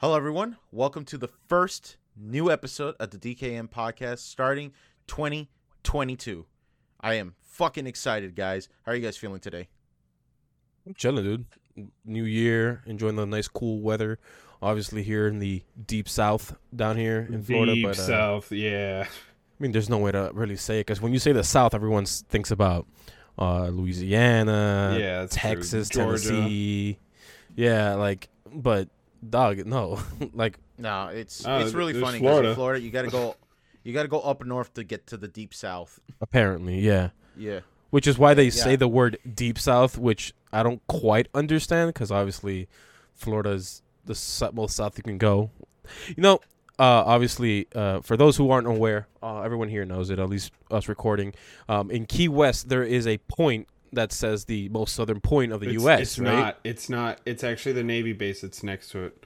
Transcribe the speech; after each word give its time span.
Hello, 0.00 0.14
everyone. 0.14 0.56
Welcome 0.70 1.04
to 1.06 1.18
the 1.18 1.26
first 1.48 1.96
new 2.16 2.52
episode 2.52 2.94
of 3.00 3.10
the 3.10 3.18
DKM 3.18 3.68
podcast 3.68 4.18
starting 4.18 4.70
2022. 5.08 6.46
I 7.00 7.14
am 7.14 7.34
fucking 7.42 7.84
excited, 7.88 8.36
guys. 8.36 8.68
How 8.86 8.92
are 8.92 8.94
you 8.94 9.02
guys 9.02 9.16
feeling 9.16 9.40
today? 9.40 9.66
I'm 10.86 10.94
chilling, 10.94 11.24
dude. 11.24 11.46
New 12.04 12.22
year, 12.22 12.84
enjoying 12.86 13.16
the 13.16 13.26
nice 13.26 13.48
cool 13.48 13.80
weather. 13.80 14.20
Obviously, 14.62 15.02
here 15.02 15.26
in 15.26 15.40
the 15.40 15.64
deep 15.84 16.08
south 16.08 16.54
down 16.76 16.96
here 16.96 17.26
in 17.28 17.42
Florida. 17.42 17.74
Deep 17.74 17.86
but 17.86 17.98
uh, 17.98 18.02
South, 18.02 18.52
yeah. 18.52 19.04
I 19.04 19.10
mean, 19.58 19.72
there's 19.72 19.88
no 19.88 19.98
way 19.98 20.12
to 20.12 20.30
really 20.32 20.54
say 20.54 20.78
it 20.78 20.86
because 20.86 21.00
when 21.00 21.12
you 21.12 21.18
say 21.18 21.32
the 21.32 21.42
south, 21.42 21.74
everyone 21.74 22.04
thinks 22.04 22.52
about 22.52 22.86
uh, 23.36 23.66
Louisiana, 23.66 24.96
yeah. 24.96 25.26
Texas, 25.28 25.88
Georgia. 25.88 26.28
Tennessee. 26.28 27.00
Yeah, 27.56 27.94
like, 27.94 28.28
but 28.54 28.88
dog, 29.28 29.64
no, 29.66 30.00
like, 30.32 30.58
No, 30.78 31.08
it's 31.08 31.46
Oh, 31.46 31.58
it's 31.58 31.74
really 31.74 31.92
funny 31.94 32.18
because 32.18 32.30
Florida. 32.30 32.48
in 32.50 32.54
Florida 32.54 32.80
you 32.80 32.90
got 32.90 33.02
to 33.02 33.08
go 33.10 33.36
you 33.84 33.92
got 33.92 34.02
to 34.02 34.08
go 34.08 34.20
up 34.20 34.44
north 34.44 34.74
to 34.74 34.84
get 34.84 35.06
to 35.08 35.16
the 35.16 35.28
deep 35.28 35.54
south. 35.54 35.98
apparently, 36.20 36.80
yeah. 36.80 37.10
Yeah. 37.36 37.60
Which 37.90 38.06
is 38.06 38.18
why 38.18 38.34
they 38.34 38.44
Yeah. 38.44 38.50
say 38.50 38.76
the 38.76 38.88
word 38.88 39.18
deep 39.34 39.58
south, 39.58 39.96
which 39.96 40.34
I 40.52 40.62
don't 40.62 40.84
quite 40.88 41.28
understand 41.34 41.94
because 41.94 42.10
obviously 42.10 42.68
Florida's 43.14 43.82
the 44.04 44.50
most 44.54 44.76
south 44.76 44.96
you 44.98 45.02
can 45.04 45.18
go. 45.18 45.50
You 46.08 46.22
know, 46.22 46.34
uh, 46.78 47.02
obviously, 47.06 47.66
uh, 47.74 48.00
for 48.02 48.16
those 48.16 48.36
who 48.36 48.50
aren't 48.50 48.66
aware, 48.66 49.08
uh, 49.22 49.40
everyone 49.40 49.68
here 49.68 49.84
knows 49.84 50.10
it, 50.10 50.18
at 50.18 50.28
least 50.28 50.52
us 50.70 50.88
recording. 50.88 51.34
Um, 51.68 51.90
in 51.90 52.06
Key 52.06 52.28
West, 52.28 52.68
there 52.68 52.84
is 52.84 53.06
a 53.06 53.18
point 53.18 53.66
that 53.92 54.12
says 54.12 54.44
the 54.46 54.68
most 54.70 54.94
southern 54.94 55.20
point 55.20 55.52
of 55.52 55.60
the 55.60 55.66
It's, 55.70 55.82
U.S., 55.82 56.00
It's 56.00 56.18
right? 56.18 56.32
not. 56.32 56.58
It's 56.64 56.88
not. 56.88 57.20
It's 57.26 57.42
actually 57.44 57.72
the 57.72 57.84
Navy 57.84 58.12
base 58.12 58.40
that's 58.42 58.62
next 58.62 58.90
to 58.90 59.04
it. 59.04 59.24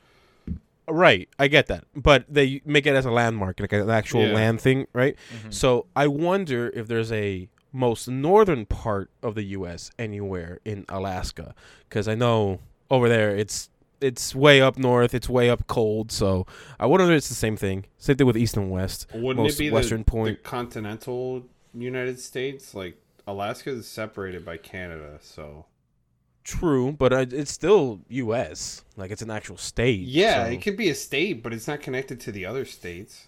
Right, 0.88 1.28
I 1.38 1.46
get 1.48 1.68
that. 1.68 1.84
But 1.94 2.24
they 2.28 2.60
make 2.64 2.86
it 2.86 2.94
as 2.94 3.06
a 3.06 3.10
landmark, 3.10 3.60
like 3.60 3.72
an 3.72 3.88
actual 3.88 4.26
Yeah. 4.26 4.34
land 4.34 4.60
thing, 4.60 4.86
right? 4.92 5.16
Mhm. 5.46 5.54
So 5.54 5.86
I 5.94 6.08
wonder 6.08 6.70
if 6.74 6.88
there's 6.88 7.12
a 7.12 7.48
most 7.72 8.08
northern 8.08 8.66
part 8.66 9.08
of 9.22 9.34
the 9.34 9.44
U.S. 9.44 9.90
anywhere 9.98 10.58
in 10.64 10.84
Alaska, 10.88 11.54
because 11.88 12.08
I 12.08 12.14
know 12.14 12.58
over 12.90 13.08
there 13.08 13.34
it's 13.34 13.70
it's 14.00 14.34
way 14.34 14.60
up 14.60 14.76
north, 14.76 15.14
it's 15.14 15.28
way 15.28 15.48
up 15.48 15.68
cold. 15.68 16.10
So 16.10 16.44
I 16.80 16.86
wonder 16.86 17.04
if 17.06 17.16
it's 17.18 17.28
the 17.28 17.36
same 17.36 17.56
thing. 17.56 17.84
Same 17.98 18.16
thing 18.16 18.26
with 18.26 18.36
east 18.36 18.56
and 18.56 18.68
west. 18.68 19.06
Wouldn't 19.14 19.36
Most 19.44 19.54
it 19.54 19.58
be 19.60 19.70
western 19.70 19.98
the, 20.00 20.04
point. 20.10 20.42
the 20.42 20.48
continental 20.48 21.44
United 21.72 22.18
States? 22.18 22.74
Like 22.74 22.96
Alaska 23.26 23.70
is 23.70 23.86
separated 23.86 24.44
by 24.44 24.56
Canada, 24.56 25.18
so 25.20 25.66
True, 26.44 26.92
but 26.92 27.12
uh, 27.12 27.26
it's 27.30 27.52
still 27.52 28.00
U.S. 28.08 28.82
Like 28.96 29.10
it's 29.12 29.22
an 29.22 29.30
actual 29.30 29.56
state. 29.56 30.00
yeah, 30.00 30.44
so- 30.46 30.50
it 30.50 30.62
could 30.62 30.76
be 30.76 30.88
a 30.88 30.94
state, 30.94 31.42
but 31.42 31.52
it's 31.52 31.68
not 31.68 31.80
connected 31.80 32.18
to 32.20 32.32
the 32.32 32.46
other 32.46 32.64
states. 32.64 33.26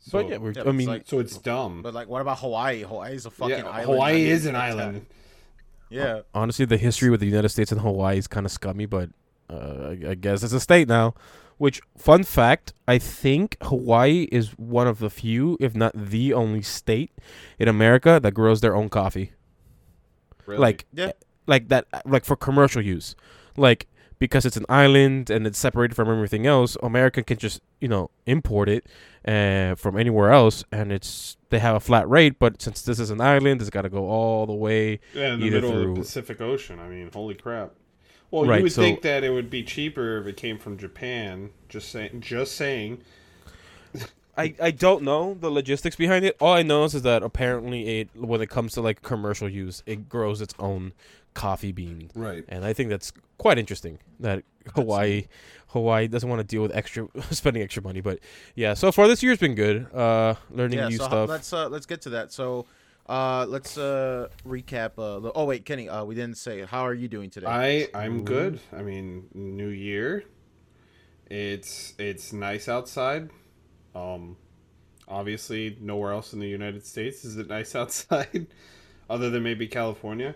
So, 0.00 0.22
But 0.22 0.30
yeah, 0.30 0.36
we're, 0.38 0.52
Yeah, 0.52 0.62
I 0.66 0.72
mean, 0.72 0.88
like- 0.88 1.02
so 1.06 1.18
it's 1.18 1.36
dumb. 1.36 1.82
But 1.82 1.92
like 1.92 2.08
what 2.08 2.22
about 2.22 2.38
Hawaii? 2.38 2.82
Hawaii's 2.82 3.26
a 3.26 3.30
fucking 3.30 3.58
yeah, 3.58 3.64
island. 3.68 3.84
Hawaii 3.86 4.24
is 4.28 4.46
an 4.46 4.56
island. 4.56 5.06
Yeah. 5.88 6.22
honestly, 6.34 6.64
the 6.64 6.78
history 6.78 7.10
with 7.10 7.20
the 7.20 7.26
United 7.26 7.48
States 7.50 7.70
and 7.70 7.80
Hawaii 7.80 8.18
is 8.18 8.26
kind 8.26 8.44
of 8.44 8.50
scummy, 8.50 8.86
but 8.86 9.08
uh, 9.48 9.54
I, 9.94 10.10
I 10.10 10.14
guess 10.14 10.42
it's 10.42 10.52
a 10.52 10.58
state 10.58 10.88
now. 10.88 11.14
Which, 11.58 11.80
fun 11.96 12.22
fact, 12.24 12.74
I 12.86 12.98
think 12.98 13.56
Hawaii 13.62 14.28
is 14.30 14.50
one 14.58 14.86
of 14.86 14.98
the 14.98 15.08
few, 15.08 15.56
if 15.58 15.74
not 15.74 15.92
the 15.94 16.34
only 16.34 16.60
state 16.62 17.12
in 17.58 17.66
America 17.68 18.20
that 18.22 18.32
grows 18.32 18.60
their 18.60 18.76
own 18.76 18.88
coffee. 18.90 19.32
Really. 20.46 20.60
Like, 20.60 20.84
Yeah. 20.92 21.12
like 21.46 21.68
that, 21.68 21.86
like 22.04 22.24
for 22.24 22.36
commercial 22.36 22.82
use. 22.82 23.16
Like 23.56 23.86
because 24.18 24.46
it's 24.46 24.56
an 24.56 24.64
island 24.68 25.28
and 25.30 25.46
it's 25.46 25.58
separated 25.58 25.94
from 25.94 26.08
everything 26.10 26.46
else, 26.46 26.76
America 26.82 27.22
can 27.22 27.36
just 27.38 27.60
you 27.80 27.88
know 27.88 28.10
import 28.26 28.68
it 28.68 28.86
uh, 29.26 29.74
from 29.74 29.96
anywhere 29.98 30.30
else, 30.32 30.64
and 30.72 30.92
it's 30.92 31.36
they 31.50 31.58
have 31.58 31.76
a 31.76 31.80
flat 31.80 32.08
rate. 32.08 32.38
But 32.38 32.60
since 32.62 32.82
this 32.82 32.98
is 32.98 33.10
an 33.10 33.20
island, 33.20 33.60
it's 33.60 33.70
got 33.70 33.82
to 33.82 33.88
go 33.90 34.08
all 34.08 34.46
the 34.46 34.54
way 34.54 35.00
yeah, 35.14 35.34
in 35.34 35.40
the 35.40 35.50
middle 35.50 35.70
of 35.70 35.74
through- 35.82 35.94
the 35.94 36.00
Pacific 36.00 36.40
Ocean. 36.40 36.78
I 36.80 36.88
mean, 36.88 37.10
holy 37.12 37.34
crap. 37.34 37.72
Well, 38.30 38.44
Right, 38.44 38.56
you 38.58 38.62
would 38.64 38.72
so- 38.72 38.82
think 38.82 39.02
that 39.02 39.22
it 39.24 39.30
would 39.30 39.50
be 39.50 39.62
cheaper 39.62 40.18
if 40.18 40.26
it 40.26 40.36
came 40.36 40.58
from 40.58 40.76
Japan. 40.78 41.50
Just 41.68 41.90
saying. 41.90 42.20
Just 42.20 42.54
saying. 42.56 43.00
I, 44.38 44.54
I 44.60 44.70
don't 44.70 45.02
know 45.02 45.32
the 45.40 45.50
logistics 45.50 45.96
behind 45.96 46.24
it. 46.26 46.36
All 46.40 46.52
I 46.52 46.62
know 46.62 46.84
is, 46.84 46.94
is 46.94 47.02
that 47.02 47.22
apparently 47.22 48.00
it 48.00 48.10
when 48.14 48.42
it 48.42 48.50
comes 48.50 48.74
to 48.74 48.82
like 48.82 49.00
commercial 49.00 49.48
use, 49.48 49.82
it 49.86 50.10
grows 50.10 50.42
its 50.42 50.54
own 50.58 50.92
coffee 51.32 51.72
bean, 51.72 52.10
Right. 52.14 52.44
and 52.48 52.62
I 52.64 52.72
think 52.74 52.90
that's 52.90 53.12
quite 53.38 53.56
interesting 53.58 53.98
that 54.20 54.42
Hawaii 54.74 55.26
Hawaii 55.68 56.06
doesn't 56.06 56.28
want 56.28 56.40
to 56.40 56.44
deal 56.46 56.60
with 56.60 56.74
extra 56.76 57.08
spending 57.30 57.62
extra 57.62 57.82
money. 57.82 58.02
But 58.02 58.18
yeah, 58.54 58.74
so 58.74 58.92
far 58.92 59.08
this 59.08 59.22
year's 59.22 59.38
been 59.38 59.54
good. 59.54 59.86
Uh, 59.94 60.34
learning 60.50 60.80
Yeah, 60.80 60.88
new 60.88 60.98
so 60.98 61.04
stuff. 61.06 61.28
let's 61.30 61.50
uh, 61.54 61.70
let's 61.70 61.86
get 61.86 62.02
to 62.02 62.10
that. 62.10 62.30
So 62.30 62.66
uh, 63.08 63.46
let's 63.48 63.78
uh, 63.78 64.28
recap. 64.46 64.92
Uh, 64.98 65.30
oh 65.34 65.44
wait, 65.44 65.64
Kenny, 65.64 65.88
uh, 65.88 66.04
we 66.04 66.14
didn't 66.14 66.36
say. 66.38 66.64
How 66.64 66.82
are 66.86 66.94
you 66.94 67.08
doing 67.08 67.30
today? 67.30 67.46
I 67.46 67.88
I'm 68.04 68.24
good. 68.24 68.60
I 68.72 68.82
mean, 68.82 69.28
New 69.34 69.68
Year. 69.68 70.24
It's 71.28 71.94
it's 71.98 72.32
nice 72.32 72.68
outside. 72.68 73.30
Um, 73.94 74.36
obviously, 75.08 75.76
nowhere 75.80 76.12
else 76.12 76.32
in 76.32 76.40
the 76.40 76.48
United 76.48 76.84
States 76.86 77.24
is 77.24 77.36
it 77.36 77.48
nice 77.48 77.74
outside, 77.80 78.46
other 79.10 79.30
than 79.30 79.42
maybe 79.42 79.66
California. 79.66 80.34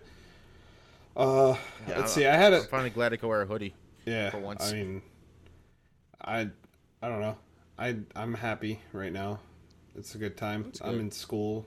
Uh, 1.17 1.57
Yeah, 1.89 1.99
let's 1.99 2.13
I- 2.13 2.21
see. 2.21 2.27
I 2.27 2.37
had 2.37 2.53
I'm 2.55 2.63
a 2.63 2.65
finally 2.65 2.91
glad 2.91 3.13
I 3.13 3.17
can 3.17 3.29
wear 3.29 3.43
a 3.43 3.47
hoodie. 3.47 3.75
yeah. 4.07 4.31
for 4.31 4.39
once. 4.39 4.71
I 4.71 4.75
mean, 4.75 5.03
I 6.25 6.49
I 7.03 7.09
don't 7.09 7.21
know. 7.21 7.37
I 7.79 7.97
I'm 8.17 8.35
happy 8.35 8.81
right 8.93 9.13
now. 9.13 9.41
It's 9.97 10.15
a 10.15 10.19
good 10.19 10.37
time. 10.37 10.65
That's 10.65 10.81
I'm 10.83 10.93
good. 10.93 11.01
in 11.01 11.11
school. 11.11 11.67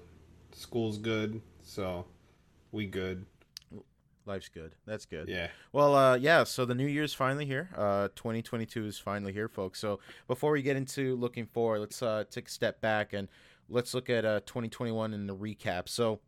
School's 0.53 0.97
good, 0.97 1.41
so 1.61 2.05
we 2.71 2.85
good. 2.85 3.25
Life's 4.25 4.47
good. 4.47 4.75
That's 4.85 5.05
good. 5.05 5.27
Yeah. 5.27 5.47
Well, 5.73 5.95
uh, 5.95 6.15
yeah. 6.15 6.45
So 6.45 6.63
the 6.63 6.75
new 6.75 6.87
year's 6.87 7.13
finally 7.13 7.45
here. 7.45 7.69
Uh, 7.75 8.07
2022 8.15 8.85
is 8.85 8.97
finally 8.97 9.33
here, 9.33 9.49
folks. 9.49 9.79
So 9.79 9.99
before 10.27 10.51
we 10.51 10.61
get 10.61 10.77
into 10.77 11.17
looking 11.17 11.45
forward, 11.45 11.79
let's 11.79 12.01
uh, 12.01 12.23
take 12.29 12.47
a 12.47 12.51
step 12.51 12.79
back 12.79 13.11
and 13.11 13.27
let's 13.67 13.93
look 13.93 14.09
at 14.09 14.23
uh, 14.23 14.39
2021 14.45 15.13
in 15.13 15.27
the 15.27 15.35
recap. 15.35 15.89
So, 15.89 16.21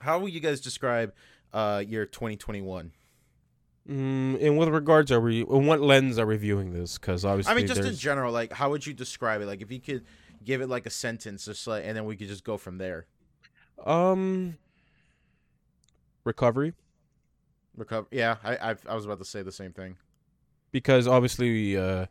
how 0.00 0.18
will 0.18 0.28
you 0.28 0.40
guys 0.40 0.60
describe 0.60 1.14
uh, 1.52 1.82
year 1.86 2.04
2021? 2.04 2.92
Mm, 3.88 4.46
and 4.46 4.58
with 4.58 4.68
regards, 4.68 5.10
are 5.10 5.20
we? 5.20 5.40
In 5.40 5.66
what 5.66 5.80
lens 5.80 6.18
are 6.18 6.26
we 6.26 6.36
viewing 6.36 6.74
this? 6.74 6.98
Because 6.98 7.24
obviously, 7.24 7.52
I 7.52 7.56
mean, 7.56 7.66
just 7.66 7.80
in 7.80 7.94
general, 7.94 8.32
like 8.32 8.52
how 8.52 8.68
would 8.70 8.86
you 8.86 8.92
describe 8.92 9.40
it? 9.40 9.46
Like 9.46 9.62
if 9.62 9.72
you 9.72 9.80
could 9.80 10.04
give 10.44 10.60
it 10.60 10.68
like 10.68 10.84
a 10.84 10.90
sentence, 10.90 11.46
just 11.46 11.66
like, 11.66 11.84
and 11.86 11.96
then 11.96 12.04
we 12.04 12.16
could 12.16 12.28
just 12.28 12.44
go 12.44 12.58
from 12.58 12.76
there. 12.76 13.06
Um, 13.86 14.56
recovery. 16.24 16.74
Recover. 17.76 18.06
Yeah, 18.10 18.36
I 18.44 18.70
I've, 18.70 18.86
I 18.88 18.94
was 18.94 19.04
about 19.04 19.18
to 19.18 19.24
say 19.24 19.42
the 19.42 19.52
same 19.52 19.72
thing. 19.72 19.96
because 20.72 21.06
obviously 21.06 21.76
uh, 21.76 22.06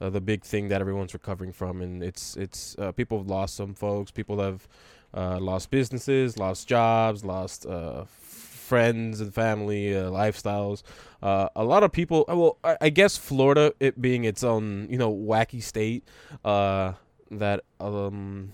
uh, 0.00 0.10
the 0.10 0.20
big 0.20 0.44
thing 0.44 0.68
that 0.68 0.80
everyone's 0.80 1.12
recovering 1.14 1.52
from, 1.52 1.82
and 1.82 2.02
it's 2.02 2.36
it's 2.36 2.76
uh, 2.78 2.92
people 2.92 3.18
have 3.18 3.26
lost 3.26 3.56
some 3.56 3.74
folks. 3.74 4.10
People 4.10 4.40
have 4.40 4.68
uh, 5.14 5.38
lost 5.40 5.70
businesses, 5.70 6.38
lost 6.38 6.68
jobs, 6.68 7.24
lost 7.24 7.66
uh, 7.66 8.04
friends 8.04 9.20
and 9.20 9.34
family, 9.34 9.96
uh, 9.96 10.04
lifestyles. 10.10 10.82
Uh, 11.22 11.48
a 11.56 11.64
lot 11.64 11.82
of 11.82 11.90
people. 11.90 12.24
uh, 12.30 12.36
Well, 12.36 12.58
I, 12.62 12.76
I 12.82 12.88
guess 12.90 13.16
Florida, 13.16 13.72
it 13.80 14.00
being 14.00 14.24
its 14.24 14.44
own 14.44 14.86
you 14.90 14.98
know 14.98 15.12
wacky 15.12 15.62
state, 15.62 16.04
uh, 16.44 16.92
that 17.32 17.64
um, 17.80 18.52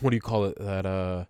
what 0.00 0.10
do 0.10 0.16
you 0.16 0.22
call 0.22 0.46
it? 0.46 0.56
That 0.58 0.86
uh 0.86 1.24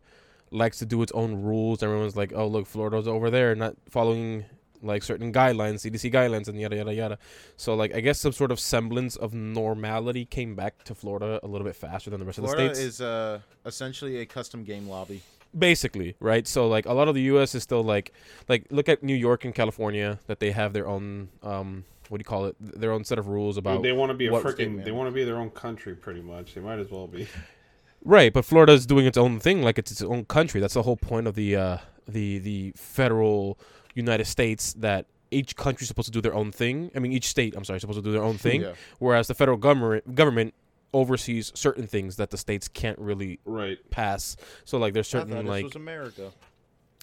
likes 0.50 0.78
to 0.78 0.86
do 0.86 1.02
its 1.02 1.12
own 1.12 1.42
rules. 1.42 1.82
Everyone's 1.82 2.16
like, 2.16 2.32
oh 2.34 2.46
look, 2.46 2.66
Florida's 2.66 3.08
over 3.08 3.30
there, 3.30 3.54
not 3.54 3.74
following 3.88 4.44
like 4.82 5.02
certain 5.02 5.32
guidelines, 5.32 5.86
CDC 5.86 6.12
guidelines, 6.12 6.48
and 6.48 6.58
yada 6.60 6.76
yada 6.76 6.94
yada. 6.94 7.18
So 7.56 7.74
like, 7.74 7.94
I 7.94 8.00
guess 8.00 8.20
some 8.20 8.32
sort 8.32 8.52
of 8.52 8.60
semblance 8.60 9.16
of 9.16 9.34
normality 9.34 10.24
came 10.24 10.54
back 10.54 10.84
to 10.84 10.94
Florida 10.94 11.40
a 11.42 11.46
little 11.46 11.66
bit 11.66 11.76
faster 11.76 12.10
than 12.10 12.20
the 12.20 12.26
rest 12.26 12.38
Florida 12.38 12.62
of 12.64 12.68
the 12.68 12.74
states. 12.74 12.96
Florida 12.98 13.38
is 13.38 13.42
uh, 13.42 13.68
essentially 13.68 14.18
a 14.18 14.26
custom 14.26 14.64
game 14.64 14.88
lobby. 14.88 15.22
Basically, 15.58 16.14
right? 16.20 16.46
So 16.46 16.68
like, 16.68 16.86
a 16.86 16.92
lot 16.92 17.08
of 17.08 17.14
the 17.14 17.22
U.S. 17.22 17.54
is 17.54 17.62
still 17.62 17.82
like, 17.82 18.12
like 18.48 18.66
look 18.70 18.88
at 18.88 19.02
New 19.02 19.14
York 19.14 19.44
and 19.44 19.54
California 19.54 20.18
that 20.26 20.40
they 20.40 20.50
have 20.50 20.74
their 20.74 20.86
own 20.86 21.30
um, 21.42 21.84
what 22.08 22.18
do 22.18 22.20
you 22.20 22.24
call 22.24 22.46
it? 22.46 22.56
Their 22.60 22.92
own 22.92 23.04
set 23.04 23.18
of 23.18 23.28
rules 23.28 23.56
about 23.56 23.82
they 23.82 23.92
want 23.92 24.10
to 24.10 24.14
be 24.14 24.26
a 24.26 24.30
freaking. 24.30 24.82
They 24.84 24.92
want 24.92 25.08
to 25.08 25.12
be 25.12 25.24
their 25.24 25.36
own 25.36 25.50
country, 25.50 25.94
pretty 25.94 26.22
much. 26.22 26.54
They 26.54 26.60
might 26.60 26.78
as 26.78 26.90
well 26.90 27.06
be. 27.06 27.28
Right, 28.04 28.32
but 28.32 28.44
Florida 28.44 28.72
is 28.72 28.86
doing 28.86 29.06
its 29.06 29.18
own 29.18 29.40
thing, 29.40 29.62
like 29.62 29.78
it's 29.78 29.90
its 29.90 30.02
own 30.02 30.24
country. 30.24 30.60
That's 30.60 30.74
the 30.74 30.82
whole 30.82 30.96
point 30.96 31.26
of 31.26 31.34
the 31.34 31.56
uh, 31.56 31.78
the 32.06 32.38
the 32.38 32.72
federal 32.76 33.58
United 33.94 34.26
States 34.26 34.72
that 34.74 35.06
each 35.30 35.56
country 35.56 35.84
is 35.84 35.88
supposed 35.88 36.06
to 36.06 36.12
do 36.12 36.20
their 36.20 36.34
own 36.34 36.50
thing. 36.52 36.90
I 36.96 37.00
mean, 37.00 37.12
each 37.12 37.26
state, 37.26 37.54
I'm 37.56 37.64
sorry, 37.64 37.76
is 37.76 37.80
supposed 37.82 37.98
to 37.98 38.02
do 38.04 38.12
their 38.12 38.22
own 38.22 38.38
thing, 38.46 38.62
Yeah. 38.62 38.72
whereas 38.98 39.26
the 39.26 39.34
federal 39.34 39.58
government 39.58 40.14
government 40.14 40.54
oversees 40.94 41.52
certain 41.54 41.86
things 41.86 42.16
that 42.16 42.30
the 42.30 42.38
states 42.38 42.66
can't 42.66 42.98
really 42.98 43.40
Right. 43.44 43.78
pass. 43.90 44.36
So 44.64 44.78
like, 44.78 44.94
there's 44.94 45.12
I 45.14 45.18
thought 45.18 45.28
certain 45.28 45.44
this 45.44 45.50
like 45.50 45.64
was 45.64 45.76
America. 45.76 46.30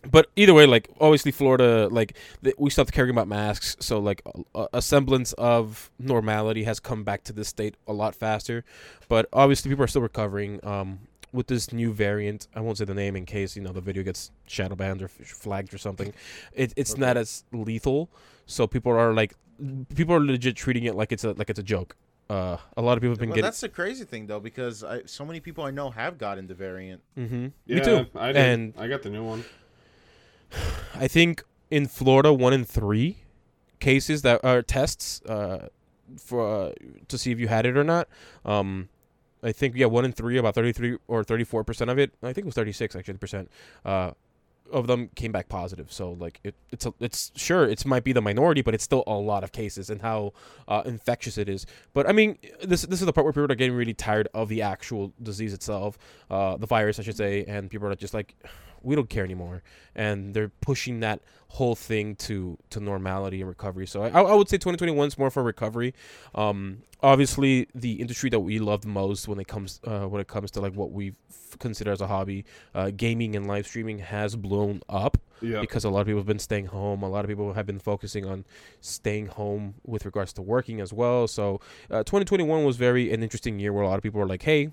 But 0.09 0.29
either 0.35 0.53
way, 0.53 0.65
like 0.65 0.89
obviously 1.01 1.31
Florida, 1.31 1.87
like 1.91 2.15
th- 2.43 2.55
we 2.59 2.69
stopped 2.69 2.91
caring 2.91 3.09
about 3.11 3.27
masks, 3.27 3.75
so 3.79 3.99
like 3.99 4.21
a, 4.53 4.67
a 4.73 4.81
semblance 4.81 5.33
of 5.33 5.89
normality 5.99 6.63
has 6.63 6.79
come 6.79 7.03
back 7.03 7.23
to 7.23 7.33
this 7.33 7.47
state 7.47 7.75
a 7.87 7.93
lot 7.93 8.13
faster. 8.15 8.63
But 9.07 9.27
obviously, 9.33 9.69
people 9.69 9.83
are 9.83 9.87
still 9.87 10.01
recovering. 10.03 10.59
Um, 10.65 10.99
with 11.33 11.47
this 11.47 11.73
new 11.73 11.91
variant, 11.91 12.47
I 12.55 12.61
won't 12.61 12.77
say 12.77 12.85
the 12.85 12.93
name 12.93 13.13
in 13.17 13.25
case 13.25 13.57
you 13.57 13.61
know 13.61 13.73
the 13.73 13.81
video 13.81 14.03
gets 14.03 14.31
shadow 14.47 14.75
banned 14.75 15.01
or 15.01 15.05
f- 15.05 15.11
flagged 15.27 15.73
or 15.73 15.77
something. 15.77 16.13
It, 16.53 16.71
it's 16.77 16.91
Okay. 16.93 17.01
not 17.01 17.17
as 17.17 17.43
lethal, 17.51 18.09
so 18.45 18.67
people 18.67 18.93
are 18.93 19.11
like, 19.13 19.33
people 19.93 20.15
are 20.15 20.21
legit 20.21 20.55
treating 20.55 20.85
it 20.85 20.95
like 20.95 21.11
it's 21.11 21.25
a 21.25 21.33
like 21.33 21.49
it's 21.49 21.59
a 21.59 21.63
joke. 21.63 21.97
Uh, 22.29 22.55
a 22.77 22.81
lot 22.81 22.97
of 22.97 23.01
people 23.01 23.11
have 23.11 23.19
been 23.19 23.29
Well, 23.29 23.35
getting. 23.35 23.43
that's 23.47 23.59
the 23.59 23.67
crazy 23.69 24.05
thing 24.05 24.27
though, 24.27 24.39
because 24.39 24.81
I, 24.83 25.01
so 25.07 25.25
many 25.25 25.39
people 25.41 25.63
I 25.65 25.71
know 25.71 25.89
have 25.89 26.17
gotten 26.17 26.47
the 26.47 26.55
variant. 26.55 27.01
hmm 27.15 27.47
Yeah, 27.65 27.75
Me 27.75 27.81
too. 27.83 28.05
I 28.15 28.27
did. 28.27 28.35
And 28.37 28.73
I 28.77 28.87
got 28.87 29.01
the 29.01 29.09
new 29.09 29.23
one. 29.25 29.43
I 30.93 31.07
think 31.07 31.43
in 31.69 31.87
Florida, 31.87 32.33
one 32.33 32.53
in 32.53 32.65
three 32.65 33.17
cases 33.79 34.21
that 34.21 34.43
are 34.43 34.61
tests 34.61 35.21
uh, 35.23 35.67
for 36.17 36.67
uh, 36.67 36.71
to 37.07 37.17
see 37.17 37.31
if 37.31 37.39
you 37.39 37.47
had 37.47 37.65
it 37.65 37.77
or 37.77 37.83
not. 37.83 38.07
Um, 38.43 38.89
I 39.43 39.51
think 39.51 39.75
yeah, 39.75 39.85
one 39.85 40.05
in 40.05 40.11
three, 40.11 40.37
about 40.37 40.55
thirty 40.55 40.71
three 40.71 40.97
or 41.07 41.23
thirty 41.23 41.43
four 41.43 41.63
percent 41.63 41.89
of 41.89 41.99
it. 41.99 42.13
I 42.23 42.33
think 42.33 42.39
it 42.39 42.45
was 42.45 42.55
thirty 42.55 42.71
six 42.71 42.95
actually 42.95 43.17
percent. 43.17 43.51
Uh, 43.83 44.11
of 44.71 44.87
them 44.87 45.09
came 45.15 45.31
back 45.31 45.47
positive. 45.47 45.91
So 45.91 46.13
like 46.13 46.39
it, 46.43 46.55
it's 46.71 46.85
a, 46.85 46.93
it's 46.99 47.31
sure 47.35 47.65
it 47.65 47.85
might 47.85 48.03
be 48.03 48.13
the 48.13 48.21
minority, 48.21 48.61
but 48.61 48.73
it's 48.73 48.83
still 48.83 49.03
a 49.05 49.13
lot 49.13 49.43
of 49.43 49.51
cases 49.51 49.89
and 49.89 50.01
how 50.01 50.33
uh, 50.67 50.81
infectious 50.85 51.37
it 51.37 51.47
is. 51.47 51.65
But 51.93 52.09
I 52.09 52.11
mean, 52.11 52.37
this 52.63 52.81
this 52.83 52.99
is 52.99 53.05
the 53.05 53.13
part 53.13 53.25
where 53.25 53.33
people 53.33 53.51
are 53.51 53.55
getting 53.55 53.75
really 53.75 53.93
tired 53.93 54.27
of 54.33 54.49
the 54.49 54.61
actual 54.61 55.13
disease 55.21 55.53
itself, 55.53 55.97
uh, 56.29 56.57
the 56.57 56.65
virus, 56.65 56.99
I 56.99 57.03
should 57.03 57.17
say, 57.17 57.45
and 57.45 57.69
people 57.69 57.87
are 57.87 57.95
just 57.95 58.13
like, 58.13 58.35
we 58.85 58.95
don't 58.95 59.09
care 59.09 59.23
anymore, 59.25 59.63
and 59.95 60.33
they're 60.33 60.51
pushing 60.61 60.99
that 61.01 61.19
whole 61.49 61.75
thing 61.75 62.15
to 62.15 62.57
to 62.69 62.79
normality 62.79 63.39
and 63.41 63.49
recovery. 63.49 63.87
So 63.87 64.03
I, 64.03 64.09
I 64.09 64.33
would 64.33 64.49
say 64.49 64.57
2021 64.57 65.07
is 65.07 65.17
more 65.17 65.29
for 65.31 65.43
recovery. 65.43 65.93
Um, 66.33 66.83
obviously, 67.01 67.67
the 67.73 67.93
industry 67.93 68.29
that 68.29 68.39
we 68.41 68.59
love 68.59 68.81
the 68.81 68.87
most 68.89 69.27
when 69.27 69.39
it 69.39 69.47
comes 69.47 69.79
uh, 69.85 70.05
when 70.07 70.21
it 70.21 70.27
comes 70.27 70.51
to 70.51 70.61
like 70.61 70.73
what 70.73 70.91
we 70.91 71.13
consider 71.59 71.91
as 71.91 72.01
a 72.01 72.07
hobby, 72.07 72.43
uh, 72.73 72.91
gaming 72.95 73.35
and 73.35 73.47
live 73.47 73.65
streaming 73.65 73.99
has 73.99 74.35
blown 74.35 74.81
up 74.89 75.17
Yeah. 75.41 75.61
because 75.61 75.85
a 75.85 75.89
lot 75.89 76.01
of 76.01 76.07
people 76.07 76.19
have 76.19 76.27
been 76.27 76.39
staying 76.39 76.65
home. 76.65 77.01
A 77.01 77.07
lot 77.09 77.23
of 77.23 77.29
people 77.29 77.53
have 77.53 77.65
been 77.65 77.79
focusing 77.79 78.25
on 78.25 78.43
staying 78.81 79.27
home 79.27 79.75
with 79.85 80.03
regards 80.05 80.33
to 80.33 80.41
working 80.41 80.81
as 80.81 80.91
well. 80.91 81.27
So, 81.27 81.61
uh, 81.89 82.03
2021 82.03 82.65
was 82.65 82.75
very 82.75 83.13
an 83.13 83.23
interesting 83.23 83.57
year 83.59 83.71
where 83.71 83.83
a 83.83 83.87
lot 83.87 83.95
of 83.97 84.03
people 84.03 84.19
were 84.19 84.27
like, 84.27 84.43
"Hey, 84.43 84.71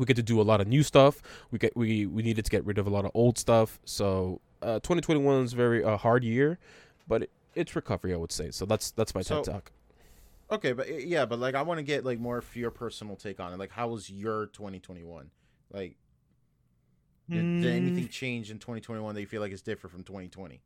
we 0.00 0.06
get 0.06 0.16
to 0.16 0.22
do 0.22 0.40
a 0.40 0.42
lot 0.42 0.60
of 0.60 0.66
new 0.66 0.82
stuff. 0.82 1.22
We 1.52 1.58
get 1.58 1.76
we 1.76 2.06
we 2.06 2.22
needed 2.22 2.44
to 2.46 2.50
get 2.50 2.64
rid 2.64 2.78
of 2.78 2.86
a 2.86 2.90
lot 2.90 3.04
of 3.04 3.10
old 3.14 3.38
stuff." 3.38 3.78
So, 3.84 4.40
uh, 4.62 4.80
2021 4.80 5.44
is 5.44 5.52
very 5.52 5.82
a 5.82 5.96
hard 5.96 6.24
year, 6.24 6.58
but 7.06 7.22
it, 7.24 7.30
it's 7.54 7.76
recovery, 7.76 8.12
I 8.14 8.16
would 8.16 8.32
say. 8.32 8.50
So 8.50 8.64
that's 8.66 8.90
that's 8.90 9.14
my 9.14 9.22
So- 9.22 9.42
TED 9.42 9.52
talk. 9.52 9.72
Okay, 10.50 10.72
but 10.72 11.06
yeah, 11.06 11.26
but 11.26 11.38
like 11.38 11.54
I 11.54 11.62
want 11.62 11.78
to 11.78 11.84
get 11.84 12.04
like 12.04 12.18
more 12.18 12.38
of 12.38 12.56
your 12.56 12.72
personal 12.72 13.14
take 13.14 13.38
on 13.38 13.52
it. 13.52 13.58
Like, 13.58 13.70
how 13.70 13.86
was 13.88 14.10
your 14.10 14.46
2021? 14.46 15.30
Like, 15.72 15.94
did, 17.28 17.60
did 17.62 17.72
anything 17.72 18.08
Mm. 18.08 18.10
change 18.10 18.50
in 18.50 18.58
2021 18.58 19.14
that 19.14 19.20
you 19.20 19.26
feel 19.28 19.40
like 19.40 19.52
is 19.52 19.62
different 19.62 19.92
from 19.92 20.02
2020? 20.02 20.60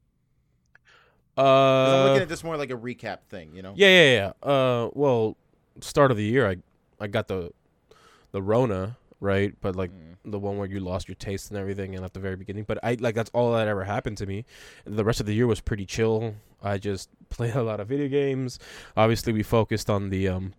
'Cause 1.36 1.44
I'm 1.44 2.00
Uh, 2.00 2.04
looking 2.08 2.22
at 2.22 2.28
this 2.28 2.42
more 2.44 2.56
like 2.56 2.70
a 2.70 2.76
recap 2.76 3.24
thing, 3.28 3.54
you 3.54 3.60
know? 3.60 3.74
Yeah, 3.76 3.88
yeah, 3.88 4.32
yeah. 4.42 4.48
Uh, 4.50 4.88
well, 4.94 5.36
start 5.80 6.10
of 6.10 6.16
the 6.16 6.22
year, 6.24 6.48
I 6.48 6.56
I 7.00 7.06
got 7.08 7.26
the 7.28 7.50
the 8.32 8.40
Rona 8.40 8.96
right, 9.20 9.54
but 9.60 9.76
like 9.76 9.90
Mm. 9.90 10.16
the 10.32 10.38
one 10.38 10.56
where 10.58 10.66
you 10.68 10.80
lost 10.80 11.08
your 11.08 11.14
taste 11.16 11.50
and 11.50 11.58
everything, 11.58 11.94
and 11.94 12.04
at 12.04 12.12
the 12.14 12.20
very 12.20 12.36
beginning. 12.36 12.64
But 12.64 12.78
I 12.82 12.94
like 13.00 13.14
that's 13.14 13.30
all 13.34 13.52
that 13.52 13.68
ever 13.68 13.84
happened 13.84 14.18
to 14.18 14.26
me. 14.26 14.44
The 14.84 15.04
rest 15.04 15.20
of 15.20 15.26
the 15.26 15.34
year 15.34 15.46
was 15.46 15.60
pretty 15.60 15.86
chill. 15.86 16.34
I 16.62 16.78
just 16.78 17.08
played 17.28 17.54
a 17.54 17.62
lot 17.62 17.80
of 17.80 17.88
video 17.88 18.08
games. 18.08 18.58
Obviously, 18.96 19.32
we 19.32 19.42
focused 19.42 19.88
on 19.90 20.10
the 20.10 20.28
um 20.28 20.54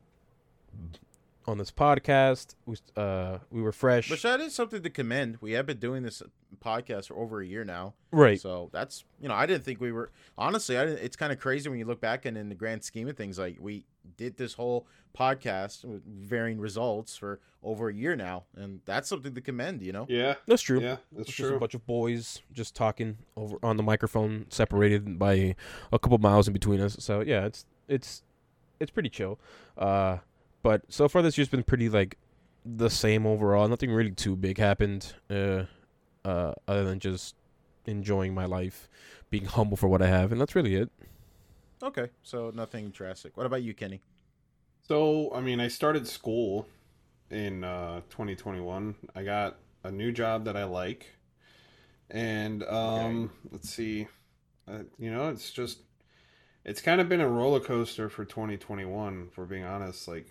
on 1.48 1.58
this 1.58 1.72
podcast. 1.72 2.56
We 2.66 2.78
uh 2.96 3.40
we 3.52 3.62
were 3.62 3.72
fresh, 3.72 4.10
But 4.10 4.22
that 4.22 4.40
is 4.42 4.54
something 4.54 4.82
to 4.84 4.90
commend. 4.90 5.38
We 5.42 5.54
have 5.54 5.66
been 5.66 5.78
doing 5.80 6.04
this 6.04 6.22
podcast 6.64 7.08
for 7.08 7.16
over 7.18 7.42
a 7.42 7.46
year 7.46 7.64
now. 7.66 7.94
right? 8.12 8.40
So 8.40 8.70
that's 8.72 9.04
you 9.20 9.28
know 9.28 9.36
I 9.36 9.46
didn't 9.46 9.64
think 9.66 9.82
we 9.82 9.92
were 9.92 10.12
honestly 10.38 10.78
I 10.78 10.86
didn't, 10.86 11.00
it's 11.00 11.16
kind 11.16 11.32
of 11.34 11.40
crazy 11.40 11.70
when 11.70 11.80
you 11.80 11.86
look 11.86 12.02
back 12.02 12.26
and 12.26 12.38
in 12.38 12.50
the 12.50 12.56
grand 12.56 12.84
scheme 12.84 13.08
of 13.08 13.18
things 13.18 13.38
like 13.38 13.58
we 13.60 13.84
did 14.18 14.38
this 14.38 14.54
whole 14.54 14.88
podcast 15.18 15.84
with 15.86 16.04
varying 16.06 16.60
results 16.60 17.16
for 17.18 17.40
over 17.64 17.90
a 17.90 17.94
year 17.94 18.16
now 18.16 18.44
and 18.56 18.82
that's 18.86 19.08
something 19.10 19.34
to 19.34 19.42
commend 19.42 19.82
you 19.82 19.92
know 19.92 20.06
Yeah. 20.10 20.36
That's 20.46 20.62
true. 20.62 20.80
Yeah. 20.80 20.98
That's 21.12 21.30
It's 21.30 21.38
just 21.38 21.52
a 21.54 21.58
bunch 21.58 21.74
of 21.74 21.86
boys 21.86 22.42
just 22.52 22.76
talking 22.76 23.18
over 23.36 23.58
on 23.64 23.78
the 23.78 23.84
microphone, 23.84 24.46
separated 24.50 25.18
by 25.18 25.56
a 25.92 26.00
couple 26.00 26.18
miles 26.20 26.48
in 26.48 26.54
between 26.54 26.80
us. 26.82 26.98
So 27.00 27.22
yeah, 27.22 27.46
it's 27.46 27.66
it's 27.88 28.24
it's 28.80 28.92
pretty 28.92 29.10
chill. 29.10 29.40
Uh, 29.78 30.18
but 30.66 30.82
so 30.90 31.08
far 31.08 31.22
this 31.22 31.38
year's 31.38 31.48
been 31.48 31.62
pretty 31.62 31.90
like 31.90 32.18
the 32.66 32.90
same 32.90 33.28
overall. 33.28 33.68
Nothing 33.68 33.92
really 33.92 34.10
too 34.10 34.36
big 34.36 34.58
happened. 34.58 35.14
Uh, 35.30 35.66
uh, 36.26 36.54
other 36.68 36.84
than 36.84 37.00
just 37.00 37.36
enjoying 37.86 38.34
my 38.34 38.46
life, 38.46 38.90
being 39.30 39.46
humble 39.58 39.78
for 39.78 39.88
what 39.88 40.02
I 40.02 40.08
have, 40.08 40.32
and 40.32 40.42
that's 40.42 40.56
really 40.56 40.76
it. 40.76 40.90
okay 41.84 42.10
so 42.24 42.52
nothing 42.56 42.90
drastic 42.90 43.36
what 43.38 43.46
about 43.46 43.62
you 43.62 43.74
Kenny 43.74 44.02
So, 44.88 45.32
I 45.34 45.42
mean, 45.42 45.60
I 45.60 45.68
started 45.68 46.08
school 46.08 46.68
in 47.32 47.64
uh, 47.64 48.02
2021. 48.10 48.96
I 49.16 49.24
got 49.24 49.58
a 49.84 49.92
new 49.92 50.12
job 50.12 50.46
that 50.46 50.56
I 50.56 50.64
like. 50.66 51.08
And 52.10 52.64
um, 52.66 53.32
let's 53.52 53.70
see. 53.70 54.08
Uh, 54.68 54.84
you 55.00 55.12
know, 55.12 55.30
it's 55.30 55.52
just 55.52 55.80
it's 56.64 56.82
kind 56.82 57.02
of 57.02 57.10
been 57.10 57.22
a 57.22 57.28
roller 57.28 57.60
coaster 57.60 58.10
for 58.10 58.26
2021, 58.26 59.30
For 59.32 59.46
being 59.46 59.64
honest. 59.64 60.08
Like 60.08 60.28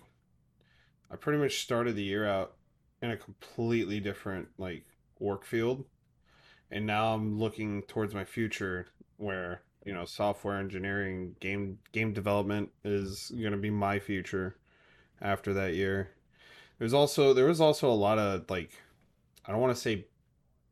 I 1.11 1.15
pretty 1.15 1.39
much 1.39 1.61
started 1.61 1.95
the 1.95 2.03
year 2.03 2.27
out 2.27 2.55
in 3.01 3.11
a 3.11 3.17
completely 3.17 3.99
different 3.99 4.49
like 4.57 4.85
work 5.19 5.45
field. 5.45 5.85
And 6.71 6.85
now 6.85 7.13
I'm 7.13 7.39
looking 7.39 7.83
towards 7.83 8.13
my 8.15 8.25
future 8.25 8.87
where, 9.17 9.61
you 9.85 9.93
know, 9.93 10.05
software 10.05 10.57
engineering, 10.59 11.35
game 11.39 11.79
game 11.91 12.13
development 12.13 12.71
is 12.83 13.31
going 13.39 13.51
to 13.53 13.57
be 13.57 13.69
my 13.69 13.99
future 13.99 14.57
after 15.21 15.53
that 15.55 15.75
year. 15.75 16.11
There's 16.79 16.93
also 16.93 17.33
there 17.33 17.47
was 17.47 17.61
also 17.61 17.89
a 17.91 17.93
lot 17.93 18.19
of 18.19 18.49
like 18.49 18.71
I 19.45 19.51
don't 19.51 19.61
want 19.61 19.75
to 19.75 19.81
say 19.81 20.05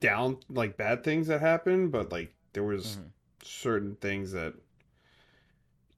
down 0.02 0.40
like 0.50 0.78
bad 0.78 1.04
things 1.04 1.28
that 1.28 1.42
happened, 1.42 1.92
but 1.92 2.12
like 2.12 2.34
there 2.54 2.64
was 2.64 3.00
Mhm. 3.00 3.12
certain 3.44 3.96
things 3.98 4.32
that 4.34 4.56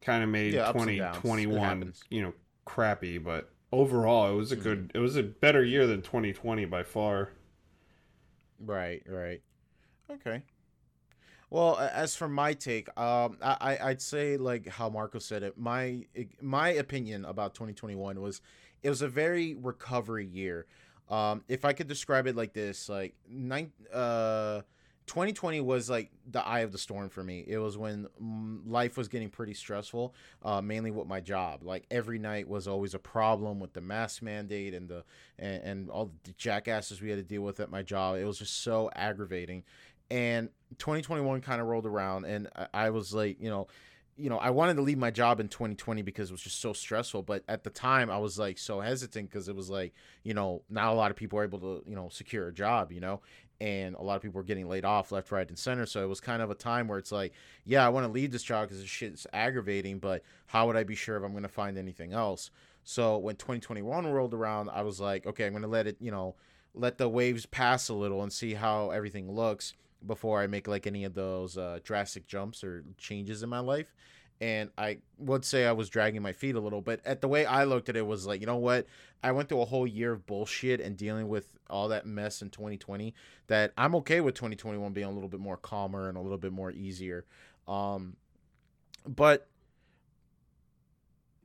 kind 0.01 0.23
of 0.23 0.29
made 0.29 0.53
Yeah, 0.53 0.63
ups 0.63 0.87
and 0.87 0.97
downs. 0.97 1.47
It 1.49 1.61
2021 1.61 1.93
you 2.09 2.21
know 2.21 2.33
crappy, 2.65 3.17
but 3.17 3.49
overall 3.75 4.31
it 4.31 4.35
was 4.35 4.51
a 4.51 4.55
good 4.55 4.91
it 4.95 4.99
was 4.99 5.15
a 5.17 5.23
better 5.23 5.63
year 5.63 5.85
than 5.85 6.01
2020 6.01 6.65
by 6.65 6.83
far. 6.83 7.29
right 8.59 9.03
right. 9.07 9.41
Okay. 10.09 10.43
Well 11.49 11.77
as 11.77 12.15
for 12.15 12.27
my 12.27 12.53
take 12.53 12.87
um 12.97 13.37
I, 13.41 13.57
I 13.61 13.89
i'd 13.89 14.01
say 14.01 14.37
like 14.37 14.67
how 14.67 14.89
marco 14.89 15.19
said 15.19 15.43
it 15.43 15.57
my 15.57 16.05
my 16.41 16.69
opinion 16.69 17.25
about 17.25 17.53
2021 17.53 18.19
was 18.21 18.41
it 18.81 18.89
was 18.89 19.01
a 19.01 19.07
very 19.07 19.55
recovery 19.55 20.25
year. 20.25 20.65
Um 21.09 21.43
if 21.47 21.65
i 21.65 21.73
could 21.73 21.87
describe 21.87 22.27
it 22.27 22.35
like 22.35 22.53
this 22.53 22.89
like 22.89 23.15
nine 23.29 23.71
uh 23.93 24.61
2020 25.07 25.61
was 25.61 25.89
like 25.89 26.09
the 26.31 26.45
eye 26.45 26.61
of 26.61 26.71
the 26.71 26.77
storm 26.77 27.09
for 27.09 27.23
me. 27.23 27.43
It 27.47 27.57
was 27.57 27.77
when 27.77 28.07
mm, 28.21 28.59
life 28.65 28.97
was 28.97 29.07
getting 29.07 29.29
pretty 29.29 29.53
stressful, 29.53 30.15
uh, 30.43 30.61
mainly 30.61 30.91
with 30.91 31.07
my 31.07 31.21
job. 31.21 31.63
Like 31.63 31.85
every 31.91 32.17
night 32.17 32.47
was 32.47 32.67
always 32.67 32.93
a 32.93 32.99
problem 32.99 33.59
with 33.59 33.73
the 33.73 33.81
mask 33.81 34.21
mandate 34.21 34.73
and 34.73 34.89
the 34.89 35.03
and, 35.37 35.63
and 35.63 35.89
all 35.89 36.11
the 36.23 36.33
jackasses 36.33 37.01
we 37.01 37.09
had 37.09 37.19
to 37.19 37.23
deal 37.23 37.41
with 37.41 37.59
at 37.59 37.69
my 37.69 37.83
job. 37.83 38.17
It 38.17 38.25
was 38.25 38.39
just 38.39 38.63
so 38.63 38.89
aggravating. 38.95 39.63
And 40.09 40.49
2021 40.77 41.41
kind 41.41 41.61
of 41.61 41.67
rolled 41.67 41.85
around, 41.85 42.25
and 42.25 42.47
I, 42.55 42.67
I 42.73 42.89
was 42.91 43.13
like, 43.13 43.39
you 43.39 43.49
know, 43.49 43.67
you 44.17 44.29
know, 44.29 44.37
I 44.37 44.49
wanted 44.49 44.75
to 44.75 44.81
leave 44.81 44.97
my 44.97 45.11
job 45.11 45.39
in 45.39 45.49
2020 45.49 46.01
because 46.01 46.29
it 46.29 46.33
was 46.33 46.41
just 46.41 46.61
so 46.61 46.71
stressful. 46.71 47.23
But 47.23 47.43
at 47.49 47.63
the 47.63 47.69
time, 47.69 48.09
I 48.09 48.17
was 48.17 48.39
like 48.39 48.57
so 48.57 48.79
hesitant 48.79 49.29
because 49.29 49.49
it 49.49 49.55
was 49.55 49.69
like, 49.69 49.93
you 50.23 50.33
know, 50.33 50.61
not 50.69 50.93
a 50.93 50.95
lot 50.95 51.11
of 51.11 51.17
people 51.17 51.37
are 51.39 51.43
able 51.43 51.59
to, 51.59 51.83
you 51.85 51.95
know, 51.95 52.07
secure 52.09 52.47
a 52.47 52.53
job, 52.53 52.93
you 52.93 53.01
know, 53.01 53.21
and 53.61 53.95
a 53.95 54.01
lot 54.01 54.15
of 54.15 54.21
people 54.21 54.39
were 54.39 54.45
getting 54.45 54.67
laid 54.67 54.85
off 54.85 55.11
left, 55.11 55.31
right, 55.31 55.47
and 55.47 55.57
center. 55.57 55.85
So 55.85 56.03
it 56.03 56.07
was 56.07 56.19
kind 56.19 56.41
of 56.41 56.51
a 56.51 56.55
time 56.55 56.87
where 56.87 56.99
it's 56.99 57.11
like, 57.11 57.33
yeah, 57.65 57.85
I 57.85 57.89
want 57.89 58.05
to 58.05 58.11
leave 58.11 58.31
this 58.31 58.43
job 58.43 58.67
because 58.67 58.81
this 58.81 58.89
shit's 58.89 59.25
aggravating, 59.33 59.99
but 59.99 60.23
how 60.47 60.67
would 60.67 60.75
I 60.75 60.83
be 60.83 60.95
sure 60.95 61.17
if 61.17 61.23
I'm 61.23 61.31
going 61.31 61.43
to 61.43 61.49
find 61.49 61.77
anything 61.77 62.13
else? 62.13 62.51
So 62.83 63.17
when 63.17 63.35
2021 63.35 64.07
rolled 64.07 64.33
around, 64.33 64.69
I 64.69 64.81
was 64.81 64.99
like, 64.99 65.25
okay, 65.25 65.45
I'm 65.45 65.53
going 65.53 65.63
to 65.63 65.67
let 65.67 65.87
it, 65.87 65.97
you 65.99 66.11
know, 66.11 66.35
let 66.73 66.97
the 66.97 67.09
waves 67.09 67.45
pass 67.45 67.89
a 67.89 67.93
little 67.93 68.21
and 68.21 68.31
see 68.31 68.53
how 68.53 68.89
everything 68.91 69.31
looks 69.31 69.73
before 70.05 70.41
I 70.41 70.47
make 70.47 70.67
like 70.67 70.85
any 70.85 71.03
of 71.03 71.13
those 71.13 71.57
uh, 71.57 71.79
drastic 71.83 72.27
jumps 72.27 72.63
or 72.63 72.83
changes 72.97 73.41
in 73.41 73.49
my 73.49 73.59
life. 73.59 73.93
And 74.41 74.69
I 74.77 74.97
would 75.17 75.45
say 75.45 75.65
I 75.65 75.71
was 75.71 75.89
dragging 75.89 76.21
my 76.21 76.33
feet 76.33 76.55
a 76.55 76.59
little. 76.59 76.81
But 76.81 77.01
at 77.05 77.21
the 77.21 77.27
way 77.27 77.45
I 77.45 77.63
looked 77.63 77.89
at 77.89 77.95
it 77.95 78.05
was 78.05 78.25
like, 78.27 78.41
you 78.41 78.47
know 78.47 78.57
what? 78.57 78.85
I 79.23 79.31
went 79.31 79.49
through 79.49 79.61
a 79.61 79.65
whole 79.65 79.87
year 79.87 80.11
of 80.11 80.25
bullshit 80.25 80.81
and 80.81 80.97
dealing 80.97 81.27
with 81.27 81.47
all 81.69 81.87
that 81.89 82.05
mess 82.05 82.41
in 82.41 82.49
2020. 82.49 83.13
That 83.47 83.73
I'm 83.77 83.95
okay 83.95 84.21
with 84.21 84.35
2021 84.35 84.93
being 84.93 85.07
a 85.07 85.11
little 85.11 85.29
bit 85.29 85.39
more 85.39 85.57
calmer 85.57 86.09
and 86.09 86.17
a 86.17 86.21
little 86.21 86.37
bit 86.37 86.51
more 86.51 86.71
easier. 86.71 87.25
Um, 87.67 88.17
but 89.07 89.47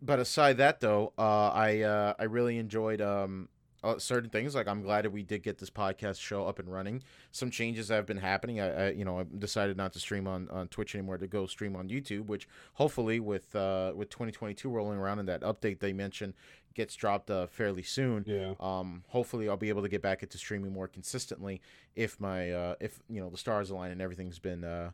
but 0.02 0.18
aside 0.18 0.56
that 0.58 0.80
though, 0.80 1.12
uh, 1.18 1.50
I 1.50 1.80
uh, 1.82 2.14
I 2.18 2.24
really 2.24 2.58
enjoyed 2.58 3.00
um, 3.00 3.48
uh, 3.82 3.98
certain 3.98 4.30
things. 4.30 4.54
Like 4.54 4.68
I'm 4.68 4.82
glad 4.82 5.04
that 5.04 5.10
we 5.10 5.22
did 5.22 5.42
get 5.42 5.58
this 5.58 5.70
podcast 5.70 6.20
show 6.20 6.46
up 6.46 6.58
and 6.58 6.70
running. 6.70 7.02
Some 7.32 7.50
changes 7.50 7.88
have 7.88 8.06
been 8.06 8.18
happening. 8.18 8.60
I, 8.60 8.86
I 8.86 8.90
you 8.90 9.04
know 9.04 9.20
I 9.20 9.26
decided 9.38 9.76
not 9.76 9.92
to 9.94 10.00
stream 10.00 10.26
on, 10.26 10.48
on 10.50 10.68
Twitch 10.68 10.94
anymore 10.94 11.18
to 11.18 11.26
go 11.26 11.46
stream 11.46 11.76
on 11.76 11.88
YouTube, 11.88 12.26
which 12.26 12.48
hopefully 12.74 13.20
with 13.20 13.54
uh, 13.56 13.92
with 13.94 14.10
2022 14.10 14.68
rolling 14.68 14.98
around 14.98 15.18
and 15.18 15.28
that 15.28 15.42
update 15.42 15.80
they 15.80 15.92
mentioned 15.92 16.34
gets 16.74 16.94
dropped 16.94 17.30
uh, 17.30 17.46
fairly 17.46 17.82
soon. 17.82 18.24
Yeah. 18.26 18.54
Um, 18.60 19.04
hopefully 19.08 19.48
I'll 19.48 19.56
be 19.56 19.68
able 19.68 19.82
to 19.82 19.88
get 19.88 20.02
back 20.02 20.22
into 20.22 20.38
streaming 20.38 20.72
more 20.72 20.88
consistently 20.88 21.60
if 21.96 22.20
my 22.20 22.50
uh, 22.50 22.74
if 22.80 23.00
you 23.08 23.20
know 23.20 23.30
the 23.30 23.36
stars 23.36 23.70
align 23.70 23.90
and 23.90 24.00
everything's 24.00 24.38
been 24.38 24.64
uh, 24.64 24.90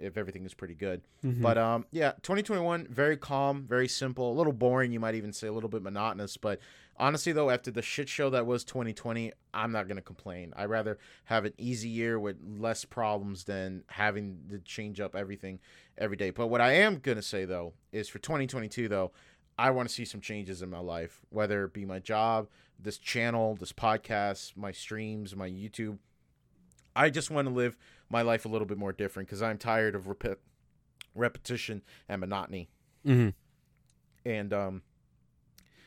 if 0.00 0.16
everything 0.16 0.44
is 0.44 0.54
pretty 0.54 0.74
good. 0.74 1.02
Mhm. 1.24 1.42
But 1.42 1.58
um, 1.58 1.86
yeah, 1.90 2.12
2021 2.22 2.86
very 2.90 3.16
calm, 3.16 3.64
very 3.66 3.88
simple, 3.88 4.32
a 4.32 4.36
little 4.36 4.52
boring. 4.52 4.92
You 4.92 5.00
might 5.00 5.14
even 5.14 5.32
say 5.32 5.46
a 5.48 5.52
little 5.52 5.68
bit 5.68 5.82
monotonous. 5.82 6.36
But 6.36 6.60
honestly, 6.96 7.32
though, 7.32 7.50
after 7.50 7.70
the 7.70 7.82
shit 7.82 8.08
show 8.08 8.30
that 8.30 8.46
was 8.46 8.64
2020, 8.64 9.32
I'm 9.54 9.72
not 9.72 9.88
gonna 9.88 10.00
complain. 10.02 10.52
I'd 10.56 10.70
rather 10.70 10.98
have 11.24 11.44
an 11.44 11.52
easy 11.58 11.88
year 11.88 12.18
with 12.18 12.36
less 12.58 12.84
problems 12.84 13.44
than 13.44 13.84
having 13.88 14.38
to 14.50 14.58
change 14.60 15.00
up 15.00 15.14
everything 15.14 15.60
every 15.98 16.16
day. 16.16 16.30
But 16.30 16.48
what 16.48 16.60
I 16.60 16.72
am 16.72 16.98
gonna 16.98 17.22
say 17.22 17.44
though 17.44 17.74
is 17.92 18.08
for 18.08 18.18
2022 18.18 18.88
though. 18.88 19.12
I 19.58 19.70
want 19.72 19.90
to 19.90 19.94
see 19.94 20.06
some 20.06 20.22
changes 20.22 20.62
in 20.62 20.70
my 20.70 20.78
life, 20.78 21.20
whether 21.28 21.64
it 21.64 21.74
be 21.74 21.84
my 21.84 21.98
job, 21.98 22.48
this 22.78 22.96
channel, 22.96 23.56
this 23.56 23.74
podcast, 23.74 24.56
my 24.56 24.72
streams, 24.72 25.36
my 25.36 25.50
YouTube. 25.50 25.98
I 26.96 27.10
just 27.10 27.30
want 27.30 27.46
to 27.46 27.52
live 27.52 27.76
my 28.10 28.22
life 28.22 28.44
a 28.44 28.48
little 28.48 28.66
bit 28.66 28.76
more 28.76 28.92
different 28.92 29.28
because 29.28 29.40
I'm 29.42 29.56
tired 29.56 29.94
of 29.94 30.04
repe- 30.06 30.36
repetition 31.14 31.82
and 32.08 32.20
monotony. 32.20 32.68
Mhm. 33.06 33.32
And 34.26 34.52
um, 34.52 34.82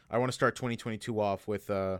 I 0.09 0.17
want 0.17 0.29
to 0.29 0.33
start 0.33 0.55
2022 0.55 1.19
off 1.19 1.47
with 1.47 1.69
uh, 1.69 1.99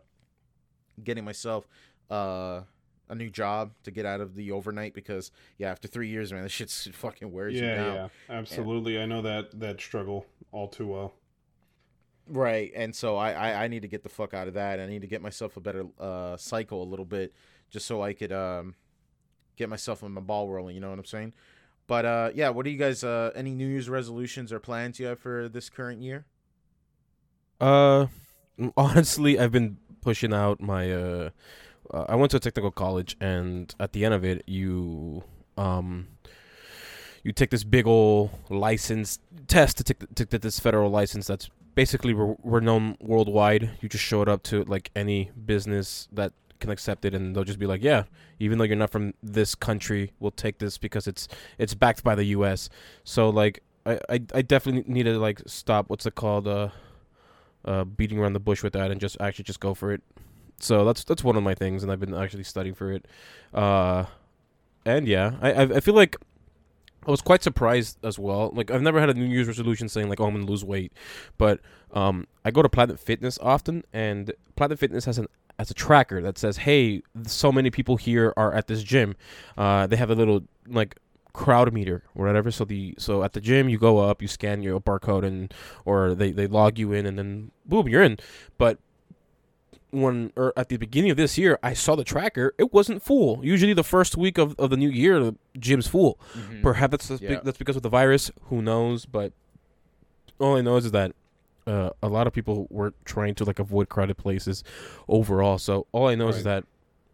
getting 1.03 1.23
myself 1.25 1.67
uh, 2.09 2.61
a 3.09 3.15
new 3.15 3.29
job 3.29 3.73
to 3.83 3.91
get 3.91 4.05
out 4.05 4.21
of 4.21 4.35
the 4.35 4.51
overnight 4.51 4.93
because 4.93 5.31
yeah, 5.57 5.69
after 5.69 5.87
three 5.87 6.07
years, 6.07 6.31
man, 6.33 6.43
this 6.43 6.51
shit's 6.51 6.87
fucking 6.93 7.31
wears 7.31 7.53
you 7.53 7.65
Yeah, 7.65 7.75
down. 7.75 7.95
yeah, 7.95 8.07
absolutely. 8.29 8.99
I 8.99 9.05
know 9.05 9.21
that 9.21 9.59
that 9.59 9.79
struggle 9.81 10.25
all 10.51 10.67
too 10.67 10.87
well. 10.87 11.13
Right, 12.29 12.71
and 12.73 12.95
so 12.95 13.17
I, 13.17 13.33
I 13.33 13.63
I 13.65 13.67
need 13.67 13.81
to 13.81 13.89
get 13.89 14.01
the 14.03 14.09
fuck 14.09 14.33
out 14.33 14.47
of 14.47 14.53
that. 14.53 14.79
I 14.79 14.85
need 14.87 15.01
to 15.01 15.07
get 15.07 15.21
myself 15.21 15.57
a 15.57 15.59
better 15.59 15.85
uh 15.99 16.37
cycle 16.37 16.81
a 16.81 16.85
little 16.85 17.03
bit, 17.05 17.33
just 17.69 17.85
so 17.85 18.01
I 18.01 18.13
could 18.13 18.31
um 18.31 18.75
get 19.55 19.69
myself 19.69 20.03
in 20.03 20.12
my 20.12 20.22
ball 20.22 20.50
rolling. 20.50 20.75
You 20.75 20.81
know 20.81 20.89
what 20.89 21.00
I'm 21.00 21.05
saying? 21.05 21.33
But 21.88 22.05
uh 22.05 22.29
yeah, 22.33 22.50
what 22.50 22.65
do 22.65 22.72
you 22.72 22.77
guys 22.77 23.03
uh 23.03 23.31
any 23.36 23.53
New 23.53 23.67
Year's 23.67 23.89
resolutions 23.89 24.51
or 24.51 24.60
plans 24.60 25.00
you 25.00 25.07
have 25.07 25.19
for 25.19 25.50
this 25.50 25.69
current 25.69 26.01
year? 26.01 26.25
Uh, 27.60 28.07
honestly, 28.77 29.39
I've 29.39 29.51
been 29.51 29.77
pushing 30.01 30.33
out 30.33 30.62
my. 30.62 30.91
Uh, 30.91 31.29
uh, 31.93 32.05
I 32.10 32.15
went 32.15 32.31
to 32.31 32.38
a 32.38 32.39
technical 32.39 32.72
college, 32.72 33.15
and 33.19 33.74
at 33.79 33.93
the 33.93 34.05
end 34.05 34.13
of 34.13 34.24
it, 34.24 34.43
you 34.48 35.24
um, 35.57 36.07
you 37.24 37.31
take 37.31 37.50
this 37.50 37.63
big 37.63 37.88
old 37.88 38.31
license 38.50 39.19
test 39.48 39.77
to 39.77 39.83
take 39.83 40.15
to 40.15 40.25
get 40.25 40.41
this 40.41 40.60
federal 40.60 40.89
license. 40.89 41.27
That's 41.27 41.50
basically 41.75 42.13
re- 42.13 42.36
renowned 42.43 42.98
worldwide. 43.00 43.72
You 43.81 43.89
just 43.89 44.03
show 44.03 44.22
it 44.22 44.29
up 44.29 44.43
to 44.43 44.63
like 44.63 44.91
any 44.95 45.31
business 45.45 46.07
that 46.12 46.33
can 46.63 46.72
accept 46.72 47.05
it, 47.05 47.13
and 47.13 47.36
they'll 47.36 47.43
just 47.43 47.60
be 47.60 47.67
like, 47.67 47.84
"Yeah, 47.84 48.03
even 48.39 48.58
though 48.58 48.63
you're 48.63 48.75
not 48.75 48.89
from 48.89 49.13
this 49.22 49.53
country, 49.55 50.12
we'll 50.20 50.32
take 50.32 50.58
this 50.58 50.79
because 50.79 51.08
it's 51.08 51.27
it's 51.58 51.75
backed 51.75 52.03
by 52.03 52.15
the 52.15 52.25
U.S." 52.38 52.70
So 53.03 53.29
like, 53.29 53.62
I 53.86 54.00
I, 54.10 54.20
I 54.34 54.41
definitely 54.41 54.91
need 54.91 55.03
to 55.03 55.20
like 55.20 55.41
stop. 55.46 55.89
What's 55.89 56.05
it 56.08 56.15
called? 56.15 56.48
Uh 56.48 56.70
uh, 57.65 57.84
beating 57.84 58.20
around 58.20 58.34
the 58.34 58.39
bush 58.39 58.63
with 58.63 58.74
that 58.74 58.91
and 58.91 59.00
just 59.00 59.17
actually 59.20 59.43
just 59.43 59.60
go 59.60 59.74
for 59.74 59.91
it. 59.91 60.01
So 60.60 60.86
that's 60.86 61.03
that's 61.03 61.24
one 61.24 61.36
of 61.36 61.43
my 61.43 61.55
things, 61.55 61.84
and 61.84 61.91
I've 61.91 62.00
been 62.00 62.13
actually 62.13 62.43
studying 62.43 62.75
for 62.75 62.91
it. 62.91 63.05
Uh, 63.53 64.05
and 64.86 65.08
yeah, 65.08 65.34
I 65.41 65.63
I 65.63 65.79
feel 65.79 65.93
like 65.93 66.17
I 67.05 67.12
was 67.12 67.22
quite 67.22 67.43
surprised 67.43 67.98
as 68.03 68.17
well. 68.17 68.51
Like 68.53 68.72
I've 68.72 68.82
never 68.82 69.00
had 69.00 69.10
a 69.10 69.13
New 69.13 69.25
Year's 69.25 69.48
resolution 69.48 69.89
saying 69.89 70.10
like, 70.10 70.20
"Oh, 70.22 70.25
I'm 70.25 70.34
gonna 70.34 70.46
lose 70.46 70.63
weight," 70.63 70.93
but 71.38 71.60
um, 71.91 72.27
I 72.46 72.51
go 72.51 72.62
to 72.62 72.70
Planet 72.70 73.00
Fitness 73.00 73.38
often, 73.41 73.84
and 73.91 74.32
Planet 74.55 74.79
Fitness 74.79 75.05
has 75.05 75.17
an 75.17 75.27
has 75.60 75.69
a 75.72 75.74
tracker 75.74 76.22
that 76.22 76.38
says, 76.38 76.57
"Hey, 76.57 77.01
so 77.25 77.51
many 77.51 77.69
people 77.69 77.98
here 77.98 78.33
are 78.38 78.53
at 78.53 78.67
this 78.67 78.83
gym." 78.83 79.15
Uh, 79.57 79.88
they 79.88 79.95
have 79.95 80.10
a 80.10 80.15
little 80.15 80.43
like 80.67 80.95
crowd 81.33 81.74
meter 81.74 82.03
or 82.15 82.25
whatever. 82.25 82.51
So 82.51 82.63
the 82.65 82.95
so 82.98 83.24
at 83.24 83.33
the 83.33 83.41
gym 83.41 83.69
you 83.69 83.77
go 83.77 84.00
up, 84.00 84.22
you 84.22 84.27
scan 84.27 84.62
your 84.63 84.79
barcode, 84.79 85.24
and 85.25 85.53
or 85.86 86.13
they 86.15 86.31
they 86.31 86.48
log 86.48 86.77
you 86.79 86.91
in, 86.93 87.05
and 87.05 87.17
then 87.17 87.51
boom, 87.65 87.88
you're 87.88 88.03
in. 88.03 88.17
But 88.57 88.77
when 89.91 90.31
or 90.36 90.53
at 90.57 90.69
the 90.69 90.77
beginning 90.77 91.12
of 91.12 91.17
this 91.17 91.38
year, 91.38 91.60
I 91.62 91.74
saw 91.74 91.95
the 91.95 92.03
tracker. 92.03 92.55
It 92.57 92.74
wasn't 92.74 93.03
full. 93.03 93.45
Usually, 93.45 93.74
the 93.74 93.83
first 93.83 94.17
week 94.17 94.38
of, 94.39 94.55
of 94.60 94.72
the 94.72 94.77
new 94.77 94.89
year, 94.89 95.19
the 95.19 95.36
gym's 95.60 95.88
full. 95.88 96.19
Perhaps 96.63 96.91
that's 96.91 97.07
that's, 97.10 97.22
Yeah. 97.22 97.29
be- 97.36 97.41
that's 97.43 97.57
because 97.60 97.75
of 97.75 97.83
the 97.83 97.89
virus. 97.89 98.31
Who 98.45 98.62
knows? 98.62 99.05
But 99.05 99.33
all 100.39 100.57
I 100.57 100.62
know 100.62 100.77
is 100.77 100.89
that 100.91 101.13
uh, 101.67 101.89
a 102.01 102.08
lot 102.10 102.27
of 102.27 102.34
people 102.34 102.67
were 102.70 102.93
trying 103.05 103.36
to 103.36 103.46
like 103.46 103.60
avoid 103.60 103.89
crowded 103.89 104.17
places 104.17 104.63
overall. 105.08 105.58
So 105.58 105.88
all 105.91 106.08
I 106.08 106.15
know 106.15 106.27
is 106.29 106.43
that 106.43 106.65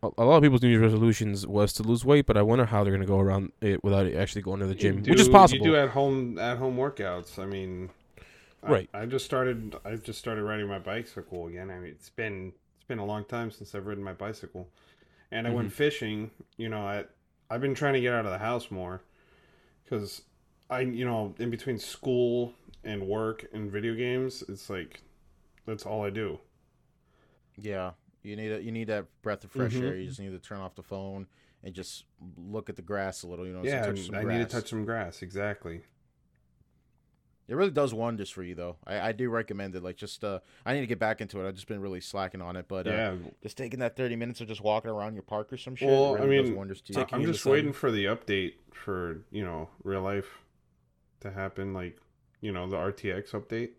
a, 0.01 0.23
lot 0.23 0.37
of 0.37 0.43
people's 0.43 0.61
New 0.61 0.69
Year's 0.69 0.81
resolutions 0.81 1.45
was 1.45 1.73
to 1.73 1.83
lose 1.83 2.05
weight, 2.05 2.25
but 2.25 2.37
I 2.37 2.41
wonder 2.41 2.65
how 2.65 2.83
they're 2.83 2.93
gonna 2.93 3.05
go 3.05 3.19
around 3.19 3.51
it 3.61 3.83
without 3.83 4.07
actually 4.13 4.41
going 4.43 4.59
to 4.61 4.65
the 4.67 4.75
gym, 4.75 4.99
You 4.99 5.11
which 5.11 5.19
is 5.19 5.27
do- 5.27 5.33
possible. 5.33 5.65
You 5.65 5.71
do 5.73 5.77
at 5.77 5.89
home 5.89 6.37
at 6.39 6.57
home 6.57 6.77
workouts. 6.77 7.37
I 7.37 7.45
mean, 7.45 7.89
I- 8.63 8.71
Right. 8.71 8.89
I, 8.93 9.05
just 9.05 9.25
started. 9.25 9.75
I 9.85 9.95
just 9.95 10.19
started 10.19 10.43
riding 10.43 10.67
my 10.67 10.79
bicycle 10.79 11.47
again. 11.47 11.69
I 11.69 11.79
mean, 11.79 11.91
it's 11.91 12.09
been 12.09 12.53
it's 12.77 12.85
been 12.87 12.99
a 12.99 13.05
long 13.05 13.25
time 13.25 13.51
since 13.51 13.75
I've 13.75 13.85
ridden 13.87 14.03
my 14.03 14.13
bicycle, 14.13 14.69
and 15.31 15.45
I 15.45 15.49
Mm-hmm. 15.49 15.57
went 15.57 15.73
fishing. 15.73 16.31
You 16.57 16.69
know, 16.69 16.81
I 16.81 17.05
I've 17.49 17.61
been 17.61 17.75
trying 17.75 17.93
to 17.95 18.01
get 18.01 18.13
out 18.13 18.25
of 18.25 18.31
the 18.31 18.37
house 18.37 18.71
more 18.71 19.01
because 19.83 20.21
I 20.69 20.81
you 20.81 21.03
know 21.05 21.35
in 21.39 21.49
between 21.49 21.77
school 21.77 22.53
and 22.83 23.07
work 23.07 23.45
and 23.53 23.71
video 23.71 23.93
games, 23.95 24.43
it's 24.47 24.69
like 24.69 25.01
that's 25.65 25.85
all 25.85 26.03
I 26.03 26.09
do. 26.09 26.39
Yeah, 27.57 27.91
you 28.23 28.35
need 28.35 28.51
a, 28.51 28.61
you 28.61 28.71
need 28.71 28.87
that 28.87 29.05
breath 29.21 29.43
of 29.43 29.51
fresh 29.51 29.73
Mhm. 29.73 29.83
air. 29.83 29.95
You 29.95 30.07
just 30.07 30.19
need 30.19 30.31
to 30.31 30.39
turn 30.39 30.59
off 30.59 30.75
the 30.75 30.83
phone 30.83 31.27
and 31.63 31.73
just 31.73 32.05
look 32.37 32.69
at 32.69 32.75
the 32.75 32.81
grass 32.81 33.23
a 33.23 33.27
little. 33.27 33.45
You 33.45 33.53
know, 33.53 33.63
yeah, 33.63 33.85
touch 33.85 33.99
some 34.05 34.15
I 34.15 34.23
grass. 34.23 34.37
need 34.37 34.49
to 34.49 34.55
touch 34.55 34.69
some 34.69 34.85
grass. 34.85 35.21
Exactly. 35.21 35.81
It 37.49 37.55
really 37.55 37.71
does 37.71 37.95
wonders 37.95 38.29
for 38.29 38.43
you, 38.43 38.53
though. 38.53 38.77
I, 38.85 38.99
I 38.99 39.11
do 39.11 39.27
recommend 39.31 39.75
it. 39.75 39.81
Like, 39.81 39.97
just 39.97 40.23
uh, 40.23 40.39
I 40.67 40.75
need 40.75 40.81
to 40.81 40.87
get 40.87 40.99
back 40.99 41.19
into 41.19 41.43
it. 41.43 41.47
I've 41.47 41.55
just 41.55 41.67
been 41.67 41.81
really 41.81 41.99
slacking 41.99 42.43
on 42.43 42.55
it, 42.55 42.67
but 42.67 42.85
uh, 42.85 42.91
yeah. 42.91 43.15
just 43.41 43.57
taking 43.57 43.79
that 43.79 43.95
thirty 43.95 44.15
minutes 44.15 44.39
of 44.39 44.47
just 44.47 44.61
walking 44.61 44.91
around 44.91 45.15
your 45.15 45.23
park 45.23 45.51
or 45.51 45.57
some 45.57 45.75
shit. 45.75 45.87
Well, 45.89 46.15
I 46.15 46.19
really 46.19 46.37
does 46.37 46.49
mean, 46.49 46.57
wonders 46.57 46.81
to 46.81 46.93
you. 46.93 47.05
I'm 47.11 47.25
just 47.25 47.45
waiting 47.47 47.73
for 47.73 47.89
the 47.89 48.05
update 48.05 48.53
for 48.71 49.21
you 49.31 49.43
know 49.43 49.69
real 49.83 50.03
life 50.03 50.27
to 51.21 51.31
happen. 51.31 51.73
Like 51.73 51.97
you 52.41 52.51
know 52.51 52.67
the 52.69 52.77
RTX 52.77 53.31
update. 53.31 53.71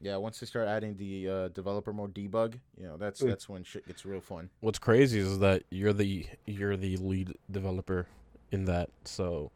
Yeah, 0.00 0.16
once 0.16 0.38
they 0.38 0.46
start 0.46 0.68
adding 0.68 0.96
the 0.96 1.28
uh, 1.28 1.48
developer 1.48 1.92
mode 1.92 2.14
debug, 2.14 2.54
you 2.76 2.86
know, 2.86 2.96
that's 2.96 3.20
Mm. 3.20 3.28
that's 3.30 3.48
when 3.48 3.64
shit 3.64 3.86
gets 3.86 4.04
real 4.04 4.20
fun. 4.20 4.48
What's 4.60 4.78
crazy 4.78 5.18
is 5.18 5.40
that 5.40 5.64
you're 5.70 5.92
the 5.92 6.26
you're 6.46 6.76
the 6.76 6.96
lead 6.98 7.34
developer 7.50 8.06
in 8.52 8.64
that. 8.66 8.90
So, 9.04 9.50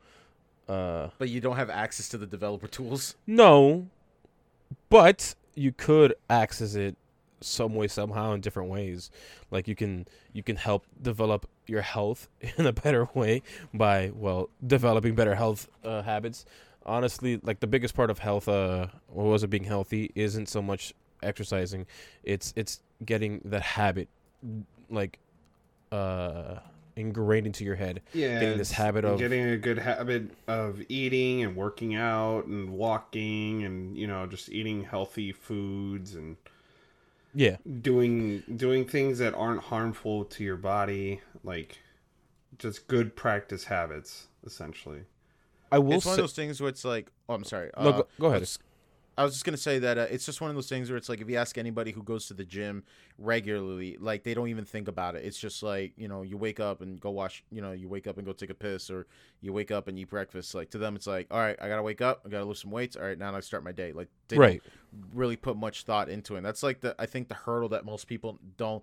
uh, 0.69 1.11
But 1.19 1.29
you 1.29 1.41
don't 1.41 1.57
have 1.57 1.71
access 1.71 2.09
to 2.09 2.19
the 2.19 2.27
developer 2.27 2.67
tools. 2.67 3.15
no, 3.27 3.87
but 4.89 5.35
you 5.55 5.73
could 5.73 6.15
access 6.31 6.75
it 6.75 6.97
some 7.41 7.75
way 7.75 7.89
somehow 7.89 8.33
in 8.33 8.41
different 8.41 8.69
ways. 8.71 9.11
Like 9.51 9.69
you 9.69 9.75
can 9.75 10.07
you 10.33 10.43
can 10.43 10.57
help 10.57 10.87
develop 11.01 11.47
your 11.67 11.83
health 11.83 12.29
in 12.57 12.67
a 12.67 12.73
better 12.73 13.09
way 13.15 13.43
by 13.73 14.11
well 14.15 14.49
developing 14.67 15.15
better 15.15 15.35
health 15.35 15.69
uh, 15.85 16.03
habits. 16.03 16.45
Honestly, 16.85 17.41
like 17.43 17.61
the 17.61 17.67
biggest 17.67 17.95
part 17.95 18.11
of 18.11 18.19
health, 18.19 18.49
uh, 18.49 18.89
or 19.09 19.25
was 19.31 19.43
it 19.43 19.49
being 19.51 19.65
healthy, 19.65 20.11
isn't 20.15 20.49
so 20.49 20.61
much 20.63 20.95
exercising. 21.23 21.87
It's 22.25 22.53
it's 22.57 22.81
getting 23.05 23.41
that 23.45 23.63
habit, 23.63 24.09
like, 24.91 25.19
uh, 25.91 26.57
ingrained 26.97 27.47
into 27.47 27.65
your 27.65 27.77
head. 27.77 28.03
Yeah, 28.13 28.41
Getting 28.41 28.59
this 28.59 28.73
habit 28.73 29.05
of- 29.05 29.19
getting 29.19 29.45
a 29.45 29.57
good 29.57 29.79
habit 29.79 30.31
of 30.49 30.83
eating 30.89 31.43
and 31.43 31.57
working 31.57 31.95
out 31.95 32.47
and 32.47 32.71
walking 32.71 33.65
and 33.65 33.97
you 33.97 34.07
know 34.07 34.27
just 34.27 34.49
eating 34.51 34.85
healthy 34.85 35.33
foods 35.33 36.15
and 36.15 36.37
Yeah, 37.35 37.57
doing 37.81 38.43
doing 38.57 38.85
things 38.87 39.19
that 39.19 39.35
aren't 39.35 39.63
harmful 39.63 40.25
to 40.27 40.45
your 40.45 40.57
body, 40.57 41.21
like 41.45 41.79
just 42.59 42.87
good 42.89 43.17
practice 43.17 43.65
habits, 43.65 44.27
essentially. 44.45 45.03
I 45.73 45.79
will 45.79 45.95
it's 45.95 46.05
one 46.07 46.15
say, 46.15 46.21
of 46.23 46.25
those 46.27 46.33
things 46.33 46.61
where 46.61 46.69
it's 46.69 46.85
like, 46.85 47.11
oh, 47.29 47.35
I'm 47.35 47.45
sorry. 47.45 47.71
no, 47.79 47.91
Uh, 47.91 47.93
go, 47.93 48.07
go 48.21 48.27
ahead. 48.29 48.49
I 49.17 49.25
was 49.25 49.35
just 49.35 49.45
gonna 49.45 49.59
say 49.59 49.79
that 49.79 49.99
uh, 49.99 50.07
it's 50.11 50.25
just 50.25 50.41
one 50.41 50.49
of 50.49 50.57
those 50.57 50.71
things 50.71 50.89
where 50.89 50.97
it's 50.97 51.09
like 51.11 51.21
if 51.21 51.29
you 51.29 51.37
ask 51.37 51.59
anybody 51.59 51.93
who 51.93 52.03
goes 52.03 52.27
to 52.29 52.35
the 52.35 52.45
gym 52.47 52.83
regularly, 53.19 53.99
like 54.01 54.25
they 54.25 54.33
don't 54.33 54.49
even 54.49 54.65
think 54.65 54.89
about 54.89 55.17
it. 55.17 55.25
It's 55.25 55.39
just 55.39 55.63
like 55.63 55.93
you 55.97 56.09
know, 56.09 56.23
you 56.23 56.39
wake 56.39 56.61
up 56.61 56.81
and 56.81 56.99
go 56.99 57.11
wash. 57.11 57.45
You 57.51 57.61
know, 57.61 57.73
you 57.73 57.89
wake 57.89 58.07
up 58.07 58.17
and 58.17 58.27
go 58.27 58.33
take 58.33 58.49
a 58.49 58.55
piss, 58.55 58.91
or 58.91 59.07
you 59.43 59.53
wake 59.53 59.71
up 59.71 59.87
and 59.87 59.99
eat 59.99 60.09
breakfast. 60.09 60.55
Like 60.55 60.71
to 60.71 60.79
them, 60.79 60.97
it's 60.97 61.07
like, 61.07 61.27
all 61.31 61.41
right, 61.41 61.57
I 61.61 61.69
gotta 61.69 61.83
wake 61.83 62.01
up, 62.01 62.23
I 62.25 62.31
gotta 62.31 62.47
lose 62.47 62.61
some 62.63 62.71
weights. 62.71 62.97
All 62.97 63.03
right, 63.03 63.19
now 63.19 63.35
I 63.37 63.41
start 63.41 63.63
my 63.65 63.73
day. 63.73 63.93
Like 63.93 64.09
they 64.29 64.39
Right. 64.39 64.63
really 65.15 65.37
put 65.37 65.59
much 65.59 65.85
thought 65.85 66.09
into 66.09 66.35
it. 66.35 66.39
And 66.39 66.47
that's 66.47 66.63
like 66.63 66.81
the 66.81 66.95
I 66.99 67.05
think 67.05 67.29
the 67.29 67.35
hurdle 67.35 67.69
that 67.71 67.85
most 67.85 68.07
people 68.07 68.39
don't 68.57 68.83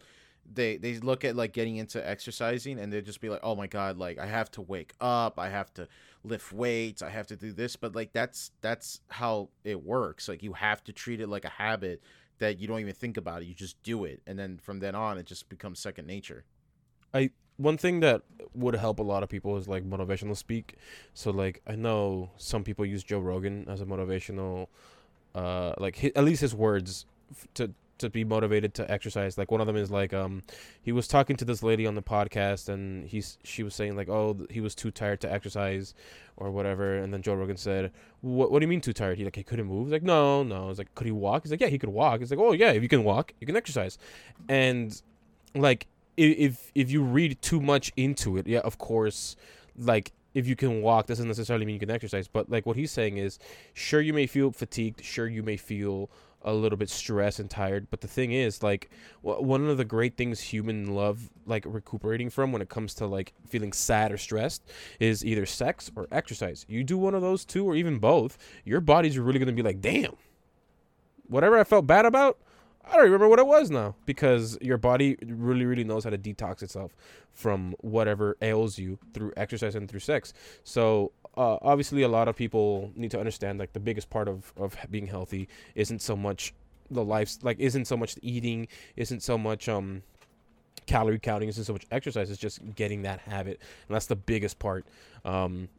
they 0.53 0.77
they 0.77 0.98
look 0.98 1.24
at 1.24 1.36
like 1.36 1.53
getting 1.53 1.77
into 1.77 2.06
exercising 2.08 2.79
and 2.79 2.91
they 2.91 3.01
just 3.01 3.22
be 3.22 3.29
like, 3.29 3.41
"Oh 3.44 3.56
my 3.56 3.68
god, 3.68 3.98
like 3.98 4.18
I 4.18 4.25
have 4.25 4.50
to 4.51 4.62
wake 4.62 4.94
up, 5.00 5.39
I 5.39 5.50
have 5.50 5.74
to 5.75 5.88
lift 6.24 6.51
weights, 6.51 7.01
I 7.01 7.10
have 7.10 7.27
to 7.27 7.36
do 7.36 7.51
this." 7.51 7.75
But 7.75 7.96
like 7.96 8.13
that's 8.13 8.51
that's 8.62 9.01
how 9.10 9.50
it 9.63 9.84
works. 9.84 10.27
Like 10.27 10.44
you 10.44 10.53
have 10.53 10.84
to 10.86 10.94
treat 10.94 11.22
it 11.22 11.27
like 11.27 11.46
a 11.46 11.50
habit 11.50 12.01
that 12.39 12.60
you 12.60 12.68
don't 12.68 12.79
even 12.79 12.94
think 12.94 13.18
about 13.18 13.41
it. 13.41 13.46
You 13.46 13.53
just 13.53 13.82
do 13.84 14.06
it. 14.06 14.22
And 14.25 14.39
then 14.39 14.58
from 14.58 14.79
then 14.79 14.96
on 14.96 15.18
it 15.18 15.25
just 15.25 15.50
becomes 15.50 15.79
second 15.79 16.08
nature. 16.08 16.46
I 17.13 17.32
one 17.58 17.77
thing 17.77 18.00
that 18.00 18.24
would 18.53 18.75
help 18.75 19.00
a 19.00 19.03
lot 19.03 19.22
of 19.22 19.29
people 19.29 19.58
is 19.58 19.68
like 19.68 19.84
motivational 19.84 20.36
speak. 20.36 20.75
So 21.13 21.32
like 21.32 21.62
I 21.68 21.75
know 21.75 22.32
some 22.38 22.63
people 22.63 22.86
use 22.86 23.03
Joe 23.03 23.20
Rogan 23.20 23.65
as 23.68 23.82
a 23.82 23.86
motivational, 23.86 24.68
uh, 25.36 25.74
like 25.77 26.00
hi 26.00 26.12
at 26.15 26.24
least 26.24 26.41
his 26.41 26.56
words 26.56 27.06
to 27.53 27.72
to 28.00 28.10
be 28.10 28.24
motivated 28.24 28.74
to 28.75 28.91
exercise. 28.91 29.38
Like 29.38 29.51
one 29.51 29.62
of 29.62 29.68
them 29.68 29.75
is 29.75 29.91
like 29.91 30.13
um, 30.13 30.44
he 30.82 30.91
was 30.91 31.08
talking 31.08 31.36
to 31.38 31.46
this 31.46 31.63
lady 31.63 31.86
on 31.86 31.96
the 31.96 32.01
podcast 32.01 32.70
and 32.70 33.08
he's 33.08 33.38
she 33.44 33.63
was 33.63 33.75
saying 33.75 33.96
like 33.96 34.10
oh 34.10 34.46
he 34.50 34.62
was 34.62 34.75
too 34.75 34.91
tired 34.91 35.22
to 35.22 35.32
exercise 35.32 35.94
or 36.38 36.51
whatever, 36.51 36.96
and 36.96 37.13
then 37.13 37.22
Joe 37.22 37.36
Rogan 37.36 37.58
said 37.58 37.91
what 38.22 38.51
What 38.51 38.60
do 38.60 38.63
you 38.63 38.70
mean 38.70 38.82
too 38.82 38.94
tired? 38.94 39.18
He 39.18 39.25
like 39.25 39.36
he 39.36 39.44
couldn't 39.44 39.68
move. 39.68 39.88
He's 39.88 39.94
like 39.94 40.03
no 40.03 40.44
no. 40.44 40.70
He's 40.70 40.77
like 40.77 40.94
could 40.96 41.06
he 41.06 41.12
walk? 41.12 41.44
He's 41.44 41.51
like 41.51 41.62
yeah 41.62 41.68
he 41.68 41.77
could 41.77 41.89
walk. 41.89 42.20
He's 42.20 42.32
like 42.32 42.39
oh 42.39 42.53
yeah 42.53 42.72
if 42.72 42.84
you 42.84 42.89
can 42.89 43.03
walk 43.03 43.34
you 43.39 43.48
can 43.48 43.56
exercise, 43.56 43.98
and 44.48 45.01
like 45.56 45.88
if 46.20 46.72
if 46.75 46.91
you 46.91 47.01
read 47.01 47.41
too 47.41 47.62
much 47.62 47.91
into 47.96 48.38
it, 48.38 48.48
yeah, 48.48 48.60
of 48.60 48.77
course, 48.77 49.36
like 49.77 50.12
if 50.34 50.48
you 50.48 50.56
can 50.56 50.82
walk 50.82 51.08
doesn't 51.08 51.27
necessarily 51.27 51.65
mean 51.65 51.75
you 51.75 51.79
can 51.79 51.89
exercise. 51.89 52.27
But 52.27 52.50
like 52.50 52.65
what 52.65 52.75
he's 52.75 52.91
saying 52.91 53.18
is, 53.18 53.39
sure 53.74 54.01
you 54.01 54.13
may 54.13 54.27
feel 54.27 54.51
fatigued, 54.51 55.03
sure 55.03 55.27
you 55.27 55.44
may 55.44 55.58
feel 55.58 56.10
a 56.43 56.53
little 56.53 56.77
bit 56.77 56.89
stressed 56.89 57.39
and 57.39 57.50
tired, 57.50 57.88
but 57.89 58.01
the 58.01 58.08
thing 58.08 58.31
is, 58.31 58.63
like 58.63 58.89
one 59.22 59.67
of 59.67 59.77
the 59.77 59.86
great 59.86 60.15
things 60.15 60.39
human 60.39 60.96
love 60.96 61.29
like 61.46 61.65
recuperating 61.67 62.29
from 62.29 62.51
when 62.51 62.62
it 62.62 62.69
comes 62.69 62.93
to 62.96 63.05
like 63.05 63.34
feeling 63.48 63.74
sad 63.74 64.12
or 64.12 64.17
stressed 64.17 64.63
is 65.00 65.25
either 65.25 65.46
sex 65.46 65.91
or 65.96 66.08
exercise. 66.12 66.65
You 66.69 66.84
do 66.84 66.98
one 66.98 67.13
of 67.15 67.22
those 67.22 67.43
two 67.46 67.65
or 67.65 67.75
even 67.75 68.00
both, 68.00 68.38
your 68.63 68.81
body's 68.81 69.17
really 69.19 69.39
gonna 69.39 69.51
be 69.51 69.62
like, 69.62 69.81
damn, 69.81 70.15
whatever 71.27 71.58
I 71.58 71.63
felt 71.63 71.88
bad 71.88 72.05
about. 72.05 72.38
I 72.91 72.93
don't 72.93 73.03
remember 73.03 73.27
what 73.27 73.38
it 73.38 73.46
was 73.46 73.69
now 73.69 73.96
because 74.05 74.58
your 74.62 74.77
body 74.77 75.15
really, 75.24 75.65
really 75.65 75.84
knows 75.84 76.05
how 76.05 76.10
to 76.10 76.17
detox 76.17 76.63
itself 76.63 76.96
from 77.34 77.75
whatever 77.81 78.36
ails 78.41 78.79
you 78.79 78.98
through 79.13 79.34
exercise 79.38 79.75
and 79.75 79.88
through 79.88 80.00
sex. 80.00 80.34
So, 80.63 81.12
uh, 81.38 81.57
obviously, 81.62 82.01
a 82.01 82.07
lot 82.07 82.27
of 82.27 82.36
people 82.36 82.91
need 82.95 83.12
to 83.12 83.19
understand 83.19 83.59
like 83.59 83.74
the 83.74 83.79
biggest 83.79 84.09
part 84.09 84.27
of, 84.27 84.53
of 84.57 84.75
being 84.89 85.07
healthy 85.07 85.48
isn't 85.75 86.01
so 86.01 86.15
much 86.15 86.53
the 86.91 87.03
life's 87.03 87.39
like, 87.43 87.59
isn't 87.59 87.86
so 87.86 87.95
much 87.95 88.15
the 88.15 88.29
eating, 88.29 88.67
isn't 88.95 89.21
so 89.21 89.38
much, 89.38 89.69
um, 89.69 90.01
calorie 90.86 91.19
counting, 91.19 91.50
isn't 91.50 91.63
so 91.63 91.74
much 91.74 91.86
exercise, 91.91 92.31
it's 92.31 92.39
just 92.39 92.59
getting 92.75 93.03
that 93.03 93.19
habit. 93.19 93.59
And 93.88 93.95
that's 93.95 94.07
the 94.07 94.15
biggest 94.15 94.59
part. 94.59 94.86
Um, 95.24 95.69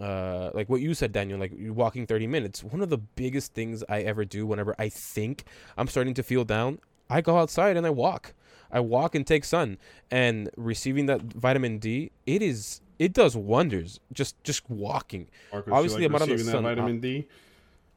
uh 0.00 0.50
like 0.54 0.68
what 0.68 0.80
you 0.80 0.94
said 0.94 1.12
daniel 1.12 1.38
like 1.38 1.52
walking 1.56 2.06
30 2.06 2.26
minutes 2.26 2.64
one 2.64 2.80
of 2.80 2.88
the 2.88 2.98
biggest 2.98 3.52
things 3.52 3.84
i 3.88 4.00
ever 4.00 4.24
do 4.24 4.46
whenever 4.46 4.74
i 4.78 4.88
think 4.88 5.44
i'm 5.76 5.86
starting 5.86 6.14
to 6.14 6.22
feel 6.22 6.42
down 6.42 6.78
i 7.10 7.20
go 7.20 7.38
outside 7.38 7.76
and 7.76 7.86
i 7.86 7.90
walk 7.90 8.32
i 8.72 8.80
walk 8.80 9.14
and 9.14 9.26
take 9.26 9.44
sun 9.44 9.76
and 10.10 10.50
receiving 10.56 11.06
that 11.06 11.20
vitamin 11.20 11.78
d 11.78 12.10
it 12.26 12.42
is 12.42 12.80
it 12.98 13.12
does 13.12 13.36
wonders 13.36 14.00
just 14.12 14.42
just 14.44 14.68
walking 14.70 15.28
Marcos, 15.52 15.72
Obviously, 15.72 16.02
you 16.02 16.08
I'm 16.08 16.14
out 16.14 16.22
on 16.22 16.28
the 16.28 16.36
that 16.36 16.44
sun. 16.44 16.62
vitamin 16.62 17.00
D. 17.00 17.26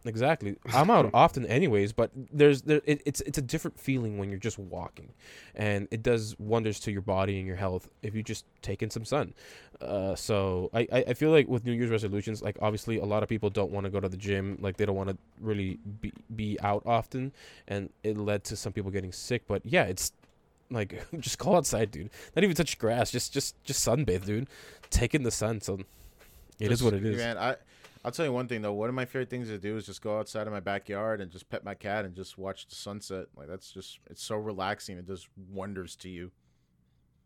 exactly 0.06 0.56
i'm 0.74 0.90
out 0.90 1.10
often 1.14 1.46
anyways 1.48 1.92
but 1.92 2.12
there's 2.32 2.62
there 2.62 2.82
it, 2.86 3.02
it's 3.06 3.20
it's 3.22 3.38
a 3.38 3.42
different 3.42 3.78
feeling 3.80 4.18
when 4.18 4.30
you're 4.30 4.40
just 4.40 4.58
walking 4.58 5.12
and 5.56 5.88
it 5.92 6.02
does 6.02 6.36
wonders 6.40 6.80
to 6.80 6.92
your 6.92 7.02
body 7.02 7.40
and 7.40 7.48
your 7.48 7.58
health 7.58 7.90
if 8.04 8.16
you 8.16 8.24
just 8.24 8.46
take 8.62 8.82
in 8.82 8.90
some 8.90 9.04
sun 9.04 9.34
uh, 9.82 10.16
so 10.16 10.70
I, 10.74 10.88
I 10.92 11.00
I 11.10 11.14
feel 11.14 11.30
like 11.30 11.48
with 11.48 11.64
New 11.64 11.72
Year's 11.72 11.92
resolutions, 11.92 12.42
like 12.42 12.58
obviously 12.64 12.98
a 12.98 13.06
lot 13.06 13.22
of 13.22 13.30
people 13.30 13.52
don't 13.52 13.70
want 13.72 13.84
to 13.84 13.92
go 13.92 14.00
to 14.00 14.10
the 14.10 14.18
gym, 14.18 14.58
like 14.60 14.76
they 14.76 14.88
don't 14.88 14.96
want 14.96 15.10
to 15.10 15.18
really 15.40 15.78
be 16.02 16.12
be 16.36 16.58
out 16.62 16.82
often, 16.84 17.32
and 17.68 17.92
it 18.04 18.18
led 18.18 18.44
to 18.46 18.56
some 18.56 18.74
people 18.74 18.90
getting 18.90 19.12
sick. 19.12 19.44
But 19.48 19.62
yeah, 19.64 19.84
it's 19.84 20.14
like 20.70 21.04
just 21.20 21.38
go 21.40 21.56
outside, 21.56 21.92
dude. 21.92 22.10
Not 22.36 22.44
even 22.44 22.56
touch 22.56 22.78
grass, 22.78 23.12
just 23.12 23.34
just 23.34 23.62
just 23.64 23.86
sunbathe, 23.88 24.26
dude. 24.26 24.48
Take 24.90 25.14
in 25.16 25.24
the 25.24 25.32
sun. 25.32 25.62
So 25.62 25.76
it 26.60 26.72
is 26.72 26.80
Just- 26.80 26.84
what 26.84 26.94
it 26.94 27.06
is. 27.06 27.18
Man, 27.18 27.38
I 27.38 27.56
I'll 28.06 28.12
tell 28.12 28.26
you 28.26 28.32
one 28.32 28.48
thing 28.48 28.62
though. 28.62 28.74
One 28.74 28.88
of 28.90 28.96
my 28.96 29.06
favorite 29.06 29.30
things 29.30 29.50
to 29.50 29.58
do 29.58 29.76
is 29.76 29.86
just 29.86 30.02
go 30.02 30.20
outside 30.20 30.48
of 30.48 30.54
my 30.54 30.60
backyard 30.62 31.20
and 31.20 31.30
just 31.30 31.50
pet 31.50 31.66
my 31.66 31.74
cat 31.74 32.06
and 32.06 32.16
just 32.16 32.38
watch 32.38 32.68
the 32.68 32.76
sunset. 32.76 33.26
Like 33.36 33.48
that's 33.48 33.72
just 33.72 34.00
it's 34.10 34.24
so 34.24 34.38
relaxing. 34.38 34.98
It 34.98 35.06
does 35.08 35.28
wonders 35.52 35.96
to 35.98 36.10
you. 36.10 36.32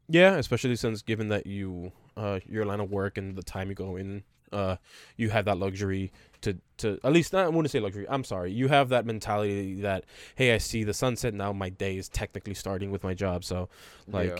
Yeah, 0.08 0.36
especially 0.38 0.76
since 0.76 1.02
given 1.02 1.30
that 1.30 1.46
you 1.46 1.92
uh 2.18 2.40
your 2.48 2.66
line 2.66 2.80
of 2.80 2.90
work 2.90 3.18
and 3.18 3.36
the 3.36 3.44
time 3.44 3.70
you 3.70 3.76
go 3.76 3.96
in, 3.96 4.24
uh 4.52 4.76
you 5.18 5.30
have 5.30 5.46
that 5.46 5.58
luxury 5.58 6.12
to 6.42 6.58
to 6.78 7.00
at 7.04 7.14
least 7.14 7.34
not 7.34 7.46
I 7.46 7.50
wouldn't 7.50 7.72
say 7.72 7.80
luxury. 7.80 8.06
I'm 8.10 8.24
sorry. 8.24 8.52
You 8.52 8.68
have 8.68 8.90
that 8.90 9.06
mentality 9.06 9.82
that 9.82 10.06
hey, 10.36 10.54
I 10.54 10.58
see 10.58 10.84
the 10.84 10.94
sunset 10.94 11.34
now 11.34 11.54
my 11.54 11.70
day 11.70 11.98
is 11.98 12.10
technically 12.10 12.54
starting 12.56 12.92
with 12.92 13.04
my 13.04 13.14
job. 13.14 13.44
So 13.44 13.70
Like, 14.08 14.38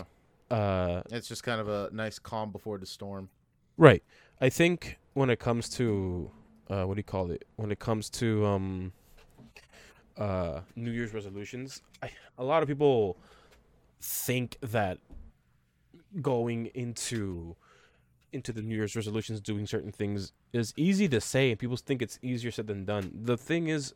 yeah. 0.50 0.56
uh 0.56 1.02
it's 1.10 1.28
just 1.28 1.42
kind 1.44 1.60
of 1.60 1.68
a 1.68 1.88
nice 1.92 2.18
calm 2.18 2.50
before 2.52 2.78
the 2.78 2.86
storm. 2.86 3.28
right. 3.76 4.02
I 4.40 4.48
think 4.48 4.98
when 5.14 5.30
it 5.30 5.38
comes 5.38 5.68
to 5.70 6.30
uh 6.68 6.84
what 6.84 6.94
do 6.94 6.98
you 6.98 7.04
call 7.04 7.30
it? 7.30 7.44
When 7.56 7.70
it 7.70 7.78
comes 7.78 8.10
to 8.10 8.44
um 8.46 8.92
uh 10.16 10.60
New 10.76 10.90
Year's 10.90 11.14
resolutions, 11.14 11.82
I, 12.02 12.10
a 12.38 12.44
lot 12.44 12.62
of 12.62 12.68
people 12.68 13.16
think 14.00 14.58
that 14.60 14.98
going 16.20 16.66
into 16.74 17.56
into 18.32 18.52
the 18.52 18.62
New 18.62 18.74
Year's 18.74 18.96
resolutions, 18.96 19.40
doing 19.40 19.66
certain 19.66 19.92
things 19.92 20.32
is 20.52 20.72
easy 20.76 21.08
to 21.08 21.20
say, 21.20 21.50
and 21.50 21.58
people 21.58 21.76
think 21.76 22.02
it's 22.02 22.18
easier 22.22 22.50
said 22.50 22.66
than 22.66 22.84
done. 22.84 23.10
The 23.14 23.36
thing 23.36 23.68
is, 23.68 23.94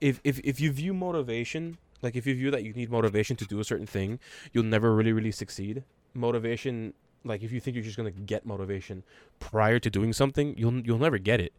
if 0.00 0.20
if 0.24 0.40
if 0.40 0.60
you 0.60 0.72
view 0.72 0.92
motivation, 0.94 1.78
like 2.02 2.16
if 2.16 2.26
you 2.26 2.34
view 2.34 2.50
that 2.50 2.64
you 2.64 2.72
need 2.72 2.90
motivation 2.90 3.36
to 3.36 3.44
do 3.44 3.60
a 3.60 3.64
certain 3.64 3.86
thing, 3.86 4.18
you'll 4.52 4.64
never 4.64 4.94
really 4.94 5.12
really 5.12 5.32
succeed. 5.32 5.84
Motivation, 6.14 6.94
like 7.24 7.42
if 7.42 7.52
you 7.52 7.60
think 7.60 7.74
you're 7.74 7.84
just 7.84 7.96
gonna 7.96 8.10
get 8.10 8.46
motivation 8.46 9.02
prior 9.38 9.78
to 9.78 9.90
doing 9.90 10.12
something, 10.12 10.56
you'll 10.56 10.80
you'll 10.80 10.98
never 10.98 11.18
get 11.18 11.40
it. 11.40 11.52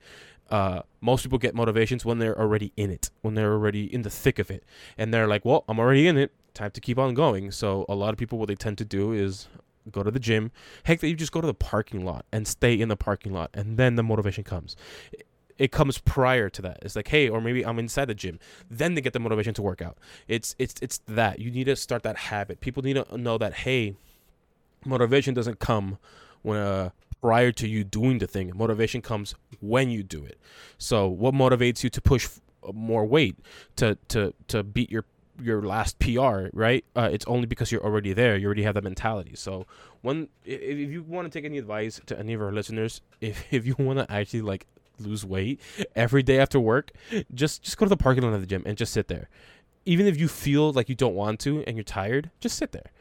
Uh, 0.49 0.81
most 1.01 1.23
people 1.23 1.37
get 1.37 1.53
motivations 1.53 2.05
when 2.05 2.19
they're 2.19 2.39
already 2.39 2.71
in 2.77 2.89
it, 2.89 3.09
when 3.21 3.33
they're 3.33 3.51
already 3.51 3.93
in 3.93 4.03
the 4.03 4.09
thick 4.09 4.39
of 4.39 4.49
it, 4.49 4.63
and 4.97 5.13
they're 5.13 5.27
like, 5.27 5.43
"Well, 5.43 5.65
I'm 5.67 5.79
already 5.79 6.07
in 6.07 6.17
it. 6.17 6.31
Time 6.53 6.71
to 6.71 6.81
keep 6.81 6.97
on 6.97 7.13
going." 7.13 7.51
So 7.51 7.85
a 7.89 7.95
lot 7.95 8.13
of 8.13 8.17
people, 8.17 8.37
what 8.37 8.47
they 8.47 8.55
tend 8.55 8.77
to 8.77 8.85
do 8.85 9.11
is 9.11 9.49
go 9.91 10.03
to 10.03 10.11
the 10.11 10.19
gym. 10.19 10.51
Heck, 10.83 11.01
you 11.03 11.15
just 11.15 11.31
go 11.31 11.41
to 11.41 11.47
the 11.47 11.53
parking 11.53 12.03
lot 12.05 12.25
and 12.31 12.47
stay 12.47 12.79
in 12.79 12.89
the 12.89 12.95
parking 12.97 13.33
lot, 13.33 13.49
and 13.53 13.77
then 13.77 13.95
the 13.95 14.03
motivation 14.03 14.43
comes. 14.43 14.75
It- 15.11 15.25
It 15.59 15.71
comes 15.71 15.97
prior 15.97 16.49
to 16.51 16.61
that. 16.61 16.77
It's 16.83 16.95
like, 16.95 17.07
hey, 17.07 17.27
or 17.29 17.41
maybe 17.41 17.65
I'm 17.65 17.79
inside 17.79 18.05
the 18.09 18.13
gym. 18.13 18.37
Then 18.69 18.93
they 18.93 19.01
get 19.01 19.13
the 19.13 19.19
motivation 19.19 19.55
to 19.55 19.63
work 19.63 19.81
out. 19.81 19.97
It's 20.27 20.55
it's 20.59 20.75
it's 20.83 20.99
that 21.07 21.39
you 21.39 21.49
need 21.49 21.63
to 21.63 21.75
start 21.75 22.03
that 22.03 22.17
habit. 22.29 22.59
People 22.61 22.83
need 22.83 22.93
to 23.01 23.17
know 23.17 23.39
that 23.39 23.53
hey, 23.65 23.95
motivation 24.85 25.33
doesn't 25.33 25.59
come 25.59 25.97
when 26.43 26.57
uh, 26.59 26.89
prior 27.21 27.51
to 27.53 27.67
you 27.67 27.83
doing 27.83 28.19
the 28.19 28.27
thing. 28.27 28.51
Motivation 28.55 29.01
comes 29.01 29.33
when 29.59 29.89
you 29.89 30.03
do 30.03 30.23
it. 30.23 30.37
So 30.77 31.07
what 31.07 31.33
motivates 31.33 31.83
you 31.83 31.89
to 31.89 32.01
push 32.01 32.29
more 32.73 33.05
weight 33.05 33.35
to 33.77 33.97
to 34.09 34.33
to 34.49 34.61
beat 34.63 34.91
your 34.91 35.05
your 35.41 35.61
last 35.61 35.99
PR, 35.99 36.47
right? 36.53 36.83
Uh, 36.95 37.09
it's 37.11 37.25
only 37.25 37.45
because 37.45 37.71
you're 37.71 37.83
already 37.83 38.13
there. 38.13 38.35
You 38.37 38.45
already 38.45 38.63
have 38.63 38.75
that 38.75 38.83
mentality. 38.83 39.35
So 39.35 39.65
when 40.01 40.29
if, 40.45 40.89
you 40.89 41.03
want 41.03 41.31
to 41.31 41.37
take 41.37 41.45
any 41.45 41.57
advice 41.57 41.99
to 42.05 42.17
any 42.17 42.33
of 42.33 42.41
our 42.41 42.51
listeners, 42.51 43.01
if 43.21 43.45
if 43.51 43.65
you 43.65 43.75
want 43.77 43.99
to 43.99 44.11
actually 44.11 44.41
like 44.41 44.67
lose 44.99 45.23
weight 45.23 45.61
every 45.95 46.23
day 46.23 46.39
after 46.39 46.59
work, 46.59 46.91
just 47.33 47.63
just 47.63 47.77
go 47.77 47.85
to 47.85 47.89
the 47.89 47.97
parking 47.97 48.23
lot 48.23 48.33
of 48.33 48.41
the 48.41 48.47
gym 48.47 48.63
and 48.65 48.77
just 48.77 48.93
sit 48.93 49.07
there. 49.07 49.29
Even 49.85 50.05
if 50.05 50.19
you 50.19 50.27
feel 50.27 50.73
like 50.73 50.89
you 50.89 50.95
don't 50.95 51.15
want 51.15 51.39
to 51.41 51.63
and 51.65 51.77
you're 51.77 51.83
tired, 51.83 52.29
just 52.39 52.57
sit 52.57 52.73
there. 52.73 52.91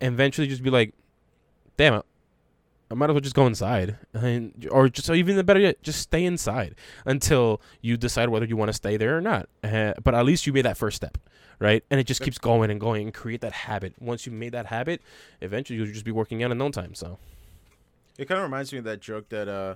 And 0.00 0.14
eventually 0.14 0.46
just 0.46 0.62
be 0.62 0.70
like, 0.70 0.92
damn 1.76 1.94
it. 1.94 2.04
I 2.90 2.94
might 2.94 3.10
as 3.10 3.14
well 3.14 3.20
just 3.20 3.34
go 3.34 3.46
inside, 3.46 3.98
and 4.12 4.68
or 4.70 4.88
just 4.88 5.08
or 5.10 5.14
even 5.14 5.44
better 5.44 5.60
yet, 5.60 5.82
just 5.82 6.00
stay 6.00 6.24
inside 6.24 6.74
until 7.06 7.60
you 7.80 7.96
decide 7.96 8.28
whether 8.28 8.46
you 8.46 8.56
want 8.56 8.68
to 8.68 8.74
stay 8.74 8.96
there 8.96 9.16
or 9.16 9.20
not. 9.20 9.48
Uh, 9.62 9.94
but 10.02 10.14
at 10.14 10.24
least 10.24 10.46
you 10.46 10.52
made 10.52 10.64
that 10.66 10.76
first 10.76 10.96
step, 10.96 11.18
right? 11.58 11.82
And 11.90 11.98
it 11.98 12.04
just 12.04 12.20
keeps 12.20 12.38
going 12.38 12.70
and 12.70 12.78
going 12.80 13.04
and 13.04 13.14
create 13.14 13.40
that 13.40 13.52
habit. 13.52 13.94
Once 14.00 14.26
you 14.26 14.32
made 14.32 14.52
that 14.52 14.66
habit, 14.66 15.00
eventually 15.40 15.78
you'll 15.78 15.88
just 15.92 16.04
be 16.04 16.12
working 16.12 16.42
out 16.44 16.50
in 16.50 16.58
no 16.58 16.70
time. 16.70 16.94
So 16.94 17.18
It 18.18 18.26
kind 18.28 18.38
of 18.38 18.44
reminds 18.44 18.72
me 18.72 18.78
of 18.78 18.84
that 18.84 19.00
joke 19.00 19.28
that 19.30 19.48
uh 19.48 19.74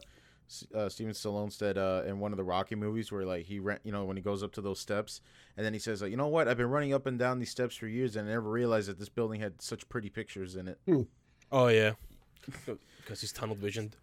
Uh, 0.74 0.88
Steven 0.88 1.12
Stallone 1.12 1.52
said 1.52 1.76
uh, 1.76 2.04
in 2.06 2.20
one 2.20 2.32
of 2.32 2.38
the 2.38 2.44
Rocky 2.44 2.74
movies 2.74 3.12
where 3.12 3.26
like 3.26 3.44
he 3.44 3.58
ran, 3.60 3.80
you 3.84 3.92
know, 3.92 4.06
when 4.06 4.16
he 4.16 4.22
goes 4.22 4.42
up 4.42 4.50
to 4.52 4.62
those 4.62 4.80
steps, 4.80 5.20
and 5.58 5.66
then 5.66 5.74
he 5.74 5.78
says, 5.78 6.00
like, 6.00 6.10
you 6.10 6.16
know 6.16 6.28
what? 6.28 6.48
I've 6.48 6.56
been 6.56 6.70
running 6.70 6.94
up 6.94 7.04
and 7.04 7.18
down 7.18 7.38
these 7.38 7.50
steps 7.50 7.76
for 7.76 7.86
years, 7.86 8.16
and 8.16 8.26
I 8.26 8.32
never 8.32 8.48
realized 8.48 8.88
that 8.88 8.98
this 8.98 9.10
building 9.10 9.42
had 9.42 9.60
such 9.60 9.86
pretty 9.90 10.08
pictures 10.08 10.56
in 10.56 10.66
it. 10.68 10.78
Oh 11.52 11.68
yeah, 11.68 11.92
because 13.08 13.22
he's 13.22 13.32
tunnel 13.32 13.56
visioned. 13.56 13.96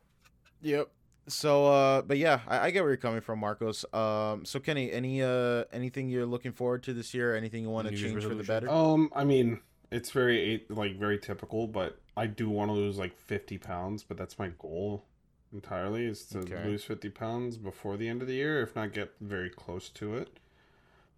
Yep. 0.63 0.89
So, 1.27 1.67
uh, 1.67 2.01
but 2.01 2.17
yeah, 2.17 2.39
I, 2.47 2.67
I 2.67 2.71
get 2.71 2.81
where 2.81 2.89
you're 2.89 2.97
coming 2.97 3.21
from, 3.21 3.39
Marcos. 3.39 3.85
Um, 3.93 4.45
so 4.45 4.59
Kenny, 4.59 4.91
any 4.91 5.21
uh, 5.21 5.65
anything 5.71 6.09
you're 6.09 6.25
looking 6.25 6.51
forward 6.51 6.81
to 6.83 6.93
this 6.93 7.13
year? 7.13 7.35
Anything 7.35 7.61
you 7.63 7.69
want 7.69 7.87
to 7.87 7.93
New 7.93 7.99
Year's 7.99 8.11
change 8.13 8.23
for 8.25 8.33
the 8.35 8.43
better? 8.43 8.69
Um, 8.69 9.11
I 9.15 9.23
mean, 9.23 9.59
it's 9.91 10.09
very 10.11 10.65
like 10.69 10.97
very 10.97 11.19
typical, 11.19 11.67
but 11.67 11.99
I 12.17 12.25
do 12.27 12.49
want 12.49 12.69
to 12.69 12.73
lose 12.73 12.97
like 12.97 13.15
fifty 13.17 13.57
pounds, 13.59 14.03
but 14.03 14.17
that's 14.17 14.37
my 14.39 14.49
goal 14.59 15.05
entirely 15.53 16.05
is 16.05 16.25
to 16.25 16.39
Okay. 16.39 16.63
lose 16.65 16.83
fifty 16.83 17.09
pounds 17.09 17.57
before 17.57 17.95
the 17.97 18.07
end 18.09 18.21
of 18.23 18.27
the 18.27 18.35
year, 18.35 18.61
if 18.61 18.75
not 18.75 18.91
get 18.93 19.13
very 19.21 19.49
close 19.49 19.89
to 19.89 20.15
it. 20.15 20.39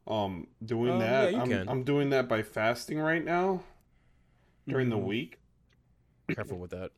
Um, 0.08 0.48
doing 0.66 0.94
Um, 0.94 1.00
that, 1.00 1.34
yeah, 1.34 1.42
I'm. 1.42 1.70
I'm 1.70 1.84
doing 1.84 2.10
that 2.12 2.30
by 2.30 2.44
fasting 2.44 2.98
right 3.00 3.24
now 3.26 3.64
during 4.68 4.90
the 4.90 4.98
Mhm. 4.98 5.06
week. 5.06 5.40
Careful 6.34 6.60
with 6.60 6.72
that. 6.72 6.92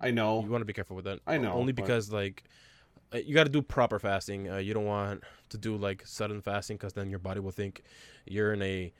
I 0.00 0.10
know. 0.10 0.42
You 0.42 0.50
want 0.50 0.62
to 0.62 0.66
be 0.66 0.72
careful 0.72 0.96
with 0.96 1.04
that. 1.04 1.20
I 1.26 1.36
know, 1.38 1.52
Only 1.52 1.72
but- 1.72 1.84
because 1.84 2.12
like 2.12 2.44
uh, 3.12 3.18
you 3.18 3.34
got 3.34 3.44
to 3.44 3.50
do 3.50 3.60
proper 3.62 3.98
fasting. 3.98 4.48
Uh, 4.50 4.56
you 4.58 4.72
don't 4.72 4.84
want 4.86 5.22
to 5.50 5.58
do 5.58 5.76
like 5.76 6.06
sudden 6.06 6.40
fasting 6.40 6.76
because 6.76 6.92
then 6.92 7.10
your 7.10 7.18
body 7.18 7.40
will 7.40 7.50
think 7.50 7.82
you're 8.26 8.52
in 8.52 8.62
a 8.62 8.92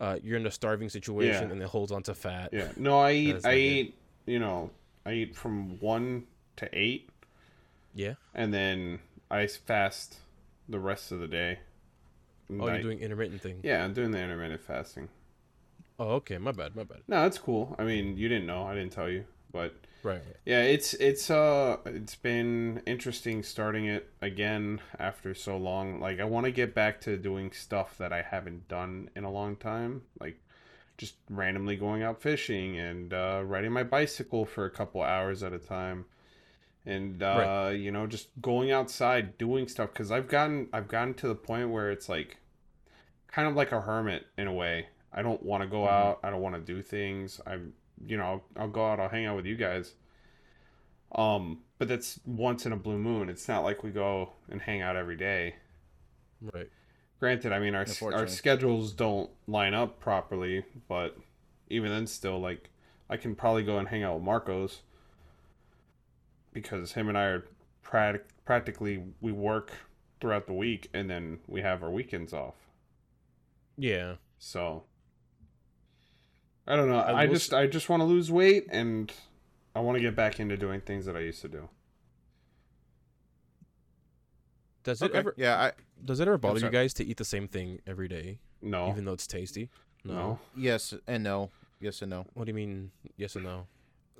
uh, 0.00 0.16
you're 0.22 0.36
in 0.38 0.46
a 0.46 0.50
starving 0.50 0.88
situation 0.88 1.48
Yeah. 1.48 1.52
and 1.52 1.62
it 1.62 1.68
holds 1.68 1.92
on 1.92 2.02
to 2.04 2.14
fat. 2.14 2.50
Yeah. 2.52 2.68
No, 2.76 2.98
I 2.98 3.12
eat 3.12 3.44
I 3.44 3.54
eat, 3.56 3.94
you 4.26 4.38
know, 4.38 4.70
I 5.04 5.12
eat 5.12 5.36
from 5.36 5.78
1 5.80 6.24
to 6.56 6.68
8 6.72 7.10
Yeah. 7.94 8.14
and 8.34 8.54
then 8.54 9.00
I 9.30 9.46
fast 9.48 10.18
the 10.68 10.78
rest 10.78 11.10
of 11.12 11.18
the 11.20 11.26
day. 11.28 11.58
Oh, 12.50 12.54
Night- 12.54 12.74
you're 12.74 12.82
doing 12.84 13.00
intermittent 13.00 13.42
thing. 13.42 13.60
Yeah, 13.62 13.84
I'm 13.84 13.92
doing 13.92 14.10
the 14.12 14.18
intermittent 14.22 14.60
fasting. 14.62 15.08
Oh, 15.98 16.10
okay. 16.12 16.38
My 16.38 16.52
bad. 16.52 16.76
My 16.76 16.84
bad. 16.84 17.00
No, 17.08 17.22
that's 17.22 17.38
cool. 17.38 17.74
I 17.78 17.82
mean, 17.84 18.16
you 18.16 18.28
didn't 18.28 18.46
know. 18.46 18.62
I 18.62 18.74
didn't 18.74 18.92
tell 18.92 19.08
you, 19.10 19.24
but 19.52 19.74
Right. 20.02 20.22
yeah, 20.44 20.62
it's 20.62 20.94
it's 20.94 21.30
uh 21.30 21.78
it's 21.86 22.14
been 22.14 22.82
interesting 22.86 23.42
starting 23.42 23.86
it 23.86 24.10
again 24.22 24.80
after 24.98 25.34
so 25.34 25.56
long. 25.56 26.00
Like 26.00 26.20
I 26.20 26.24
want 26.24 26.46
to 26.46 26.52
get 26.52 26.74
back 26.74 27.00
to 27.02 27.16
doing 27.16 27.52
stuff 27.52 27.98
that 27.98 28.12
I 28.12 28.22
haven't 28.22 28.68
done 28.68 29.10
in 29.16 29.24
a 29.24 29.30
long 29.30 29.56
time, 29.56 30.02
like 30.20 30.40
just 30.96 31.16
randomly 31.30 31.76
going 31.76 32.02
out 32.02 32.22
fishing 32.22 32.78
and 32.78 33.12
uh, 33.14 33.42
riding 33.44 33.72
my 33.72 33.84
bicycle 33.84 34.44
for 34.46 34.64
a 34.64 34.70
couple 34.70 35.02
hours 35.02 35.42
at 35.42 35.52
a 35.52 35.58
time. 35.58 36.06
And 36.86 37.22
uh, 37.22 37.70
Right. 37.70 37.74
you 37.74 37.90
know, 37.92 38.06
just 38.06 38.28
going 38.40 38.72
outside, 38.72 39.38
doing 39.38 39.68
stuff 39.68 39.92
because 39.92 40.10
I've 40.10 40.28
gotten 40.28 40.68
I've 40.72 40.88
gotten 40.88 41.14
to 41.14 41.28
the 41.28 41.34
point 41.34 41.70
where 41.70 41.90
it's 41.90 42.08
like 42.08 42.38
kind 43.28 43.48
of 43.48 43.54
like 43.54 43.72
a 43.72 43.80
hermit 43.80 44.26
in 44.36 44.46
a 44.46 44.52
way. 44.52 44.88
I 45.12 45.22
don't 45.22 45.42
want 45.42 45.62
to 45.62 45.68
go 45.68 45.84
Mhm. 45.84 45.88
out. 45.88 46.20
I 46.22 46.30
don't 46.30 46.40
want 46.42 46.54
to 46.54 46.60
do 46.60 46.82
things. 46.82 47.40
I'm, 47.46 47.72
you 48.06 48.16
know, 48.16 48.24
I'll, 48.24 48.44
I'll 48.62 48.68
go 48.68 48.86
out. 48.86 49.00
I'll 49.00 49.08
hang 49.08 49.26
out 49.26 49.36
with 49.36 49.46
you 49.46 49.56
guys. 49.56 49.94
Um, 51.12 51.60
but 51.78 51.88
that's 51.88 52.20
once 52.26 52.66
in 52.66 52.72
a 52.72 52.76
blue 52.76 52.98
moon. 52.98 53.28
It's 53.28 53.48
not 53.48 53.64
like 53.64 53.82
we 53.82 53.90
go 53.90 54.32
and 54.50 54.60
hang 54.60 54.82
out 54.82 54.96
every 54.96 55.16
day. 55.16 55.56
Right. 56.40 56.68
Granted, 57.18 57.52
I 57.52 57.58
mean 57.58 57.74
our 57.74 57.86
our 58.12 58.28
schedules 58.28 58.92
don't 58.92 59.30
line 59.46 59.74
up 59.74 59.98
properly, 59.98 60.64
but 60.86 61.16
even 61.68 61.90
then, 61.90 62.06
still, 62.06 62.38
like 62.40 62.70
I 63.10 63.16
can 63.16 63.34
probably 63.34 63.64
go 63.64 63.78
and 63.78 63.88
hang 63.88 64.02
out 64.02 64.14
with 64.14 64.24
Marcos 64.24 64.82
because 66.52 66.92
him 66.92 67.08
and 67.08 67.18
I 67.18 67.24
are 67.24 67.44
prac- 67.82 68.44
practically 68.44 69.02
we 69.20 69.32
work 69.32 69.72
throughout 70.20 70.46
the 70.46 70.52
week 70.52 70.88
and 70.92 71.08
then 71.10 71.40
we 71.46 71.60
have 71.62 71.82
our 71.82 71.90
weekends 71.90 72.32
off. 72.32 72.54
Yeah. 73.76 74.16
So 74.38 74.84
I 76.68 76.76
don't 76.76 76.88
know. 76.88 76.98
I 76.98 77.22
I, 77.22 77.26
will 77.26 77.32
just 77.34 77.52
s- 77.52 77.56
I 77.56 77.66
just 77.66 77.88
want 77.88 78.00
to 78.02 78.04
lose 78.04 78.30
weight 78.30 78.66
and 78.70 79.10
I 79.74 79.80
want 79.80 79.96
to 79.96 80.02
get 80.02 80.14
back 80.14 80.38
into 80.38 80.56
doing 80.56 80.80
things 80.82 81.06
that 81.06 81.16
I 81.16 81.20
used 81.20 81.40
to 81.42 81.48
do. 81.48 81.68
Does 84.84 85.02
it 85.02 85.06
Okay. 85.06 85.18
ever 85.18 85.34
Yeah, 85.36 85.56
I 85.60 85.72
does 86.04 86.20
it 86.20 86.28
ever 86.28 86.38
bother 86.38 86.60
you 86.60 86.70
guys 86.70 86.94
to 86.94 87.04
eat 87.04 87.16
the 87.16 87.24
same 87.24 87.48
thing 87.48 87.80
every 87.86 88.08
day, 88.08 88.38
No, 88.62 88.90
even 88.90 89.04
though 89.04 89.12
it's 89.12 89.26
tasty? 89.26 89.68
no. 90.04 90.38
yes 90.56 90.94
and 91.06 91.24
no, 91.24 91.50
yes 91.80 92.00
and 92.02 92.10
no. 92.10 92.26
What 92.34 92.44
do 92.44 92.50
you 92.50 92.54
mean? 92.54 92.90
Yes 93.16 93.34
and 93.34 93.44
no. 93.44 93.66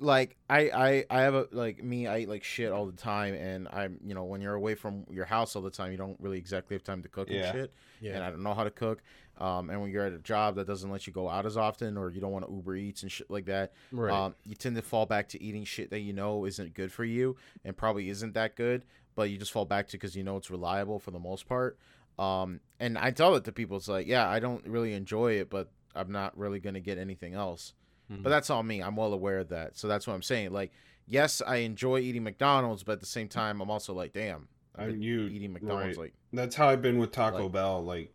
Like 0.01 0.37
I, 0.49 0.59
I 0.69 1.05
I 1.09 1.21
have 1.21 1.33
a 1.35 1.47
like 1.51 1.83
me 1.83 2.07
I 2.07 2.19
eat 2.19 2.29
like 2.29 2.43
shit 2.43 2.71
all 2.71 2.85
the 2.85 2.91
time 2.93 3.33
and 3.33 3.67
I'm 3.71 3.99
you 4.05 4.13
know 4.15 4.23
when 4.23 4.41
you're 4.41 4.53
away 4.55 4.75
from 4.75 5.05
your 5.09 5.25
house 5.25 5.55
all 5.55 5.61
the 5.61 5.69
time 5.69 5.91
you 5.91 5.97
don't 5.97 6.17
really 6.19 6.37
exactly 6.37 6.75
have 6.75 6.83
time 6.83 7.01
to 7.03 7.09
cook 7.09 7.27
Yeah. 7.29 7.43
and 7.49 7.53
shit 7.57 7.73
Yeah. 7.99 8.15
and 8.15 8.23
I 8.23 8.29
don't 8.29 8.43
know 8.43 8.53
how 8.53 8.63
to 8.63 8.71
cook 8.71 9.01
um 9.37 9.69
and 9.69 9.81
when 9.81 9.91
you're 9.91 10.05
at 10.05 10.13
a 10.13 10.19
job 10.19 10.55
that 10.55 10.67
doesn't 10.67 10.89
let 10.89 11.05
you 11.07 11.13
go 11.13 11.27
out 11.29 11.45
as 11.45 11.57
often 11.57 11.97
or 11.97 12.09
you 12.11 12.21
don't 12.21 12.31
want 12.31 12.45
to 12.47 12.51
Uber 12.53 12.75
Eats 12.75 13.03
and 13.03 13.11
shit 13.11 13.29
like 13.29 13.45
that 13.45 13.73
right. 13.91 14.13
um 14.13 14.35
you 14.45 14.55
tend 14.55 14.75
to 14.77 14.81
fall 14.81 15.05
back 15.05 15.27
to 15.29 15.43
eating 15.43 15.63
shit 15.65 15.89
that 15.89 15.99
you 15.99 16.13
know 16.13 16.45
isn't 16.45 16.73
good 16.73 16.91
for 16.91 17.03
you 17.03 17.35
and 17.65 17.75
probably 17.75 18.09
isn't 18.09 18.33
that 18.35 18.55
good 18.55 18.85
but 19.15 19.29
you 19.29 19.37
just 19.37 19.51
fall 19.51 19.65
back 19.65 19.87
to 19.87 19.93
because 19.97 20.15
you 20.15 20.23
know 20.23 20.37
it's 20.37 20.49
reliable 20.49 20.97
for 20.99 21.11
the 21.11 21.19
most 21.19 21.47
part 21.47 21.77
um 22.17 22.59
and 22.79 22.97
I 22.97 23.11
tell 23.11 23.35
it 23.35 23.43
to 23.45 23.51
people 23.51 23.77
it's 23.77 23.87
like 23.89 24.07
yeah 24.07 24.29
I 24.29 24.39
don't 24.39 24.65
really 24.65 24.93
enjoy 24.93 25.33
it 25.33 25.49
but 25.49 25.69
I'm 25.95 26.11
not 26.11 26.37
really 26.37 26.59
gonna 26.59 26.79
get 26.79 26.97
anything 26.97 27.33
else 27.33 27.73
Mhm. 28.11 28.23
but 28.23 28.29
that's 28.29 28.49
all 28.49 28.63
me. 28.63 28.81
I'm 28.81 28.95
well 28.95 29.13
aware 29.13 29.39
of 29.39 29.49
that. 29.49 29.77
So 29.77 29.87
that's 29.87 30.07
what 30.07 30.13
I'm 30.13 30.21
saying. 30.21 30.51
Like, 30.51 30.71
yes, 31.07 31.41
I 31.45 31.57
enjoy 31.57 31.99
eating 31.99 32.23
McDonald's, 32.23 32.83
but 32.83 32.93
at 32.93 32.99
the 32.99 33.05
same 33.05 33.27
time, 33.27 33.61
I'm 33.61 33.69
also 33.69 33.93
like, 33.93 34.13
damn, 34.13 34.47
I, 34.75 34.85
I've 34.85 34.97
you 34.97 35.21
eating 35.27 35.53
McDonald's. 35.53 35.97
right. 35.97 36.05
Like, 36.05 36.13
That's 36.33 36.55
how 36.55 36.69
I've 36.69 36.81
been 36.81 36.97
with 36.97 37.11
Taco 37.11 37.43
Like- 37.43 37.51
Bell. 37.51 37.83
Like, 37.83 38.13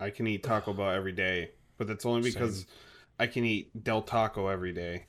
I 0.00 0.10
can 0.10 0.26
eat 0.26 0.42
Taco 0.42 0.72
Bell 0.74 0.90
every 0.90 1.12
day, 1.12 1.50
but 1.78 1.86
that's 1.86 2.04
only 2.06 2.22
because 2.22 2.58
Same. 2.60 2.66
I 3.18 3.26
can 3.26 3.44
eat 3.44 3.84
Del 3.84 4.02
Taco 4.02 4.48
every 4.48 4.72
day. 4.72 5.06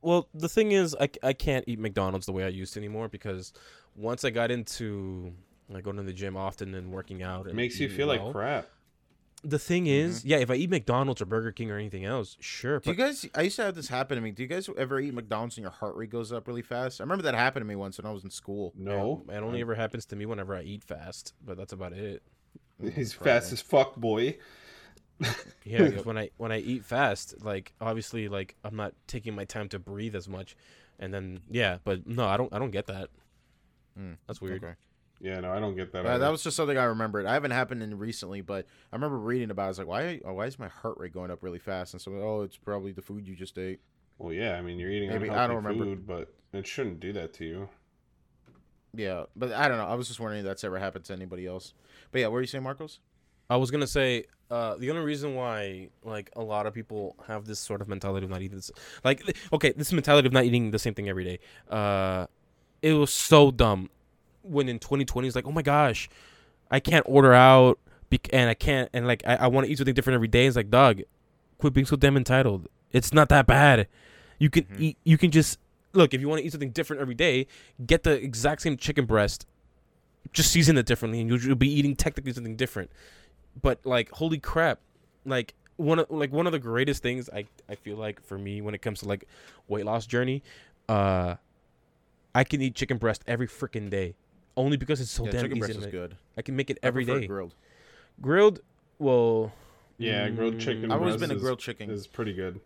Well, 0.00 0.28
the 0.32 0.48
thing 0.48 0.72
is, 0.72 0.94
I, 1.00 1.08
I 1.22 1.32
can't 1.32 1.64
eat 1.66 1.78
McDonald's 1.78 2.26
the 2.26 2.32
way 2.32 2.44
I 2.44 2.48
used 2.48 2.72
to 2.74 2.80
anymore 2.80 3.08
because 3.08 3.52
once 3.96 4.24
I 4.24 4.30
got 4.30 4.50
into 4.50 5.32
like 5.68 5.82
going 5.84 5.96
to 5.96 6.02
the 6.04 6.12
gym 6.12 6.36
often 6.36 6.74
and 6.74 6.92
working 6.92 7.22
out, 7.22 7.46
It 7.46 7.48
and 7.48 7.56
makes 7.56 7.78
you 7.80 7.88
feel 7.88 8.06
well, 8.08 8.24
like 8.26 8.32
crap. 8.32 8.68
The 9.44 9.58
thing 9.58 9.86
is, 9.86 10.24
yeah, 10.24 10.38
if 10.38 10.50
I 10.50 10.54
eat 10.54 10.68
McDonald's 10.68 11.22
or 11.22 11.26
Burger 11.26 11.52
King 11.52 11.70
or 11.70 11.76
anything 11.76 12.04
else, 12.04 12.36
sure. 12.40 12.80
do 12.80 12.90
you 12.90 12.96
guys? 12.96 13.24
I 13.34 13.42
used 13.42 13.56
to 13.56 13.64
have 13.64 13.76
this 13.76 13.88
happen 13.88 14.16
to 14.16 14.20
me. 14.20 14.32
Do 14.32 14.42
you 14.42 14.48
guys 14.48 14.68
ever 14.76 14.98
eat 14.98 15.14
McDonald's 15.14 15.56
and 15.56 15.62
your 15.62 15.70
heart 15.70 15.94
rate 15.94 16.10
goes 16.10 16.32
up 16.32 16.48
really 16.48 16.62
fast? 16.62 17.00
I 17.00 17.04
remember 17.04 17.22
that 17.22 17.34
happened 17.34 17.62
to 17.62 17.68
me 17.68 17.76
once 17.76 17.98
when 17.98 18.06
I 18.06 18.10
was 18.10 18.24
in 18.24 18.30
school. 18.30 18.72
No, 18.76 19.24
it 19.28 19.36
only 19.36 19.60
ever 19.60 19.76
happens 19.76 20.06
to 20.06 20.16
me 20.16 20.26
whenever 20.26 20.56
I 20.56 20.62
eat 20.62 20.82
fast, 20.82 21.34
but 21.44 21.56
that's 21.56 21.72
about 21.72 21.92
it. 21.92 22.22
he's 22.94 23.14
Probably. 23.14 23.32
fast 23.32 23.52
as 23.52 23.60
fuck, 23.60 23.94
boy. 23.96 24.38
yeah, 25.64 25.88
when 26.02 26.18
I 26.18 26.30
when 26.36 26.50
I 26.50 26.58
eat 26.58 26.84
fast, 26.84 27.44
like 27.44 27.72
obviously, 27.80 28.28
like 28.28 28.56
I'm 28.64 28.74
not 28.74 28.94
taking 29.06 29.34
my 29.34 29.44
time 29.44 29.68
to 29.68 29.78
breathe 29.78 30.16
as 30.16 30.28
much, 30.28 30.56
and 30.98 31.14
then 31.14 31.40
yeah, 31.48 31.78
but 31.84 32.06
no, 32.06 32.26
I 32.26 32.36
don't 32.36 32.52
I 32.52 32.58
don't 32.58 32.72
get 32.72 32.86
that. 32.88 33.10
Mm, 33.98 34.16
That's 34.26 34.40
weird. 34.40 34.64
Okay. 34.64 34.74
Yeah, 35.20 35.40
no, 35.40 35.52
I 35.52 35.58
don't 35.58 35.74
get 35.74 35.92
that. 35.92 36.06
Uh, 36.06 36.18
that 36.18 36.30
was 36.30 36.44
just 36.44 36.56
something 36.56 36.78
I 36.78 36.84
remembered. 36.84 37.26
I 37.26 37.34
haven't 37.34 37.50
happened 37.50 37.82
in 37.82 37.98
recently, 37.98 38.40
but 38.40 38.66
I 38.92 38.96
remember 38.96 39.18
reading 39.18 39.50
about. 39.50 39.62
it. 39.62 39.66
I 39.66 39.68
was 39.68 39.78
like, 39.78 39.88
why? 39.88 40.20
Oh, 40.24 40.34
why 40.34 40.46
is 40.46 40.58
my 40.58 40.68
heart 40.68 40.96
rate 40.98 41.12
going 41.12 41.30
up 41.30 41.42
really 41.42 41.58
fast? 41.58 41.92
And 41.94 42.00
so, 42.00 42.12
oh, 42.12 42.42
it's 42.42 42.56
probably 42.56 42.92
the 42.92 43.02
food 43.02 43.26
you 43.26 43.34
just 43.34 43.58
ate. 43.58 43.80
well, 44.18 44.32
yeah. 44.32 44.56
I 44.56 44.62
mean, 44.62 44.78
you're 44.78 44.90
eating 44.90 45.10
Maybe, 45.10 45.28
I 45.28 45.46
don't 45.46 45.56
remember. 45.56 45.84
food, 45.84 46.06
but 46.06 46.32
it 46.52 46.66
shouldn't 46.66 47.00
do 47.00 47.12
that 47.14 47.32
to 47.34 47.44
you. 47.44 47.68
Yeah, 48.94 49.24
but 49.36 49.52
I 49.52 49.68
don't 49.68 49.78
know. 49.78 49.86
I 49.86 49.94
was 49.94 50.08
just 50.08 50.20
wondering 50.20 50.40
if 50.40 50.46
that's 50.46 50.64
ever 50.64 50.78
happened 50.78 51.04
to 51.06 51.12
anybody 51.12 51.46
else. 51.46 51.74
But 52.10 52.20
yeah, 52.20 52.26
what 52.26 52.34
were 52.34 52.40
you 52.40 52.46
saying, 52.46 52.64
Marcos? 52.64 53.00
I 53.50 53.56
was 53.56 53.70
gonna 53.70 53.86
say 53.86 54.24
uh, 54.50 54.76
the 54.76 54.90
only 54.90 55.02
reason 55.02 55.34
why 55.34 55.88
like 56.04 56.30
a 56.36 56.42
lot 56.42 56.66
of 56.66 56.74
people 56.74 57.16
have 57.26 57.44
this 57.46 57.58
sort 57.58 57.80
of 57.80 57.88
mentality 57.88 58.24
of 58.24 58.30
not 58.30 58.42
eating 58.42 58.56
this, 58.56 58.70
like 59.04 59.22
okay, 59.52 59.72
this 59.72 59.92
mentality 59.92 60.26
of 60.26 60.32
not 60.32 60.44
eating 60.44 60.70
the 60.70 60.78
same 60.78 60.94
thing 60.94 61.08
every 61.08 61.24
day. 61.24 61.38
Uh, 61.68 62.26
it 62.82 62.92
was 62.92 63.12
so 63.12 63.50
dumb 63.50 63.90
when 64.48 64.68
in 64.68 64.78
2020 64.78 65.26
it's 65.28 65.34
like, 65.36 65.46
oh 65.46 65.52
my 65.52 65.62
gosh, 65.62 66.08
I 66.70 66.80
can't 66.80 67.04
order 67.08 67.32
out 67.32 67.78
bec- 68.10 68.28
and 68.32 68.48
I 68.50 68.54
can't 68.54 68.88
and 68.92 69.06
like 69.06 69.22
I, 69.26 69.36
I 69.36 69.46
want 69.48 69.66
to 69.66 69.72
eat 69.72 69.78
something 69.78 69.94
different 69.94 70.14
every 70.14 70.28
day. 70.28 70.46
It's 70.46 70.56
like, 70.56 70.70
dog, 70.70 71.00
quit 71.58 71.72
being 71.72 71.86
so 71.86 71.96
damn 71.96 72.16
entitled. 72.16 72.68
It's 72.92 73.12
not 73.12 73.28
that 73.28 73.46
bad. 73.46 73.86
You 74.38 74.50
can 74.50 74.64
Mhm. 74.64 74.80
eat. 74.80 74.96
You 75.04 75.18
can 75.18 75.30
just 75.30 75.58
look 75.92 76.14
if 76.14 76.20
you 76.20 76.28
want 76.28 76.40
to 76.40 76.46
eat 76.46 76.52
something 76.52 76.70
different 76.70 77.02
every 77.02 77.14
day. 77.14 77.46
Get 77.84 78.02
the 78.04 78.12
exact 78.12 78.62
same 78.62 78.76
chicken 78.76 79.04
breast, 79.06 79.46
just 80.32 80.50
season 80.50 80.76
it 80.78 80.86
differently, 80.86 81.20
and 81.20 81.28
you'll, 81.28 81.40
you'll 81.40 81.56
be 81.56 81.72
eating 81.72 81.96
technically 81.96 82.32
something 82.32 82.56
different 82.56 82.90
but 83.60 83.80
like 83.84 84.08
holy 84.12 84.38
crap 84.38 84.78
like 85.24 85.52
one 85.78 85.98
of 85.98 86.06
like 86.10 86.30
one 86.30 86.46
of 86.46 86.52
the 86.52 86.58
greatest 86.60 87.02
things 87.02 87.28
i 87.34 87.44
i 87.68 87.74
feel 87.74 87.96
like 87.96 88.22
for 88.24 88.38
me 88.38 88.60
when 88.60 88.72
it 88.72 88.80
comes 88.80 89.00
to 89.00 89.08
like 89.08 89.26
weight 89.66 89.84
loss 89.84 90.06
journey 90.06 90.44
uh 90.88 91.34
i 92.36 92.44
can 92.44 92.60
eat 92.62 92.76
chicken 92.76 92.98
breast 92.98 93.24
every 93.26 93.48
freaking 93.48 93.90
day 93.90 94.14
only 94.58 94.76
because 94.76 95.00
it's 95.00 95.10
so 95.10 95.24
yeah, 95.24 95.30
damn 95.32 95.42
chicken 95.42 95.56
easy 95.58 95.66
breast 95.66 95.80
to 95.80 95.86
is 95.86 95.92
good. 95.92 96.16
i 96.36 96.42
can 96.42 96.54
make 96.56 96.68
it 96.70 96.78
I 96.82 96.86
every 96.88 97.04
prefer 97.04 97.20
day 97.20 97.26
grilled. 97.26 97.54
grilled 98.20 98.60
well 98.98 99.52
Yeah, 99.98 100.28
grilled 100.30 100.58
chicken 100.60 100.90
I've 100.92 101.00
always 101.00 101.16
been 101.16 101.30
a 101.30 101.36
grilled 101.36 101.58
chicken. 101.60 101.90
Is 101.90 102.06
pretty 102.06 102.32
good. 102.34 102.60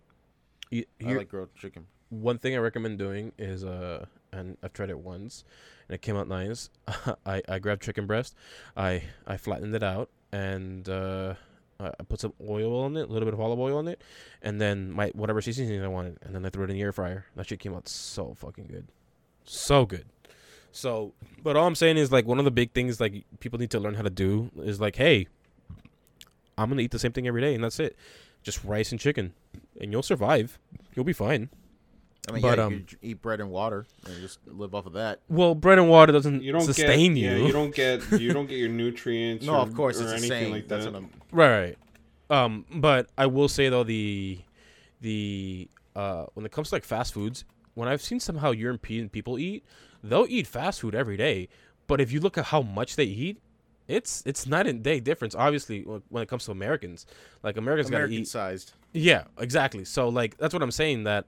y- 0.71 0.85
I 1.01 1.05
here- 1.05 1.19
like 1.19 1.29
grilled 1.29 1.55
chicken. 1.55 1.87
one 2.11 2.39
thing 2.39 2.55
i 2.55 2.59
recommend 2.59 2.99
doing 2.99 3.33
is 3.39 3.65
uh 3.65 4.07
and 4.35 4.57
I've 4.63 4.73
tried 4.73 4.89
it 4.89 4.99
once, 4.99 5.45
and 5.89 5.95
it 5.95 6.01
came 6.01 6.17
out 6.17 6.27
nice. 6.27 6.71
I 7.27 7.43
I 7.47 7.59
grabbed 7.59 7.83
chicken 7.83 8.07
breast, 8.07 8.35
I 8.75 9.03
I 9.27 9.37
flattened 9.37 9.75
it 9.75 9.83
out, 9.83 10.09
and 10.33 10.89
uh, 10.89 11.35
I 11.79 11.89
I 12.01 12.03
put 12.09 12.21
some 12.21 12.33
oil 12.41 12.75
on 12.85 12.97
it, 12.97 13.11
a 13.11 13.13
little 13.13 13.27
bit 13.27 13.35
of 13.35 13.41
olive 13.41 13.59
oil 13.61 13.77
on 13.77 13.89
it, 13.89 14.01
and 14.41 14.59
then 14.59 14.91
my 14.91 15.09
whatever 15.15 15.43
seasoning 15.43 15.83
I 15.85 15.89
wanted, 15.89 16.17
and 16.23 16.35
then 16.35 16.47
I 16.47 16.49
threw 16.49 16.65
it 16.65 16.71
in 16.71 16.77
the 16.77 16.83
air 16.83 16.93
fryer. 16.93 17.27
That 17.37 17.47
shit 17.47 17.61
came 17.61 17.75
out 17.75 17.89
so 17.89 18.33
fucking 18.33 18.69
good, 18.69 18.87
so 19.45 19.85
good. 19.85 20.07
So, 20.73 21.13
but 21.43 21.55
all 21.57 21.67
I'm 21.67 21.75
saying 21.75 21.99
is 21.99 22.11
like 22.11 22.27
one 22.27 22.39
of 22.39 22.45
the 22.45 22.51
big 22.51 22.73
things 22.73 23.01
like 23.01 23.25
people 23.41 23.59
need 23.59 23.71
to 23.71 23.81
learn 23.81 23.95
how 23.95 24.03
to 24.03 24.11
do 24.11 24.51
is 24.57 24.81
like, 24.81 24.97
hey, 24.97 25.29
I'm 26.59 26.69
gonna 26.69 26.83
eat 26.83 26.91
the 26.91 26.99
same 26.99 27.13
thing 27.13 27.27
every 27.27 27.41
day, 27.43 27.55
and 27.55 27.63
that's 27.63 27.79
it. 27.79 27.97
Just 28.43 28.65
rice 28.65 28.91
and 28.91 29.01
chicken, 29.01 29.35
and 29.81 29.93
you'll 29.93 30.03
survive. 30.03 30.59
You'll 30.95 31.05
be 31.05 31.13
fine. 31.13 31.51
I 32.29 32.33
mean, 32.33 32.43
But, 32.43 32.59
yeah, 32.59 32.65
um, 32.65 32.73
you 32.75 32.81
could 32.81 32.99
eat 33.03 33.23
bread 33.23 33.41
and 33.41 33.51
water 33.51 33.85
and 34.07 34.21
just 34.21 34.39
live 34.47 34.75
off 34.77 34.87
of 34.87 34.93
that. 34.93 35.21
Well, 35.29 35.55
bread 35.57 35.79
and 35.79 35.89
water 35.89 36.13
doesn't 36.13 36.43
You 36.43 36.53
don't 36.53 36.61
sustain 36.63 37.15
get, 37.15 37.21
you. 37.21 37.31
Yeah, 37.31 37.47
you 37.47 37.53
don't 37.53 37.75
get 37.75 38.13
you 38.21 38.33
don't 38.33 38.47
get 38.47 38.59
your 38.59 38.69
nutrients. 38.69 39.45
No, 39.45 39.55
or, 39.55 39.59
of 39.59 39.75
course 39.75 39.99
or 40.01 40.05
it's 40.05 40.13
a 40.13 40.15
anything 40.15 40.29
saying. 40.31 40.53
like 40.53 40.69
That's 40.69 40.85
that. 40.85 40.93
what 40.95 41.03
I'm. 41.03 41.11
Right, 41.33 41.61
right. 41.61 41.79
Um, 42.31 42.65
but 42.73 43.09
I 43.19 43.27
will 43.27 43.49
say 43.49 43.69
though 43.69 43.83
the 43.85 44.39
the 45.01 45.69
uh 45.97 46.27
when 46.35 46.47
it 46.47 46.53
comes 46.53 46.69
to 46.71 46.77
like 46.77 46.85
fast 46.85 47.13
foods, 47.13 47.45
when 47.75 47.89
I've 47.89 48.03
seen 48.03 48.21
somehow 48.21 48.51
European 48.51 49.09
people 49.09 49.39
eat, 49.39 49.65
they'll 50.03 50.27
eat 50.29 50.47
fast 50.47 50.81
food 50.81 50.95
every 50.95 51.17
day. 51.17 51.49
But 51.87 52.01
if 52.01 52.13
you 52.13 52.21
look 52.21 52.39
at 52.39 52.47
how 52.47 52.63
much 52.63 52.97
they 52.97 53.05
eat, 53.05 53.41
it's 53.89 54.23
it's 54.25 54.47
night 54.47 54.67
and 54.67 54.83
day 54.83 55.01
difference. 55.01 55.35
Obviously, 55.35 55.83
when 55.83 56.23
it 56.23 56.29
comes 56.29 56.45
to 56.47 56.53
Americans, 56.53 57.07
like 57.43 57.57
Americans 57.57 57.91
gotta 57.91 58.07
eat. 58.07 58.29
sized. 58.29 58.73
Yeah, 58.93 59.25
exactly. 59.39 59.85
So 59.85 60.09
like 60.09 60.37
that's 60.39 60.55
what 60.55 60.63
I'm 60.63 60.71
saying 60.71 61.05
that. 61.05 61.27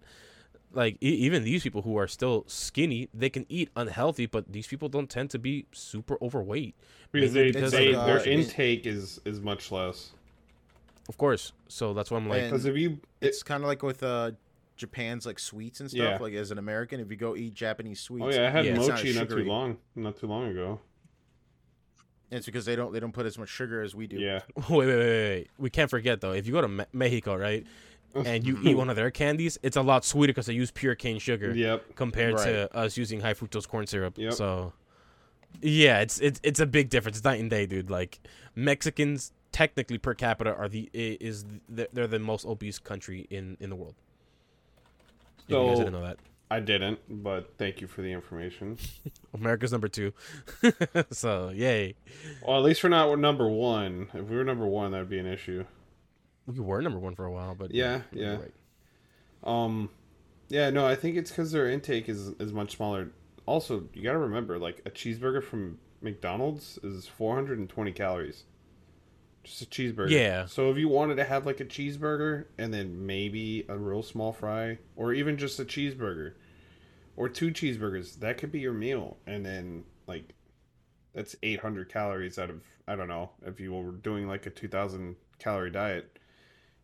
Like 0.72 0.96
e- 1.00 1.06
even 1.26 1.44
these 1.44 1.62
people 1.62 1.82
who 1.82 1.96
are 1.98 2.08
still 2.08 2.42
skinny, 2.48 3.08
they 3.14 3.30
can 3.30 3.46
eat 3.48 3.70
unhealthy, 3.76 4.26
but 4.26 4.50
these 4.52 4.66
people 4.66 4.88
don't 4.88 5.08
tend 5.08 5.30
to 5.30 5.38
be 5.38 5.66
super 5.70 6.18
overweight. 6.20 6.74
because 7.12 7.32
they, 7.32 7.52
because 7.52 7.70
they 7.70 7.92
of, 7.92 8.00
uh, 8.00 8.06
their 8.06 8.28
intake 8.28 8.84
is 8.84 9.20
is 9.24 9.40
much 9.40 9.70
less. 9.70 10.10
Of 11.08 11.16
course. 11.16 11.52
So 11.68 11.94
that's 11.94 12.10
why 12.10 12.16
I'm 12.16 12.28
like, 12.28 12.44
Because 12.44 12.64
if 12.64 12.76
you 12.76 12.98
it, 13.20 13.28
It's 13.28 13.42
kind 13.44 13.62
of 13.62 13.68
like 13.68 13.84
with 13.84 14.02
uh, 14.02 14.32
Japan's 14.76 15.24
like 15.26 15.38
sweets 15.38 15.80
and 15.80 15.90
stuff. 15.90 16.00
Yeah. 16.00 16.18
Like 16.18 16.34
as 16.34 16.50
an 16.50 16.58
American, 16.58 17.00
if 17.00 17.10
you 17.10 17.16
go 17.16 17.36
eat 17.36 17.54
Japanese 17.54 18.00
oh, 18.04 18.06
sweets, 18.06 18.36
oh 18.36 18.40
yeah, 18.40 18.48
I 18.48 18.50
had 18.50 18.64
Yeah, 18.64 18.72
it's 18.76 18.88
not 18.88 18.98
mochi 18.98 19.14
not 19.14 19.28
too 19.28 19.44
long 19.44 19.76
not 19.94 20.16
too 20.18 20.26
long 20.26 20.48
ago. 20.48 20.80
it's 22.30 22.46
because 22.46 22.64
they 22.64 22.74
don't 22.76 22.92
they 22.92 23.00
don't 23.00 23.12
put 23.12 23.26
as 23.26 23.38
much 23.38 23.48
sugar 23.48 23.82
as 23.82 23.94
we 23.94 24.06
do. 24.06 24.16
Yeah, 24.16 24.40
Wait, 24.56 24.68
wait, 24.70 24.86
wait, 24.86 24.96
wait, 24.96 25.28
wait. 25.28 25.50
We 25.58 25.70
can't 25.70 25.90
forget 25.90 26.20
though. 26.20 26.32
If 26.32 26.46
you 26.46 26.52
go 26.52 26.60
to 26.60 26.68
Me- 26.68 26.84
Mexico, 26.92 27.36
right, 27.36 27.64
and 28.14 28.44
you 28.46 28.58
eat 28.62 28.76
one 28.76 28.90
of 28.90 28.96
their 28.96 29.10
candies, 29.10 29.58
it's 29.62 29.76
a 29.76 29.82
lot 29.82 30.04
sweeter 30.04 30.32
because 30.32 30.46
they 30.46 30.54
use 30.54 30.70
pure 30.70 30.94
cane 30.94 31.18
sugar 31.18 31.54
yep. 31.54 31.94
compared 31.94 32.34
Right. 32.34 32.44
to 32.44 32.76
us 32.76 32.96
using 32.96 33.20
high 33.20 33.34
fructose 33.34 33.68
corn 33.68 33.86
syrup. 33.86 34.18
Yep. 34.18 34.32
So, 34.34 34.72
yeah, 35.60 36.00
it's 36.00 36.18
it's 36.18 36.40
it's 36.42 36.60
a 36.60 36.66
big 36.66 36.90
difference. 36.90 37.18
It's 37.18 37.24
night 37.24 37.40
and 37.40 37.50
day, 37.50 37.66
dude. 37.66 37.90
Like 37.90 38.20
Mexicans, 38.56 39.32
technically 39.52 39.98
per 39.98 40.14
capita, 40.14 40.54
are 40.54 40.68
the 40.68 40.90
is 40.92 41.44
the, 41.68 41.88
they're 41.92 42.06
the 42.08 42.18
most 42.18 42.44
obese 42.44 42.78
country 42.80 43.26
in 43.30 43.56
in 43.60 43.70
the 43.70 43.76
world. 43.76 43.94
If 45.46 45.50
you 45.50 45.56
guys 45.56 45.76
So- 45.78 45.84
didn't 45.84 45.92
know 46.00 46.06
that. 46.06 46.18
I 46.50 46.60
didn't, 46.60 47.00
but 47.08 47.54
thank 47.58 47.80
you 47.80 47.86
for 47.88 48.02
the 48.02 48.12
information. 48.12 48.76
America's 49.34 49.72
number 49.72 49.88
two. 49.88 50.12
so 51.10 51.48
yay, 51.48 51.96
Well, 52.46 52.58
at 52.58 52.62
least 52.62 52.84
we're 52.84 52.90
not 52.90 53.18
number 53.18 53.48
one. 53.48 54.08
If 54.14 54.28
we 54.28 54.36
were 54.36 54.44
number 54.44 54.66
one, 54.66 54.92
that'd 54.92 55.08
be 55.08 55.18
an 55.18 55.26
issue. 55.26 55.64
we 56.46 56.60
were 56.60 56.80
number 56.82 56.98
one 56.98 57.14
for 57.16 57.24
a 57.24 57.32
while, 57.32 57.54
but 57.58 57.72
Yeah, 57.74 58.02
yeah. 58.12 58.36
right. 58.36 58.52
Um, 59.42 59.88
yeah, 60.48 60.70
no, 60.70 60.86
I 60.86 60.94
think 60.94 61.16
it's 61.16 61.30
because 61.30 61.50
their 61.50 61.68
intake 61.68 62.08
is 62.08 62.28
is 62.38 62.52
much 62.52 62.76
smaller. 62.76 63.08
Also, 63.46 63.84
you 63.94 64.02
got 64.02 64.12
to 64.12 64.18
remember, 64.18 64.58
like 64.58 64.80
a 64.86 64.90
cheeseburger 64.90 65.42
from 65.42 65.78
McDonald's 66.02 66.78
is 66.84 67.08
420 67.08 67.92
calories. 67.92 68.44
Just 69.44 69.62
a 69.62 69.66
cheeseburger. 69.66 70.10
Yeah. 70.10 70.46
So 70.46 70.70
if 70.70 70.78
you 70.78 70.88
wanted 70.88 71.16
to 71.16 71.24
have 71.24 71.46
like 71.46 71.60
a 71.60 71.64
cheeseburger 71.64 72.46
and 72.58 72.74
then 72.74 73.06
maybe 73.06 73.64
a 73.68 73.78
real 73.78 74.02
small 74.02 74.32
fry, 74.32 74.78
or 74.96 75.12
even 75.12 75.36
just 75.36 75.60
a 75.60 75.64
cheeseburger, 75.64 76.32
or 77.16 77.28
two 77.28 77.50
cheeseburgers, 77.50 78.18
that 78.20 78.38
could 78.38 78.50
be 78.50 78.60
your 78.60 78.72
meal. 78.72 79.18
And 79.26 79.46
then 79.46 79.84
like, 80.06 80.34
that's 81.14 81.36
800 81.42 81.88
calories 81.88 82.38
out 82.38 82.50
of 82.50 82.60
I 82.86 82.96
don't 82.96 83.08
know 83.08 83.30
if 83.46 83.60
you 83.60 83.72
were 83.72 83.92
doing 83.92 84.28
like 84.28 84.46
a 84.46 84.50
2,000 84.50 85.16
calorie 85.38 85.70
diet 85.70 86.18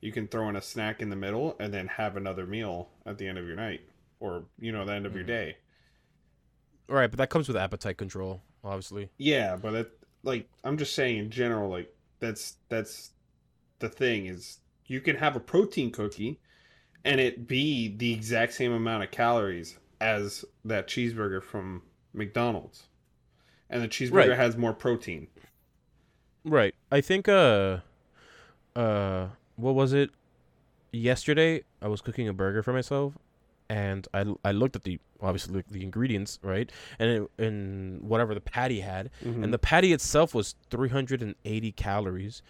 you 0.01 0.12
can 0.12 0.29
throw 0.29 0.49
in 0.49 0.57
a 0.57 0.62
snack 0.62 1.03
in 1.03 1.11
the 1.11 1.16
middle 1.16 1.57
and 1.61 1.75
then 1.75 1.87
have 1.87 2.16
another 2.16 2.46
meal 2.46 2.88
at 3.05 3.18
the 3.18 3.27
end 3.27 3.37
of 3.37 3.46
your 3.46 3.57
night 3.57 3.83
or 4.18 4.44
you 4.59 4.73
know 4.73 4.85
the 4.85 4.92
end 4.92 5.05
of 5.05 5.14
your 5.14 5.25
mm-hmm. 5.25 5.33
day 5.33 5.57
All 6.88 6.96
right, 6.96 7.11
but 7.11 7.18
that 7.18 7.31
comes 7.31 7.49
with 7.49 7.57
appetite 7.57 7.99
control, 7.99 8.40
obviously. 8.64 9.11
yeah 9.18 9.57
but 9.57 9.75
it 9.75 9.92
like 10.23 10.49
i'm 10.64 10.79
just 10.79 10.94
saying 10.94 11.18
in 11.18 11.31
general 11.31 11.68
like 11.68 11.92
that's 12.20 12.56
that's 12.68 13.12
the 13.80 13.88
thing 13.88 14.26
is 14.26 14.59
you 14.87 15.00
can 15.00 15.16
have 15.16 15.37
a 15.37 15.40
protein 15.40 15.90
cookie 15.90 16.38
and 17.04 17.20
it 17.20 17.48
be 17.48 17.94
the 17.96 18.12
exact 18.12 18.52
same 18.54 18.72
amount 18.72 19.02
of 19.02 19.11
calories 19.11 19.78
as 20.00 20.44
that 20.64 20.87
cheeseburger 20.87 21.42
from 21.42 21.83
mcdonald's 22.12 22.88
and 23.68 23.83
the 23.83 23.88
cheeseburger 23.88 24.12
Right. 24.30 24.37
has 24.37 24.56
more 24.56 24.72
protein 24.74 25.28
Right. 26.44 26.74
I 26.90 27.00
think 27.00 27.28
uh 27.28 27.78
uh 28.74 29.28
what 29.56 29.74
was 29.74 29.92
it? 29.92 30.11
Yesterday 30.92 31.62
I 31.83 31.88
was 31.88 32.00
cooking 32.00 32.28
a 32.28 32.33
burger 32.33 32.62
for 32.62 32.72
myself 32.72 33.14
and 33.70 34.06
I, 34.12 34.24
I 34.44 34.50
looked 34.52 34.74
at 34.76 34.83
the 34.83 34.98
obviously 35.22 35.62
the 35.70 35.83
ingredients, 35.83 36.38
right? 36.42 36.70
And 36.98 37.09
it, 37.11 37.30
and 37.44 38.02
whatever 38.02 38.35
the 38.35 38.40
patty 38.40 38.80
had. 38.80 39.11
Mhm. 39.24 39.44
and 39.44 39.54
the 39.54 39.59
patty 39.59 39.92
itself 39.92 40.35
was 40.35 40.56
380 40.70 41.72
calories 41.72 42.42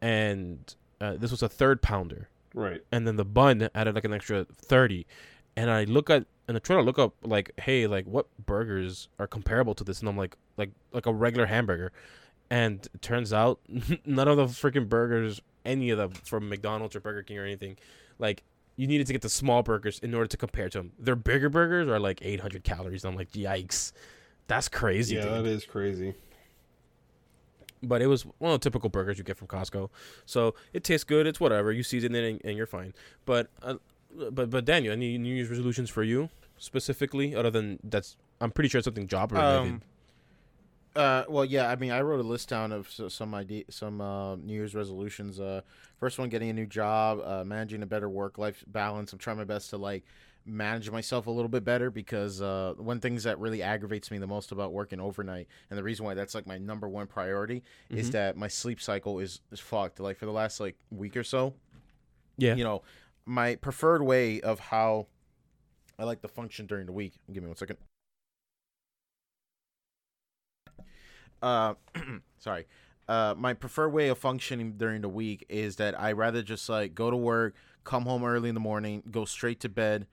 and 0.00 0.74
uh, 1.00 1.14
this 1.16 1.30
was 1.30 1.42
a 1.42 1.48
third 1.48 1.82
pounder. 1.82 2.28
Right. 2.54 2.82
And 2.92 3.06
then 3.06 3.16
the 3.16 3.24
bun 3.24 3.68
added 3.74 3.94
like 3.94 4.04
an 4.04 4.12
extra 4.12 4.44
30 4.44 5.06
and 5.56 5.70
i 5.70 5.84
look 5.84 6.10
at 6.10 6.26
and 6.48 6.56
i 6.56 6.60
try 6.60 6.76
to 6.76 6.82
look 6.82 6.98
up 6.98 7.14
like 7.22 7.50
hey 7.60 7.86
like 7.86 8.04
what 8.06 8.26
burgers 8.44 9.08
are 9.18 9.26
comparable 9.26 9.74
to 9.74 9.84
this? 9.84 10.00
And 10.00 10.08
i'm 10.08 10.16
like 10.16 10.36
like 10.56 10.70
like 10.92 11.06
a 11.06 11.12
regular 11.12 11.46
hamburger. 11.46 11.92
And 12.50 12.86
it 12.94 13.02
turns 13.02 13.32
out 13.32 13.60
none 14.04 14.28
of 14.28 14.36
the 14.36 14.46
freaking 14.46 14.88
burgers 14.88 15.40
any 15.64 15.90
of 15.90 15.98
them 15.98 16.10
from 16.10 16.48
mcdonald's 16.48 16.94
or 16.94 17.00
burger 17.00 17.22
king 17.22 17.38
or 17.38 17.44
anything 17.44 17.76
like 18.18 18.42
you 18.76 18.86
needed 18.86 19.06
to 19.06 19.12
get 19.12 19.22
the 19.22 19.28
small 19.28 19.62
burgers 19.62 19.98
in 20.00 20.14
order 20.14 20.26
to 20.26 20.36
compare 20.36 20.68
to 20.68 20.78
them 20.78 20.92
their 20.98 21.16
bigger 21.16 21.48
burgers 21.48 21.88
are 21.88 21.98
like 21.98 22.20
800 22.22 22.62
calories 22.64 23.04
i'm 23.04 23.16
like 23.16 23.32
yikes 23.32 23.92
that's 24.46 24.68
crazy 24.68 25.16
yeah 25.16 25.22
dude. 25.22 25.32
that 25.32 25.46
is 25.46 25.64
crazy 25.64 26.14
but 27.82 28.02
it 28.02 28.06
was 28.06 28.22
one 28.38 28.52
of 28.52 28.60
the 28.60 28.64
typical 28.64 28.90
burgers 28.90 29.18
you 29.18 29.24
get 29.24 29.36
from 29.36 29.46
Costco. 29.46 29.90
So 30.24 30.54
it 30.72 30.84
tastes 30.84 31.04
good. 31.04 31.26
It's 31.26 31.38
whatever. 31.38 31.72
You 31.72 31.82
season 31.82 32.14
it 32.14 32.24
and, 32.24 32.40
and 32.44 32.56
you're 32.56 32.66
fine. 32.66 32.94
But 33.24 33.48
uh, 33.62 33.74
but 34.30 34.50
but 34.50 34.64
Daniel, 34.64 34.92
any 34.92 35.18
New 35.18 35.34
Year's 35.34 35.48
resolutions 35.48 35.90
for 35.90 36.02
you 36.02 36.30
specifically, 36.58 37.34
other 37.34 37.50
than 37.50 37.78
that's 37.84 38.16
I'm 38.40 38.50
pretty 38.50 38.68
sure 38.68 38.78
it's 38.78 38.86
something 38.86 39.06
job 39.06 39.32
related. 39.32 39.72
Um, 39.72 39.82
uh, 40.96 41.24
well, 41.28 41.44
yeah. 41.44 41.68
I 41.70 41.76
mean, 41.76 41.92
I 41.92 42.00
wrote 42.00 42.20
a 42.20 42.28
list 42.28 42.48
down 42.48 42.72
of 42.72 42.88
some 43.08 43.34
idea, 43.34 43.64
some 43.70 44.00
uh, 44.00 44.36
New 44.36 44.52
Year's 44.54 44.74
resolutions. 44.74 45.38
Uh, 45.38 45.60
first 45.98 46.18
one, 46.18 46.28
getting 46.28 46.50
a 46.50 46.52
new 46.52 46.66
job, 46.66 47.20
uh, 47.24 47.44
managing 47.44 47.82
a 47.82 47.86
better 47.86 48.08
work 48.08 48.38
life 48.38 48.64
balance. 48.66 49.12
I'm 49.12 49.18
trying 49.18 49.36
my 49.36 49.44
best 49.44 49.70
to 49.70 49.76
like 49.76 50.04
manage 50.48 50.90
myself 50.90 51.26
a 51.26 51.30
little 51.30 51.48
bit 51.48 51.64
better 51.64 51.90
because 51.90 52.40
uh, 52.40 52.72
one 52.76 53.00
things 53.00 53.24
that 53.24 53.38
really 53.40 53.62
aggravates 53.62 54.10
me 54.12 54.18
the 54.18 54.26
most 54.28 54.52
about 54.52 54.72
working 54.72 55.00
overnight, 55.00 55.48
and 55.70 55.78
the 55.78 55.82
reason 55.82 56.04
why 56.04 56.14
that's 56.14 56.34
like 56.34 56.46
my 56.46 56.56
number 56.58 56.88
one 56.88 57.06
priority, 57.06 57.62
is 57.90 58.08
Mhm. 58.08 58.12
that 58.12 58.36
my 58.36 58.48
sleep 58.48 58.80
cycle 58.80 59.18
is 59.18 59.40
is 59.50 59.60
fucked. 59.60 59.98
Like 60.00 60.16
for 60.16 60.26
the 60.26 60.32
last 60.32 60.60
like 60.60 60.76
week 60.90 61.16
or 61.16 61.24
so, 61.24 61.54
yeah. 62.38 62.54
you 62.54 62.64
know, 62.64 62.82
my 63.24 63.56
preferred 63.56 64.02
way 64.02 64.40
of 64.40 64.60
how 64.60 65.08
I 65.98 66.04
like 66.04 66.22
to 66.22 66.28
function 66.28 66.66
during 66.66 66.86
the 66.86 66.92
week. 66.92 67.14
Give 67.32 67.42
me 67.42 67.48
one 67.48 67.56
second. 67.56 67.78
Uh, 71.42 71.74
sorry. 72.38 72.66
Uh, 73.08 73.34
my 73.36 73.54
preferred 73.54 73.90
way 73.90 74.08
of 74.08 74.18
functioning 74.18 74.74
during 74.76 75.00
the 75.00 75.08
week 75.08 75.46
is 75.48 75.76
that 75.76 75.98
I 75.98 76.12
rather 76.12 76.42
just 76.42 76.68
like 76.68 76.94
go 76.94 77.10
to 77.10 77.16
work, 77.16 77.54
come 77.84 78.04
home 78.04 78.24
early 78.24 78.48
in 78.48 78.54
the 78.54 78.60
morning, 78.60 79.02
go 79.10 79.24
straight 79.24 79.60
to 79.60 79.68
bed, 79.68 80.08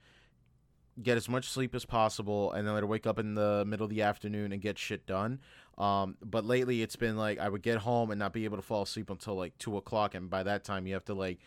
get 1.02 1.16
as 1.16 1.28
much 1.28 1.48
sleep 1.48 1.74
as 1.74 1.84
possible, 1.84 2.52
and 2.52 2.66
then 2.66 2.74
I'd 2.74 2.84
wake 2.84 3.06
up 3.06 3.18
in 3.18 3.34
the 3.34 3.64
middle 3.66 3.84
of 3.84 3.90
the 3.90 4.02
afternoon 4.02 4.52
and 4.52 4.62
get 4.62 4.78
shit 4.78 5.06
done. 5.06 5.40
Um, 5.76 6.16
but 6.22 6.44
lately 6.44 6.82
it's 6.82 6.94
been 6.94 7.16
like 7.16 7.40
I 7.40 7.48
would 7.48 7.62
get 7.62 7.78
home 7.78 8.12
and 8.12 8.18
not 8.18 8.32
be 8.32 8.44
able 8.44 8.58
to 8.58 8.62
fall 8.62 8.82
asleep 8.82 9.10
until 9.10 9.34
like 9.34 9.58
two 9.58 9.76
o'clock, 9.76 10.14
and 10.14 10.30
by 10.30 10.44
that 10.44 10.62
time 10.62 10.86
you 10.86 10.94
have 10.94 11.04
to 11.06 11.14
like 11.14 11.40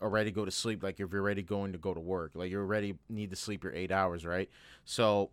already 0.00 0.30
go 0.30 0.44
to 0.44 0.52
sleep. 0.52 0.84
Like 0.84 1.00
if 1.00 1.10
you're 1.10 1.20
already 1.20 1.42
going 1.42 1.72
to 1.72 1.78
go 1.78 1.92
to 1.94 2.00
work, 2.00 2.32
like 2.34 2.50
you 2.50 2.58
already 2.58 2.94
need 3.08 3.30
to 3.30 3.36
sleep 3.36 3.64
your 3.64 3.74
eight 3.74 3.90
hours, 3.90 4.24
right? 4.24 4.48
So 4.84 5.30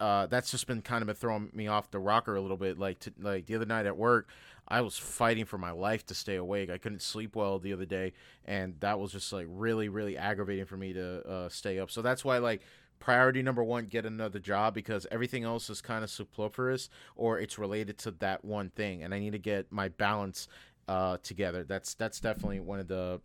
uh, 0.00 0.26
that's 0.26 0.50
just 0.50 0.66
been 0.66 0.82
kind 0.82 1.02
of 1.02 1.06
been 1.06 1.16
throwing 1.16 1.50
me 1.52 1.68
off 1.68 1.90
the 1.90 1.98
rocker 1.98 2.34
a 2.34 2.40
little 2.40 2.56
bit. 2.56 2.78
Like 2.78 2.98
to, 3.00 3.12
like 3.20 3.46
the 3.46 3.54
other 3.54 3.66
night 3.66 3.86
at 3.86 3.96
work, 3.96 4.28
I 4.66 4.80
was 4.80 4.98
fighting 4.98 5.44
for 5.44 5.58
my 5.58 5.70
life 5.70 6.04
to 6.06 6.14
stay 6.14 6.36
awake. 6.36 6.70
I 6.70 6.78
couldn't 6.78 7.02
sleep 7.02 7.36
well 7.36 7.58
the 7.58 7.72
other 7.72 7.84
day, 7.84 8.12
and 8.44 8.74
that 8.80 8.98
was 8.98 9.12
just 9.12 9.32
like 9.32 9.46
really 9.48 9.88
really 9.88 10.16
aggravating 10.16 10.66
for 10.66 10.76
me 10.76 10.92
to 10.92 11.28
uh, 11.28 11.48
stay 11.48 11.78
up. 11.78 11.90
So 11.90 12.02
that's 12.02 12.24
why 12.24 12.38
like 12.38 12.62
priority 12.98 13.42
number 13.42 13.62
one 13.62 13.86
get 13.86 14.06
another 14.06 14.38
job 14.38 14.72
because 14.72 15.06
everything 15.10 15.44
else 15.44 15.68
is 15.68 15.80
kind 15.80 16.02
of 16.02 16.10
superfluous 16.10 16.88
or 17.16 17.38
it's 17.38 17.58
related 17.58 17.98
to 17.98 18.10
that 18.12 18.42
one 18.44 18.70
thing 18.70 19.02
and 19.02 19.12
i 19.12 19.18
need 19.18 19.32
to 19.32 19.38
get 19.38 19.70
my 19.70 19.88
balance 19.88 20.48
uh, 20.88 21.16
together 21.22 21.64
that's 21.64 21.94
that's 21.94 22.20
definitely 22.20 22.60
one 22.60 22.78
of 22.78 22.88
the 22.88 23.20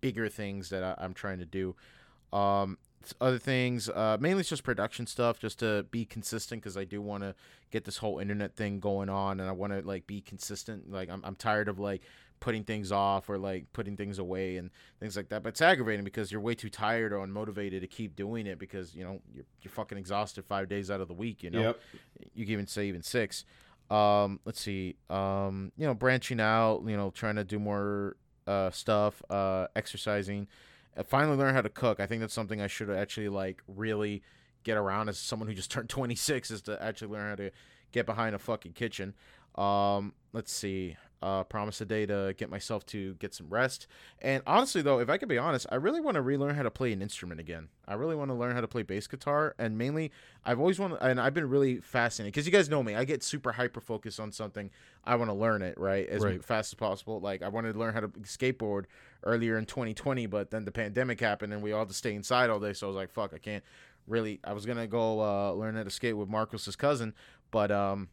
bigger 0.00 0.28
things 0.28 0.68
that 0.68 0.82
I, 0.82 0.94
i'm 0.98 1.14
trying 1.14 1.38
to 1.38 1.46
do 1.46 1.74
um, 2.34 2.76
other 3.20 3.38
things 3.38 3.88
uh, 3.88 4.16
mainly 4.20 4.40
it's 4.40 4.48
just 4.48 4.62
production 4.62 5.06
stuff 5.06 5.38
just 5.38 5.58
to 5.58 5.84
be 5.90 6.04
consistent 6.04 6.62
because 6.62 6.76
i 6.76 6.84
do 6.84 7.02
want 7.02 7.22
to 7.22 7.34
get 7.70 7.84
this 7.84 7.98
whole 7.98 8.18
internet 8.18 8.54
thing 8.56 8.80
going 8.80 9.08
on 9.08 9.40
and 9.40 9.48
i 9.48 9.52
want 9.52 9.72
to 9.72 9.80
like 9.86 10.06
be 10.06 10.20
consistent 10.20 10.90
like 10.90 11.10
I'm, 11.10 11.20
I'm 11.24 11.34
tired 11.34 11.68
of 11.68 11.78
like 11.78 12.02
putting 12.40 12.64
things 12.64 12.92
off 12.92 13.30
or 13.30 13.38
like 13.38 13.72
putting 13.72 13.96
things 13.96 14.18
away 14.18 14.58
and 14.58 14.68
things 15.00 15.16
like 15.16 15.30
that. 15.30 15.42
But 15.42 15.50
it's 15.50 15.62
aggravating 15.62 16.04
because 16.04 16.30
you're 16.30 16.42
way 16.42 16.54
too 16.54 16.68
tired 16.68 17.10
or 17.12 17.26
unmotivated 17.26 17.80
to 17.80 17.86
keep 17.86 18.14
doing 18.16 18.46
it 18.46 18.58
because 18.58 18.94
you 18.94 19.02
know 19.02 19.22
you're 19.32 19.44
you're 19.62 19.70
fucking 19.72 19.96
exhausted 19.96 20.44
five 20.44 20.68
days 20.68 20.90
out 20.90 21.00
of 21.00 21.08
the 21.08 21.14
week. 21.14 21.42
You 21.42 21.50
know, 21.50 21.60
Yep. 21.62 21.80
you 22.34 22.44
can 22.44 22.52
even 22.52 22.66
say 22.66 22.86
even 22.86 23.02
six. 23.02 23.46
Um, 23.88 24.40
let's 24.44 24.60
see. 24.60 24.96
Um, 25.08 25.72
you 25.78 25.86
know, 25.86 25.94
branching 25.94 26.38
out. 26.40 26.82
You 26.86 26.98
know, 26.98 27.10
trying 27.10 27.36
to 27.36 27.44
do 27.44 27.58
more 27.58 28.16
uh 28.46 28.70
stuff. 28.70 29.22
Uh, 29.30 29.68
exercising. 29.74 30.46
Uh, 30.96 31.02
finally 31.02 31.36
learn 31.36 31.54
how 31.54 31.60
to 31.60 31.68
cook. 31.68 32.00
I 32.00 32.06
think 32.06 32.20
that's 32.20 32.34
something 32.34 32.60
I 32.60 32.66
should 32.66 32.90
actually 32.90 33.28
like 33.28 33.62
really 33.66 34.22
get 34.62 34.76
around 34.76 35.08
as 35.08 35.18
someone 35.18 35.48
who 35.48 35.54
just 35.54 35.70
turned 35.70 35.88
26 35.88 36.50
is 36.50 36.62
to 36.62 36.82
actually 36.82 37.08
learn 37.08 37.28
how 37.28 37.36
to 37.36 37.50
get 37.92 38.06
behind 38.06 38.34
a 38.34 38.38
fucking 38.38 38.72
kitchen. 38.72 39.14
Um, 39.54 40.14
let's 40.32 40.52
see. 40.52 40.96
Uh, 41.24 41.42
promise 41.42 41.80
a 41.80 41.86
day 41.86 42.04
to 42.04 42.34
get 42.36 42.50
myself 42.50 42.84
to 42.84 43.14
get 43.14 43.32
some 43.34 43.48
rest. 43.48 43.86
And 44.20 44.42
honestly, 44.46 44.82
though, 44.82 45.00
if 45.00 45.08
I 45.08 45.16
could 45.16 45.28
be 45.30 45.38
honest, 45.38 45.66
I 45.72 45.76
really 45.76 45.98
want 46.02 46.16
to 46.16 46.20
relearn 46.20 46.54
how 46.54 46.64
to 46.64 46.70
play 46.70 46.92
an 46.92 47.00
instrument 47.00 47.40
again. 47.40 47.68
I 47.88 47.94
really 47.94 48.14
want 48.14 48.30
to 48.30 48.34
learn 48.34 48.54
how 48.54 48.60
to 48.60 48.68
play 48.68 48.82
bass 48.82 49.06
guitar, 49.06 49.54
and 49.58 49.78
mainly, 49.78 50.12
I've 50.44 50.60
always 50.60 50.78
wanted, 50.78 50.98
and 51.00 51.18
I've 51.18 51.32
been 51.32 51.48
really 51.48 51.80
fascinated 51.80 52.34
because 52.34 52.44
you 52.44 52.52
guys 52.52 52.68
know 52.68 52.82
me. 52.82 52.94
I 52.94 53.04
get 53.04 53.22
super 53.22 53.52
hyper 53.52 53.80
focused 53.80 54.20
on 54.20 54.32
something. 54.32 54.70
I 55.02 55.16
want 55.16 55.30
to 55.30 55.34
learn 55.34 55.62
it 55.62 55.78
right 55.78 56.06
as 56.06 56.22
Right. 56.22 56.44
fast 56.44 56.74
as 56.74 56.74
possible. 56.74 57.20
Like 57.20 57.40
I 57.42 57.48
wanted 57.48 57.72
to 57.72 57.78
learn 57.78 57.94
how 57.94 58.00
to 58.00 58.08
skateboard 58.08 58.84
earlier 59.22 59.56
in 59.56 59.64
2020, 59.64 60.26
but 60.26 60.50
then 60.50 60.66
the 60.66 60.72
pandemic 60.72 61.20
happened, 61.20 61.54
and 61.54 61.62
we 61.62 61.72
all 61.72 61.78
had 61.80 61.88
to 61.88 61.94
stay 61.94 62.14
inside 62.14 62.50
all 62.50 62.60
day. 62.60 62.74
So 62.74 62.86
I 62.86 62.88
was 62.88 62.96
like, 62.96 63.10
fuck, 63.10 63.32
I 63.32 63.38
can't 63.38 63.64
really. 64.06 64.40
I 64.44 64.52
was 64.52 64.66
gonna 64.66 64.86
go 64.86 65.20
uh, 65.22 65.52
learn 65.52 65.74
how 65.74 65.84
to 65.84 65.90
skate 65.90 66.18
with 66.18 66.28
Marcos's 66.28 66.76
cousin, 66.76 67.14
but 67.50 67.70
um, 67.70 68.10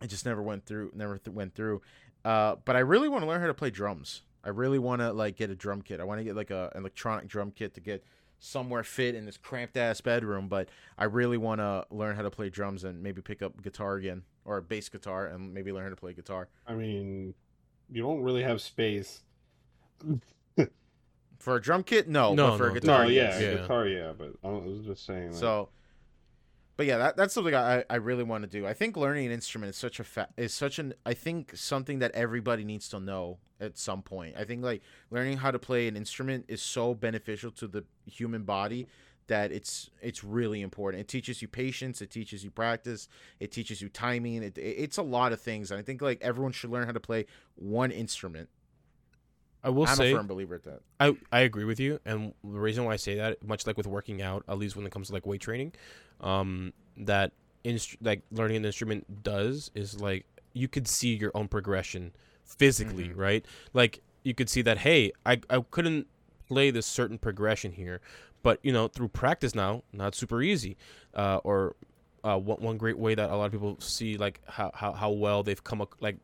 it 0.00 0.06
just 0.08 0.24
never 0.24 0.40
went 0.42 0.64
through. 0.64 0.92
Never 0.94 1.18
th- 1.18 1.34
went 1.34 1.54
through. 1.54 1.82
Uh, 2.24 2.56
but 2.64 2.76
I 2.76 2.80
really 2.80 3.08
want 3.08 3.22
to 3.22 3.28
learn 3.28 3.40
how 3.40 3.46
to 3.46 3.54
play 3.54 3.70
drums. 3.70 4.22
I 4.44 4.48
really 4.50 4.78
want 4.78 5.00
to 5.00 5.12
like 5.12 5.36
get 5.36 5.50
a 5.50 5.54
drum 5.54 5.82
kit. 5.82 6.00
I 6.00 6.04
want 6.04 6.20
to 6.20 6.24
get 6.24 6.36
like 6.36 6.50
a 6.50 6.70
an 6.74 6.80
electronic 6.80 7.28
drum 7.28 7.52
kit 7.52 7.74
to 7.74 7.80
get 7.80 8.04
somewhere 8.38 8.82
fit 8.82 9.14
in 9.14 9.24
this 9.24 9.36
cramped 9.36 9.76
ass 9.76 10.00
bedroom. 10.00 10.48
But 10.48 10.68
I 10.98 11.04
really 11.04 11.36
want 11.36 11.60
to 11.60 11.86
learn 11.90 12.16
how 12.16 12.22
to 12.22 12.30
play 12.30 12.50
drums 12.50 12.84
and 12.84 13.02
maybe 13.02 13.22
pick 13.22 13.42
up 13.42 13.62
guitar 13.62 13.94
again 13.94 14.22
or 14.44 14.60
bass 14.60 14.88
guitar 14.88 15.26
and 15.26 15.54
maybe 15.54 15.72
learn 15.72 15.84
how 15.84 15.90
to 15.90 15.96
play 15.96 16.12
guitar. 16.12 16.48
I 16.66 16.74
mean, 16.74 17.34
you 17.90 18.02
don't 18.02 18.22
really 18.22 18.42
have 18.42 18.60
space. 18.60 19.22
For 21.38 21.56
a 21.56 21.60
drum 21.60 21.82
kit, 21.82 22.08
no. 22.08 22.34
No, 22.34 22.50
but 22.50 22.56
for 22.58 22.66
no, 22.66 22.70
a 22.70 22.74
guitar, 22.80 23.04
no, 23.04 23.10
yeah, 23.10 23.22
yes. 23.22 23.42
Yeah. 23.42 23.54
guitar, 23.54 23.86
yeah, 23.88 24.12
but 24.16 24.32
I 24.44 24.48
was 24.48 24.84
just 24.86 25.04
saying. 25.04 25.30
Like, 25.32 25.40
So, 25.40 25.70
but 26.82 26.88
yeah, 26.88 26.98
that, 26.98 27.16
that's 27.16 27.32
something 27.32 27.54
I, 27.54 27.84
I 27.88 27.94
really 27.94 28.24
want 28.24 28.42
to 28.42 28.48
do. 28.50 28.66
I 28.66 28.72
think 28.74 28.96
learning 28.96 29.26
an 29.26 29.30
instrument 29.30 29.70
is 29.70 29.76
such 29.76 30.00
a 30.00 30.04
fa- 30.04 30.30
is 30.36 30.52
such 30.52 30.80
an 30.80 30.94
I 31.06 31.14
think 31.14 31.52
something 31.56 32.00
that 32.00 32.10
everybody 32.12 32.64
needs 32.64 32.88
to 32.88 32.98
know 32.98 33.38
at 33.60 33.78
some 33.78 34.02
point. 34.02 34.34
I 34.36 34.42
think 34.42 34.64
like 34.64 34.82
learning 35.08 35.36
how 35.36 35.52
to 35.52 35.60
play 35.60 35.86
an 35.86 35.96
instrument 35.96 36.46
is 36.48 36.60
so 36.60 36.92
beneficial 36.92 37.52
to 37.52 37.68
the 37.68 37.84
human 38.04 38.42
body 38.42 38.88
that 39.28 39.52
it's 39.52 39.90
it's 40.00 40.24
really 40.24 40.60
important. 40.60 41.00
It 41.02 41.06
teaches 41.06 41.40
you 41.40 41.46
patience, 41.46 42.02
it 42.02 42.10
teaches 42.10 42.42
you 42.42 42.50
practice, 42.50 43.06
it 43.38 43.52
teaches 43.52 43.80
you 43.80 43.88
timing. 43.88 44.42
It, 44.42 44.58
it- 44.58 44.62
it's 44.78 44.96
a 44.98 45.02
lot 45.04 45.32
of 45.32 45.40
things. 45.40 45.70
And 45.70 45.78
I 45.78 45.84
think 45.84 46.02
like 46.02 46.18
everyone 46.20 46.50
should 46.50 46.70
learn 46.70 46.86
how 46.86 46.92
to 46.92 46.98
play 46.98 47.26
one 47.54 47.92
instrument. 47.92 48.48
I 49.64 49.70
will 49.70 49.86
I'm 49.86 49.96
say 49.96 50.12
a 50.12 50.16
firm 50.16 50.26
believer 50.26 50.56
at 50.56 50.64
that. 50.64 50.80
I, 50.98 51.16
I 51.30 51.40
agree 51.40 51.64
with 51.64 51.78
you, 51.78 52.00
and 52.04 52.34
the 52.42 52.58
reason 52.58 52.84
why 52.84 52.94
I 52.94 52.96
say 52.96 53.14
that, 53.16 53.42
much 53.46 53.66
like 53.66 53.76
with 53.76 53.86
working 53.86 54.20
out, 54.20 54.44
at 54.48 54.58
least 54.58 54.74
when 54.76 54.84
it 54.86 54.90
comes 54.92 55.06
to 55.08 55.12
like 55.12 55.24
weight 55.26 55.40
training, 55.40 55.72
um, 56.20 56.72
that 56.96 57.32
instru- 57.64 57.96
like 58.00 58.22
learning 58.32 58.56
an 58.58 58.64
instrument 58.64 59.22
does 59.22 59.70
is 59.74 60.00
like 60.00 60.26
you 60.52 60.68
could 60.68 60.88
see 60.88 61.14
your 61.14 61.30
own 61.34 61.48
progression 61.48 62.12
physically, 62.44 63.08
Mhm. 63.10 63.16
right? 63.16 63.46
Like 63.72 64.00
you 64.24 64.34
could 64.34 64.48
see 64.48 64.62
that 64.62 64.78
hey, 64.78 65.12
I 65.24 65.40
I 65.48 65.60
couldn't 65.70 66.06
play 66.48 66.70
this 66.70 66.86
certain 66.86 67.18
progression 67.18 67.72
here, 67.72 68.00
but 68.42 68.58
you 68.62 68.72
know 68.72 68.88
through 68.88 69.08
practice 69.08 69.54
now, 69.54 69.82
not 69.92 70.14
super 70.14 70.42
easy, 70.42 70.76
uh, 71.14 71.36
or 71.44 71.76
uh, 72.24 72.36
one 72.38 72.60
one 72.60 72.76
great 72.78 72.98
way 72.98 73.14
that 73.14 73.30
a 73.30 73.36
lot 73.36 73.46
of 73.46 73.52
people 73.52 73.76
see 73.80 74.16
like 74.16 74.40
how 74.46 74.70
how, 74.74 74.92
how 74.92 75.10
well 75.10 75.42
they've 75.42 75.62
come 75.64 75.86
like 76.00 76.16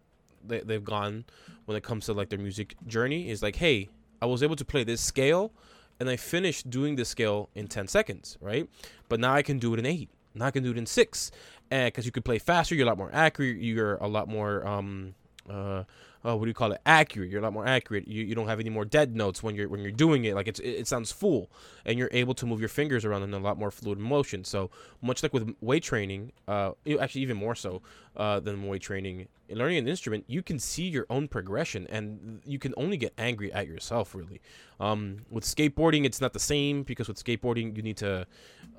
they, 0.48 0.60
they've 0.60 0.84
gone 0.84 1.24
when 1.66 1.76
it 1.76 1.82
comes 1.82 2.06
to 2.06 2.12
like 2.12 2.28
their 2.28 2.38
music 2.38 2.74
journey 2.86 3.28
is 3.30 3.42
like 3.42 3.56
hey 3.56 3.88
i 4.22 4.26
was 4.26 4.42
able 4.42 4.56
to 4.56 4.64
play 4.64 4.84
this 4.84 5.00
scale 5.00 5.52
and 6.00 6.08
i 6.08 6.16
finished 6.16 6.70
doing 6.70 6.96
this 6.96 7.08
scale 7.08 7.48
in 7.54 7.66
10 7.66 7.88
seconds 7.88 8.36
right? 8.40 8.68
But 9.08 9.20
now 9.20 9.34
i 9.34 9.42
can 9.42 9.58
do 9.58 9.72
it 9.74 9.78
in 9.78 9.86
8 9.86 10.08
now 10.34 10.46
i 10.46 10.50
can 10.50 10.62
do 10.62 10.70
it 10.70 10.78
in 10.78 10.86
6 10.86 11.30
and 11.70 11.86
because 11.86 12.06
you 12.06 12.12
can 12.12 12.22
play 12.22 12.38
faster 12.38 12.74
you're 12.74 12.86
a 12.86 12.88
lot 12.88 12.98
more 12.98 13.10
accurate 13.12 13.58
you're 13.58 13.96
a 13.96 14.08
lot 14.08 14.28
more 14.28 14.66
um 14.66 15.14
uh 15.48 15.84
uh, 16.24 16.36
what 16.36 16.44
do 16.44 16.48
you 16.48 16.54
call 16.54 16.72
it? 16.72 16.80
Accurate. 16.84 17.30
You're 17.30 17.40
a 17.40 17.42
lot 17.42 17.52
more 17.52 17.66
accurate. 17.66 18.08
You, 18.08 18.24
you 18.24 18.34
don't 18.34 18.48
have 18.48 18.60
any 18.60 18.70
more 18.70 18.84
dead 18.84 19.14
notes 19.14 19.42
when 19.42 19.54
you're 19.54 19.68
when 19.68 19.80
you're 19.80 19.92
doing 19.92 20.24
it. 20.24 20.34
Like 20.34 20.48
it's 20.48 20.58
it, 20.58 20.70
it 20.70 20.88
sounds 20.88 21.12
full, 21.12 21.50
and 21.84 21.98
you're 21.98 22.10
able 22.12 22.34
to 22.34 22.46
move 22.46 22.60
your 22.60 22.68
fingers 22.68 23.04
around 23.04 23.22
in 23.22 23.32
a 23.32 23.38
lot 23.38 23.58
more 23.58 23.70
fluid 23.70 23.98
motion. 23.98 24.44
So 24.44 24.70
much 25.00 25.22
like 25.22 25.32
with 25.32 25.54
weight 25.60 25.82
training, 25.82 26.32
uh, 26.48 26.72
actually 27.00 27.22
even 27.22 27.36
more 27.36 27.54
so 27.54 27.82
uh, 28.16 28.40
than 28.40 28.66
weight 28.66 28.82
training, 28.82 29.28
in 29.48 29.58
learning 29.58 29.78
an 29.78 29.88
instrument, 29.88 30.24
you 30.26 30.42
can 30.42 30.58
see 30.58 30.88
your 30.88 31.06
own 31.08 31.28
progression, 31.28 31.86
and 31.88 32.40
you 32.44 32.58
can 32.58 32.74
only 32.76 32.96
get 32.96 33.12
angry 33.16 33.52
at 33.52 33.68
yourself. 33.68 34.14
Really, 34.14 34.40
um, 34.80 35.24
with 35.30 35.44
skateboarding, 35.44 36.04
it's 36.04 36.20
not 36.20 36.32
the 36.32 36.40
same 36.40 36.82
because 36.82 37.08
with 37.08 37.22
skateboarding, 37.22 37.76
you 37.76 37.82
need 37.82 37.96
to 37.98 38.26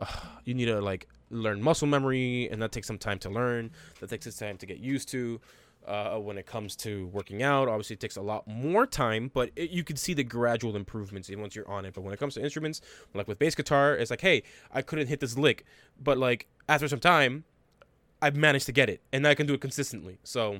uh, 0.01 0.05
you 0.43 0.53
need 0.53 0.65
to 0.65 0.81
like 0.81 1.07
learn 1.31 1.61
muscle 1.61 1.87
memory, 1.87 2.49
and 2.51 2.61
that 2.61 2.73
takes 2.73 2.87
some 2.87 2.97
time 2.97 3.19
to 3.19 3.29
learn. 3.29 3.71
That 4.01 4.09
takes 4.09 4.25
some 4.25 4.47
time 4.47 4.57
to 4.57 4.65
get 4.65 4.79
used 4.79 5.07
to 5.09 5.39
uh, 5.87 6.17
when 6.17 6.37
it 6.37 6.45
comes 6.45 6.75
to 6.77 7.07
working 7.07 7.41
out. 7.41 7.67
Obviously, 7.67 7.95
it 7.95 7.99
takes 7.99 8.17
a 8.17 8.21
lot 8.21 8.47
more 8.47 8.85
time, 8.85 9.31
but 9.33 9.49
it, 9.55 9.71
you 9.71 9.83
can 9.83 9.95
see 9.95 10.13
the 10.13 10.23
gradual 10.23 10.75
improvements 10.75 11.29
even 11.29 11.41
once 11.41 11.55
you're 11.55 11.69
on 11.69 11.85
it. 11.85 11.93
But 11.93 12.01
when 12.01 12.13
it 12.13 12.19
comes 12.19 12.35
to 12.35 12.43
instruments, 12.43 12.81
like 13.13 13.27
with 13.27 13.39
bass 13.39 13.55
guitar, 13.55 13.95
it's 13.95 14.11
like, 14.11 14.21
hey, 14.21 14.43
I 14.71 14.81
couldn't 14.81 15.07
hit 15.07 15.19
this 15.19 15.37
lick, 15.37 15.65
but 16.01 16.17
like 16.17 16.47
after 16.67 16.87
some 16.87 16.99
time, 16.99 17.45
I've 18.21 18.35
managed 18.35 18.65
to 18.65 18.71
get 18.71 18.89
it, 18.89 19.01
and 19.13 19.25
I 19.25 19.33
can 19.33 19.47
do 19.47 19.53
it 19.53 19.61
consistently. 19.61 20.19
So 20.23 20.59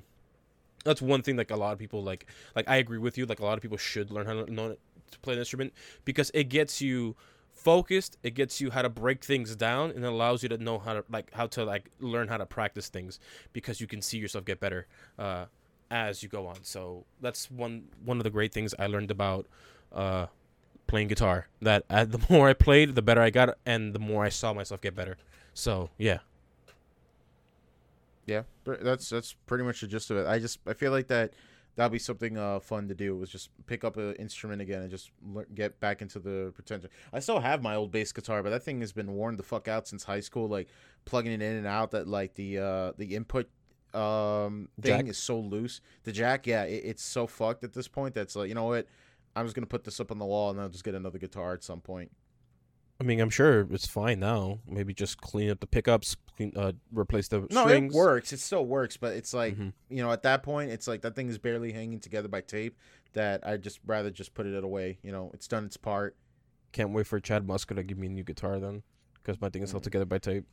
that's 0.84 1.02
one 1.02 1.22
thing. 1.22 1.36
Like 1.38 1.52
a 1.52 1.58
lot 1.58 1.74
of 1.74 1.80
people, 1.80 2.04
like 2.04 2.26
like 2.56 2.68
I 2.70 2.78
agree 2.78 3.00
with 3.00 3.18
you. 3.18 3.26
Like 3.26 3.40
a 3.40 3.46
lot 3.46 3.58
of 3.58 3.62
people 3.62 3.78
should 3.78 4.12
learn 4.12 4.26
how 4.26 4.34
to 4.46 4.78
to 5.12 5.20
play 5.20 5.34
an 5.34 5.40
instrument 5.40 5.74
because 6.06 6.32
it 6.34 6.46
gets 6.46 6.82
you 6.82 7.16
focused 7.60 8.18
it 8.24 8.32
gets 8.32 8.62
you 8.62 8.72
how 8.72 8.82
to 8.82 8.90
break 8.90 9.24
things 9.24 9.56
down 9.56 9.92
and 9.92 10.06
it 10.06 10.08
allows 10.08 10.42
you 10.42 10.50
to 10.50 10.58
know 10.58 10.80
how 10.80 10.94
to 10.94 11.04
like 11.10 11.32
how 11.34 11.46
to 11.46 11.66
like 11.66 11.90
learn 12.00 12.28
how 12.28 12.38
to 12.38 12.46
practice 12.46 12.88
things 12.90 13.20
because 13.52 13.82
you 13.82 13.88
can 13.88 14.02
see 14.02 14.18
yourself 14.18 14.46
get 14.46 14.60
better 14.60 14.88
uh, 15.18 15.46
as 15.92 16.24
you 16.24 16.30
go 16.30 16.48
on. 16.48 16.64
So 16.64 17.06
that's 17.22 17.52
one 17.52 17.90
one 18.04 18.18
of 18.18 18.24
the 18.24 18.30
great 18.30 18.54
things 18.54 18.74
I 18.80 18.88
learned 18.88 19.12
about 19.12 19.46
uh, 19.92 20.28
playing 20.88 21.10
guitar. 21.10 21.48
That 21.62 21.84
uh, 21.90 22.06
the 22.06 22.22
more 22.30 22.50
I 22.50 22.54
played, 22.54 22.96
the 22.96 23.02
better 23.02 23.22
I 23.22 23.30
got, 23.30 23.58
and 23.66 23.94
the 23.94 24.00
more 24.00 24.24
I 24.24 24.30
saw 24.30 24.54
myself 24.54 24.82
get 24.82 24.96
better. 24.96 25.18
So 25.54 25.90
yeah, 25.98 26.20
Yeah, 28.26 28.44
that's 28.66 29.10
that's 29.10 29.34
pretty 29.48 29.64
much 29.64 29.82
the 29.82 29.88
gist 29.88 30.12
of 30.12 30.18
it. 30.18 30.28
I 30.28 30.40
just 30.40 30.60
I 30.66 30.74
feel 30.74 30.92
like 30.92 31.08
that 31.08 31.34
that'd 31.80 31.94
be 31.94 32.00
something 32.00 32.38
uh, 32.38 32.60
fun 32.60 32.90
to 32.90 32.94
do. 32.94 33.16
Was 33.16 33.30
just 33.30 33.52
pick 33.66 33.86
up 33.86 33.96
an 33.96 34.14
instrument 34.16 34.62
again 34.62 34.82
and 34.82 34.92
just 34.92 35.12
lear- 35.26 35.48
get 35.56 35.80
back 35.80 36.02
into 36.02 36.20
the 36.20 36.52
potential. 36.54 36.90
I 37.14 37.22
still 37.22 37.40
have 37.40 37.64
my 37.64 37.76
old 37.76 37.90
bass 37.90 38.12
guitar, 38.12 38.44
but 38.44 38.50
that 38.50 38.64
thing 38.64 38.82
has 38.82 38.92
been 38.92 39.14
worn 39.14 39.38
the 39.38 39.44
fuck 39.44 39.70
out 39.70 39.88
since 39.88 40.04
high 40.04 40.20
school. 40.20 40.50
Like 40.50 40.68
plugging 41.06 41.32
it 41.32 41.42
in 41.42 41.56
and 41.56 41.66
out, 41.66 41.92
that 41.92 42.06
like 42.06 42.34
the 42.34 42.58
uh 42.60 42.92
the 42.98 43.16
input 43.16 43.50
um 43.94 44.68
thing 44.82 44.98
Jack? 44.98 45.08
is 45.08 45.18
so 45.18 45.40
loose. 45.40 45.80
The 46.04 46.12
jack, 46.12 46.46
yeah, 46.46 46.64
it, 46.64 46.84
it's 46.84 47.04
so 47.04 47.26
fucked 47.28 47.64
at 47.64 47.72
this 47.72 47.88
point. 47.88 48.14
That's 48.14 48.36
like 48.36 48.50
you 48.50 48.56
know 48.56 48.66
what. 48.66 48.86
I'm 49.36 49.46
just 49.46 49.56
gonna 49.56 49.68
put 49.68 49.86
this 49.86 50.02
up 50.02 50.12
on 50.12 50.18
the 50.20 50.26
wall 50.26 50.50
and 50.50 50.60
I'll 50.60 50.68
just 50.68 50.84
get 50.84 50.96
another 50.96 51.18
guitar 51.20 51.54
at 51.54 51.64
some 51.64 51.80
point. 51.80 52.12
I 53.00 53.04
mean 53.06 53.20
I'm 53.22 53.30
sure 53.30 53.68
it's 53.72 53.88
fine 53.88 54.20
now. 54.20 54.60
Maybe 54.68 54.94
just 54.94 55.22
clean 55.22 55.50
up 55.50 55.60
the 55.62 55.68
pickups, 55.68 56.16
clean, 56.36 56.52
uh, 56.56 56.74
replace 56.92 57.28
the 57.30 57.48
No, 57.52 57.62
strings. 57.66 57.94
it 57.94 57.98
works. 57.98 58.34
It 58.34 58.40
still 58.40 58.66
works, 58.66 58.98
but 58.98 59.14
it's 59.16 59.34
like 59.34 59.56
Mhm. 59.58 59.74
you 59.90 60.04
know, 60.04 60.12
at 60.12 60.24
that 60.24 60.44
point, 60.44 60.72
it's 60.72 60.88
like 60.88 61.02
that 61.02 61.16
thing 61.16 61.30
is 61.30 61.38
barely 61.38 61.72
hanging 61.72 62.00
together 62.00 62.28
by 62.28 62.42
tape. 62.42 62.78
That 63.14 63.46
I 63.48 63.58
just 63.58 63.80
rather 63.86 64.12
just 64.12 64.34
put 64.34 64.46
it 64.46 64.64
away. 64.64 65.00
You 65.02 65.12
know, 65.12 65.32
it's 65.34 65.48
done 65.48 65.66
its 65.66 65.78
part. 65.78 66.16
Can't 66.74 66.92
wait 66.92 67.08
for 67.08 67.20
Chad 67.20 67.48
Musker 67.48 67.76
to 67.76 67.84
give 67.84 67.98
me 67.98 68.08
a 68.08 68.10
new 68.12 68.24
guitar 68.24 68.60
then, 68.60 68.84
because 69.16 69.40
my 69.42 69.50
thing 69.50 69.64
is 69.64 69.72
held 69.72 69.82
Mhm. 69.82 69.86
together 69.86 70.06
by 70.06 70.20
tape. 70.20 70.46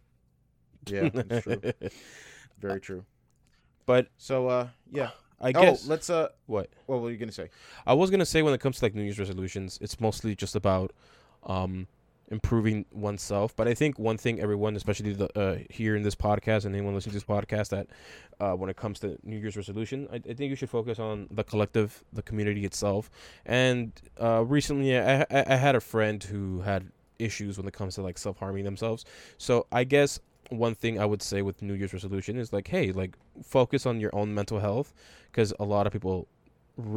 Yeah, 0.87 1.09
that's 1.13 1.43
true. 1.45 1.61
Very 2.59 2.81
true. 2.81 3.05
but 3.87 4.09
So, 4.17 4.49
uh, 4.49 4.69
yeah. 4.91 5.11
I 5.39 5.53
guess. 5.53 5.61
oh, 5.63 5.65
guess 5.67 5.87
let's 5.87 6.09
uh, 6.11 6.29
what 6.47 6.71
what 6.87 7.03
were 7.03 7.11
you 7.11 7.19
gonna 7.19 7.31
say? 7.33 7.51
I 7.87 7.93
was 7.93 8.11
gonna 8.11 8.25
say 8.25 8.41
when 8.41 8.55
it 8.55 8.61
comes 8.61 8.79
to 8.79 8.85
like 8.87 8.95
New 8.95 9.03
Year's 9.03 9.19
resolutions, 9.19 9.79
it's 9.83 10.01
mostly 10.01 10.35
just 10.35 10.55
about 10.57 10.93
um 11.43 11.89
improving 12.29 12.85
oneself. 12.91 13.55
But 13.55 13.69
I 13.69 13.75
think 13.75 13.99
one 13.99 14.19
thing 14.19 14.41
everyone, 14.41 14.77
especially 14.77 15.13
the, 15.13 15.39
uh, 15.39 15.59
here 15.71 15.97
in 15.97 16.03
this 16.03 16.15
podcast 16.15 16.65
and 16.65 16.75
anyone 16.75 16.95
listening 16.95 17.13
to 17.13 17.17
this 17.19 17.25
podcast, 17.25 17.69
that 17.71 17.87
uh, 18.41 18.53
when 18.55 18.69
it 18.69 18.77
comes 18.77 18.99
to 19.01 19.19
New 19.23 19.37
Year's 19.37 19.57
resolution, 19.57 20.09
I, 20.13 20.17
I 20.17 20.35
think 20.35 20.51
you 20.51 20.57
should 20.57 20.71
focus 20.71 20.99
on 20.99 21.29
the 21.31 21.45
collective, 21.45 22.03
the 22.13 22.23
community 22.23 22.65
itself. 22.65 23.11
And 23.45 23.93
uh, 24.21 24.45
recently, 24.45 24.99
I, 24.99 25.21
I, 25.23 25.27
I 25.31 25.57
had 25.57 25.75
a 25.75 25.81
friend 25.81 26.23
who 26.23 26.61
had 26.61 26.91
issues 27.19 27.57
when 27.57 27.67
it 27.67 27.73
comes 27.73 27.95
to 27.95 28.03
like 28.03 28.19
self 28.19 28.39
harming 28.39 28.65
themselves. 28.65 29.05
So 29.39 29.67
I 29.73 29.85
guess 29.85 30.21
one 30.51 30.75
thing 30.75 31.01
I 31.01 31.05
would 31.05 31.23
say 31.23 31.43
with 31.43 31.63
New 31.63 31.75
Year's 31.75 31.93
resolution 31.93 32.37
is 32.39 32.53
like, 32.53 32.69
hey, 32.69 32.93
like 32.93 33.17
focus 33.43 33.87
on 33.87 34.01
your 34.01 34.15
own 34.15 34.35
mental 34.35 34.61
health 34.61 34.95
because 35.31 35.53
a 35.59 35.65
lot 35.65 35.87
of 35.87 35.93
people 35.93 36.29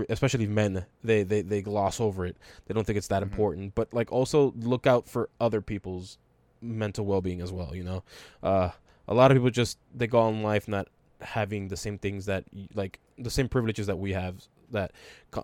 especially 0.09 0.47
men 0.47 0.85
they, 1.03 1.23
they 1.23 1.41
they 1.41 1.61
gloss 1.61 1.99
over 1.99 2.25
it. 2.25 2.37
They 2.65 2.73
don't 2.73 2.85
think 2.85 2.97
it's 2.97 3.07
that 3.07 3.23
mm-hmm. 3.23 3.31
important. 3.31 3.75
But 3.75 3.93
like 3.93 4.11
also 4.11 4.53
look 4.57 4.85
out 4.87 5.07
for 5.07 5.29
other 5.39 5.61
people's 5.61 6.17
mental 6.61 7.05
well-being 7.05 7.41
as 7.41 7.51
well 7.51 7.75
you 7.75 7.83
know? 7.83 8.03
Uh 8.43 8.71
a 9.07 9.13
lot 9.13 9.31
of 9.31 9.35
people 9.35 9.49
just 9.49 9.77
they 9.95 10.07
go 10.07 10.19
on 10.19 10.43
life 10.43 10.67
not 10.67 10.87
having 11.21 11.67
the 11.67 11.77
same 11.77 11.97
things 11.97 12.25
that 12.25 12.45
like 12.73 12.99
the 13.17 13.29
same 13.29 13.49
privileges 13.49 13.87
that 13.87 13.97
we 13.97 14.13
have 14.13 14.35
that 14.71 14.91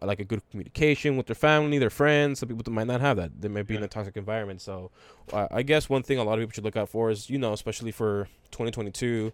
like 0.01 0.19
a 0.19 0.23
good 0.23 0.41
communication 0.51 1.17
with 1.17 1.25
their 1.25 1.35
family 1.35 1.77
their 1.77 1.89
friends. 1.89 2.39
Some 2.39 2.49
people 2.49 2.71
might 2.71 2.87
not 2.87 3.01
have 3.01 3.17
that. 3.17 3.41
They 3.41 3.47
might 3.47 3.65
be 3.65 3.73
yeah. 3.73 3.79
in 3.79 3.83
a 3.83 3.87
toxic 3.87 4.15
environment. 4.17 4.61
So 4.61 4.91
uh, 5.33 5.47
i 5.51 5.61
guess 5.63 5.89
one 5.89 6.03
thing 6.03 6.19
a 6.19 6.23
lot 6.23 6.33
of 6.33 6.39
people 6.39 6.53
should 6.53 6.63
look 6.63 6.77
out 6.77 6.89
for 6.89 7.09
is 7.09 7.29
you 7.29 7.37
know 7.37 7.53
especially 7.53 7.91
for 7.91 8.27
2022 8.51 9.31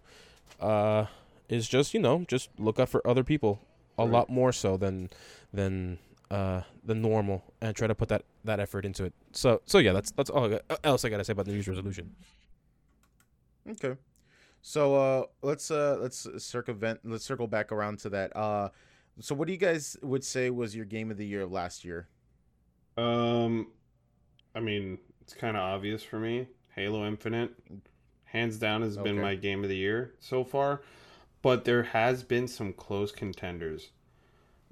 uh 0.60 1.06
is 1.48 1.68
just 1.68 1.92
you 1.92 2.00
know 2.00 2.24
just 2.28 2.48
look 2.58 2.78
out 2.78 2.88
for 2.88 3.06
other 3.06 3.22
people 3.22 3.60
a 3.98 4.04
right. 4.04 4.12
lot 4.12 4.30
more 4.30 4.52
so 4.52 4.76
than 4.76 5.10
than 5.52 5.98
uh 6.30 6.62
than 6.84 7.02
normal 7.02 7.44
and 7.60 7.76
try 7.76 7.86
to 7.86 7.94
put 7.94 8.08
that 8.08 8.24
that 8.44 8.58
effort 8.58 8.84
into 8.84 9.04
it. 9.04 9.12
So 9.32 9.60
so 9.66 9.78
yeah, 9.78 9.92
that's 9.92 10.10
that's 10.12 10.30
all 10.30 10.58
else 10.84 11.04
I 11.04 11.08
gotta 11.08 11.24
say 11.24 11.32
about 11.32 11.44
the 11.44 11.50
New 11.52 11.56
Year's 11.56 11.68
resolution. 11.68 12.14
Okay, 13.68 13.94
so 14.62 14.94
uh 14.94 15.24
let's 15.42 15.70
uh 15.70 15.98
let's 16.00 16.26
circumvent 16.38 17.00
let's 17.04 17.24
circle 17.24 17.46
back 17.46 17.70
around 17.70 17.98
to 18.00 18.10
that. 18.10 18.34
Uh, 18.36 18.70
so 19.20 19.34
what 19.34 19.46
do 19.46 19.52
you 19.52 19.58
guys 19.58 19.96
would 20.02 20.24
say 20.24 20.48
was 20.48 20.74
your 20.74 20.86
game 20.86 21.10
of 21.10 21.18
the 21.18 21.26
year 21.26 21.42
of 21.42 21.52
last 21.52 21.84
year? 21.84 22.08
Um, 22.96 23.68
I 24.54 24.60
mean 24.60 24.98
it's 25.20 25.34
kind 25.34 25.56
of 25.56 25.62
obvious 25.62 26.02
for 26.02 26.18
me. 26.18 26.48
Halo 26.74 27.06
Infinite, 27.06 27.52
hands 28.24 28.56
down, 28.56 28.80
has 28.80 28.96
okay. 28.96 29.10
been 29.10 29.20
my 29.20 29.34
game 29.34 29.62
of 29.62 29.68
the 29.68 29.76
year 29.76 30.14
so 30.18 30.42
far 30.42 30.80
but 31.42 31.64
there 31.64 31.82
has 31.82 32.22
been 32.22 32.48
some 32.48 32.72
close 32.72 33.12
contenders. 33.12 33.90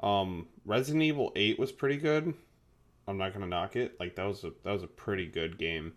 Um, 0.02 0.46
Resident 0.64 1.02
Evil 1.02 1.32
Eight 1.36 1.58
was 1.58 1.72
pretty 1.72 1.96
good. 1.96 2.32
I'm 3.06 3.18
not 3.18 3.32
gonna 3.32 3.46
knock 3.46 3.76
it. 3.76 3.98
Like 3.98 4.14
that 4.16 4.26
was 4.26 4.44
a 4.44 4.52
that 4.62 4.72
was 4.72 4.84
a 4.84 4.88
pretty 4.88 5.26
good 5.26 5.58
game. 5.58 5.94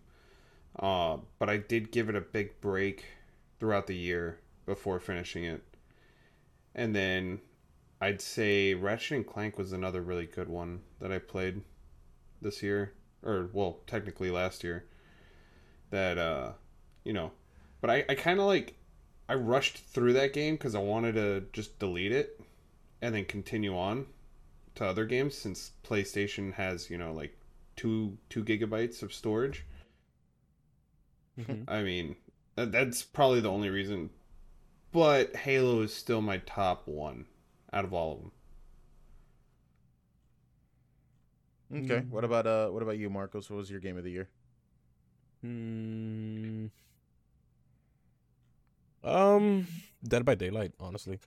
Uh, 0.78 1.18
but 1.38 1.48
I 1.48 1.56
did 1.56 1.92
give 1.92 2.08
it 2.08 2.16
a 2.16 2.20
big 2.20 2.60
break 2.60 3.04
throughout 3.60 3.86
the 3.86 3.94
year 3.94 4.40
before 4.66 4.98
finishing 4.98 5.44
it. 5.44 5.62
And 6.74 6.94
then 6.94 7.40
I'd 8.00 8.20
say 8.20 8.74
Ratchet 8.74 9.16
and 9.16 9.26
Clank 9.26 9.56
was 9.56 9.72
another 9.72 10.02
really 10.02 10.26
good 10.26 10.48
one 10.48 10.80
that 11.00 11.12
I 11.12 11.20
played 11.20 11.62
this 12.42 12.62
year, 12.62 12.92
or 13.22 13.48
well, 13.52 13.78
technically 13.86 14.30
last 14.30 14.64
year. 14.64 14.84
That 15.90 16.18
uh, 16.18 16.52
you 17.04 17.12
know, 17.12 17.30
but 17.80 17.90
I 17.90 18.04
I 18.08 18.16
kind 18.16 18.40
of 18.40 18.46
like 18.46 18.74
I 19.28 19.34
rushed 19.34 19.78
through 19.78 20.12
that 20.14 20.32
game 20.32 20.54
because 20.54 20.74
I 20.74 20.80
wanted 20.80 21.14
to 21.14 21.44
just 21.52 21.78
delete 21.78 22.12
it 22.12 22.40
and 23.00 23.14
then 23.14 23.24
continue 23.24 23.76
on 23.76 24.06
to 24.74 24.86
other 24.86 25.04
games 25.04 25.36
since 25.36 25.72
PlayStation 25.84 26.52
has 26.54 26.90
you 26.90 26.98
know 26.98 27.12
like 27.12 27.36
two 27.76 28.16
two 28.28 28.44
gigabytes 28.44 29.02
of 29.02 29.12
storage. 29.12 29.64
Mm-hmm. 31.38 31.68
I 31.68 31.82
mean, 31.82 32.16
that's 32.56 33.02
probably 33.02 33.40
the 33.40 33.50
only 33.50 33.70
reason. 33.70 34.10
But 34.92 35.34
Halo 35.34 35.82
is 35.82 35.92
still 35.92 36.20
my 36.20 36.38
top 36.38 36.86
one 36.86 37.26
out 37.72 37.84
of 37.84 37.92
all 37.92 38.12
of 38.12 38.18
them. 38.20 38.30
Okay. 41.84 42.02
Mm. 42.02 42.10
What 42.10 42.24
about 42.24 42.46
uh? 42.46 42.68
What 42.68 42.82
about 42.82 42.98
you, 42.98 43.10
Marcos? 43.10 43.50
What 43.50 43.56
was 43.56 43.70
your 43.70 43.80
game 43.80 43.98
of 43.98 44.04
the 44.04 44.12
year? 44.12 44.28
Hmm. 45.42 46.66
Um, 49.04 49.66
Dead 50.06 50.24
by 50.24 50.34
Daylight, 50.34 50.72
honestly. 50.80 51.18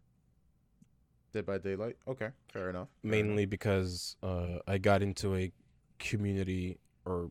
Dead 1.33 1.45
by 1.45 1.57
Daylight. 1.57 1.97
Okay, 2.07 2.29
fair 2.51 2.69
enough. 2.69 2.87
Fair 3.01 3.11
Mainly 3.11 3.43
enough. 3.43 3.49
because 3.51 4.15
uh, 4.23 4.59
I 4.67 4.77
got 4.77 5.01
into 5.01 5.35
a 5.35 5.51
community, 5.99 6.77
or 7.05 7.29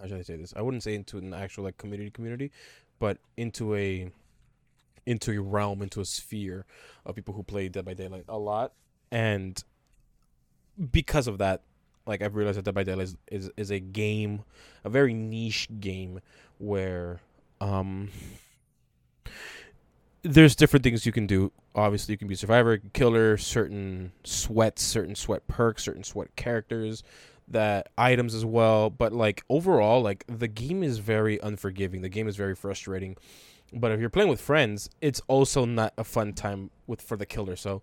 how 0.00 0.06
should 0.08 0.18
I 0.18 0.22
say 0.22 0.36
this? 0.36 0.52
I 0.56 0.62
wouldn't 0.62 0.82
say 0.82 0.94
into 0.94 1.18
an 1.18 1.32
actual 1.34 1.64
like 1.64 1.78
community 1.78 2.10
community, 2.10 2.50
but 2.98 3.18
into 3.36 3.74
a 3.74 4.10
into 5.06 5.32
a 5.32 5.40
realm, 5.40 5.82
into 5.82 6.00
a 6.00 6.04
sphere 6.04 6.64
of 7.04 7.14
people 7.14 7.34
who 7.34 7.42
play 7.42 7.68
Dead 7.68 7.84
by 7.84 7.94
Daylight 7.94 8.24
a 8.28 8.38
lot, 8.38 8.72
and 9.10 9.62
because 10.90 11.26
of 11.26 11.38
that, 11.38 11.62
like 12.06 12.22
I've 12.22 12.34
realized 12.34 12.58
that 12.58 12.64
Dead 12.64 12.74
by 12.74 12.82
Daylight 12.82 13.04
is, 13.04 13.16
is, 13.30 13.50
is 13.56 13.70
a 13.70 13.78
game, 13.78 14.42
a 14.84 14.88
very 14.90 15.12
niche 15.12 15.68
game 15.80 16.20
where 16.58 17.20
um 17.60 18.10
there's 20.22 20.54
different 20.54 20.84
things 20.84 21.04
you 21.04 21.12
can 21.12 21.26
do. 21.26 21.52
Obviously, 21.74 22.12
you 22.12 22.18
can 22.18 22.28
be 22.28 22.34
survivor, 22.34 22.78
killer, 22.92 23.36
certain 23.36 24.12
sweats, 24.24 24.82
certain 24.82 25.14
sweat 25.14 25.46
perks, 25.46 25.82
certain 25.82 26.04
sweat 26.04 26.34
characters, 26.36 27.02
that 27.48 27.88
items 27.98 28.34
as 28.34 28.44
well. 28.44 28.88
But 28.90 29.12
like 29.12 29.42
overall, 29.48 30.00
like 30.02 30.24
the 30.26 30.48
game 30.48 30.82
is 30.82 30.98
very 30.98 31.38
unforgiving. 31.40 32.02
The 32.02 32.08
game 32.08 32.28
is 32.28 32.36
very 32.36 32.54
frustrating. 32.54 33.16
But 33.72 33.90
if 33.90 34.00
you're 34.00 34.10
playing 34.10 34.28
with 34.28 34.40
friends, 34.40 34.90
it's 35.00 35.20
also 35.28 35.64
not 35.64 35.94
a 35.96 36.04
fun 36.04 36.34
time 36.34 36.70
with 36.86 37.00
for 37.00 37.16
the 37.16 37.26
killer. 37.26 37.56
So 37.56 37.82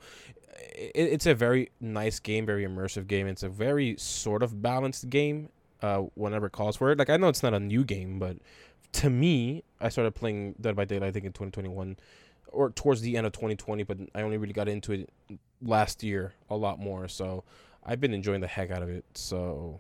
it, 0.76 0.92
it's 0.96 1.26
a 1.26 1.34
very 1.34 1.72
nice 1.82 2.20
game, 2.20 2.46
very 2.46 2.66
immersive 2.66 3.08
game. 3.08 3.28
It's 3.28 3.44
a 3.44 3.50
very 3.50 3.96
sort 3.98 4.44
of 4.44 4.62
balanced 4.62 5.10
game. 5.10 5.50
Uh, 5.82 6.00
whenever 6.16 6.48
it 6.48 6.52
calls 6.52 6.76
for 6.76 6.92
it. 6.92 7.00
Like 7.00 7.10
I 7.10 7.16
know 7.16 7.30
it's 7.30 7.42
not 7.42 7.54
a 7.54 7.60
new 7.60 7.86
game, 7.86 8.20
but 8.20 8.36
to 8.94 9.10
me, 9.10 9.64
I 9.80 9.90
started 9.90 10.16
playing 10.16 10.56
Dead 10.60 10.76
by 10.76 10.86
Daylight 10.86 11.10
I 11.10 11.12
think 11.12 11.26
in 11.26 11.32
2021 11.32 11.98
or 12.52 12.72
towards 12.72 13.02
the 13.02 13.16
end 13.16 13.28
of 13.28 13.34
2020, 13.34 13.84
but 13.84 13.98
I 14.16 14.22
only 14.22 14.38
really 14.38 14.54
got 14.54 14.68
into 14.68 14.92
it 14.92 15.10
last 15.62 16.04
year 16.04 16.34
a 16.50 16.56
lot 16.56 16.80
more. 16.80 17.08
So 17.08 17.44
I've 17.86 18.00
been 18.00 18.14
enjoying 18.14 18.42
the 18.42 18.48
heck 18.48 18.72
out 18.72 18.82
of 18.82 18.90
it. 18.90 19.06
So 19.14 19.80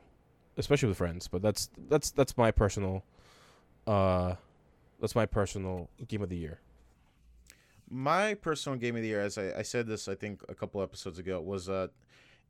especially 0.58 0.90
with 0.90 0.98
friends, 0.98 1.28
but 1.28 1.42
that's 1.42 1.70
that's 1.88 2.12
that's 2.12 2.38
my 2.38 2.52
personal 2.52 3.04
uh 3.88 4.36
that's 5.00 5.16
my 5.16 5.26
personal 5.26 5.90
game 6.08 6.22
of 6.22 6.30
the 6.30 6.38
year. 6.38 6.60
My 7.90 8.36
personal 8.36 8.78
game 8.78 8.96
of 8.96 9.02
the 9.02 9.08
year, 9.08 9.22
as 9.22 9.38
I, 9.38 9.52
I 9.58 9.62
said 9.64 9.88
this, 9.88 10.08
I 10.08 10.14
think 10.14 10.42
a 10.48 10.54
couple 10.54 10.82
episodes 10.82 11.18
ago, 11.18 11.42
was 11.42 11.70
uh 11.70 11.88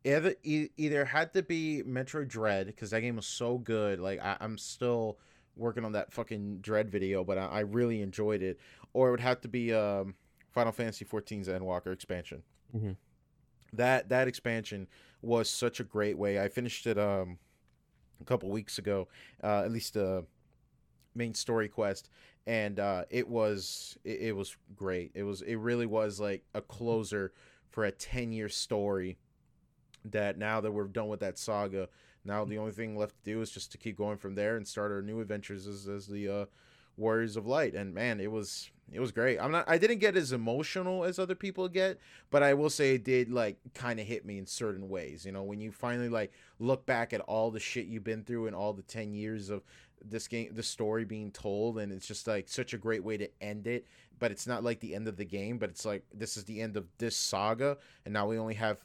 either 0.03 0.35
either 0.43 1.05
had 1.05 1.33
to 1.33 1.43
be 1.43 1.83
Metroid 1.85 2.27
Dread 2.27 2.67
because 2.67 2.91
that 2.91 3.01
game 3.01 3.15
was 3.15 3.25
so 3.25 3.57
good. 3.57 3.99
Like 3.99 4.19
I, 4.21 4.37
am 4.41 4.57
still 4.57 5.17
working 5.59 5.85
on 5.85 5.91
that 5.91 6.11
fucking 6.11 6.59
Dread 6.61 6.89
video, 6.89 7.23
but 7.23 7.37
I, 7.37 7.45
I 7.45 7.59
really 7.59 8.01
enjoyed 8.01 8.41
it 8.41 8.59
or 8.93 9.07
it 9.09 9.11
would 9.11 9.19
have 9.19 9.41
to 9.41 9.47
be 9.47 9.73
um, 9.73 10.15
Final 10.51 10.71
Fantasy 10.71 11.05
XIV's 11.05 11.47
Endwalker 11.47 11.93
expansion. 11.93 12.43
Mm-hmm. 12.75 12.91
That 13.73 14.09
that 14.09 14.27
expansion 14.27 14.87
was 15.21 15.49
such 15.49 15.79
a 15.79 15.83
great 15.83 16.17
way. 16.17 16.41
I 16.41 16.47
finished 16.47 16.87
it 16.87 16.97
um, 16.97 17.37
a 18.19 18.23
couple 18.23 18.49
weeks 18.49 18.77
ago, 18.77 19.07
uh, 19.43 19.61
at 19.63 19.71
least 19.71 19.93
the 19.93 20.25
main 21.13 21.33
story 21.33 21.67
quest, 21.67 22.09
and 22.47 22.79
uh, 22.79 23.03
it 23.11 23.27
was 23.27 23.97
it, 24.03 24.21
it 24.21 24.35
was 24.35 24.55
great. 24.75 25.11
It 25.13 25.23
was 25.23 25.41
it 25.43 25.55
really 25.55 25.85
was 25.85 26.19
like 26.19 26.43
a 26.55 26.61
closer 26.61 27.31
for 27.69 27.85
a 27.85 27.91
ten 27.91 28.31
year 28.31 28.49
story. 28.49 29.17
That 30.05 30.37
now 30.37 30.61
that 30.61 30.71
we're 30.71 30.87
done 30.87 31.09
with 31.09 31.19
that 31.19 31.37
saga, 31.37 31.89
now 32.25 32.45
the 32.45 32.57
only 32.57 32.71
thing 32.71 32.97
left 32.97 33.15
to 33.17 33.31
do 33.31 33.41
is 33.41 33.51
just 33.51 33.71
to 33.71 33.77
keep 33.77 33.97
going 33.97 34.17
from 34.17 34.35
there 34.35 34.57
and 34.57 34.67
start 34.67 34.91
our 34.91 35.01
new 35.01 35.21
adventures 35.21 35.67
as, 35.67 35.87
as 35.87 36.07
the 36.07 36.27
uh, 36.27 36.45
Warriors 36.97 37.37
of 37.37 37.47
Light. 37.47 37.73
And 37.73 37.93
man, 37.93 38.19
it 38.19 38.31
was 38.31 38.69
it 38.91 38.99
was 38.99 39.11
great. 39.11 39.39
I'm 39.39 39.51
not 39.51 39.67
I 39.67 39.77
didn't 39.77 39.99
get 39.99 40.17
as 40.17 40.31
emotional 40.31 41.03
as 41.03 41.17
other 41.17 41.35
people 41.35 41.67
get, 41.69 41.99
but 42.29 42.43
I 42.43 42.53
will 42.53 42.69
say 42.69 42.95
it 42.95 43.03
did 43.03 43.31
like 43.31 43.57
kind 43.73 43.99
of 43.99 44.05
hit 44.05 44.25
me 44.25 44.37
in 44.37 44.45
certain 44.45 44.89
ways. 44.89 45.25
You 45.25 45.31
know, 45.31 45.43
when 45.43 45.61
you 45.61 45.71
finally 45.71 46.09
like 46.09 46.33
look 46.59 46.85
back 46.85 47.13
at 47.13 47.21
all 47.21 47.51
the 47.51 47.59
shit 47.59 47.85
you've 47.85 48.03
been 48.03 48.23
through 48.23 48.47
and 48.47 48.55
all 48.55 48.73
the 48.73 48.83
10 48.83 49.13
years 49.13 49.49
of 49.49 49.63
this 50.03 50.29
game 50.29 50.49
the 50.53 50.63
story 50.63 51.03
being 51.03 51.29
told 51.29 51.77
and 51.77 51.91
it's 51.91 52.07
just 52.07 52.25
like 52.25 52.47
such 52.47 52.73
a 52.73 52.77
great 52.77 53.03
way 53.03 53.17
to 53.17 53.29
end 53.41 53.67
it, 53.67 53.85
but 54.17 54.31
it's 54.31 54.47
not 54.47 54.63
like 54.63 54.79
the 54.79 54.95
end 54.95 55.07
of 55.07 55.17
the 55.17 55.25
game, 55.25 55.57
but 55.57 55.69
it's 55.69 55.85
like 55.85 56.03
this 56.13 56.37
is 56.37 56.45
the 56.45 56.61
end 56.61 56.77
of 56.77 56.85
this 56.97 57.15
saga 57.15 57.77
and 58.05 58.13
now 58.13 58.27
we 58.27 58.37
only 58.37 58.55
have 58.55 58.77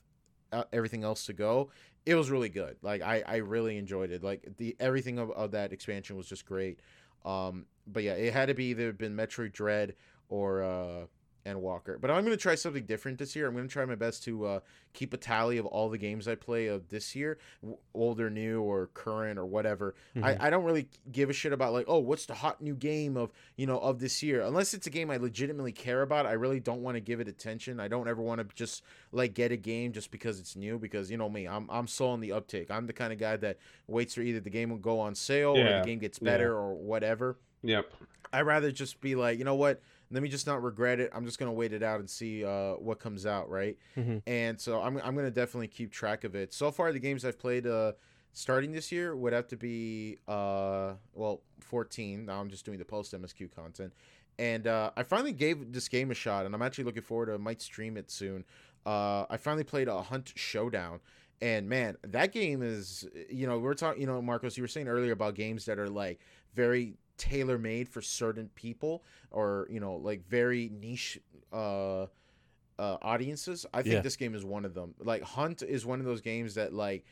uh, 0.52 0.64
everything 0.72 1.04
else 1.04 1.26
to 1.26 1.32
go. 1.32 1.70
It 2.06 2.14
was 2.14 2.30
really 2.30 2.50
good. 2.50 2.76
Like 2.82 3.02
I 3.02 3.22
I 3.26 3.36
really 3.36 3.78
enjoyed 3.78 4.10
it. 4.10 4.22
Like 4.22 4.56
the 4.58 4.76
everything 4.78 5.18
of, 5.18 5.30
of 5.30 5.52
that 5.52 5.72
expansion 5.72 6.16
was 6.16 6.26
just 6.28 6.44
great. 6.44 6.80
Um, 7.24 7.66
but 7.86 8.02
yeah, 8.02 8.12
it 8.12 8.32
had 8.32 8.46
to 8.46 8.54
be 8.54 8.66
either 8.66 8.92
been 8.92 9.16
Metroid 9.16 9.52
Dread 9.52 9.94
or 10.28 10.62
uh, 10.62 11.06
Endwalker. 11.46 12.00
But 12.00 12.10
I'm 12.10 12.24
going 12.24 12.36
to 12.36 12.42
try 12.42 12.54
something 12.54 12.84
different 12.84 13.18
this 13.18 13.36
year. 13.36 13.46
I'm 13.46 13.54
going 13.54 13.68
to 13.68 13.72
try 13.72 13.84
my 13.84 13.94
best 13.94 14.24
to 14.24 14.46
uh, 14.46 14.60
keep 14.92 15.12
a 15.12 15.16
tally 15.16 15.58
of 15.58 15.66
all 15.66 15.90
the 15.90 15.98
games 15.98 16.26
I 16.26 16.34
play 16.34 16.66
of 16.66 16.88
this 16.88 17.14
year, 17.14 17.38
w- 17.60 17.78
old 17.92 18.20
or 18.20 18.30
new 18.30 18.62
or 18.62 18.88
current 18.94 19.38
or 19.38 19.44
whatever. 19.44 19.94
Mhm. 20.16 20.24
I, 20.24 20.46
I 20.46 20.50
don't 20.50 20.64
really 20.64 20.88
give 21.12 21.30
a 21.30 21.32
shit 21.32 21.52
about 21.52 21.72
like, 21.72 21.84
oh, 21.88 21.98
what's 21.98 22.26
the 22.26 22.34
hot 22.34 22.62
new 22.62 22.74
game 22.74 23.16
of 23.16 23.30
you 23.56 23.66
know 23.66 23.78
of 23.78 23.98
this 23.98 24.22
year? 24.22 24.40
Unless 24.40 24.74
it's 24.74 24.86
a 24.86 24.90
game 24.90 25.10
I 25.10 25.16
legitimately 25.18 25.72
care 25.72 26.02
about, 26.02 26.26
I 26.26 26.32
really 26.32 26.60
don't 26.60 26.82
want 26.82 26.96
to 26.96 27.00
give 27.00 27.20
it 27.20 27.28
attention. 27.28 27.80
I 27.80 27.88
don't 27.88 28.08
ever 28.08 28.22
want 28.22 28.40
to 28.40 28.54
just 28.54 28.82
like 29.12 29.34
get 29.34 29.52
a 29.52 29.56
game 29.56 29.92
just 29.92 30.10
because 30.10 30.40
it's 30.40 30.56
new. 30.56 30.78
Because 30.78 31.10
you 31.10 31.16
know 31.16 31.28
me, 31.28 31.46
I'm 31.46 31.68
I'm 31.70 31.86
so 31.86 32.08
on 32.08 32.20
the 32.20 32.32
uptake. 32.32 32.70
I'm 32.70 32.86
the 32.86 32.92
kind 32.92 33.12
of 33.12 33.18
guy 33.18 33.36
that 33.36 33.58
waits 33.86 34.14
for 34.14 34.22
either 34.22 34.40
the 34.40 34.50
game 34.50 34.70
will 34.70 34.78
go 34.78 35.00
on 35.00 35.14
sale 35.14 35.56
or 35.56 35.80
the 35.80 35.82
game 35.84 35.98
gets 35.98 36.18
yeah. 36.22 36.30
better 36.30 36.54
or 36.54 36.74
whatever. 36.74 37.36
Yep. 37.62 37.92
I'd 38.32 38.42
rather 38.42 38.72
just 38.72 39.00
be 39.00 39.14
like, 39.14 39.38
you 39.38 39.44
know 39.44 39.54
what? 39.54 39.80
Let 40.14 40.22
me 40.22 40.28
just 40.28 40.46
not 40.46 40.62
regret 40.62 41.00
it. 41.00 41.10
I'm 41.12 41.26
just 41.26 41.38
gonna 41.38 41.52
wait 41.52 41.72
it 41.72 41.82
out 41.82 41.98
and 41.98 42.08
see 42.08 42.44
uh, 42.44 42.74
what 42.74 43.00
comes 43.00 43.26
out, 43.26 43.50
right? 43.50 43.76
Mhm. 43.96 44.22
And 44.26 44.60
so 44.60 44.80
I'm 44.80 44.96
I'm 44.98 45.16
gonna 45.16 45.30
definitely 45.30 45.68
keep 45.68 45.90
track 45.90 46.22
of 46.22 46.34
it. 46.36 46.54
So 46.54 46.70
far, 46.70 46.92
the 46.92 47.00
games 47.00 47.24
I've 47.24 47.38
played 47.38 47.66
uh, 47.66 47.92
starting 48.32 48.70
this 48.72 48.92
year 48.92 49.16
would 49.16 49.32
have 49.32 49.48
to 49.48 49.56
be 49.56 50.18
uh, 50.28 50.94
well 51.14 51.42
14. 51.60 52.26
Now 52.26 52.40
I'm 52.40 52.48
just 52.48 52.64
doing 52.64 52.78
the 52.78 52.84
post 52.84 53.12
MSQ 53.12 53.54
content, 53.54 53.92
and 54.38 54.66
uh, 54.68 54.92
I 54.96 55.02
finally 55.02 55.32
gave 55.32 55.72
this 55.72 55.88
game 55.88 56.10
a 56.12 56.14
shot, 56.14 56.46
and 56.46 56.54
I'm 56.54 56.62
actually 56.62 56.84
looking 56.84 57.02
forward 57.02 57.26
to. 57.26 57.34
I 57.34 57.38
might 57.38 57.60
stream 57.60 57.96
it 57.96 58.10
soon. 58.10 58.44
Uh, 58.86 59.24
I 59.28 59.36
finally 59.36 59.64
played 59.64 59.88
a 59.88 60.00
Hunt 60.00 60.32
Showdown. 60.36 61.00
And 61.42 61.68
man, 61.68 61.96
that 62.02 62.32
game 62.32 62.62
is, 62.62 63.06
you 63.28 63.46
know, 63.46 63.58
we're 63.58 63.74
talking, 63.74 64.00
you 64.00 64.06
know, 64.06 64.22
Marcos, 64.22 64.56
you 64.56 64.62
were 64.62 64.68
saying 64.68 64.88
earlier 64.88 65.12
about 65.12 65.34
games 65.34 65.64
that 65.66 65.78
are 65.78 65.90
like 65.90 66.20
very 66.54 66.94
tailor 67.16 67.58
made 67.58 67.88
for 67.88 68.00
certain 68.02 68.48
people 68.54 69.02
or, 69.30 69.66
you 69.70 69.80
know, 69.80 69.96
like 69.96 70.26
very 70.28 70.70
niche 70.80 71.18
uh, 71.52 72.02
uh, 72.02 72.06
audiences. 72.78 73.66
I 73.72 73.82
think 73.82 73.94
Yeah. 73.94 74.00
this 74.00 74.16
game 74.16 74.34
is 74.34 74.44
one 74.44 74.64
of 74.64 74.74
them. 74.74 74.94
Like, 74.98 75.22
Hunt 75.22 75.62
is 75.62 75.86
one 75.86 76.00
of 76.00 76.06
those 76.06 76.20
games 76.20 76.54
that, 76.54 76.72
like, 76.72 77.04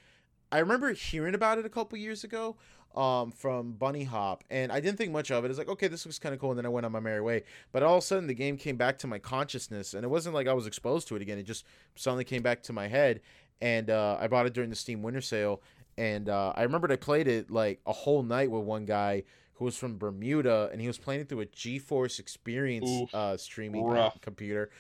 I 0.51 0.59
remember 0.59 0.93
hearing 0.93 1.35
about 1.35 1.59
it 1.59 1.65
a 1.65 1.71
couple 1.71 1.97
years 1.99 2.25
ago 2.25 2.57
um, 2.95 3.31
from 3.31 3.73
Bunny 3.73 4.05
Hop, 4.05 4.45
and 4.51 4.71
I 4.71 4.81
didn't 4.81 4.99
think 4.99 5.13
much 5.13 5.31
of 5.31 5.45
it. 5.45 5.51
It's 5.51 5.59
like, 5.59 5.69
okay, 5.69 5.89
this 5.89 6.05
looks 6.05 6.19
kind 6.19 6.35
of 6.35 6.41
cool, 6.41 6.51
and 6.51 6.59
then 6.59 6.67
I 6.67 6.69
went 6.69 6.85
on 6.85 6.93
my 6.93 7.01
merry 7.01 7.23
way. 7.23 7.45
But 7.73 7.83
all 7.83 7.95
of 7.95 8.03
a 8.03 8.07
sudden, 8.07 8.27
the 8.27 8.35
game 8.35 8.59
came 8.59 8.77
back 8.77 8.99
to 8.99 9.07
my 9.07 9.19
consciousness, 9.19 9.95
and 9.95 10.05
it 10.05 10.09
wasn't 10.09 10.35
like 10.35 10.47
I 10.47 10.53
was 10.53 10.67
exposed 10.67 11.09
to 11.09 11.17
it 11.17 11.23
again. 11.23 11.39
It 11.39 11.45
just 11.45 11.65
suddenly 11.95 12.25
came 12.25 12.43
back 12.43 12.63
to 12.65 12.73
my 12.75 12.89
head, 12.89 13.23
and 13.63 13.89
uh, 13.89 14.19
I 14.21 14.27
bought 14.27 14.45
it 14.45 14.53
during 14.53 14.69
the 14.69 14.77
Steam 14.77 15.03
Winter 15.03 15.23
Sale. 15.23 15.63
And 15.97 16.29
uh, 16.29 16.53
I 16.57 16.63
remembered 16.65 16.91
I 16.91 16.97
played 16.97 17.29
it 17.29 17.51
like 17.51 17.81
a 17.87 17.93
whole 17.93 18.23
night 18.23 18.51
with 18.51 18.63
one 18.65 18.85
guy 18.85 19.25
who 19.55 19.65
was 19.65 19.77
from 19.77 19.99
Bermuda, 19.99 20.69
and 20.73 20.81
he 20.81 20.87
was 20.87 20.99
playing 20.99 21.23
it 21.23 21.29
through 21.29 21.41
a 21.43 21.47
GeForce 21.47 22.19
Experience 22.19 22.89
Oof, 22.89 23.15
uh, 23.15 23.37
streaming 23.37 23.85
rough. 23.85 24.21
computer. 24.21 24.71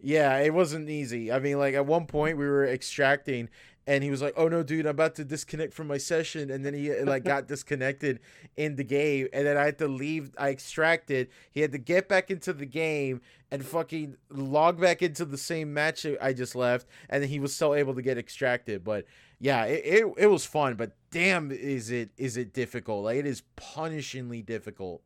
Yeah, 0.00 0.38
it 0.38 0.52
wasn't 0.52 0.90
easy. 0.90 1.32
I 1.32 1.38
mean, 1.38 1.58
like 1.58 1.74
at 1.74 1.86
one 1.86 2.06
point 2.06 2.36
we 2.36 2.44
were 2.46 2.66
extracting, 2.66 3.48
and 3.86 4.02
he 4.02 4.10
was 4.10 4.20
like, 4.22 4.34
"Oh 4.36 4.48
no, 4.48 4.62
dude, 4.62 4.86
I'm 4.86 4.90
about 4.90 5.14
to 5.16 5.24
disconnect 5.24 5.72
from 5.72 5.86
my 5.86 5.98
session," 5.98 6.50
and 6.50 6.64
then 6.64 6.74
he 6.74 6.92
like 7.02 7.24
got 7.24 7.48
disconnected 7.48 8.20
in 8.56 8.76
the 8.76 8.84
game, 8.84 9.28
and 9.32 9.46
then 9.46 9.56
I 9.56 9.64
had 9.64 9.78
to 9.78 9.88
leave. 9.88 10.32
I 10.36 10.50
extracted. 10.50 11.28
He 11.50 11.60
had 11.60 11.72
to 11.72 11.78
get 11.78 12.08
back 12.08 12.30
into 12.30 12.52
the 12.52 12.66
game 12.66 13.20
and 13.50 13.64
fucking 13.64 14.16
log 14.30 14.80
back 14.80 15.00
into 15.00 15.24
the 15.24 15.38
same 15.38 15.72
match 15.72 16.06
I 16.20 16.32
just 16.32 16.54
left, 16.54 16.86
and 17.08 17.22
then 17.22 17.30
he 17.30 17.38
was 17.38 17.54
still 17.54 17.74
able 17.74 17.94
to 17.94 18.02
get 18.02 18.18
extracted. 18.18 18.84
But 18.84 19.06
yeah, 19.44 19.64
it, 19.66 19.84
it, 19.84 20.14
it 20.16 20.26
was 20.28 20.46
fun, 20.46 20.74
but 20.74 20.92
damn, 21.10 21.52
is 21.52 21.90
it 21.90 22.08
is 22.16 22.38
it 22.38 22.54
difficult? 22.54 23.04
Like 23.04 23.18
it 23.18 23.26
is 23.26 23.42
punishingly 23.58 24.44
difficult. 24.44 25.02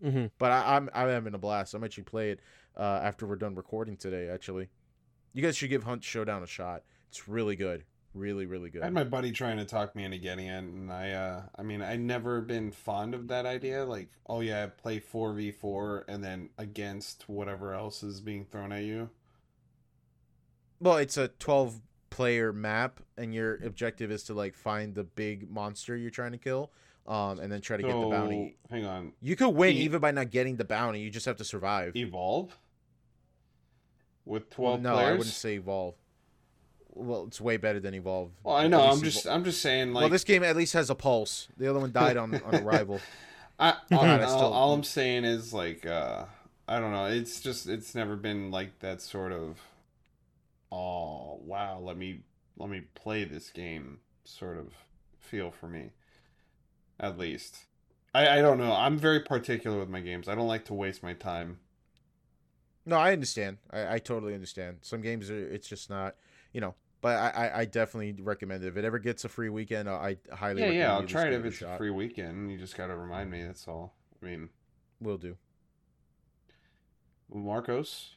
Mhm. 0.00 0.30
But 0.38 0.52
I, 0.52 0.76
I'm 0.76 0.88
I'm 0.94 1.08
having 1.08 1.34
a 1.34 1.38
blast. 1.38 1.74
I'm 1.74 1.82
actually 1.82 2.04
play 2.04 2.30
it 2.30 2.38
uh, 2.76 3.00
after 3.02 3.26
we're 3.26 3.34
done 3.34 3.56
recording 3.56 3.96
today. 3.96 4.28
Actually, 4.28 4.68
you 5.32 5.42
guys 5.42 5.56
should 5.56 5.70
give 5.70 5.82
Hunt 5.82 6.04
Showdown 6.04 6.44
a 6.44 6.46
shot. 6.46 6.84
It's 7.08 7.26
really 7.26 7.56
good, 7.56 7.82
really 8.14 8.46
really 8.46 8.70
good. 8.70 8.82
I 8.82 8.84
had 8.84 8.94
my 8.94 9.02
buddy 9.02 9.32
trying 9.32 9.56
to 9.56 9.64
talk 9.64 9.96
me 9.96 10.04
into 10.04 10.18
getting 10.18 10.46
it, 10.46 10.58
and 10.58 10.92
I, 10.92 11.10
uh, 11.10 11.42
I 11.56 11.62
mean, 11.64 11.82
I 11.82 11.96
never 11.96 12.40
been 12.40 12.70
fond 12.70 13.14
of 13.16 13.26
that 13.28 13.46
idea. 13.46 13.84
Like, 13.84 14.10
oh 14.28 14.42
yeah, 14.42 14.66
play 14.68 15.00
four 15.00 15.34
v 15.34 15.50
four, 15.50 16.04
and 16.06 16.22
then 16.22 16.50
against 16.56 17.28
whatever 17.28 17.74
else 17.74 18.04
is 18.04 18.20
being 18.20 18.44
thrown 18.44 18.70
at 18.70 18.84
you. 18.84 19.10
well, 20.78 20.98
it's 20.98 21.16
a 21.16 21.26
12 21.28 21.80
player 22.12 22.52
map, 22.52 23.00
and 23.16 23.34
your 23.34 23.54
objective 23.64 24.10
is 24.10 24.22
to 24.24 24.34
like 24.34 24.54
find 24.54 24.94
the 24.94 25.04
big 25.04 25.50
monster 25.50 25.96
you're 25.96 26.10
trying 26.10 26.32
to 26.32 26.38
kill, 26.38 26.70
um, 27.06 27.40
and 27.40 27.50
then 27.50 27.60
try 27.60 27.76
to 27.76 27.82
get 27.82 27.92
the 27.98 28.06
bounty. 28.06 28.56
Hang 28.70 28.84
on, 28.84 29.12
You 29.20 29.34
could 29.36 29.48
win 29.50 29.74
E- 29.76 29.80
even 29.80 30.00
by 30.00 30.10
not 30.10 30.30
getting 30.30 30.56
the 30.56 30.64
bounty. 30.64 31.00
You 31.00 31.10
just 31.10 31.26
have 31.26 31.36
to 31.38 31.44
survive. 31.44 31.96
evolve 31.96 32.56
with 34.24 34.50
twelve 34.50 34.80
no, 34.80 34.92
players. 34.94 35.08
I 35.08 35.12
wouldn't 35.12 35.26
say 35.34 35.54
evolve. 35.54 35.94
Well, 36.94 37.24
it's 37.26 37.40
way 37.40 37.56
better 37.56 37.80
than 37.80 37.94
evolve. 37.94 38.32
Well, 38.44 38.54
I 38.54 38.66
know. 38.66 38.82
I'm 38.82 39.00
just, 39.02 39.26
I'm 39.26 39.44
just 39.44 39.62
saying. 39.62 39.94
Like, 39.94 40.02
well, 40.02 40.10
this 40.10 40.24
game 40.24 40.42
at 40.44 40.54
least 40.56 40.74
has 40.74 40.90
a 40.90 40.94
pulse. 40.94 41.48
The 41.56 41.68
other 41.68 41.80
one 41.80 41.92
died 42.02 42.16
on 42.16 42.34
on 42.34 42.54
arrival. 42.56 43.00
I, 43.58 43.70
all, 43.92 44.02
God, 44.02 44.20
I 44.20 44.26
still- 44.26 44.52
all 44.52 44.74
I'm 44.74 44.84
saying 44.84 45.24
is 45.24 45.52
like, 45.54 45.86
uh, 45.86 46.24
I 46.68 46.78
don't 46.78 46.92
know. 46.92 47.06
It's 47.06 47.40
just, 47.40 47.66
it's 47.68 47.94
never 47.94 48.16
been 48.16 48.50
like 48.50 48.78
that 48.80 49.00
sort 49.00 49.32
of. 49.32 49.58
Oh 50.74 51.38
wow! 51.44 51.78
Let 51.80 51.98
me, 51.98 52.20
let 52.56 52.70
me 52.70 52.80
play 52.94 53.24
this 53.24 53.50
game. 53.50 53.98
Sort 54.24 54.56
of 54.56 54.68
feel 55.18 55.50
for 55.50 55.68
me. 55.68 55.90
At 56.98 57.18
least, 57.18 57.66
I, 58.14 58.38
I 58.38 58.40
don't 58.40 58.56
know. 58.58 58.72
I'm 58.72 58.96
very 58.96 59.20
particular 59.20 59.78
with 59.78 59.90
my 59.90 60.00
games. 60.00 60.28
I 60.28 60.34
don't 60.34 60.48
like 60.48 60.64
to 60.66 60.74
waste 60.74 61.02
my 61.02 61.12
time. 61.12 61.58
No, 62.86 62.96
I 62.96 63.12
understand. 63.12 63.58
I, 63.70 63.94
I 63.94 63.98
totally 63.98 64.34
understand. 64.34 64.78
Some 64.82 65.02
games 65.02 65.30
are 65.30 65.38
it's 65.38 65.68
just 65.68 65.90
not, 65.90 66.16
you 66.52 66.60
know. 66.60 66.74
But 67.02 67.16
I, 67.16 67.28
I, 67.48 67.58
I 67.60 67.64
definitely 67.64 68.22
recommend 68.22 68.62
it. 68.62 68.68
If 68.68 68.76
it 68.76 68.84
ever 68.84 69.00
gets 69.00 69.24
a 69.24 69.28
free 69.28 69.48
weekend, 69.48 69.88
I 69.90 70.16
highly 70.32 70.60
Yeah, 70.62 70.66
recommend 70.68 70.78
yeah. 70.78 70.94
I'll 70.94 71.02
try 71.06 71.26
it 71.26 71.32
if 71.32 71.44
it's 71.44 71.56
shot. 71.56 71.74
a 71.74 71.78
free 71.78 71.90
weekend. 71.90 72.50
You 72.50 72.56
just 72.58 72.76
gotta 72.76 72.96
remind 72.96 73.30
me. 73.30 73.42
That's 73.42 73.66
all. 73.66 73.92
I 74.22 74.24
mean, 74.24 74.48
Will 75.00 75.18
do. 75.18 75.36
Marcos. 77.34 78.10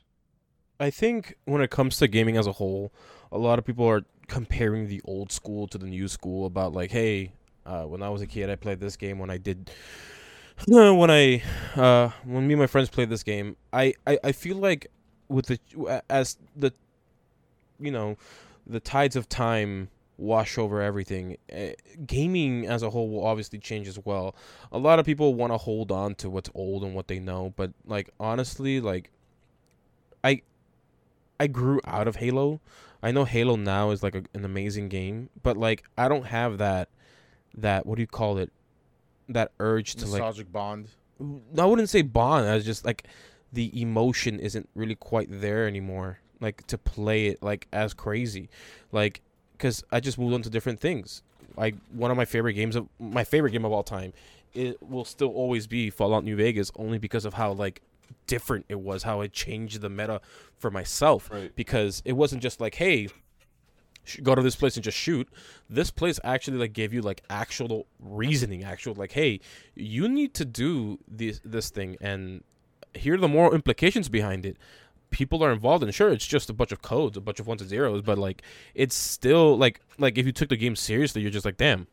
I 0.80 0.89
think 0.89 1.36
when 1.45 1.61
it 1.61 1.69
comes 1.69 1.97
to 1.97 2.07
gaming 2.07 2.38
as 2.38 2.47
a 2.47 2.53
whole, 2.53 2.91
a 3.32 3.38
lot 3.38 3.59
of 3.59 3.65
people 3.65 3.88
are 3.88 4.03
comparing 4.28 4.88
the 4.88 5.01
old 5.05 5.32
school 5.32 5.67
to 5.67 5.78
the 5.78 5.86
new 5.86 6.07
school 6.07 6.45
about 6.45 6.73
like, 6.73 6.91
hey, 6.91 7.32
uh, 7.65 7.84
when 7.84 8.01
I 8.01 8.09
was 8.09 8.21
a 8.21 8.28
kid, 8.28 8.49
I 8.49 8.55
played 8.55 8.80
this 8.80 8.97
game. 8.97 9.19
When 9.19 9.30
I 9.30 9.38
did, 9.38 9.71
when 10.67 11.09
I, 11.09 11.43
uh, 11.76 12.09
when 12.23 12.47
me 12.47 12.53
and 12.53 12.61
my 12.61 12.67
friends 12.67 12.89
played 12.89 13.09
this 13.09 13.23
game, 13.23 13.55
I, 13.71 13.93
I, 14.05 14.19
I 14.23 14.32
feel 14.32 14.57
like 14.57 14.88
with 15.28 15.47
the 15.47 16.03
as 16.09 16.38
the, 16.55 16.71
you 17.80 17.91
know, 17.91 18.17
the 18.67 18.80
tides 18.80 19.15
of 19.15 19.28
time 19.30 19.89
wash 20.17 20.57
over 20.57 20.82
everything. 20.82 21.38
Uh, 21.53 21.67
gaming 22.05 22.65
as 22.67 22.84
a 22.84 22.89
whole 22.89 23.09
will 23.09 23.26
obviously 23.26 23.59
change 23.59 23.88
as 23.88 23.99
well. 24.05 24.36
A 24.71 24.78
lot 24.78 24.99
of 24.99 25.05
people 25.05 25.34
want 25.34 25.51
to 25.51 25.57
hold 25.57 25.91
on 25.91 26.15
to 26.15 26.30
what's 26.30 26.49
old 26.53 26.84
and 26.84 26.93
what 26.93 27.07
they 27.07 27.19
know, 27.19 27.53
but 27.55 27.71
like 27.86 28.09
honestly, 28.19 28.80
like 28.80 29.09
I 30.23 30.41
I 31.39 31.47
grew 31.47 31.81
out 31.86 32.07
of 32.07 32.17
Halo. 32.17 32.61
I 33.03 33.11
know 33.11 33.25
Halo 33.25 33.55
now 33.55 33.91
is 33.91 34.01
like 34.01 34.15
a, 34.15 34.23
an 34.33 34.45
amazing 34.45 34.89
game, 34.89 35.29
but 35.43 35.57
like 35.57 35.83
I 35.97 36.07
don't 36.07 36.25
have 36.25 36.57
that 36.57 36.89
that 37.57 37.86
what 37.86 37.95
do 37.95 38.01
you 38.01 38.07
call 38.07 38.38
it? 38.38 38.51
That 39.29 39.51
urge 39.59 39.95
to 39.95 40.05
like 40.05 40.19
Nostalgic 40.19 40.51
bond. 40.51 40.89
I 41.57 41.65
wouldn't 41.65 41.89
say 41.89 42.01
bond. 42.01 42.47
I 42.47 42.55
was 42.55 42.65
just 42.65 42.86
like 42.86 43.07
the 43.53 43.79
emotion 43.79 44.39
isn't 44.39 44.69
really 44.75 44.95
quite 44.95 45.27
there 45.29 45.67
anymore. 45.67 46.19
Like 46.41 46.65
to 46.67 46.77
play 46.77 47.27
it 47.27 47.41
like 47.41 47.67
as 47.71 47.93
crazy, 47.93 48.49
like 48.91 49.21
because 49.53 49.83
I 49.91 49.99
just 49.99 50.17
moved 50.17 50.33
on 50.33 50.41
to 50.43 50.49
different 50.49 50.79
things. 50.79 51.23
Like 51.55 51.75
one 51.93 52.11
of 52.11 52.17
my 52.17 52.25
favorite 52.25 52.53
games 52.53 52.75
of 52.75 52.88
my 52.99 53.23
favorite 53.23 53.51
game 53.51 53.65
of 53.65 53.71
all 53.71 53.83
time, 53.83 54.13
it 54.53 54.81
will 54.81 55.05
still 55.05 55.29
always 55.29 55.67
be 55.67 55.89
Fallout 55.89 56.23
New 56.23 56.36
Vegas, 56.36 56.71
only 56.75 56.97
because 56.97 57.25
of 57.25 57.36
how 57.36 57.53
like 57.53 57.81
different 58.28 58.65
it 58.69 58.80
was, 58.80 59.03
how 59.03 59.21
it 59.21 59.34
changed 59.34 59.82
the 59.82 59.89
meta 59.89 60.21
for 60.57 60.71
myself. 60.71 61.30
Right. 61.32 61.55
Because 61.55 62.01
it 62.05 62.13
wasn't 62.13 62.41
just 62.41 62.59
like, 62.59 62.76
hey, 62.76 63.09
go 64.21 64.36
to 64.36 64.41
this 64.41 64.55
place 64.55 64.76
and 64.76 64.84
just 64.84 64.97
shoot. 64.97 65.28
This 65.69 65.91
place 65.91 66.19
actually 66.23 66.57
like 66.57 66.73
gave 66.73 66.93
you 66.93 67.01
like 67.01 67.23
actual 67.30 67.88
reasoning, 67.99 68.63
actual 68.63 68.93
like, 68.95 69.11
hey, 69.13 69.39
you 69.76 70.07
need 70.07 70.34
to 70.36 70.45
do 70.45 70.99
this 71.07 71.41
this 71.43 71.69
thing, 71.69 71.97
and 72.01 72.43
here 72.93 73.15
are 73.15 73.17
the 73.17 73.28
moral 73.28 73.53
implications 73.53 74.09
behind 74.09 74.45
it. 74.45 74.57
People 75.11 75.43
are 75.43 75.51
involved, 75.51 75.84
and 75.84 75.93
sure, 75.93 76.09
it's 76.09 76.28
just 76.28 76.49
a 76.49 76.53
bunch 76.53 76.71
of 76.71 76.82
codes, 76.82 77.15
a 77.17 77.21
bunch 77.21 77.39
of 77.39 77.47
ones 77.47 77.61
and 77.61 77.69
zeros, 77.69 78.01
but 78.01 78.17
like, 78.17 78.41
it's 78.73 78.95
still 78.95 79.57
like 79.57 79.80
like 79.97 80.17
if 80.17 80.26
you 80.26 80.32
took 80.32 80.49
the 80.49 80.57
game 80.57 80.76
seriously, 80.76 81.21
you're 81.21 81.32
just 81.32 81.45
like, 81.45 81.57
damn, 81.57 81.88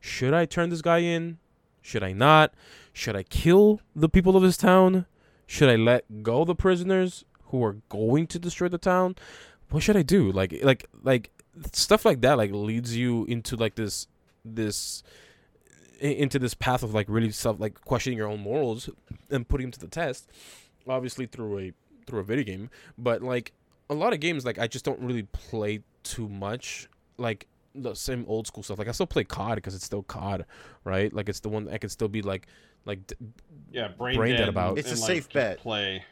should 0.00 0.34
I 0.34 0.44
turn 0.44 0.70
this 0.70 0.82
guy 0.82 0.98
in? 0.98 1.38
Should 1.80 2.02
I 2.02 2.12
not? 2.12 2.52
Should 2.92 3.16
I 3.16 3.22
kill 3.22 3.80
the 3.94 4.08
people 4.08 4.36
of 4.36 4.42
this 4.42 4.56
town? 4.56 5.06
Should 5.48 5.70
I 5.70 5.76
let 5.76 6.22
go 6.22 6.44
the 6.44 6.54
prisoners 6.54 7.24
who 7.44 7.64
are 7.64 7.78
going 7.88 8.26
to 8.28 8.38
destroy 8.38 8.68
the 8.68 8.78
town? 8.78 9.16
What 9.70 9.82
should 9.82 9.96
I 9.96 10.02
do? 10.02 10.30
Like 10.30 10.54
like 10.62 10.86
like 11.02 11.30
stuff 11.72 12.04
like 12.04 12.20
that 12.20 12.36
like 12.36 12.52
leads 12.52 12.94
you 12.94 13.24
into 13.24 13.56
like 13.56 13.74
this 13.74 14.06
this 14.44 15.02
into 16.00 16.38
this 16.38 16.54
path 16.54 16.82
of 16.82 16.92
like 16.94 17.06
really 17.08 17.30
self 17.32 17.58
like 17.58 17.80
questioning 17.80 18.18
your 18.18 18.28
own 18.28 18.40
morals 18.40 18.90
and 19.30 19.48
putting 19.48 19.64
them 19.64 19.72
to 19.72 19.80
the 19.80 19.88
test 19.88 20.30
obviously 20.86 21.24
through 21.24 21.58
a 21.58 21.72
through 22.06 22.20
a 22.20 22.24
video 22.24 22.44
game. 22.44 22.70
But 22.96 23.22
like 23.22 23.52
a 23.90 23.94
lot 23.94 24.12
of 24.12 24.20
games, 24.20 24.44
like 24.44 24.58
I 24.58 24.66
just 24.66 24.84
don't 24.84 25.00
really 25.00 25.24
play 25.24 25.80
too 26.02 26.28
much. 26.28 26.88
Like 27.16 27.46
the 27.74 27.94
same 27.94 28.24
old 28.28 28.46
school 28.46 28.62
stuff. 28.62 28.78
Like 28.78 28.88
I 28.88 28.92
still 28.92 29.06
play 29.06 29.24
COD 29.24 29.56
because 29.56 29.74
it's 29.74 29.84
still 29.84 30.02
COD, 30.02 30.44
right? 30.84 31.12
Like 31.12 31.28
it's 31.28 31.40
the 31.40 31.48
one 31.48 31.64
that 31.64 31.80
can 31.80 31.90
still 31.90 32.08
be 32.08 32.22
like 32.22 32.46
like 32.84 33.00
Yeah, 33.70 33.88
brain, 33.88 34.16
Brain 34.16 34.32
dead 34.32 34.38
dead 34.38 34.48
about- 34.48 34.78
It's 34.78 34.88
a 34.88 34.92
and, 34.92 34.98
safe 35.00 35.32
bet. 35.32 35.58
Play. 35.58 36.04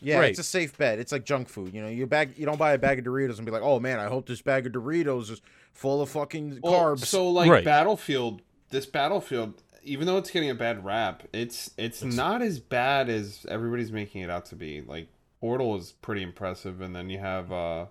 Yeah, 0.00 0.18
Right. 0.20 0.30
it's 0.30 0.38
a 0.38 0.44
safe 0.44 0.76
bet. 0.76 0.98
It's 0.98 1.10
like 1.12 1.24
junk 1.24 1.48
food. 1.48 1.74
You 1.74 1.82
know, 1.82 1.88
you 1.88 2.06
bag 2.06 2.34
you 2.38 2.46
don't 2.46 2.58
buy 2.58 2.72
a 2.74 2.78
bag 2.78 2.98
of 3.00 3.04
Doritos 3.04 3.36
and 3.38 3.44
be 3.46 3.50
like, 3.52 3.62
oh 3.62 3.80
man, 3.80 3.98
I 3.98 4.06
hope 4.06 4.26
this 4.26 4.40
bag 4.42 4.66
of 4.66 4.72
Doritos 4.72 5.30
is 5.30 5.42
full 5.72 6.00
of 6.02 6.10
fucking 6.10 6.60
Well, 6.62 6.72
carbs. 6.74 7.06
So 7.06 7.28
like 7.30 7.50
Right. 7.50 7.64
Battlefield, 7.64 8.42
this 8.70 8.86
Battlefield, 8.86 9.62
even 9.82 10.06
though 10.06 10.18
it's 10.18 10.30
getting 10.30 10.50
a 10.50 10.54
bad 10.54 10.84
rap, 10.84 11.24
it's 11.32 11.70
it's, 11.76 12.02
not 12.04 12.40
as 12.42 12.60
bad 12.60 13.08
as 13.08 13.44
everybody's 13.48 13.90
making 13.92 14.22
it 14.22 14.30
out 14.30 14.46
to 14.46 14.56
be. 14.56 14.80
Like 14.82 15.08
Portal 15.40 15.76
is 15.76 15.92
pretty 15.92 16.22
impressive, 16.22 16.80
and 16.80 16.94
then 16.94 17.10
you 17.10 17.18
have. 17.18 17.50
uh 17.52 17.86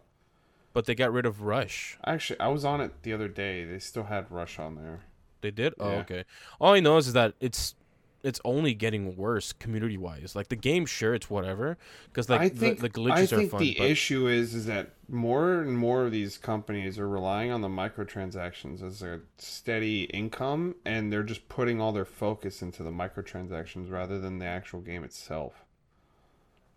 but 0.74 0.86
they 0.86 0.96
got 0.96 1.12
rid 1.14 1.26
of 1.28 1.44
Rush. 1.44 1.98
Actually, 2.06 2.40
I 2.40 2.48
was 2.48 2.66
on 2.66 2.82
it 2.82 3.04
the 3.04 3.14
other 3.14 3.28
day. 3.28 3.64
They 3.64 3.78
still 3.78 4.06
had 4.06 4.32
Rush 4.32 4.58
on 4.58 4.76
there. 4.76 5.02
They 5.44 5.52
did? 5.52 5.76
Oh, 5.80 5.92
Yeah. 5.92 5.98
okay. 6.00 6.24
All 6.60 6.74
I 6.74 6.80
know 6.80 6.98
is 6.98 7.14
that 7.14 7.36
it's 7.40 7.76
it's 8.24 8.40
only 8.46 8.74
getting 8.74 9.18
worse 9.18 9.52
community 9.52 9.98
wise. 9.98 10.34
Like 10.34 10.48
the 10.48 10.56
game, 10.56 10.86
sure, 10.86 11.14
it's 11.14 11.30
whatever 11.30 11.78
because 12.06 12.30
like 12.30 12.40
I 12.40 12.48
think 12.50 12.80
the, 12.80 12.88
the 12.88 12.90
glitches 12.90 13.12
I 13.12 13.26
think 13.26 13.48
are 13.48 13.50
fun. 13.52 13.60
the 13.60 13.76
but 13.78 13.90
issue 13.90 14.28
is 14.28 14.56
is 14.56 14.66
that 14.68 14.94
more 15.10 15.60
and 15.60 15.78
more 15.78 16.06
of 16.06 16.14
these 16.14 16.38
companies 16.38 16.98
are 16.98 17.08
relying 17.10 17.52
on 17.52 17.60
the 17.60 17.68
microtransactions 17.68 18.82
as 18.82 19.02
a 19.04 19.20
steady 19.38 20.04
income, 20.06 20.76
and 20.86 21.12
they're 21.12 21.22
just 21.22 21.50
putting 21.50 21.82
all 21.82 21.92
their 21.92 22.06
focus 22.06 22.62
into 22.62 22.82
the 22.82 22.92
microtransactions 22.92 23.92
rather 23.92 24.18
than 24.20 24.40
the 24.40 24.46
actual 24.46 24.80
game 24.80 25.04
itself. 25.04 25.66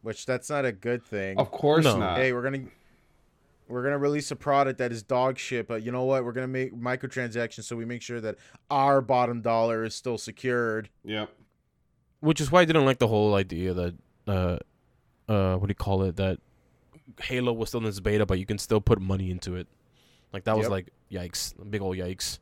which 0.02 0.26
that's 0.26 0.50
not 0.50 0.64
a 0.64 0.72
good 0.72 1.02
thing. 1.04 1.38
Of 1.38 1.50
course 1.52 1.84
No. 1.84 1.96
not. 1.98 2.18
hey, 2.18 2.32
we're 2.32 2.42
gonna 2.42 2.66
we're 3.68 3.82
gonna 3.82 3.98
release 3.98 4.30
a 4.30 4.36
product 4.36 4.78
that 4.78 4.92
is 4.92 5.02
dog 5.02 5.38
shit, 5.38 5.66
but 5.68 5.82
you 5.82 5.90
know 5.92 6.04
what? 6.04 6.24
We're 6.24 6.32
gonna 6.32 6.46
make 6.48 6.74
microtransactions 6.74 7.64
so 7.64 7.76
we 7.76 7.84
make 7.84 8.02
sure 8.02 8.20
that 8.20 8.36
our 8.70 9.00
bottom 9.00 9.40
dollar 9.42 9.84
is 9.84 9.94
still 9.94 10.18
secured. 10.18 10.88
Yep. 11.04 11.30
which 12.20 12.40
is 12.40 12.50
why 12.50 12.62
I 12.62 12.64
didn't 12.64 12.84
like 12.86 12.98
the 12.98 13.08
whole 13.08 13.34
idea 13.34 13.74
that 13.74 13.94
uh 14.26 14.58
uh 15.28 15.56
what 15.56 15.66
do 15.66 15.70
you 15.70 15.74
call 15.74 16.02
it 16.04 16.16
that 16.16 16.38
Halo 17.22 17.52
was 17.52 17.68
still 17.68 17.80
in 17.80 17.86
its 17.86 18.00
beta, 18.00 18.26
but 18.26 18.38
you 18.38 18.46
can 18.46 18.58
still 18.58 18.80
put 18.80 19.00
money 19.00 19.30
into 19.30 19.54
it. 19.56 19.68
Like 20.32 20.44
that 20.44 20.56
was 20.56 20.64
Yep. 20.64 20.70
like 20.70 20.88
yikes, 21.10 21.54
big 21.70 21.80
old 21.82 21.96
yikes. 21.96 22.38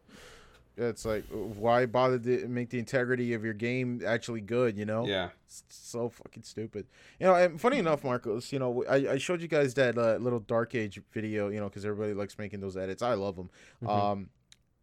It's 0.77 1.05
like 1.05 1.25
why 1.31 1.87
bother 1.87 2.19
to 2.19 2.49
make 2.49 2.71
the 2.71 2.79
integrity 2.79 3.33
of 3.35 3.45
your 3.45 3.55
game 3.55 4.03
actually 4.05 4.41
good? 4.41 4.77
You 4.77 4.85
know? 4.85 5.07
Yeah. 5.07 5.29
It's 5.47 5.63
so 5.69 6.09
fucking 6.09 6.43
stupid. 6.43 6.87
You 7.21 7.27
know, 7.27 7.35
and 7.35 7.61
funny 7.61 7.79
enough, 7.79 8.03
Marcos, 8.03 8.53
you 8.53 8.59
know, 8.59 8.85
I, 8.89 9.13
I 9.13 9.19
showed 9.19 9.41
you 9.41 9.47
guys 9.49 9.75
that 9.75 9.97
uh, 9.97 10.17
little 10.17 10.41
Dark 10.41 10.75
Age 10.75 11.01
video, 11.13 11.49
you 11.49 11.61
know, 11.61 11.69
because 11.69 11.85
everybody 11.85 12.13
likes 12.15 12.39
making 12.39 12.61
those 12.61 12.77
edits. 12.77 13.03
I 13.03 13.15
love 13.15 13.37
them. 13.37 13.51
Mhm. 13.83 13.89
Um, 13.89 14.31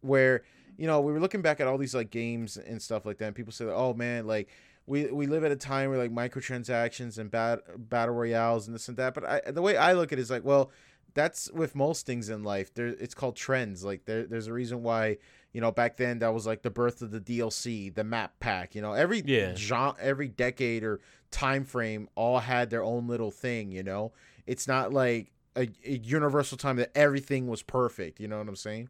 where 0.00 0.42
you 0.78 0.86
know 0.86 1.00
we 1.00 1.12
were 1.12 1.20
looking 1.20 1.42
back 1.42 1.60
at 1.60 1.66
all 1.66 1.78
these 1.78 1.94
like 1.94 2.10
games 2.10 2.56
and 2.56 2.80
stuff 2.80 3.04
like 3.04 3.18
that, 3.18 3.26
and 3.26 3.34
people 3.36 3.52
say, 3.52 3.66
"Oh 3.66 3.94
man, 3.94 4.26
like." 4.26 4.48
We, 4.84 5.06
we 5.12 5.28
live 5.28 5.44
at 5.44 5.52
a 5.52 5.56
time 5.56 5.90
where 5.90 5.98
like 5.98 6.10
microtransactions 6.10 7.16
and 7.16 7.30
bat, 7.30 7.60
battle 7.88 8.16
royales 8.16 8.66
and 8.66 8.74
this 8.74 8.88
and 8.88 8.96
that, 8.96 9.14
but 9.14 9.24
I, 9.24 9.40
the 9.52 9.62
way 9.62 9.76
I 9.76 9.92
look 9.92 10.12
at 10.12 10.18
it 10.18 10.22
is 10.22 10.28
like, 10.28 10.44
well, 10.44 10.72
that's 11.14 11.48
with 11.52 11.76
most 11.76 12.04
things 12.04 12.28
in 12.28 12.42
life. 12.42 12.74
There, 12.74 12.88
it's 12.88 13.14
called 13.14 13.36
trends. 13.36 13.84
Like 13.84 14.06
there, 14.06 14.24
there's 14.24 14.48
a 14.48 14.52
reason 14.52 14.82
why 14.82 15.18
you 15.52 15.60
know 15.60 15.70
back 15.70 15.96
then 15.96 16.18
that 16.20 16.32
was 16.32 16.46
like 16.46 16.62
the 16.62 16.70
birth 16.70 17.02
of 17.02 17.10
the 17.10 17.20
DLC, 17.20 17.94
the 17.94 18.04
map 18.04 18.34
pack. 18.40 18.74
You 18.74 18.82
know, 18.82 18.92
every 18.92 19.22
Yeah. 19.24 19.54
genre, 19.54 19.94
every 20.00 20.28
decade 20.28 20.82
or 20.84 21.00
time 21.30 21.64
frame 21.64 22.08
all 22.14 22.38
had 22.40 22.70
their 22.70 22.82
own 22.82 23.06
little 23.06 23.30
thing. 23.30 23.70
You 23.72 23.82
know, 23.82 24.12
it's 24.46 24.66
not 24.66 24.92
like 24.92 25.32
a, 25.56 25.68
a 25.84 25.98
universal 25.98 26.56
time 26.58 26.76
that 26.76 26.90
everything 26.96 27.46
was 27.46 27.62
perfect. 27.62 28.20
You 28.20 28.28
know 28.28 28.38
what 28.38 28.48
I'm 28.48 28.56
saying? 28.56 28.88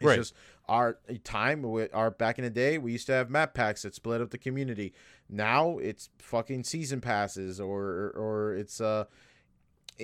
It's 0.00 0.08
Right. 0.08 0.16
just 0.16 0.34
our 0.68 0.98
time 1.22 1.62
with 1.62 1.94
our 1.94 2.10
back 2.10 2.38
in 2.38 2.44
the 2.44 2.50
day 2.50 2.78
we 2.78 2.92
used 2.92 3.06
to 3.06 3.12
have 3.12 3.28
map 3.30 3.52
packs 3.54 3.82
that 3.82 3.94
split 3.94 4.20
up 4.20 4.30
the 4.30 4.38
community 4.38 4.92
now 5.28 5.78
it's 5.78 6.08
fucking 6.18 6.62
season 6.62 7.00
passes 7.00 7.60
or 7.60 8.12
or 8.16 8.54
it's 8.54 8.80
uh 8.80 9.04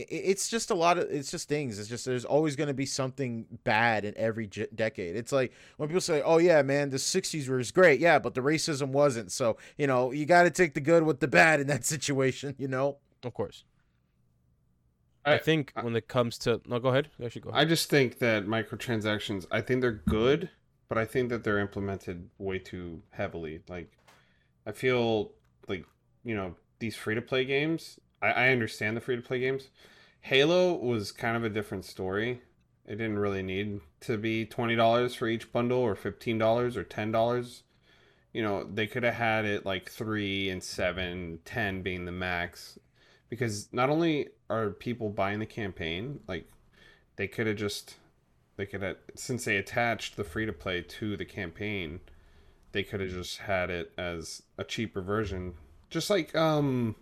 it's 0.08 0.48
just 0.48 0.70
a 0.70 0.74
lot 0.74 0.98
of 0.98 1.04
it's 1.10 1.30
just 1.30 1.48
things 1.48 1.78
it's 1.78 1.88
just 1.88 2.04
there's 2.04 2.24
always 2.24 2.56
going 2.56 2.68
to 2.68 2.74
be 2.74 2.86
something 2.86 3.46
bad 3.64 4.04
in 4.04 4.14
every 4.16 4.46
j- 4.46 4.66
decade 4.74 5.16
it's 5.16 5.32
like 5.32 5.52
when 5.76 5.88
people 5.88 6.00
say 6.00 6.22
oh 6.22 6.38
yeah 6.38 6.62
man 6.62 6.90
the 6.90 6.96
60s 6.96 7.48
was 7.48 7.70
great 7.70 8.00
yeah 8.00 8.18
but 8.18 8.34
the 8.34 8.40
racism 8.40 8.88
wasn't 8.88 9.30
so 9.32 9.56
you 9.76 9.86
know 9.86 10.12
you 10.12 10.26
got 10.26 10.44
to 10.44 10.50
take 10.50 10.74
the 10.74 10.80
good 10.80 11.02
with 11.02 11.20
the 11.20 11.28
bad 11.28 11.60
in 11.60 11.66
that 11.66 11.84
situation 11.94 12.54
you 12.58 12.68
know 12.68 12.96
Of 13.24 13.34
course. 13.34 13.64
I, 15.24 15.34
I- 15.34 15.38
think 15.38 15.72
I- 15.76 15.82
when 15.84 15.96
it 15.96 16.08
comes 16.08 16.38
to 16.38 16.60
no, 16.66 16.78
go 16.78 16.88
ahead. 16.88 17.08
Actually, 17.22 17.42
go 17.42 17.50
ahead. 17.50 17.60
I 17.60 17.64
just 17.64 17.90
think 17.90 18.18
that 18.20 18.46
microtransactions, 18.46 19.46
I 19.50 19.60
think 19.60 19.80
they're 19.82 19.92
good, 20.06 20.48
but 20.88 20.96
I 20.96 21.04
think 21.04 21.28
that 21.30 21.44
they're 21.44 21.58
implemented 21.58 22.30
way 22.38 22.58
too 22.58 23.02
heavily. 23.10 23.60
Like, 23.68 23.90
I 24.66 24.72
feel 24.72 25.32
like, 25.66 25.84
you 26.24 26.34
know, 26.34 26.54
these 26.78 26.96
free 26.96 27.14
to 27.14 27.20
play 27.22 27.44
games, 27.44 27.98
I, 28.22 28.30
I 28.30 28.48
understand 28.50 28.96
the 28.96 29.00
free 29.00 29.16
to 29.16 29.22
play 29.22 29.40
games. 29.40 29.68
Halo 30.20 30.74
was 30.74 31.12
kind 31.12 31.36
of 31.36 31.44
a 31.44 31.48
different 31.48 31.84
story. 31.84 32.42
It 32.86 32.96
didn't 32.96 33.18
really 33.18 33.42
need 33.42 33.80
to 34.00 34.16
be 34.16 34.46
$20 34.46 35.16
for 35.16 35.28
each 35.28 35.52
bundle 35.52 35.78
or 35.78 35.94
$15 35.94 36.76
or 36.76 36.84
$10. 36.84 37.62
You 38.32 38.42
know, 38.42 38.64
they 38.64 38.86
could 38.86 39.02
have 39.02 39.14
had 39.14 39.44
it 39.44 39.66
like 39.66 39.90
3 39.90 40.50
and 40.50 40.62
7, 40.62 41.40
10 41.44 41.82
being 41.82 42.04
the 42.04 42.12
max. 42.12 42.78
Because 43.28 43.68
not 43.72 43.90
only 43.90 44.28
are 44.48 44.70
people 44.70 45.10
buying 45.10 45.38
the 45.38 45.46
campaign, 45.46 46.20
like 46.26 46.50
they 47.18 47.28
could 47.28 47.46
have 47.46 47.56
just 47.56 47.96
they 48.56 48.64
could 48.64 48.82
have 48.82 48.96
since 49.14 49.44
they 49.44 49.56
attached 49.56 50.16
the 50.16 50.24
free 50.24 50.46
to 50.46 50.52
play 50.52 50.80
to 50.80 51.16
the 51.16 51.24
campaign 51.24 52.00
they 52.72 52.82
could 52.82 53.00
have 53.00 53.10
just 53.10 53.38
had 53.38 53.70
it 53.70 53.92
as 53.98 54.42
a 54.56 54.64
cheaper 54.64 55.02
version 55.02 55.54
just 55.90 56.08
like 56.08 56.34
um 56.34 56.94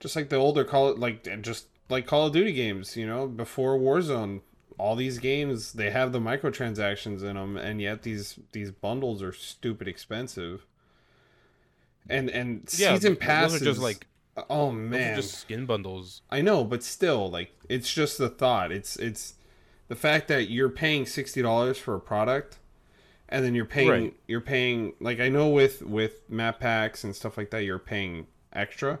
just 0.00 0.16
like 0.16 0.28
the 0.28 0.36
older 0.36 0.64
call 0.64 0.88
it 0.88 0.98
like 0.98 1.40
just 1.42 1.66
like 1.88 2.06
call 2.06 2.26
of 2.26 2.32
duty 2.32 2.52
games 2.52 2.96
you 2.96 3.06
know 3.06 3.26
before 3.26 3.78
warzone 3.78 4.40
all 4.78 4.96
these 4.96 5.18
games 5.18 5.74
they 5.74 5.90
have 5.90 6.10
the 6.10 6.18
microtransactions 6.20 7.22
in 7.22 7.36
them 7.36 7.56
and 7.56 7.80
yet 7.80 8.02
these 8.02 8.38
these 8.52 8.70
bundles 8.70 9.22
are 9.22 9.32
stupid 9.32 9.86
expensive 9.86 10.64
and 12.08 12.28
and 12.30 12.62
yeah, 12.76 12.94
season 12.94 13.16
passes 13.16 13.60
just 13.60 13.80
like 13.80 14.06
uh, 14.36 14.42
oh 14.48 14.66
those 14.66 14.74
man 14.74 15.16
just 15.16 15.34
skin 15.34 15.66
bundles. 15.66 16.22
I 16.30 16.40
know, 16.40 16.64
but 16.64 16.82
still, 16.82 17.30
like 17.30 17.52
it's 17.68 17.92
just 17.92 18.18
the 18.18 18.28
thought. 18.28 18.72
It's 18.72 18.96
it's 18.96 19.34
the 19.88 19.96
fact 19.96 20.28
that 20.28 20.48
you're 20.48 20.70
paying 20.70 21.06
sixty 21.06 21.42
dollars 21.42 21.78
for 21.78 21.94
a 21.94 22.00
product, 22.00 22.58
and 23.28 23.44
then 23.44 23.54
you're 23.54 23.64
paying 23.64 23.88
Right. 23.90 24.14
you're 24.26 24.40
paying 24.40 24.94
like 25.00 25.20
I 25.20 25.28
know 25.28 25.48
with 25.48 25.82
with 25.82 26.28
map 26.28 26.60
packs 26.60 27.04
and 27.04 27.14
stuff 27.14 27.36
like 27.36 27.50
that, 27.50 27.64
you're 27.64 27.78
paying 27.78 28.26
extra. 28.52 28.98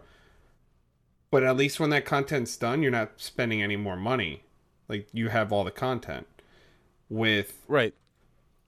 But 1.30 1.42
at 1.44 1.56
least 1.56 1.78
when 1.78 1.90
that 1.90 2.04
content's 2.04 2.56
done, 2.56 2.82
you're 2.82 2.90
not 2.90 3.12
spending 3.20 3.62
any 3.62 3.76
more 3.76 3.96
money. 3.96 4.42
Like 4.88 5.08
you 5.12 5.28
have 5.28 5.52
all 5.52 5.64
the 5.64 5.70
content. 5.70 6.26
With 7.08 7.64
Right. 7.68 7.94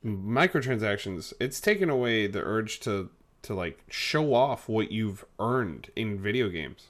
microtransactions, 0.05 1.33
it's 1.41 1.61
taken 1.61 1.91
away 1.91 2.27
the 2.27 2.41
urge 2.41 2.81
to 2.81 3.11
to 3.43 3.55
like 3.55 3.83
show 3.91 4.35
off 4.35 4.69
what 4.69 4.93
you've 4.93 5.25
earned 5.41 5.91
in 5.97 6.21
video 6.21 6.49
games. 6.49 6.89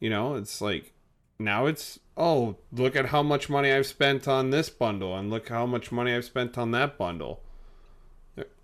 You 0.00 0.08
know, 0.10 0.34
it's 0.36 0.60
like 0.60 0.92
now 1.38 1.66
it's 1.66 1.98
oh, 2.16 2.56
look 2.72 2.96
at 2.96 3.06
how 3.06 3.22
much 3.22 3.48
money 3.50 3.72
I've 3.72 3.86
spent 3.86 4.26
on 4.28 4.50
this 4.50 4.70
bundle 4.70 5.16
and 5.16 5.30
look 5.30 5.48
how 5.48 5.66
much 5.66 5.92
money 5.92 6.14
I've 6.14 6.24
spent 6.24 6.56
on 6.58 6.70
that 6.72 6.96
bundle. 6.98 7.40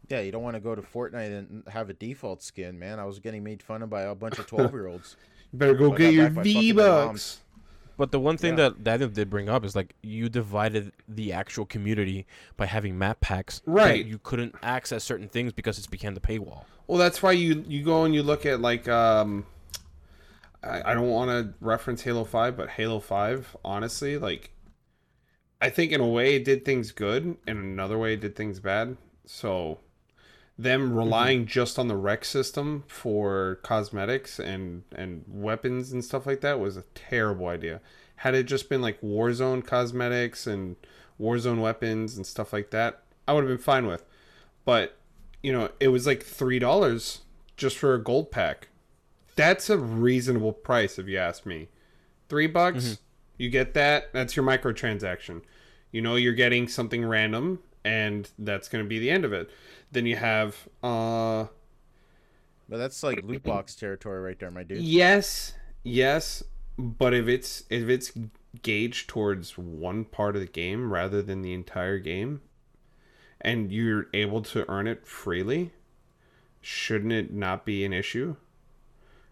yeah 0.08 0.20
you 0.20 0.32
don't 0.32 0.42
want 0.42 0.54
to 0.56 0.60
go 0.60 0.74
to 0.74 0.80
fortnite 0.82 1.36
and 1.36 1.62
have 1.68 1.90
a 1.90 1.92
default 1.92 2.42
skin 2.42 2.78
man 2.78 2.98
i 2.98 3.04
was 3.04 3.18
getting 3.18 3.44
made 3.44 3.62
fun 3.62 3.82
of 3.82 3.90
by 3.90 4.02
a 4.02 4.14
bunch 4.14 4.38
of 4.38 4.46
12 4.46 4.72
year 4.72 4.86
olds 4.86 5.16
You 5.20 5.37
better 5.52 5.74
go 5.74 5.90
get 5.90 6.12
your 6.12 6.26
back 6.26 6.34
by 6.36 6.42
fucking 6.42 6.52
V 6.62 6.72
their 6.72 7.06
bucks. 7.06 7.40
But 7.96 8.12
the 8.12 8.20
one 8.20 8.36
thing 8.36 8.56
Yeah. 8.56 8.68
that 8.70 8.84
Daniel 8.84 9.08
did 9.08 9.28
bring 9.28 9.48
up 9.48 9.64
is 9.64 9.74
like 9.74 9.94
you 10.02 10.28
divided 10.28 10.92
the 11.08 11.32
actual 11.32 11.66
community 11.66 12.26
by 12.56 12.66
having 12.66 12.96
map 12.96 13.20
packs. 13.20 13.58
that 13.60 13.70
Right. 13.70 14.06
You 14.06 14.18
couldn't 14.22 14.54
access 14.62 15.02
certain 15.02 15.28
things 15.28 15.52
because 15.52 15.78
it's 15.78 15.88
became 15.88 16.14
the 16.14 16.20
paywall. 16.20 16.64
Well, 16.86 16.98
that's 16.98 17.22
why 17.22 17.32
you 17.32 17.64
you 17.66 17.82
go 17.84 18.04
and 18.04 18.14
you 18.14 18.22
look 18.22 18.46
at 18.46 18.60
like 18.60 18.88
um, 18.88 19.46
I, 20.62 20.92
I 20.92 20.94
don't 20.94 21.08
want 21.08 21.30
to 21.30 21.54
reference 21.60 22.02
Halo 22.02 22.24
Five, 22.24 22.56
but 22.56 22.70
Halo 22.70 23.00
Five, 23.00 23.56
honestly, 23.64 24.16
like, 24.16 24.52
I 25.60 25.70
think 25.70 25.92
in 25.92 26.00
a 26.00 26.06
way 26.06 26.36
it 26.36 26.44
did 26.44 26.64
things 26.64 26.92
good, 26.92 27.36
in 27.46 27.56
another 27.56 27.98
way 27.98 28.14
it 28.14 28.20
did 28.20 28.36
things 28.36 28.60
bad. 28.60 28.96
So, 29.26 29.78
them 30.58 30.92
relying 30.92 31.46
just 31.46 31.78
on 31.78 31.86
the 31.88 31.96
rec 31.96 32.24
system 32.24 32.82
for 32.88 33.60
cosmetics 33.62 34.38
and 34.40 34.82
and 34.94 35.24
weapons 35.28 35.92
and 35.92 36.04
stuff 36.04 36.26
like 36.26 36.40
that 36.40 36.58
was 36.58 36.76
a 36.76 36.82
terrible 36.94 37.46
idea. 37.46 37.80
Had 38.16 38.34
it 38.34 38.44
just 38.44 38.68
been 38.68 38.82
like 38.82 39.00
Warzone 39.00 39.64
cosmetics 39.64 40.46
and 40.46 40.74
Warzone 41.20 41.60
weapons 41.60 42.16
and 42.16 42.26
stuff 42.26 42.52
like 42.52 42.70
that, 42.70 43.02
I 43.28 43.32
would 43.32 43.44
have 43.44 43.48
been 43.48 43.58
fine 43.62 43.86
with. 43.86 44.04
But 44.64 44.96
you 45.42 45.52
know, 45.52 45.70
it 45.78 45.88
was 45.88 46.06
like 46.06 46.22
three 46.24 46.58
dollars 46.58 47.20
just 47.56 47.76
for 47.78 47.94
a 47.94 48.02
gold 48.02 48.30
pack. 48.30 48.68
that's 49.36 49.70
a 49.70 49.78
reasonable 49.78 50.52
price 50.52 50.98
if 50.98 51.06
you 51.06 51.16
ask 51.18 51.46
me. 51.46 51.68
Three 52.28 52.48
bucks, 52.48 52.84
Mm-hmm. 52.84 52.94
you 53.42 53.50
get 53.50 53.74
that. 53.74 54.12
That's 54.12 54.34
your 54.36 54.44
microtransaction. 54.44 55.42
You 55.92 56.02
know 56.02 56.16
you're 56.16 56.34
getting 56.34 56.66
something 56.68 57.04
random, 57.06 57.60
and 57.84 58.30
that's 58.38 58.68
going 58.68 58.84
to 58.84 58.88
be 58.88 58.98
the 58.98 59.10
end 59.10 59.24
of 59.24 59.32
it. 59.32 59.50
Then 59.90 60.06
you 60.06 60.16
have 60.16 60.68
uh 60.82 61.46
But 62.68 62.78
that's 62.78 63.02
like 63.02 63.22
loot 63.22 63.44
box 63.44 63.74
territory 63.74 64.20
right 64.20 64.38
there, 64.38 64.50
my 64.50 64.62
dude. 64.62 64.82
Yes, 64.82 65.54
yes, 65.82 66.42
but 66.76 67.14
if 67.14 67.28
it's 67.28 67.64
if 67.70 67.88
it's 67.88 68.12
gauged 68.62 69.08
towards 69.08 69.56
one 69.58 70.04
part 70.04 70.34
of 70.34 70.40
the 70.40 70.46
game 70.48 70.92
rather 70.92 71.22
than 71.22 71.42
the 71.42 71.54
entire 71.54 71.98
game, 71.98 72.40
and 73.40 73.72
you're 73.72 74.06
able 74.12 74.42
to 74.42 74.68
earn 74.70 74.86
it 74.86 75.06
freely, 75.06 75.72
shouldn't 76.60 77.12
it 77.12 77.32
not 77.32 77.64
be 77.64 77.84
an 77.84 77.92
issue? 77.92 78.36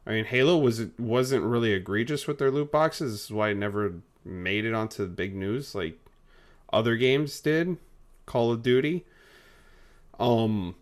I 0.06 0.10
mean, 0.12 0.24
Halo 0.26 0.56
was 0.58 0.86
wasn't 0.98 1.44
really 1.44 1.72
egregious 1.72 2.26
with 2.26 2.38
their 2.38 2.50
loot 2.50 2.70
boxes. 2.70 3.12
This 3.12 3.24
is 3.24 3.32
why 3.32 3.50
it 3.50 3.56
never 3.56 3.94
made 4.24 4.64
it 4.64 4.74
onto 4.74 5.02
the 5.02 5.08
big 5.08 5.34
news 5.34 5.74
like 5.74 5.98
other 6.72 6.96
games 6.96 7.40
did. 7.40 7.76
Call 8.26 8.52
of 8.52 8.62
Duty. 8.62 9.04
Um, 10.18 10.74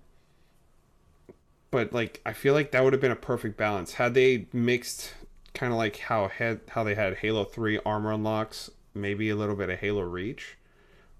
but 1.70 1.92
like 1.92 2.20
I 2.24 2.32
feel 2.32 2.54
like 2.54 2.70
that 2.72 2.82
would 2.84 2.92
have 2.92 3.02
been 3.02 3.10
a 3.10 3.16
perfect 3.16 3.56
balance 3.56 3.94
had 3.94 4.14
they 4.14 4.46
mixed 4.52 5.12
kind 5.54 5.72
of 5.72 5.78
like 5.78 5.96
how 5.98 6.28
had 6.28 6.60
how 6.68 6.84
they 6.84 6.94
had 6.94 7.16
Halo 7.16 7.44
3 7.44 7.80
armor 7.84 8.12
unlocks, 8.12 8.70
maybe 8.94 9.30
a 9.30 9.36
little 9.36 9.56
bit 9.56 9.70
of 9.70 9.78
Halo 9.78 10.02
Reach 10.02 10.56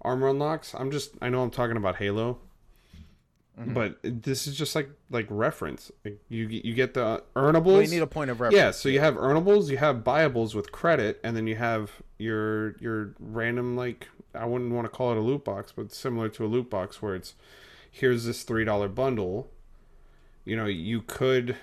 armor 0.01 0.29
unlocks. 0.29 0.73
I'm 0.75 0.91
just 0.91 1.11
I 1.21 1.29
know 1.29 1.41
I'm 1.43 1.51
talking 1.51 1.77
about 1.77 1.97
Halo. 1.97 2.39
But 3.57 3.99
this 4.03 4.47
is 4.47 4.57
just 4.57 4.75
like 4.75 4.89
like 5.09 5.27
reference. 5.29 5.89
Like 6.03 6.19
you 6.27 6.47
you 6.47 6.73
get 6.73 6.93
the 6.93 7.23
earnables. 7.35 7.65
Well, 7.65 7.81
you 7.81 7.87
need 7.87 8.01
a 8.01 8.07
point 8.07 8.29
of 8.29 8.41
reference. 8.41 8.57
Yeah, 8.57 8.71
so 8.71 8.89
you 8.89 8.99
have 8.99 9.15
earnables, 9.15 9.69
you 9.69 9.77
have 9.77 9.97
buyables 9.97 10.53
with 10.53 10.73
credit, 10.73 11.21
and 11.23 11.37
then 11.37 11.47
you 11.47 11.55
have 11.55 11.91
your 12.17 12.75
your 12.79 13.15
random 13.17 13.77
like 13.77 14.09
I 14.35 14.45
wouldn't 14.45 14.71
want 14.71 14.85
to 14.85 14.89
call 14.89 15.11
it 15.11 15.17
a 15.17 15.21
loot 15.21 15.43
box, 15.43 15.73
but 15.75 15.91
similar 15.91 16.29
to 16.29 16.45
a 16.45 16.47
loot 16.47 16.69
box 16.69 17.01
where 17.01 17.15
it's 17.15 17.33
here's 17.91 18.25
this 18.25 18.43
three 18.43 18.65
dollar 18.65 18.87
bundle. 18.87 19.49
You 20.43 20.55
know, 20.55 20.65
you 20.65 21.01
could. 21.01 21.55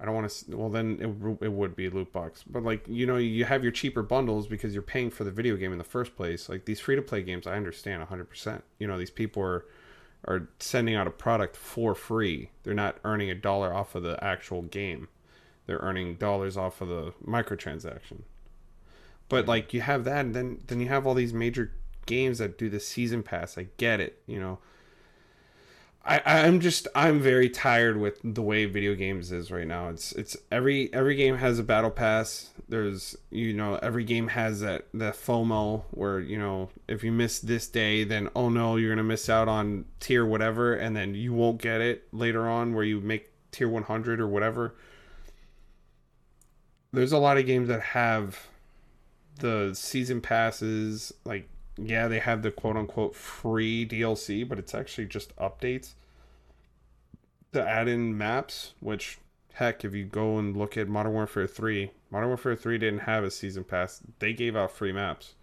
I 0.00 0.04
don't 0.04 0.14
want 0.14 0.30
to. 0.30 0.56
Well, 0.56 0.68
then 0.68 0.98
it 1.00 1.44
it 1.44 1.52
would 1.52 1.74
be 1.76 1.88
loot 1.90 2.12
box, 2.12 2.44
but 2.48 2.62
like 2.62 2.84
you 2.88 3.06
know, 3.06 3.16
you 3.16 3.44
have 3.44 3.62
your 3.62 3.72
cheaper 3.72 4.02
bundles 4.02 4.46
because 4.46 4.72
you're 4.72 4.82
paying 4.82 5.10
for 5.10 5.24
the 5.24 5.30
video 5.30 5.56
game 5.56 5.72
in 5.72 5.78
the 5.78 5.84
first 5.84 6.16
place. 6.16 6.48
Like 6.48 6.64
these 6.64 6.80
free 6.80 6.96
to 6.96 7.02
play 7.02 7.22
games, 7.22 7.46
I 7.46 7.56
understand 7.56 8.00
100. 8.00 8.24
percent 8.28 8.64
You 8.78 8.86
know, 8.86 8.98
these 8.98 9.10
people 9.10 9.42
are 9.42 9.64
are 10.26 10.48
sending 10.58 10.94
out 10.94 11.06
a 11.06 11.10
product 11.10 11.56
for 11.56 11.94
free. 11.94 12.50
They're 12.62 12.74
not 12.74 12.98
earning 13.04 13.30
a 13.30 13.34
dollar 13.34 13.72
off 13.72 13.94
of 13.94 14.02
the 14.02 14.22
actual 14.22 14.62
game. 14.62 15.08
They're 15.66 15.78
earning 15.78 16.16
dollars 16.16 16.56
off 16.56 16.80
of 16.80 16.88
the 16.88 17.12
microtransaction. 17.24 18.22
But 19.28 19.46
like 19.46 19.74
you 19.74 19.80
have 19.80 20.04
that 20.04 20.24
and 20.24 20.34
then 20.34 20.62
then 20.66 20.80
you 20.80 20.88
have 20.88 21.06
all 21.06 21.14
these 21.14 21.32
major 21.32 21.72
games 22.06 22.38
that 22.38 22.58
do 22.58 22.68
the 22.68 22.80
season 22.80 23.22
pass. 23.22 23.58
I 23.58 23.68
get 23.76 24.00
it, 24.00 24.22
you 24.26 24.40
know. 24.40 24.58
I, 26.08 26.22
I'm 26.24 26.60
just 26.60 26.88
I'm 26.94 27.20
very 27.20 27.50
tired 27.50 27.98
with 27.98 28.18
the 28.24 28.40
way 28.40 28.64
video 28.64 28.94
games 28.94 29.30
is 29.30 29.50
right 29.50 29.66
now. 29.66 29.90
It's 29.90 30.12
it's 30.12 30.38
every 30.50 30.92
every 30.94 31.14
game 31.14 31.36
has 31.36 31.58
a 31.58 31.62
battle 31.62 31.90
pass. 31.90 32.50
There's 32.66 33.14
you 33.30 33.52
know 33.52 33.78
every 33.82 34.04
game 34.04 34.28
has 34.28 34.60
that 34.60 34.86
that 34.94 35.14
FOMO 35.14 35.84
where 35.90 36.18
you 36.18 36.38
know 36.38 36.70
if 36.88 37.04
you 37.04 37.12
miss 37.12 37.40
this 37.40 37.68
day 37.68 38.04
then 38.04 38.30
oh 38.34 38.48
no 38.48 38.76
you're 38.76 38.90
gonna 38.90 39.02
miss 39.02 39.28
out 39.28 39.48
on 39.48 39.84
tier 40.00 40.24
whatever 40.24 40.74
and 40.74 40.96
then 40.96 41.14
you 41.14 41.34
won't 41.34 41.60
get 41.60 41.82
it 41.82 42.08
later 42.10 42.48
on 42.48 42.72
where 42.72 42.84
you 42.84 43.00
make 43.02 43.30
tier 43.52 43.68
100 43.68 44.18
or 44.18 44.26
whatever. 44.26 44.74
There's 46.90 47.12
a 47.12 47.18
lot 47.18 47.36
of 47.36 47.44
games 47.44 47.68
that 47.68 47.82
have 47.82 48.46
the 49.38 49.72
season 49.74 50.20
passes 50.20 51.12
like 51.24 51.48
yeah, 51.76 52.08
they 52.08 52.18
have 52.18 52.42
the 52.42 52.50
quote 52.50 52.76
unquote 52.76 53.14
free 53.14 53.86
DLC, 53.86 54.48
but 54.48 54.58
it's 54.58 54.74
actually 54.74 55.06
just 55.06 55.34
updates 55.36 55.94
to 57.52 57.66
add 57.66 57.88
in 57.88 58.16
maps, 58.18 58.74
which 58.80 59.18
heck, 59.54 59.84
if 59.84 59.94
you 59.94 60.04
go 60.04 60.38
and 60.38 60.56
look 60.56 60.76
at 60.76 60.88
Modern 60.88 61.12
Warfare 61.12 61.46
3, 61.46 61.90
Modern 62.10 62.28
Warfare 62.28 62.56
3 62.56 62.78
didn't 62.78 63.00
have 63.00 63.24
a 63.24 63.30
season 63.30 63.64
pass. 63.64 64.00
They 64.18 64.32
gave 64.32 64.56
out 64.56 64.70
free 64.70 64.92
maps. 64.92 65.34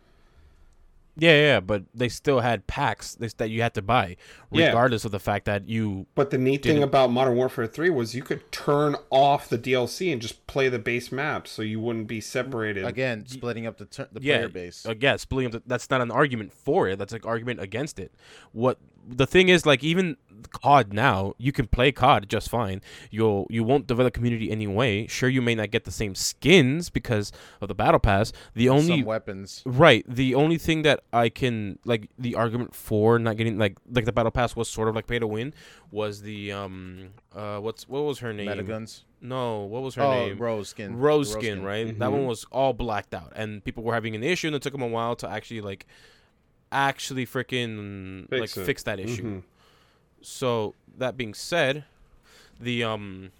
Yeah, 1.18 1.32
yeah, 1.32 1.59
but 1.61 1.84
they 1.93 2.09
still 2.09 2.41
had 2.41 2.68
packs 2.68 3.16
that 3.16 3.49
you 3.49 3.61
had 3.61 3.74
to 3.76 3.82
buy, 3.82 4.18
Yeah. 4.51 4.68
regardless 4.68 5.05
of 5.05 5.11
the 5.11 5.20
fact 5.20 5.45
that 5.45 5.70
you. 5.70 6.07
But 6.13 6.30
the 6.30 6.38
neat 6.38 6.63
thing 6.63 6.74
Didn't- 6.74 6.84
about 6.89 7.09
Modern 7.09 7.36
Warfare 7.38 7.68
3 7.68 7.89
was 7.89 8.13
you 8.13 8.22
could 8.22 8.51
turn 8.51 8.97
off 9.09 9.47
the 9.47 9.57
DLC 9.57 10.11
and 10.11 10.22
just 10.22 10.45
play 10.45 10.68
the 10.68 10.78
base 10.80 11.13
map 11.13 11.47
so 11.47 11.61
you 11.61 11.80
wouldn't 11.80 12.07
be 12.07 12.20
separated. 12.20 12.84
Again, 12.86 13.26
splitting 13.28 13.66
up 13.66 13.78
the 13.78 13.86
ter- 13.86 14.09
the 14.11 14.22
Yeah, 14.22 14.38
player 14.39 14.49
base. 14.49 14.86
uh, 14.86 14.93
yeah, 14.99 15.16
splitting 15.16 15.47
up. 15.47 15.51
The, 15.53 15.63
that's 15.66 15.89
not 15.89 16.01
an 16.01 16.11
argument 16.11 16.51
for 16.51 16.89
it. 16.89 16.99
That's 16.99 17.13
an 17.13 17.22
argument 17.24 17.61
against 17.61 17.97
it. 17.97 18.11
What 18.51 18.78
the 19.07 19.27
thing 19.27 19.49
is, 19.49 19.65
like 19.65 19.83
even 19.83 20.17
COD 20.51 20.93
now, 20.93 21.33
you 21.37 21.51
can 21.51 21.67
play 21.67 21.91
COD 21.91 22.29
just 22.29 22.49
fine. 22.49 22.81
You'll 23.11 23.47
you 23.49 23.63
won't 23.63 23.87
develop 23.87 24.13
community 24.13 24.51
anyway. 24.51 25.07
Sure, 25.07 25.27
you 25.29 25.41
may 25.41 25.55
not 25.55 25.71
get 25.71 25.83
the 25.85 25.91
same 25.91 26.15
skins 26.15 26.89
because 26.89 27.31
of 27.61 27.67
the 27.67 27.75
battle 27.75 27.99
pass. 27.99 28.31
The 28.53 28.69
only 28.69 28.99
Some 28.99 29.05
weapons. 29.05 29.63
Right. 29.65 30.05
The 30.07 30.35
only 30.35 30.57
thing 30.57 30.83
that 30.83 31.01
I 31.11 31.29
can 31.29 31.79
like 31.85 32.09
the 32.17 32.35
argument 32.35 32.75
for 32.75 33.17
not 33.19 33.37
getting 33.37 33.57
like 33.57 33.77
like 33.91 34.05
the 34.05 34.11
battle 34.13 34.31
pass 34.31 34.55
was 34.55 34.69
sort 34.69 34.87
of 34.87 34.95
like 34.95 35.07
pay 35.07 35.19
to 35.19 35.27
win 35.27 35.53
was 35.91 36.21
the 36.21 36.51
um 36.51 37.09
uh 37.35 37.59
what's 37.59 37.87
what 37.89 38.03
was 38.03 38.19
her 38.19 38.33
name? 38.33 38.47
Metaguns. 38.47 39.03
No, 39.21 39.61
what 39.63 39.81
was 39.81 39.95
her 39.95 40.03
Oh, 40.03 40.11
name? 40.27 40.37
Roze 40.37 40.69
skin. 40.69 40.95
Roze 40.97 41.33
The 41.33 41.39
skin, 41.41 41.63
right? 41.63 41.87
That 41.97 42.09
Mhm. 42.09 42.11
one 42.11 42.25
was 42.27 42.45
all 42.51 42.73
blacked 42.73 43.13
out, 43.15 43.33
and 43.35 43.63
people 43.63 43.83
were 43.83 43.93
having 43.95 44.13
an 44.15 44.23
issue, 44.23 44.47
and 44.47 44.55
it 44.55 44.61
took 44.61 44.73
them 44.73 44.83
a 44.83 44.87
while 44.87 45.15
to 45.15 45.27
actually 45.29 45.61
like 45.61 45.87
actually 46.76 47.26
freaking 47.26 48.28
like 48.32 48.41
Fix 48.41 48.57
it. 48.57 48.65
fix 48.65 48.84
that 48.84 48.99
issue. 48.99 49.23
Mhm. 49.41 49.43
So 50.21 50.73
that 50.97 51.15
being 51.17 51.34
said, 51.34 51.86
the 52.59 52.84
um 52.84 53.32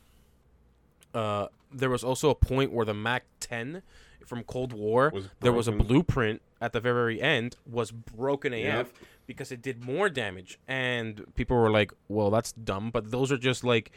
uh 1.14 1.48
there 1.72 1.90
was 1.90 2.04
also 2.04 2.30
a 2.30 2.36
point 2.36 2.72
where 2.72 2.86
the 2.86 2.94
Mac 2.94 3.26
10 3.40 3.82
from 4.26 4.44
Cold 4.44 4.74
War 4.74 5.12
Was 5.14 5.30
there 5.42 5.52
was 5.52 5.68
a 5.68 5.72
blueprint 5.72 6.42
at 6.62 6.72
the 6.74 6.80
very, 6.80 7.18
very 7.18 7.22
end 7.22 7.58
was 7.70 7.92
broken 7.92 8.54
AF 8.54 8.64
Yep. 8.64 8.88
because 9.28 9.52
it 9.52 9.62
did 9.62 9.84
more 9.84 10.10
damage 10.10 10.58
and 10.68 11.24
people 11.36 11.58
were 11.58 11.70
like, 11.70 11.92
"Well, 12.08 12.32
that's 12.32 12.54
dumb," 12.54 12.90
but 12.92 13.12
those 13.12 13.32
are 13.32 13.38
just 13.38 13.64
like 13.64 13.92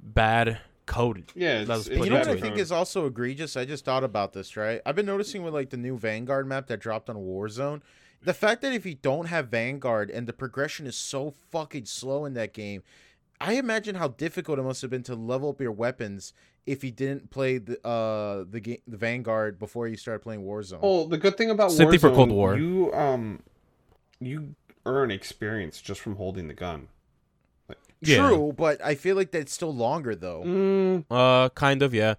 bad 0.00 0.58
code. 0.86 1.24
Yeah, 1.34 1.60
it's, 1.62 1.70
it's 1.70 1.88
You 1.88 2.10
know 2.10 2.18
what 2.18 2.28
I 2.28 2.32
it. 2.32 2.40
think 2.40 2.56
is 2.58 2.70
also 2.72 3.06
egregious? 3.06 3.56
I 3.56 3.64
just 3.64 3.84
thought 3.84 4.04
about 4.04 4.32
this, 4.32 4.56
right? 4.56 4.80
I've 4.86 4.94
been 4.96 5.06
noticing 5.06 5.42
with 5.42 5.52
like 5.54 5.70
the 5.70 5.76
new 5.76 5.98
Vanguard 5.98 6.46
map 6.46 6.66
that 6.68 6.78
dropped 6.80 7.08
on 7.10 7.16
Warzone, 7.16 7.80
the 8.24 8.34
fact 8.34 8.62
that 8.62 8.72
if 8.72 8.84
you 8.86 8.94
don't 8.94 9.26
have 9.26 9.48
Vanguard 9.48 10.10
and 10.10 10.26
the 10.26 10.32
progression 10.32 10.86
is 10.86 10.96
so 10.96 11.34
fucking 11.50 11.84
slow 11.84 12.24
in 12.24 12.34
that 12.34 12.52
game, 12.52 12.82
I 13.40 13.54
imagine 13.54 13.96
how 13.96 14.08
difficult 14.08 14.58
it 14.58 14.62
must 14.62 14.82
have 14.82 14.90
been 14.90 15.02
to 15.04 15.14
level 15.14 15.50
up 15.50 15.60
your 15.60 15.72
weapons 15.72 16.32
if 16.66 16.82
you 16.82 16.90
didn't 16.90 17.30
play 17.30 17.58
the 17.58 17.84
uh 17.86 18.44
the 18.48 18.60
game 18.60 18.78
the 18.88 18.96
Vanguard 18.96 19.58
before 19.58 19.86
you 19.86 19.96
started 19.96 20.20
playing 20.20 20.42
Warzone. 20.42 20.78
Oh, 20.82 21.06
the 21.06 21.18
good 21.18 21.36
thing 21.36 21.50
about 21.50 21.70
Same 21.72 21.90
thing 21.90 21.98
for 22.00 22.10
Cold 22.10 22.30
War. 22.30 22.56
you 22.56 22.92
um, 22.94 23.42
you 24.20 24.54
earn 24.86 25.10
experience 25.10 25.80
just 25.80 26.00
from 26.00 26.16
holding 26.16 26.48
the 26.48 26.54
gun. 26.54 26.88
Yeah. 28.00 28.28
True, 28.28 28.52
but 28.56 28.84
I 28.84 28.96
feel 28.96 29.16
like 29.16 29.30
that's 29.30 29.52
still 29.52 29.74
longer 29.74 30.14
though. 30.14 30.42
Mm, 30.44 31.04
Uh, 31.10 31.48
kind 31.50 31.82
of, 31.82 31.94
yeah. 31.94 32.14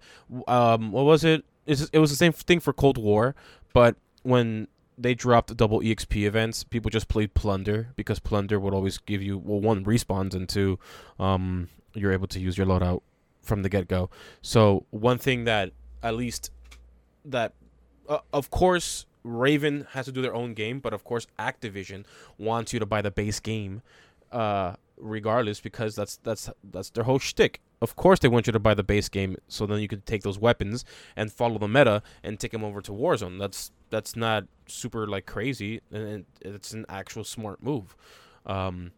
Um, 0.48 0.90
what 0.90 1.04
was 1.04 1.22
it? 1.22 1.44
It's, 1.64 1.88
it 1.92 1.98
was 2.00 2.10
the 2.10 2.16
same 2.16 2.32
thing 2.32 2.58
for 2.60 2.72
Cold 2.72 2.98
War, 2.98 3.36
but 3.72 3.94
when 4.22 4.66
they 4.98 5.14
dropped 5.14 5.54
double 5.56 5.80
EXP 5.80 6.26
events, 6.26 6.64
people 6.64 6.90
just 6.90 7.08
played 7.08 7.34
Plunder 7.34 7.88
because 7.96 8.18
Plunder 8.18 8.58
would 8.58 8.74
always 8.74 8.98
give 8.98 9.22
you 9.22 9.38
well, 9.38 9.60
one 9.60 9.84
respawns 9.84 10.34
and 10.34 10.48
two, 10.48 10.78
um, 11.18 11.68
you're 11.94 12.12
able 12.12 12.26
to 12.28 12.40
use 12.40 12.56
your 12.56 12.66
loadout 12.66 13.02
from 13.42 13.62
the 13.62 13.68
get 13.68 13.88
go. 13.88 14.10
So 14.42 14.86
one 14.90 15.18
thing 15.18 15.44
that 15.44 15.72
at 16.02 16.14
least 16.14 16.50
that, 17.24 17.52
uh, 18.08 18.18
of 18.32 18.50
course, 18.50 19.06
Raven 19.22 19.86
has 19.90 20.06
to 20.06 20.12
do 20.12 20.22
their 20.22 20.34
own 20.34 20.54
game, 20.54 20.80
but 20.80 20.92
of 20.92 21.04
course, 21.04 21.26
Activision 21.38 22.04
wants 22.38 22.72
you 22.72 22.78
to 22.78 22.86
buy 22.86 23.02
the 23.02 23.10
base 23.10 23.40
game, 23.40 23.82
uh, 24.32 24.74
regardless 24.98 25.60
because 25.60 25.94
that's 25.94 26.16
that's 26.18 26.50
that's 26.64 26.90
their 26.90 27.04
whole 27.04 27.18
shtick. 27.18 27.60
Of 27.82 27.94
course, 27.96 28.18
they 28.20 28.28
want 28.28 28.46
you 28.46 28.52
to 28.54 28.58
buy 28.58 28.72
the 28.74 28.82
base 28.82 29.08
game, 29.10 29.36
so 29.48 29.66
then 29.66 29.80
you 29.80 29.88
can 29.88 30.00
take 30.02 30.22
those 30.22 30.38
weapons 30.38 30.84
and 31.14 31.30
follow 31.30 31.58
the 31.58 31.68
meta 31.68 32.02
and 32.22 32.40
take 32.40 32.52
them 32.52 32.64
over 32.64 32.80
to 32.82 32.92
Warzone. 32.92 33.38
That's 33.38 33.70
that's 33.90 34.16
not 34.16 34.44
super 34.66 35.06
like 35.06 35.26
crazy, 35.26 35.80
and 35.92 36.24
it's 36.40 36.72
an 36.72 36.86
actual 36.88 37.22
smart 37.24 37.62
move. 37.62 37.94
Um, 38.46 38.92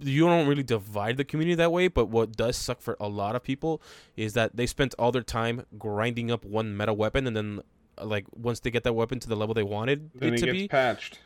you 0.00 0.26
don't 0.26 0.48
really 0.48 0.62
divide 0.62 1.16
the 1.18 1.24
community 1.24 1.54
that 1.56 1.70
way, 1.70 1.86
but 1.88 2.06
what 2.06 2.34
does 2.36 2.56
suck 2.56 2.80
for 2.80 2.96
a 2.98 3.08
lot 3.08 3.36
of 3.36 3.42
people 3.44 3.80
is 4.16 4.32
that 4.32 4.56
they 4.56 4.66
spent 4.66 4.94
all 4.98 5.12
their 5.12 5.22
time 5.22 5.64
grinding 5.78 6.30
up 6.30 6.44
one 6.44 6.76
meta 6.76 6.92
weapon, 6.94 7.26
and 7.26 7.36
then 7.36 7.60
like 8.02 8.24
once 8.34 8.60
they 8.60 8.70
get 8.70 8.84
that 8.84 8.94
weapon 8.94 9.20
to 9.20 9.28
the 9.28 9.36
level 9.36 9.54
they 9.54 9.62
wanted 9.62 10.10
then 10.14 10.30
it 10.32 10.36
it 10.36 10.40
to 10.40 10.46
gets 10.46 10.58
be, 10.58 10.68
patched. 10.68 11.18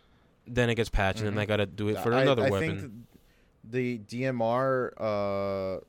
then 0.49 0.68
it 0.68 0.74
gets 0.74 0.89
patched, 0.91 1.20
and 1.20 1.28
Mhm. 1.28 1.34
then 1.34 1.39
I 1.39 1.47
gotta 1.47 1.66
do 1.66 1.89
it 1.89 1.99
for 2.01 2.12
I- 2.12 2.22
another 2.22 2.47
I 2.47 2.51
weapon. 2.51 3.07
Think 3.71 3.73
th- 3.73 4.09
the 4.09 4.23
DMR 4.23 4.91
uh 4.99 5.81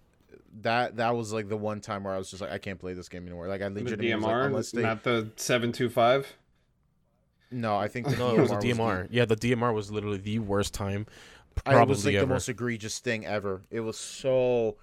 that 0.61 0.95
that 0.97 1.15
was 1.15 1.31
like 1.33 1.49
the 1.49 1.57
one 1.57 1.81
time 1.81 2.03
where 2.03 2.13
I 2.13 2.17
was 2.17 2.29
just 2.29 2.41
like, 2.41 2.51
I 2.51 2.57
can't 2.57 2.79
play 2.79 2.93
this 2.93 3.09
game 3.09 3.23
anymore. 3.27 3.47
Like 3.47 3.61
I 3.61 3.69
The 3.69 3.81
legitimately 3.83 4.15
was 4.15 4.23
like, 4.23 4.31
DMR, 4.33 4.45
unless 4.47 4.71
they 4.71 4.81
not 4.81 5.03
the 5.03 5.29
seven 5.35 5.71
two 5.71 5.89
five. 5.89 6.27
no, 7.51 7.77
I 7.77 7.87
think 7.87 8.07
the 8.09 8.17
No, 8.17 8.35
it 8.35 8.39
was 8.41 8.49
the 8.49 8.57
the- 8.57 8.71
DMR. 8.73 9.07
yeah, 9.11 9.25
the 9.25 9.35
DMR 9.35 9.73
was 9.73 9.91
literally 9.91 10.17
the 10.17 10.39
worst 10.39 10.73
time. 10.73 11.05
I- 11.65 11.71
Probably 11.73 11.81
it 11.83 11.89
was 11.89 12.05
like 12.05 12.15
ever. 12.15 12.25
the 12.25 12.33
most 12.33 12.49
egregious 12.49 12.99
thing 12.99 13.25
ever. 13.25 13.61
It 13.71 13.79
was 13.81 13.97
so 13.97 14.77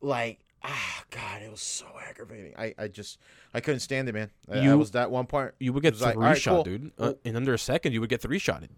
like 0.00 0.40
ah 0.64 1.02
god, 1.10 1.42
it 1.42 1.50
was 1.50 1.60
so 1.60 1.86
aggravating. 2.08 2.54
I 2.56 2.74
I 2.78 2.88
just 2.88 3.18
I 3.54 3.60
couldn't 3.60 3.80
stand 3.80 4.08
it, 4.08 4.12
man. 4.12 4.30
I, 4.50 4.58
I 4.58 4.62
You- 4.62 4.78
was 4.78 4.92
that 4.92 5.10
one 5.10 5.26
part. 5.26 5.54
You 5.60 5.72
would 5.72 5.82
get 5.82 5.88
It 5.88 5.94
was 5.94 6.02
like, 6.02 6.14
three 6.14 6.22
alright, 6.24 6.40
shot, 6.40 6.54
cool. 6.54 6.64
dude. 6.64 6.92
Uh, 6.98 7.14
in 7.24 7.36
under 7.36 7.54
a 7.54 7.58
second, 7.58 7.92
you 7.92 8.00
would 8.00 8.10
get 8.10 8.20
three 8.20 8.38
shotted. 8.38 8.70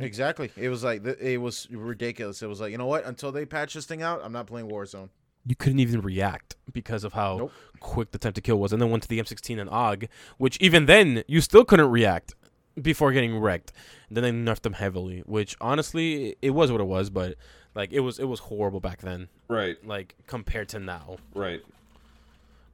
Exactly. 0.00 0.50
It 0.56 0.68
was 0.68 0.84
like 0.84 1.04
it 1.04 1.38
was 1.38 1.66
ridiculous. 1.70 2.42
It 2.42 2.46
was 2.48 2.60
like 2.60 2.72
you 2.72 2.78
know 2.78 2.86
what? 2.86 3.04
Until 3.04 3.32
they 3.32 3.44
patch 3.46 3.74
this 3.74 3.86
thing 3.86 4.02
out, 4.02 4.20
I'm 4.22 4.32
not 4.32 4.46
playing 4.46 4.68
Warzone. 4.68 5.08
You 5.46 5.56
couldn't 5.56 5.80
even 5.80 6.00
react 6.02 6.56
because 6.72 7.04
of 7.04 7.14
how 7.14 7.36
Nope. 7.38 7.52
quick 7.80 8.10
the 8.10 8.18
time 8.18 8.32
to 8.34 8.40
kill 8.40 8.58
was, 8.58 8.72
and 8.72 8.82
then 8.82 8.90
went 8.90 9.02
to 9.04 9.08
the 9.08 9.18
M16 9.18 9.58
and 9.60 9.70
AUG, 9.70 10.08
which 10.36 10.58
even 10.60 10.86
then 10.86 11.24
you 11.26 11.40
still 11.40 11.64
couldn't 11.64 11.90
react 11.90 12.34
before 12.80 13.12
getting 13.12 13.38
wrecked. 13.38 13.72
then 14.10 14.22
they 14.22 14.30
nerfed 14.30 14.60
them 14.62 14.74
heavily, 14.74 15.20
which 15.26 15.56
honestly 15.60 16.36
it 16.42 16.50
was 16.50 16.70
what 16.70 16.80
it 16.80 16.84
was, 16.86 17.08
but 17.10 17.36
like 17.74 17.92
it 17.92 18.00
was 18.00 18.18
it 18.18 18.24
was 18.26 18.40
horrible 18.40 18.80
back 18.80 19.00
then, 19.00 19.28
Right, 19.48 19.76
like 19.86 20.14
compared 20.26 20.68
to 20.70 20.78
now. 20.78 21.16
right. 21.34 21.62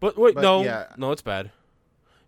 But 0.00 0.18
wait, 0.18 0.34
But, 0.34 0.42
no, 0.42 0.62
yeah. 0.64 0.86
no, 0.98 1.12
it's 1.12 1.22
bad. 1.22 1.50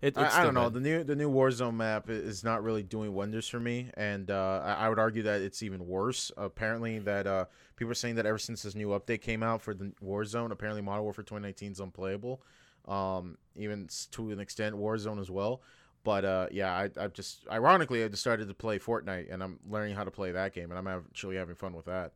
It, 0.03 0.19
I, 0.19 0.41
I 0.41 0.45
don't 0.45 0.55
know. 0.55 0.65
bad. 0.65 0.75
The 0.75 0.81
new 0.81 1.05
the 1.05 1.17
new 1.17 1.31
Warzone 1.31 1.75
map 1.75 2.11
is 2.11 2.45
not 2.45 2.63
really 2.63 2.83
doing 2.83 3.15
wonders 3.15 3.49
for 3.49 3.59
me, 3.59 3.91
and 3.97 4.31
uh, 4.31 4.63
I, 4.65 4.87
I 4.87 4.89
would 4.89 4.99
argue 4.99 5.23
that 5.23 5.41
it's 5.41 5.63
even 5.63 5.87
worse. 5.87 6.31
Apparently, 6.37 6.99
that 7.01 7.27
uh, 7.27 7.47
people 7.77 7.93
are 7.93 7.95
saying 7.95 8.17
that 8.17 8.27
ever 8.27 8.39
since 8.39 8.63
this 8.63 8.75
new 8.75 8.89
update 8.89 9.23
came 9.23 9.43
out 9.43 9.63
for 9.63 9.73
the 9.73 9.93
Warzone, 10.05 10.51
apparently 10.51 10.83
Modern 10.83 11.03
Warfare 11.05 11.25
2019 11.25 11.73
is 11.73 11.81
unplayable. 11.81 12.43
Um, 12.87 13.39
even 13.57 13.89
to 14.13 14.31
an 14.31 14.39
extent, 14.39 14.77
Warzone 14.77 15.19
as 15.19 15.31
well. 15.31 15.63
But 16.05 16.25
uh, 16.25 16.47
yeah, 16.53 16.73
I 16.73 16.91
I 17.01 17.09
just 17.09 17.47
ironically 17.51 18.05
I 18.05 18.09
decided 18.09 18.49
to 18.49 18.55
play 18.55 18.79
Fortnite, 18.79 19.33
and 19.33 19.43
I'm 19.43 19.59
learning 19.69 19.97
how 19.97 20.05
to 20.05 20.11
play 20.11 20.31
that 20.33 20.53
game, 20.53 20.71
and 20.71 20.79
I'm 20.79 20.87
actually 20.87 21.37
having 21.37 21.57
fun 21.57 21.75
with 21.75 21.87
that. 21.87 22.13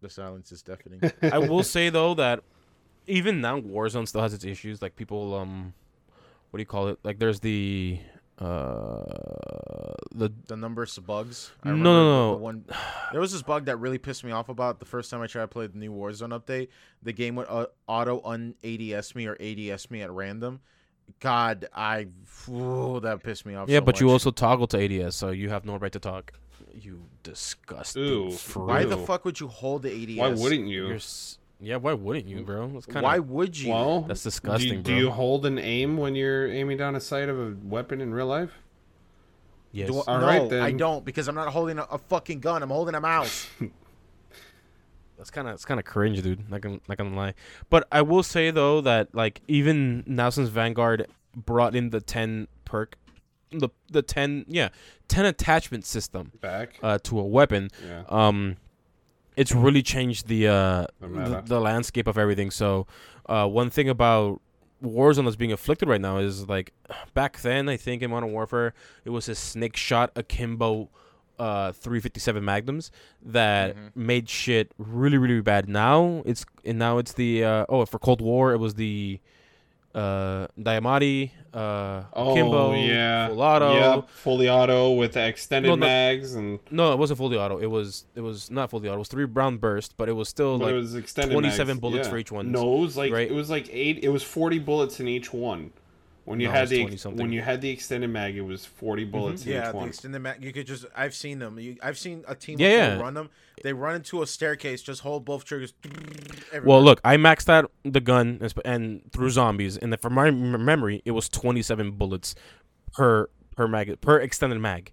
The 0.00 0.08
silence 0.08 0.52
is 0.52 0.62
deafening. 0.62 1.00
I 1.22 1.38
will 1.38 1.62
say 1.62 1.90
though 1.90 2.14
that 2.14 2.44
even 3.06 3.40
now 3.40 3.60
Warzone 3.60 4.08
still 4.08 4.22
has 4.22 4.34
its 4.34 4.44
issues. 4.44 4.80
Like 4.82 4.96
people, 4.96 5.34
um, 5.34 5.74
what 6.50 6.58
do 6.58 6.62
you 6.62 6.66
call 6.66 6.88
it? 6.88 6.98
Like 7.02 7.18
there's 7.18 7.40
the 7.40 7.98
uh 8.38 9.04
the 10.14 10.30
the 10.46 10.56
numbers 10.56 10.96
of 10.98 11.06
bugs. 11.06 11.52
No, 11.64 11.74
no, 11.74 11.82
no. 11.82 12.30
the 12.36 12.42
one, 12.42 12.64
there 13.12 13.20
was 13.20 13.32
this 13.32 13.42
bug 13.42 13.66
that 13.66 13.76
really 13.76 13.98
pissed 13.98 14.24
me 14.24 14.32
off 14.32 14.48
about 14.48 14.78
the 14.80 14.84
first 14.84 15.10
time 15.10 15.20
I 15.20 15.26
tried 15.26 15.42
to 15.42 15.48
play 15.48 15.66
the 15.66 15.78
new 15.78 15.92
Warzone 15.92 16.38
update. 16.38 16.68
The 17.02 17.12
game 17.12 17.36
would 17.36 17.46
uh, 17.48 17.66
auto 17.86 18.20
un 18.24 18.54
ADS 18.64 19.14
me 19.14 19.26
or 19.26 19.36
ADS 19.40 19.90
me 19.90 20.02
at 20.02 20.10
random. 20.10 20.60
God, 21.20 21.66
I 21.74 22.06
ooh, 22.48 22.98
that 23.00 23.22
pissed 23.22 23.44
me 23.46 23.54
off. 23.54 23.68
yeah, 23.68 23.78
so 23.78 23.84
but 23.84 24.00
you 24.00 24.10
also 24.10 24.30
toggle 24.30 24.66
to 24.68 24.82
ADS, 25.04 25.14
so 25.14 25.30
you 25.30 25.50
have 25.50 25.64
no 25.64 25.76
right 25.76 25.92
to 25.92 26.00
talk. 26.00 26.32
You 26.72 27.02
disgusting. 27.22 28.02
Ooh, 28.02 28.30
freak. 28.32 28.66
Why 28.66 28.84
the 28.84 28.96
fuck 28.96 29.24
would 29.24 29.38
you 29.38 29.46
hold 29.48 29.82
the 29.82 29.90
ADS? 29.92 30.18
Why 30.18 30.30
wouldn't 30.30 30.66
you? 30.66 30.86
You're 30.88 30.96
s- 30.96 31.38
yeah, 31.60 31.76
why 31.76 31.92
wouldn't 31.94 32.26
you, 32.28 32.42
bro? 32.42 32.68
That's 32.68 32.86
kind 32.86 33.04
Why 33.04 33.18
would 33.18 33.58
you? 33.58 33.72
well, 33.72 34.00
that's 34.02 34.22
do, 34.22 34.26
disgusting, 34.28 34.72
you- 34.74 34.82
do 34.82 34.94
you 34.94 35.10
hold 35.10 35.46
an 35.46 35.58
aim 35.58 35.96
when 35.96 36.14
you're 36.14 36.48
aiming 36.48 36.76
down 36.78 36.94
a 36.96 37.00
sight 37.00 37.28
of 37.28 37.38
a 37.38 37.54
weapon 37.64 38.00
in 38.00 38.12
real 38.12 38.26
life? 38.26 38.50
yes. 39.72 39.88
Do- 39.88 40.02
All 40.06 40.20
no, 40.20 40.26
right, 40.26 40.48
then. 40.50 40.62
I 40.62 40.72
don't 40.72 41.04
because 41.04 41.26
I'm 41.28 41.34
not 41.34 41.48
holding 41.48 41.78
a, 41.78 41.82
a 41.84 41.98
fucking 41.98 42.40
gun. 42.40 42.62
I'm 42.62 42.70
holding 42.70 42.94
a 42.94 43.00
mouse. 43.00 43.48
That's 45.16 45.30
kind 45.30 45.46
of 45.48 45.54
it's 45.54 45.64
kind 45.64 45.78
of 45.78 45.86
cringe, 45.86 46.20
dude. 46.22 46.50
Not 46.50 46.60
gonna 46.60 46.80
not 46.88 46.98
gonna 46.98 47.14
lie. 47.16 47.34
But 47.70 47.86
I 47.92 48.02
will 48.02 48.22
say 48.22 48.50
though 48.50 48.80
that 48.80 49.14
like 49.14 49.40
even 49.48 50.02
now 50.06 50.28
since 50.30 50.48
Vanguard 50.48 51.06
brought 51.36 51.74
in 51.76 51.90
the 51.90 52.00
ten 52.00 52.48
perk, 52.64 52.96
the 53.52 53.68
the 53.90 54.02
ten 54.02 54.44
yeah 54.48 54.70
ten 55.06 55.24
attachment 55.24 55.86
system 55.86 56.32
Back. 56.40 56.78
uh, 56.82 56.98
to 57.04 57.20
a 57.20 57.24
weapon, 57.24 57.70
yeah. 57.86 58.02
um, 58.08 58.56
it's 59.36 59.52
really 59.52 59.82
changed 59.82 60.28
the 60.28 60.48
uh 60.48 60.86
The 61.00 61.42
the, 61.46 61.60
landscape 61.60 62.06
of 62.06 62.16
everything. 62.18 62.50
So, 62.50 62.86
uh, 63.26 63.46
one 63.48 63.70
thing 63.70 63.88
about 63.88 64.40
Warzone 64.82 65.24
that's 65.24 65.36
being 65.36 65.52
afflicted 65.52 65.88
right 65.88 66.00
now 66.00 66.18
is 66.18 66.48
like 66.48 66.72
back 67.14 67.40
then 67.40 67.68
I 67.68 67.76
think 67.76 68.02
in 68.02 68.10
Modern 68.10 68.32
Warfare 68.32 68.74
it 69.04 69.10
was 69.10 69.28
a 69.28 69.34
snake 69.34 69.76
shot 69.76 70.10
akimbo 70.16 70.88
uh 71.36 71.72
357 71.72 72.44
magnums 72.44 72.92
that 73.20 73.74
Mhm. 73.74 73.90
made 73.96 74.28
shit 74.28 74.70
really 74.78 75.18
really 75.18 75.40
bad 75.40 75.68
now 75.68 76.22
it's 76.24 76.46
and 76.64 76.78
now 76.78 76.98
it's 76.98 77.12
the 77.14 77.42
uh 77.42 77.66
oh 77.68 77.84
for 77.86 77.98
cold 77.98 78.20
war 78.20 78.52
it 78.52 78.58
was 78.58 78.74
the 78.74 79.18
uh 79.94 80.48
Diamatti 80.58 81.30
uh 81.52 82.02
Oh 82.12 82.32
akimbo 82.32 82.74
yeah. 82.74 83.28
full 83.28 83.40
auto 83.40 83.72
Yep, 83.74 84.08
fully 84.10 84.48
auto 84.48 84.92
with 84.92 85.12
the 85.12 85.24
extended 85.26 85.68
No, 85.68 85.76
no. 85.76 85.86
mags 85.86 86.34
and 86.34 86.58
no 86.70 86.92
it 86.92 86.98
wasn't 86.98 87.18
fully 87.18 87.36
auto 87.38 87.58
it 87.58 87.66
was 87.66 88.04
it 88.16 88.20
was 88.20 88.50
not 88.50 88.70
fully 88.70 88.88
auto 88.88 88.96
it 88.96 88.98
was 88.98 89.08
three 89.08 89.24
round 89.24 89.60
burst 89.60 89.96
but 89.96 90.08
it 90.08 90.14
was 90.14 90.28
still 90.28 90.58
but 90.58 90.64
like 90.66 90.74
it 90.74 90.78
was 90.78 90.94
extended 90.96 91.32
27 91.32 91.66
mags, 91.68 91.80
bullets 91.80 92.06
yeah. 92.06 92.10
for 92.10 92.18
each 92.18 92.32
one, 92.32 92.50
No, 92.50 92.76
it 92.76 92.80
was 92.80 92.96
like 92.96 93.12
right? 93.12 93.30
it 93.30 93.34
was 93.34 93.50
like 93.50 93.68
eight. 93.72 94.00
It 94.02 94.08
was 94.08 94.22
forty 94.24 94.58
bullets 94.58 94.98
in 94.98 95.06
each 95.06 95.32
one. 95.32 95.70
When 96.24 96.40
you 96.40 96.48
No, 96.48 96.52
had 96.54 96.68
the 96.70 96.96
something. 96.96 97.22
when 97.22 97.32
you 97.32 97.42
had 97.42 97.60
the 97.60 97.68
extended 97.68 98.08
mag, 98.08 98.34
it 98.34 98.40
was 98.40 98.64
forty 98.64 99.02
mm-hmm. 99.02 99.12
bullets 99.12 99.44
in 99.44 99.52
yeah, 99.52 99.68
each 99.68 99.74
the 99.74 99.84
extended 99.84 100.18
mag. 100.20 100.42
You 100.42 100.52
could 100.52 100.66
just. 100.66 100.86
I've 100.96 101.14
seen 101.14 101.38
them. 101.38 101.58
You, 101.58 101.76
I've 101.82 101.98
seen 101.98 102.24
a 102.26 102.34
team. 102.34 102.58
Yeah, 102.58 102.68
yeah. 102.68 102.98
Run 102.98 103.12
them. 103.14 103.28
They 103.62 103.74
run 103.74 103.96
into 103.96 104.22
a 104.22 104.26
staircase. 104.26 104.82
Just 104.82 105.02
hold 105.02 105.24
both 105.24 105.44
triggers. 105.44 105.74
Well, 106.64 106.80
look, 106.80 107.00
I 107.04 107.16
maxed 107.16 107.48
out 107.48 107.72
the 107.82 108.00
gun 108.00 108.38
and, 108.40 108.54
and 108.64 109.12
through 109.12 109.30
zombies, 109.30 109.76
and 109.76 109.92
then 109.92 109.98
from 109.98 110.14
my 110.14 110.30
memory, 110.30 111.02
it 111.04 111.10
was 111.10 111.28
27 111.28 111.90
bullets 111.92 112.36
per 112.92 113.28
per 113.56 113.66
mag 113.66 114.00
per 114.00 114.20
extended 114.20 114.60
mag, 114.60 114.92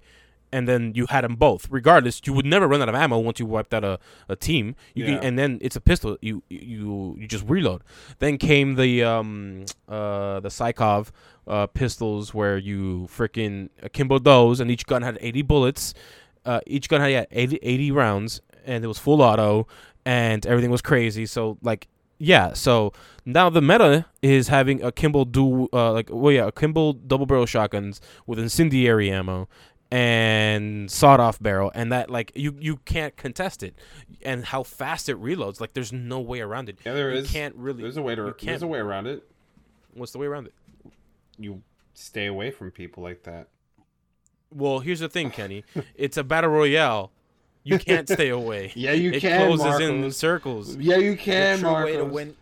and 0.51 0.67
then 0.67 0.93
you 0.95 1.05
had 1.07 1.23
them 1.23 1.35
both. 1.35 1.67
Regardless, 1.69 2.21
you 2.25 2.33
would 2.33 2.45
never 2.45 2.67
run 2.67 2.81
out 2.81 2.89
of 2.89 2.95
ammo 2.95 3.17
once 3.19 3.39
you 3.39 3.45
wiped 3.45 3.73
out 3.73 3.83
a, 3.83 3.99
a 4.29 4.35
team. 4.35 4.75
You 4.93 5.05
Yeah. 5.05 5.15
can, 5.17 5.23
and 5.23 5.39
then 5.39 5.57
it's 5.61 5.75
a 5.75 5.81
pistol. 5.81 6.17
You 6.21 6.43
you 6.49 7.15
you 7.19 7.27
just 7.27 7.45
reload. 7.47 7.83
Then 8.19 8.37
came 8.37 8.75
the 8.75 9.03
um 9.03 9.65
uh 9.87 10.39
the 10.41 10.49
Sykov 10.49 11.09
uh 11.47 11.67
pistols 11.67 12.33
where 12.33 12.57
you 12.57 13.07
freaking 13.09 13.69
akimbo 13.81 14.19
those, 14.19 14.59
and 14.59 14.69
each 14.71 14.85
gun 14.85 15.01
had 15.01 15.17
80 15.21 15.41
bullets. 15.43 15.93
Uh, 16.45 16.59
each 16.65 16.89
gun 16.89 17.01
had 17.01 17.11
yeah, 17.11 17.25
80, 17.31 17.59
80 17.61 17.91
rounds, 17.91 18.41
and 18.65 18.83
it 18.83 18.87
was 18.87 18.97
full 18.97 19.21
auto, 19.21 19.67
and 20.05 20.45
everything 20.47 20.71
was 20.71 20.81
crazy. 20.81 21.25
So 21.27 21.57
like 21.61 21.87
yeah, 22.17 22.53
so 22.53 22.93
now 23.25 23.49
the 23.49 23.61
meta 23.61 24.05
is 24.21 24.47
having 24.47 24.83
akimbo 24.83 25.25
dual, 25.25 25.69
uh, 25.73 25.91
like 25.91 26.09
well, 26.11 26.31
yeah, 26.31 26.45
akimbo 26.47 26.93
double 26.93 27.25
barrel 27.25 27.47
shotguns 27.47 27.99
with 28.27 28.37
incendiary 28.39 29.09
ammo 29.11 29.47
and 29.91 30.89
sawed 30.89 31.19
off 31.19 31.39
barrel, 31.41 31.71
and 31.75 31.91
that 31.91 32.09
like 32.09 32.31
you 32.35 32.55
you 32.59 32.77
can't 32.77 33.15
contest 33.17 33.61
it, 33.61 33.75
and 34.23 34.45
how 34.45 34.63
fast 34.63 35.09
it 35.09 35.21
reloads. 35.21 35.59
Like 35.59 35.73
there's 35.73 35.91
no 35.91 36.19
way 36.19 36.39
around 36.41 36.69
it. 36.69 36.79
Yeah, 36.85 36.93
there 36.93 37.11
you 37.11 37.19
is. 37.19 37.31
can't 37.31 37.55
really. 37.55 37.81
There's 37.81 37.97
a 37.97 38.01
way 38.01 38.15
to. 38.15 38.33
There's 38.41 38.63
a 38.63 38.67
way 38.67 38.79
around 38.79 39.07
it. 39.07 39.23
What's 39.93 40.13
the 40.13 40.17
way 40.19 40.27
around 40.27 40.47
it? 40.47 40.53
You 41.37 41.61
stay 41.93 42.27
away 42.27 42.51
from 42.51 42.71
people 42.71 43.03
like 43.03 43.23
that. 43.23 43.47
Well, 44.53 44.79
here's 44.79 44.99
the 45.01 45.09
thing, 45.09 45.31
Kenny. 45.31 45.63
it's 45.95 46.17
a 46.17 46.23
battle 46.23 46.49
royale. 46.49 47.11
You 47.63 47.77
can't 47.77 48.09
stay 48.09 48.29
away. 48.29 48.71
Yeah, 48.75 48.93
you 48.93 49.11
it 49.11 49.21
can. 49.21 49.45
closes 49.47 49.79
in 49.81 49.99
Marcos. 50.01 50.17
circles. 50.17 50.75
Yeah, 50.77 50.97
you 50.97 51.11
the 51.11 51.17
can. 51.17 51.59
true 51.59 51.73
way 51.73 51.97
to 51.97 52.05
win. 52.05 52.35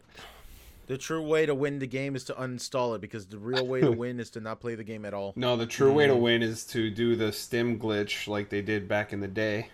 The 0.90 0.98
true 0.98 1.22
way 1.22 1.46
to 1.46 1.54
win 1.54 1.78
the 1.78 1.86
game 1.86 2.16
is 2.16 2.24
to 2.26 2.34
uninstall 2.34 2.96
it 2.96 3.02
because 3.02 3.28
the 3.28 3.38
real 3.38 3.68
way 3.68 3.82
to 3.82 3.92
win 4.04 4.20
is 4.20 4.32
to 4.32 4.40
not 4.42 4.60
play 4.60 4.74
the 4.74 4.84
game 4.84 5.06
at 5.06 5.14
all. 5.14 5.34
No, 5.36 5.56
the 5.56 5.68
true 5.68 5.94
way 5.94 6.08
to 6.08 6.14
Mm. 6.14 6.22
win 6.22 6.42
is 6.42 6.66
to 6.66 6.90
do 6.90 7.16
the 7.16 7.32
stim 7.32 7.78
glitch 7.80 8.28
like 8.28 8.50
they 8.50 8.64
did 8.64 8.88
back 8.88 9.14
in 9.14 9.20
the 9.20 9.28
day. 9.28 9.70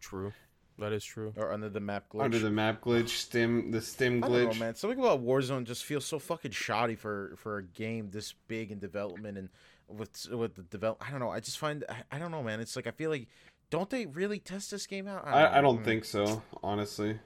True, 0.00 0.34
that 0.78 0.92
is 0.92 1.02
true. 1.02 1.32
Or 1.38 1.50
under 1.50 1.70
the 1.70 1.80
map 1.80 2.10
glitch. 2.12 2.22
Under 2.22 2.38
the 2.38 2.50
map 2.50 2.82
glitch, 2.82 3.08
stim 3.16 3.70
the 3.70 3.80
stim 3.80 4.22
I 4.22 4.28
don't 4.28 4.44
know, 4.44 4.50
glitch. 4.50 4.60
man. 4.60 4.74
Something 4.74 4.98
about 4.98 5.24
Warzone 5.24 5.64
just 5.64 5.84
feels 5.84 6.04
so 6.04 6.18
fucking 6.18 6.50
shoddy 6.50 6.96
for 6.96 7.32
for 7.38 7.56
a 7.56 7.62
game 7.62 8.10
this 8.10 8.34
big 8.46 8.70
in 8.70 8.78
development 8.78 9.38
and 9.38 9.48
with 9.88 10.28
with 10.30 10.54
the 10.56 10.64
develop. 10.64 10.98
I 11.00 11.10
don't 11.12 11.20
know. 11.20 11.30
I 11.30 11.40
just 11.40 11.58
find 11.58 11.82
I, 11.88 12.02
I 12.16 12.18
don't 12.18 12.30
know, 12.30 12.42
man. 12.42 12.60
It's 12.60 12.76
like 12.76 12.86
I 12.86 12.90
feel 12.90 13.08
like 13.08 13.26
don't 13.70 13.88
they 13.88 14.04
really 14.04 14.38
test 14.38 14.70
this 14.70 14.86
game 14.86 15.08
out? 15.08 15.26
I, 15.26 15.58
I 15.58 15.60
don't 15.62 15.80
Mm. 15.80 15.84
think 15.84 16.04
so, 16.04 16.42
honestly. 16.62 17.18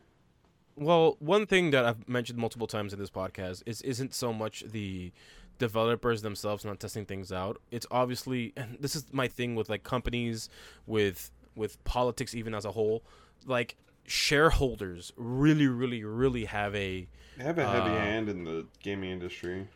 Well, 0.78 1.16
one 1.18 1.46
thing 1.46 1.70
that 1.72 1.84
I've 1.84 2.08
mentioned 2.08 2.38
multiple 2.38 2.66
times 2.68 2.92
in 2.92 2.98
this 2.98 3.10
podcast 3.10 3.62
is 3.66 3.82
isn't 3.82 4.14
so 4.14 4.32
much 4.32 4.62
the 4.70 5.12
developers 5.58 6.22
themselves 6.22 6.64
not 6.64 6.78
testing 6.78 7.04
things 7.04 7.32
out. 7.32 7.60
It's 7.70 7.86
obviously 7.90 8.52
and 8.56 8.76
this 8.78 8.94
is 8.94 9.04
my 9.12 9.26
thing 9.26 9.56
with 9.56 9.68
like 9.68 9.82
companies 9.82 10.48
with 10.86 11.30
with 11.56 11.82
politics 11.84 12.34
even 12.34 12.54
as 12.54 12.64
a 12.64 12.70
whole, 12.72 13.02
like 13.44 13.76
shareholders 14.06 15.12
really 15.16 15.66
really 15.66 16.04
really 16.04 16.44
have 16.44 16.74
a 16.74 17.08
They 17.36 17.44
have 17.44 17.58
a 17.58 17.66
heavy 17.68 17.90
Uh, 17.90 17.98
hand 17.98 18.28
in 18.28 18.44
the 18.44 18.66
gaming 18.82 19.10
industry. 19.10 19.66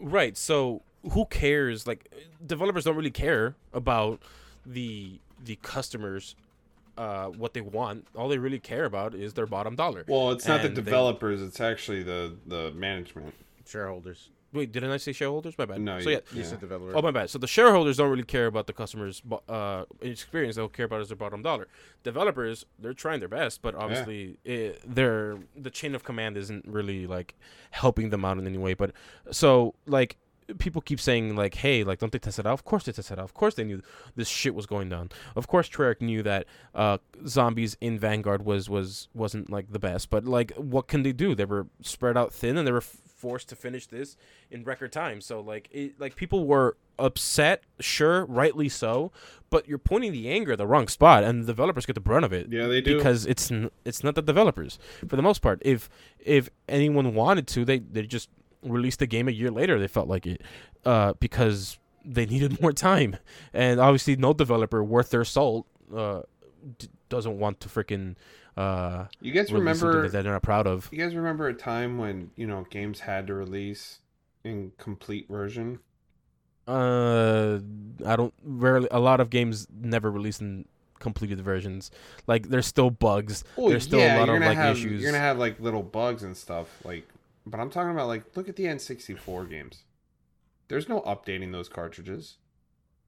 Right. 0.00 0.36
So 0.36 0.82
who 1.12 1.26
cares? 1.26 1.86
Like 1.86 2.12
developers 2.44 2.84
don't 2.84 2.96
really 2.96 3.10
care 3.10 3.54
about 3.72 4.20
the 4.66 5.20
the 5.44 5.56
customers 5.62 6.34
uh, 6.96 7.26
what 7.28 7.54
they 7.54 7.60
want. 7.60 8.06
All 8.16 8.28
they 8.28 8.38
really 8.38 8.58
care 8.60 8.84
about 8.84 9.14
is 9.14 9.34
their 9.34 9.46
bottom 9.46 9.74
dollar. 9.76 10.04
Well, 10.06 10.30
it's 10.32 10.46
not 10.46 10.62
the 10.62 10.68
And 10.68 10.76
they- 10.76 10.82
developers; 10.82 11.42
it's 11.42 11.60
actually 11.60 12.02
the 12.02 12.36
the 12.46 12.70
management. 12.72 13.34
Shareholders. 13.66 14.30
Wait, 14.52 14.70
didn't 14.70 14.90
I 14.92 14.98
say 14.98 15.10
shareholders? 15.12 15.58
My 15.58 15.64
bad. 15.64 15.80
No, 15.80 15.98
so 15.98 16.10
yeah. 16.10 16.18
You 16.30 16.42
Yeah. 16.42 16.46
said 16.46 16.60
developer. 16.60 16.96
Oh 16.96 17.02
my 17.02 17.10
bad. 17.10 17.28
So 17.28 17.38
the 17.40 17.48
shareholders 17.48 17.96
don't 17.96 18.08
really 18.08 18.22
care 18.22 18.46
about 18.46 18.68
the 18.68 18.72
customers' 18.72 19.20
uh, 19.48 19.84
experience. 20.00 20.54
They'll 20.54 20.68
care 20.68 20.84
about 20.86 21.00
is 21.00 21.08
their 21.08 21.16
bottom 21.16 21.42
dollar. 21.42 21.66
Developers, 22.04 22.64
they're 22.78 22.92
trying 22.94 23.18
their 23.18 23.28
best, 23.28 23.62
but 23.62 23.74
obviously, 23.74 24.38
it, 24.44 24.80
they're 24.86 25.38
the 25.56 25.70
chain 25.70 25.92
of 25.96 26.04
command 26.04 26.36
isn't 26.36 26.64
really 26.68 27.04
like 27.06 27.34
helping 27.72 28.10
them 28.10 28.24
out 28.24 28.38
in 28.38 28.46
any 28.46 28.58
way. 28.58 28.74
But 28.74 28.92
so 29.32 29.74
like 29.86 30.18
people 30.58 30.82
keep 30.82 31.00
saying 31.00 31.36
like, 31.36 31.54
hey, 31.54 31.84
like 31.84 31.98
don't 31.98 32.12
they 32.12 32.18
test 32.18 32.38
it 32.38 32.46
out? 32.46 32.52
Of 32.52 32.64
course 32.64 32.84
they 32.84 32.92
tested 32.92 33.18
it 33.18 33.20
out. 33.20 33.24
Of 33.24 33.34
course 33.34 33.54
they 33.54 33.64
knew 33.64 33.82
this 34.16 34.28
shit 34.28 34.54
was 34.54 34.66
going 34.66 34.88
down. 34.88 35.10
Of 35.36 35.46
course 35.48 35.68
Treyarch 35.68 36.00
knew 36.00 36.22
that 36.22 36.46
uh, 36.74 36.98
zombies 37.26 37.76
in 37.80 37.98
Vanguard 37.98 38.44
was 38.44 38.68
was 38.68 39.08
wasn't 39.14 39.50
like 39.50 39.72
the 39.72 39.78
best. 39.78 40.10
But 40.10 40.24
like, 40.24 40.52
what 40.56 40.86
can 40.88 41.02
they 41.02 41.12
do? 41.12 41.34
They 41.34 41.44
were 41.44 41.66
spread 41.82 42.16
out 42.16 42.32
thin, 42.32 42.56
and 42.58 42.66
they 42.66 42.72
were 42.72 42.78
f- 42.78 42.96
forced 43.16 43.48
to 43.48 43.56
finish 43.56 43.86
this 43.86 44.16
in 44.50 44.64
record 44.64 44.92
time. 44.92 45.20
So 45.20 45.40
like, 45.40 45.68
it, 45.72 45.98
like 45.98 46.14
people 46.16 46.46
were 46.46 46.76
upset, 46.98 47.62
sure, 47.80 48.24
rightly 48.26 48.68
so. 48.68 49.12
But 49.50 49.68
you're 49.68 49.78
pointing 49.78 50.12
the 50.12 50.28
anger 50.30 50.52
at 50.52 50.58
the 50.58 50.66
wrong 50.66 50.88
spot, 50.88 51.22
and 51.24 51.42
the 51.42 51.46
developers 51.46 51.86
get 51.86 51.94
the 51.94 52.00
brunt 52.00 52.24
of 52.24 52.32
it 52.32 52.48
Yeah, 52.50 52.66
they 52.66 52.80
do. 52.80 52.96
because 52.96 53.24
it's 53.24 53.50
n- 53.50 53.70
it's 53.84 54.02
not 54.04 54.14
the 54.14 54.22
developers 54.22 54.78
for 55.08 55.16
the 55.16 55.22
most 55.22 55.40
part. 55.42 55.60
If 55.64 55.88
if 56.18 56.50
anyone 56.68 57.14
wanted 57.14 57.46
to, 57.48 57.64
they 57.64 57.78
they 57.78 58.02
just 58.02 58.28
released 58.64 58.98
the 58.98 59.06
game 59.06 59.28
a 59.28 59.32
year 59.32 59.50
later. 59.50 59.78
They 59.78 59.88
felt 59.88 60.08
like 60.08 60.26
it 60.26 60.42
uh, 60.84 61.14
because 61.20 61.78
they 62.04 62.26
needed 62.26 62.60
more 62.62 62.72
time, 62.72 63.16
and 63.52 63.80
obviously 63.80 64.16
no 64.16 64.32
developer 64.32 64.82
worth 64.82 65.10
their 65.10 65.24
salt 65.24 65.66
uh, 65.94 66.22
d- 66.78 66.88
doesn't 67.08 67.38
want 67.38 67.60
to 67.60 67.68
freaking 67.68 68.16
uh, 68.56 69.06
you 69.20 69.32
guys 69.32 69.52
remember? 69.52 70.08
that 70.08 70.22
they're 70.22 70.32
not 70.32 70.42
proud 70.42 70.66
of. 70.66 70.88
You 70.92 70.98
guys 70.98 71.14
remember 71.14 71.48
a 71.48 71.54
time 71.54 71.98
when 71.98 72.30
you 72.36 72.46
know 72.46 72.66
games 72.70 73.00
had 73.00 73.26
to 73.26 73.34
release 73.34 73.98
in 74.44 74.72
complete 74.78 75.28
version? 75.28 75.80
Uh, 76.66 77.58
I 78.06 78.16
don't 78.16 78.32
rarely. 78.44 78.88
A 78.90 79.00
lot 79.00 79.20
of 79.20 79.30
games 79.30 79.66
never 79.72 80.10
release 80.10 80.40
in 80.40 80.66
completed 81.00 81.40
versions. 81.40 81.90
Like 82.26 82.48
there's 82.48 82.66
still 82.66 82.90
bugs. 82.90 83.42
Oh, 83.58 83.68
There's 83.68 83.84
still 83.84 84.00
a 84.00 84.18
lot 84.18 84.28
of, 84.28 84.40
like, 84.40 84.56
have, 84.56 84.76
issues. 84.76 85.02
You're 85.02 85.10
gonna 85.10 85.22
have 85.22 85.38
like 85.38 85.58
little 85.58 85.82
bugs 85.82 86.22
and 86.22 86.36
stuff. 86.36 86.68
Like, 86.84 87.08
but 87.46 87.60
I'm 87.60 87.70
talking 87.70 87.90
about 87.90 88.08
like 88.08 88.36
look 88.36 88.48
at 88.48 88.56
the 88.56 88.64
N64 88.64 89.48
games. 89.48 89.82
There's 90.68 90.88
no 90.88 91.00
updating 91.02 91.52
those 91.52 91.68
cartridges. 91.68 92.38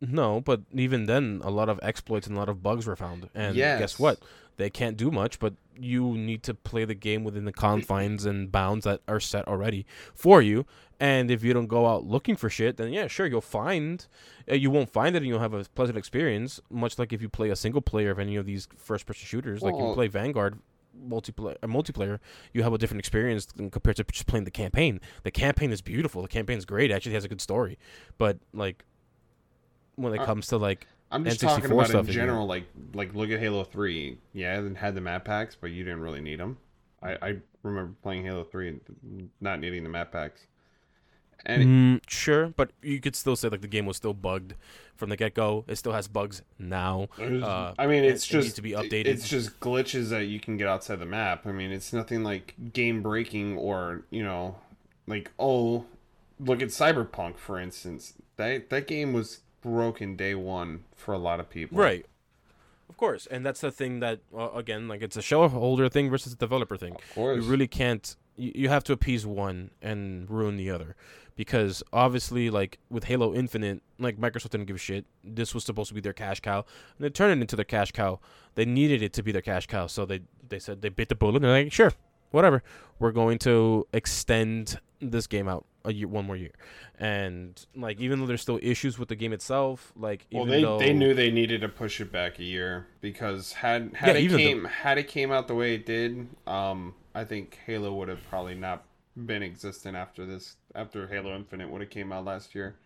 No, 0.00 0.42
but 0.42 0.60
even 0.72 1.06
then, 1.06 1.40
a 1.42 1.50
lot 1.50 1.70
of 1.70 1.80
exploits 1.82 2.26
and 2.26 2.36
a 2.36 2.38
lot 2.38 2.50
of 2.50 2.62
bugs 2.62 2.86
were 2.86 2.96
found. 2.96 3.30
And 3.34 3.56
Yes. 3.56 3.78
guess 3.78 3.98
what? 3.98 4.18
They 4.58 4.68
can't 4.68 4.96
do 4.96 5.10
much, 5.10 5.38
but 5.38 5.54
you 5.78 6.16
need 6.18 6.42
to 6.44 6.54
play 6.54 6.84
the 6.84 6.94
game 6.94 7.24
within 7.24 7.46
the 7.46 7.52
confines 7.52 8.26
and 8.26 8.52
bounds 8.52 8.84
that 8.84 9.00
are 9.08 9.20
set 9.20 9.48
already 9.48 9.86
for 10.14 10.42
you. 10.42 10.66
And 11.00 11.30
if 11.30 11.42
you 11.42 11.52
don't 11.54 11.66
go 11.66 11.86
out 11.86 12.04
looking 12.04 12.36
for 12.36 12.48
shit, 12.50 12.76
then 12.76 12.92
yeah, 12.92 13.06
sure, 13.06 13.26
you'll 13.26 13.40
find. 13.42 14.06
Uh, 14.50 14.54
you 14.54 14.70
won't 14.70 14.90
find 14.90 15.14
it, 15.16 15.18
and 15.18 15.26
you'll 15.26 15.40
have 15.40 15.54
a 15.54 15.64
pleasant 15.74 15.96
experience. 15.98 16.60
Much 16.70 16.98
like 16.98 17.12
if 17.12 17.20
you 17.22 17.28
play 17.30 17.48
a 17.50 17.56
single 17.56 17.82
player 17.82 18.10
of 18.10 18.18
any 18.18 18.36
of 18.36 18.44
these 18.46 18.68
first-person 18.76 19.26
shooters, 19.26 19.62
like 19.62 19.74
you 19.78 19.92
play 19.94 20.08
Vanguard 20.08 20.58
multiplayer, 21.08 21.56
a 21.62 21.68
multiplayer, 21.68 22.18
you 22.52 22.62
have 22.62 22.72
a 22.72 22.78
different 22.78 23.00
experience 23.00 23.46
compared 23.70 23.96
to 23.96 24.04
just 24.04 24.26
playing 24.26 24.44
the 24.44 24.50
campaign. 24.50 25.00
The 25.22 25.30
campaign 25.30 25.72
is 25.72 25.80
beautiful. 25.80 26.22
The 26.22 26.28
campaign 26.28 26.58
is 26.58 26.64
great. 26.64 26.90
It 26.90 26.94
actually 26.94 27.14
has 27.14 27.24
a 27.24 27.28
good 27.28 27.40
story, 27.40 27.78
but 28.18 28.38
like 28.52 28.84
when 29.96 30.14
it 30.14 30.20
Uh, 30.20 30.26
comes 30.26 30.46
to 30.48 30.56
like 30.58 30.86
I'm 31.10 31.24
just 31.24 31.40
N64 31.40 31.48
talking 31.48 31.72
about 31.72 31.88
stuff 31.88 32.06
in 32.08 32.12
general. 32.12 32.46
Like, 32.46 32.64
like 32.94 33.14
look 33.14 33.30
at 33.30 33.38
Halo 33.38 33.64
Three. 33.64 34.18
Yeah, 34.32 34.60
it 34.60 34.76
had 34.76 34.94
the 34.94 35.00
map 35.00 35.24
packs, 35.24 35.56
but 35.58 35.70
you 35.70 35.84
didn't 35.84 36.00
really 36.00 36.20
need 36.20 36.40
them. 36.40 36.58
I, 37.02 37.12
I 37.22 37.36
remember 37.62 37.94
playing 38.02 38.24
Halo 38.24 38.44
Three 38.44 38.68
and 38.68 39.30
not 39.40 39.60
needing 39.60 39.82
the 39.82 39.88
map 39.88 40.12
packs. 40.12 40.46
And 41.46 41.62
it- 41.62 41.66
Mm, 41.66 42.00
sure, 42.08 42.48
but 42.48 42.72
you 42.82 43.00
could 43.00 43.14
still 43.16 43.36
say 43.36 43.48
like 43.48 43.60
the 43.62 43.68
game 43.68 43.86
was 43.86 43.96
still 43.96 44.14
bugged 44.14 44.54
from 44.96 45.10
the 45.10 45.16
get 45.16 45.34
go. 45.34 45.64
It 45.68 45.76
still 45.76 45.92
has 45.92 46.08
bugs 46.08 46.42
now. 46.58 47.08
Uh, 47.18 47.72
I 47.78 47.86
mean, 47.86 48.02
it- 48.04 48.08
it's 48.12 48.28
it 48.30 48.34
needs 48.34 48.44
just 48.46 48.56
to 48.56 48.62
be 48.62 48.72
updated. 48.72 49.06
It's 49.06 49.28
just 49.28 49.60
glitches 49.60 50.08
that 50.10 50.24
you 50.26 50.40
can 50.40 50.56
get 50.56 50.66
outside 50.68 50.98
the 50.98 51.06
map. 51.06 51.46
I 51.46 51.52
mean, 51.52 51.70
it's 51.70 51.92
nothing 51.92 52.22
like 52.24 52.54
game 52.72 53.00
breaking 53.02 53.56
or 53.56 54.02
you 54.10 54.22
know, 54.24 54.56
like 55.06 55.30
oh, 55.38 55.86
look 56.40 56.60
at 56.62 56.68
Cyberpunk 56.68 57.38
for 57.38 57.58
instance. 57.60 58.14
That 58.36 58.68
that 58.70 58.86
game 58.86 59.12
was 59.12 59.40
broken 59.62 60.16
day 60.16 60.34
one 60.34 60.84
for 60.94 61.14
a 61.14 61.18
lot 61.18 61.40
of 61.40 61.48
people. 61.48 61.78
Right. 61.78 62.04
Of 62.88 62.96
course, 62.96 63.26
and 63.26 63.44
that's 63.44 63.60
the 63.60 63.70
thing 63.70 64.00
that 64.00 64.20
uh, 64.36 64.50
again, 64.54 64.88
like 64.88 65.02
it's 65.02 65.16
a 65.16 65.22
shareholder 65.22 65.88
thing 65.88 66.08
versus 66.08 66.32
a 66.32 66.36
developer 66.36 66.76
thing. 66.76 66.94
Of 66.94 67.14
course. 67.14 67.44
You 67.44 67.50
really 67.50 67.66
can't. 67.68 68.16
You, 68.36 68.52
you 68.54 68.68
have 68.68 68.84
to 68.84 68.92
appease 68.92 69.26
one 69.26 69.70
and 69.82 70.30
ruin 70.30 70.56
the 70.56 70.70
other, 70.70 70.94
because 71.36 71.82
obviously, 71.92 72.50
like 72.50 72.78
with 72.90 73.04
Halo 73.04 73.34
Infinite, 73.34 73.82
like 73.98 74.16
Microsoft 74.18 74.50
didn't 74.50 74.66
give 74.66 74.76
a 74.76 74.78
shit. 74.78 75.04
This 75.22 75.54
was 75.54 75.64
supposed 75.64 75.88
to 75.88 75.94
be 75.94 76.00
their 76.00 76.12
cash 76.12 76.40
cow, 76.40 76.64
and 76.96 77.04
they 77.04 77.10
turned 77.10 77.38
it 77.38 77.40
into 77.42 77.56
their 77.56 77.64
cash 77.64 77.92
cow. 77.92 78.18
They 78.54 78.64
needed 78.64 79.02
it 79.02 79.12
to 79.14 79.22
be 79.22 79.32
their 79.32 79.42
cash 79.42 79.66
cow, 79.66 79.86
so 79.86 80.04
they 80.06 80.20
they 80.48 80.58
said 80.58 80.82
they 80.82 80.88
bit 80.88 81.08
the 81.08 81.14
bullet. 81.14 81.36
and 81.36 81.44
They're 81.44 81.64
like, 81.64 81.72
sure, 81.72 81.92
whatever. 82.30 82.62
We're 82.98 83.12
going 83.12 83.38
to 83.40 83.86
extend 83.92 84.80
this 85.00 85.26
game 85.26 85.46
out 85.46 85.66
a 85.84 85.92
year, 85.92 86.08
one 86.08 86.24
more 86.24 86.36
year, 86.36 86.52
and 86.98 87.64
like 87.76 88.00
even 88.00 88.18
though 88.18 88.26
there's 88.26 88.40
still 88.40 88.58
issues 88.62 88.98
with 88.98 89.08
the 89.10 89.14
game 89.14 89.32
itself, 89.34 89.92
like 89.94 90.26
Well, 90.32 90.44
even 90.46 90.50
they, 90.52 90.62
though 90.62 90.78
they 90.78 90.92
knew 90.94 91.12
they 91.14 91.30
needed 91.30 91.60
to 91.60 91.68
push 91.68 92.00
it 92.00 92.10
back 92.10 92.38
a 92.38 92.42
year 92.44 92.86
because 93.02 93.52
had 93.52 93.92
had 93.94 94.08
Yeah, 94.08 94.20
it 94.20 94.24
even 94.24 94.36
though- 94.38 94.42
came 94.48 94.64
had 94.64 94.98
it 94.98 95.06
came 95.08 95.30
out 95.30 95.46
the 95.48 95.54
way 95.54 95.74
it 95.74 95.84
did, 95.86 96.26
um, 96.46 96.94
I 97.14 97.24
think 97.24 97.58
Halo 97.66 97.92
would 97.94 98.08
have 98.08 98.26
probably 98.30 98.54
not 98.54 98.84
been 99.16 99.42
existent 99.42 99.96
after 99.96 100.26
this. 100.26 100.56
After 100.74 101.06
Halo 101.06 101.34
Infinite 101.34 101.70
would 101.70 101.80
have 101.80 101.90
came 101.90 102.12
out 102.12 102.24
last 102.24 102.54
year. 102.54 102.76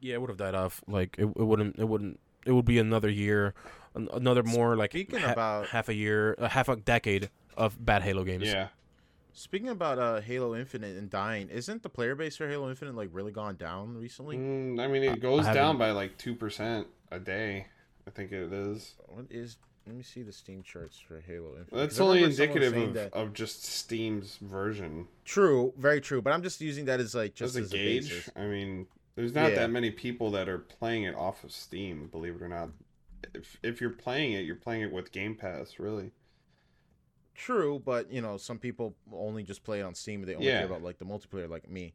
Yeah, 0.00 0.14
it 0.14 0.20
would 0.20 0.30
have 0.30 0.36
died 0.38 0.54
off. 0.54 0.82
Like 0.86 1.16
it, 1.18 1.24
it 1.26 1.36
wouldn't. 1.42 1.78
It 1.78 1.88
wouldn't. 1.88 2.20
It 2.44 2.52
would 2.52 2.64
be 2.64 2.78
another 2.78 3.08
year, 3.10 3.54
another 3.94 4.44
more 4.44 4.76
like 4.76 4.92
Speaking 4.92 5.18
ha- 5.18 5.32
about- 5.32 5.66
half 5.68 5.88
a 5.88 5.94
year, 5.94 6.34
a 6.38 6.48
half 6.48 6.68
a 6.68 6.76
decade 6.76 7.28
of 7.56 7.84
bad 7.84 8.02
Halo 8.02 8.22
games. 8.22 8.44
Yeah, 8.44 8.68
Speaking 9.32 9.68
about 9.70 9.98
uh, 9.98 10.20
Halo 10.20 10.54
Infinite 10.54 10.96
and 10.96 11.10
dying, 11.10 11.48
isn't 11.48 11.82
the 11.82 11.88
player 11.88 12.14
base 12.14 12.36
for 12.36 12.48
Halo 12.48 12.68
Infinite 12.68 12.94
like 12.94 13.08
really 13.12 13.32
gone 13.32 13.56
down 13.56 13.96
recently? 13.96 14.36
Mm, 14.36 14.78
I 14.80 14.86
mean 14.86 15.02
it 15.02 15.10
I 15.12 15.16
goes 15.16 15.44
down 15.46 15.56
haven't- 15.56 15.78
by 15.78 15.90
like 15.90 16.16
two 16.18 16.34
percent 16.36 16.86
a 17.10 17.18
day. 17.18 17.66
I 18.06 18.10
think 18.12 18.30
it 18.30 18.52
is. 18.52 18.94
What 19.08 19.26
is? 19.30 19.56
Let 19.86 19.94
me 19.94 20.02
see 20.02 20.22
the 20.22 20.32
Steam 20.32 20.62
charts 20.64 20.98
for 20.98 21.20
Halo 21.20 21.56
Infinite. 21.58 21.70
That's 21.80 22.00
only 22.00 22.24
indicative 22.24 22.76
of, 22.76 22.94
that- 22.94 23.12
of 23.14 23.32
just 23.32 23.64
Steam's 23.64 24.36
version. 24.38 25.06
True, 25.24 25.72
very 25.78 26.00
true. 26.00 26.20
But 26.20 26.32
I'm 26.32 26.42
just 26.42 26.60
using 26.60 26.86
that 26.86 26.98
as 26.98 27.14
like 27.14 27.34
just 27.34 27.50
As 27.54 27.56
a 27.56 27.64
as 27.64 27.70
gauge. 27.72 28.30
I 28.34 28.46
mean, 28.46 28.86
there's 29.14 29.32
not 29.34 29.50
Yeah. 29.50 29.58
that 29.60 29.70
many 29.70 29.90
people 29.92 30.30
that 30.32 30.48
are 30.48 30.58
playing 30.58 31.04
it 31.04 31.14
off 31.14 31.44
of 31.44 31.52
Steam. 31.52 32.08
Believe 32.08 32.34
it 32.34 32.42
or 32.42 32.48
not, 32.48 32.70
if 33.32 33.58
if 33.62 33.80
you're 33.80 33.90
playing 33.90 34.32
it, 34.32 34.40
you're 34.44 34.56
playing 34.56 34.82
it 34.82 34.92
with 34.92 35.12
Game 35.12 35.36
Pass, 35.36 35.78
really. 35.78 36.10
True, 37.36 37.80
but 37.84 38.10
you 38.10 38.20
know, 38.22 38.38
some 38.38 38.58
people 38.58 38.96
only 39.12 39.42
just 39.44 39.62
play 39.62 39.80
it 39.80 39.82
on 39.82 39.94
Steam. 39.94 40.22
They 40.22 40.34
only 40.34 40.46
Yeah. 40.48 40.58
care 40.58 40.66
about 40.66 40.82
like 40.82 40.98
the 40.98 41.04
multiplayer, 41.04 41.48
like 41.48 41.70
me. 41.70 41.94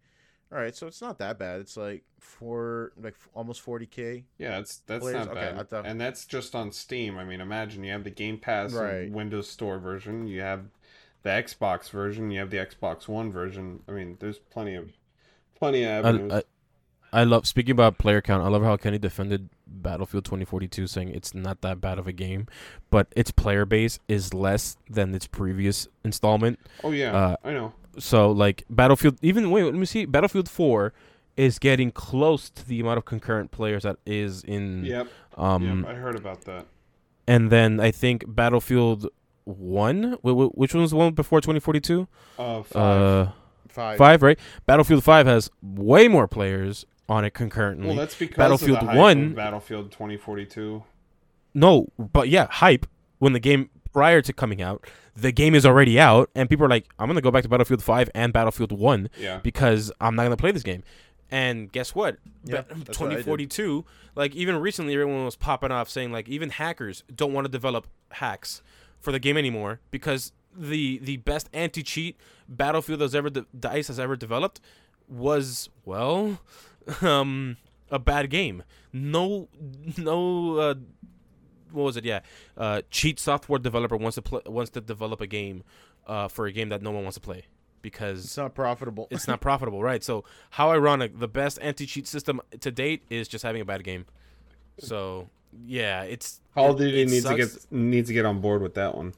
All 0.51 0.57
right, 0.57 0.75
so 0.75 0.85
it's 0.87 1.01
not 1.01 1.17
that 1.19 1.39
bad. 1.39 1.61
It's 1.61 1.77
like 1.77 2.03
four, 2.19 2.91
like 3.01 3.13
f- 3.13 3.29
almost 3.33 3.61
forty 3.61 3.85
k. 3.85 4.25
Yeah, 4.37 4.57
that's 4.57 4.77
that's 4.85 5.01
Players- 5.01 5.27
not 5.27 5.37
okay, 5.37 5.39
bad, 5.51 5.59
I 5.59 5.63
thought- 5.63 5.85
and 5.85 5.99
that's 6.01 6.25
just 6.25 6.55
on 6.55 6.71
Steam. 6.73 7.17
I 7.17 7.23
mean, 7.23 7.39
imagine 7.39 7.83
you 7.85 7.93
have 7.93 8.03
the 8.03 8.09
Game 8.09 8.37
Pass 8.37 8.73
and 8.73 8.81
Right. 8.81 9.11
Windows 9.11 9.49
Store 9.49 9.79
version, 9.79 10.27
you 10.27 10.41
have 10.41 10.65
the 11.23 11.29
Xbox 11.29 11.89
version, 11.89 12.31
you 12.31 12.39
have 12.39 12.49
the 12.49 12.57
Xbox 12.57 13.07
One 13.07 13.31
version. 13.31 13.81
I 13.87 13.91
mean, 13.91 14.17
there's 14.19 14.39
plenty 14.39 14.75
of 14.75 14.91
plenty 15.55 15.83
of 15.83 16.05
avenues. 16.05 16.33
I, 16.33 16.37
I, 16.37 17.21
I 17.21 17.23
love 17.23 17.45
speaking 17.47 17.71
about 17.71 17.97
player 17.97 18.21
count. 18.21 18.43
I 18.43 18.47
love 18.49 18.63
how 18.63 18.75
Kenny 18.77 18.97
defended 18.97 19.49
Battlefield 19.67 20.25
2042, 20.25 20.87
saying 20.87 21.09
it's 21.09 21.33
not 21.33 21.61
that 21.61 21.79
bad 21.79 21.97
of 21.99 22.07
a 22.07 22.11
game, 22.13 22.47
but 22.89 23.07
its 23.15 23.31
player 23.31 23.65
base 23.65 23.99
is 24.09 24.33
less 24.33 24.75
than 24.89 25.13
its 25.15 25.27
previous 25.27 25.87
installment. 26.03 26.59
oh 26.83 26.91
yeah, 26.91 27.13
uh, 27.15 27.35
I 27.43 27.51
know. 27.53 27.73
So 27.97 28.31
like 28.31 28.63
Battlefield, 28.69 29.17
even 29.21 29.51
wait, 29.51 29.63
let 29.63 29.73
me 29.75 29.85
see. 29.85 30.05
Battlefield 30.05 30.47
4 30.49 30.93
is 31.37 31.59
getting 31.59 31.91
close 31.91 32.49
to 32.49 32.67
the 32.67 32.79
amount 32.79 32.97
of 32.97 33.05
concurrent 33.05 33.51
players 33.51 33.83
that 33.83 33.97
is 34.05 34.43
in. 34.43 34.85
Yep, 34.85 35.07
Um, 35.37 35.83
yep, 35.83 35.89
I 35.91 35.97
heard 35.97 36.15
about 36.15 36.41
that. 36.45 36.65
and 37.27 37.49
then 37.49 37.79
I 37.79 37.91
think 37.91 38.25
Battlefield 38.27 39.07
One, 39.45 40.17
wh- 40.23 40.29
wh- 40.49 40.57
which 40.57 40.73
one 40.73 40.81
was 40.83 40.91
the 40.91 40.97
one 40.97 41.13
before 41.13 41.41
2042? 41.41 42.07
Uh, 42.37 42.63
five. 42.63 42.75
Uh, 43.01 43.31
Five. 43.69 43.97
five, 43.97 44.21
right? 44.21 44.37
Battlefield 44.65 45.03
Five 45.03 45.25
has 45.27 45.49
way 45.61 46.07
more 46.09 46.27
players 46.27 46.85
on 47.07 47.23
it 47.25 47.33
concurrently. 47.33 47.87
well, 47.87 47.95
that's 47.95 48.15
because 48.15 48.35
Battlefield 48.37 48.77
of 48.79 48.81
the 48.85 48.91
hype 48.91 48.97
1 48.97 49.25
of 49.27 49.35
Battlefield 49.35 49.91
2042. 49.91 50.83
no, 51.53 51.87
but 51.97 52.27
yeah, 52.29 52.47
hype 52.51 52.85
when 53.19 53.31
the 53.33 53.39
game 53.39 53.69
prior 53.93 54.21
to 54.21 54.33
coming 54.33 54.61
out, 54.61 54.85
the 55.15 55.31
game 55.31 55.55
is 55.55 55.65
already 55.65 55.99
out, 55.99 56.29
and 56.35 56.49
people 56.49 56.65
are 56.65 56.69
like, 56.69 56.85
"I'm 56.99 57.07
gonna 57.07 57.21
go 57.21 57.31
back 57.31 57.43
to 57.43 57.49
Battlefield 57.49 57.83
Five 57.83 58.09
and 58.15 58.31
Battlefield 58.33 58.71
One 58.71 59.09
Yeah, 59.17 59.39
because 59.39 59.91
I'm 59.99 60.15
not 60.15 60.23
gonna 60.23 60.37
play 60.37 60.51
this 60.51 60.63
game." 60.63 60.83
And 61.29 61.71
guess 61.71 61.95
what? 61.95 62.17
Yeah, 62.43 62.61
Ba- 62.61 62.75
what 62.75 62.87
2042, 62.87 63.85
like 64.15 64.35
even 64.35 64.57
recently, 64.57 64.93
everyone 64.93 65.23
was 65.25 65.35
popping 65.35 65.71
off 65.71 65.89
saying 65.89 66.11
like 66.11 66.27
even 66.27 66.49
hackers 66.49 67.03
don't 67.13 67.33
want 67.33 67.45
to 67.45 67.51
develop 67.51 67.87
hacks 68.11 68.61
for 68.99 69.11
the 69.11 69.19
game 69.19 69.37
anymore 69.37 69.79
because 69.91 70.33
the 70.55 70.97
the 70.99 71.17
best 71.17 71.49
anti 71.53 71.83
cheat 71.83 72.17
Battlefield 72.49 73.01
has 73.01 73.15
ever 73.15 73.29
de- 73.29 73.45
Dice 73.57 73.87
has 73.87 73.99
ever 73.99 74.15
developed 74.15 74.59
was 75.07 75.69
well, 75.85 76.39
um, 77.01 77.57
a 77.89 77.99
bad 77.99 78.29
game. 78.29 78.63
No, 78.93 79.47
no. 79.97 80.57
Uh, 80.57 80.75
what 81.73 81.83
was 81.83 81.97
it? 81.97 82.05
Yeah, 82.05 82.21
uh, 82.57 82.81
cheat 82.91 83.19
software 83.19 83.59
developer 83.59 83.97
wants 83.97 84.15
to 84.15 84.21
pl- 84.21 84.41
wants 84.45 84.71
to 84.71 84.81
develop 84.81 85.21
a 85.21 85.27
game 85.27 85.63
uh, 86.07 86.27
for 86.27 86.45
a 86.45 86.51
game 86.51 86.69
that 86.69 86.81
no 86.81 86.91
one 86.91 87.03
wants 87.03 87.15
to 87.15 87.21
play 87.21 87.45
because 87.81 88.23
It's 88.25 88.37
not 88.37 88.53
profitable. 88.53 89.07
it's 89.11 89.27
not 89.33 89.41
profitable, 89.41 89.81
right? 89.83 90.03
So 90.03 90.23
how 90.51 90.71
ironic. 90.71 91.19
The 91.19 91.27
best 91.27 91.59
anti-cheat 91.61 92.07
system 92.07 92.41
to 92.59 92.71
date 92.71 93.03
is 93.09 93.27
just 93.27 93.43
having 93.43 93.61
a 93.61 93.65
bad 93.65 93.83
game. 93.83 94.05
So 94.79 95.29
yeah, 95.65 96.03
it's 96.03 96.41
Call 96.53 96.71
of 96.71 96.77
Duty 96.77 97.05
needs 97.05 97.25
to 97.25 97.35
get 97.35 97.49
needs 97.71 98.07
to 98.09 98.13
get 98.13 98.25
on 98.25 98.39
board 98.41 98.61
with 98.61 98.73
that 98.75 98.95
one. 98.95 99.13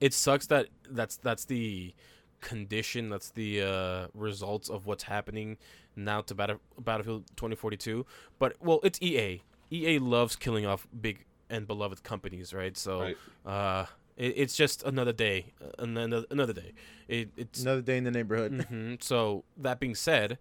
it 0.00 0.12
sucks 0.12 0.46
that 0.48 0.66
that's 0.90 1.16
that's 1.18 1.44
the 1.46 1.94
condition 2.40 3.08
that's 3.08 3.30
the 3.30 3.62
uh 3.62 4.06
results 4.12 4.68
of 4.68 4.86
what's 4.86 5.04
happening 5.04 5.56
now 5.96 6.20
to 6.20 6.34
Battle, 6.34 6.60
battlefield 6.78 7.24
2042 7.36 8.04
but 8.38 8.54
well 8.60 8.80
it's 8.82 9.00
ea 9.00 9.40
ea 9.74 9.98
loves 9.98 10.36
killing 10.36 10.66
off 10.66 10.86
big 11.00 11.24
and 11.50 11.66
beloved 11.66 12.02
companies 12.02 12.52
right 12.54 12.76
so 12.76 13.00
Right. 13.00 13.16
uh 13.46 13.86
it, 14.16 14.34
it's 14.36 14.56
just 14.56 14.82
another 14.84 15.12
day 15.12 15.52
uh, 15.62 15.82
another 15.82 16.24
another 16.30 16.52
day 16.52 16.72
it, 17.08 17.30
it's 17.36 17.60
Another 17.62 17.82
day 17.82 17.98
in 17.98 18.04
the 18.04 18.10
neighborhood. 18.10 18.64
hmm 18.68 18.94
So 19.00 19.44
that 19.58 19.78
being 19.80 19.94
said, 19.94 20.38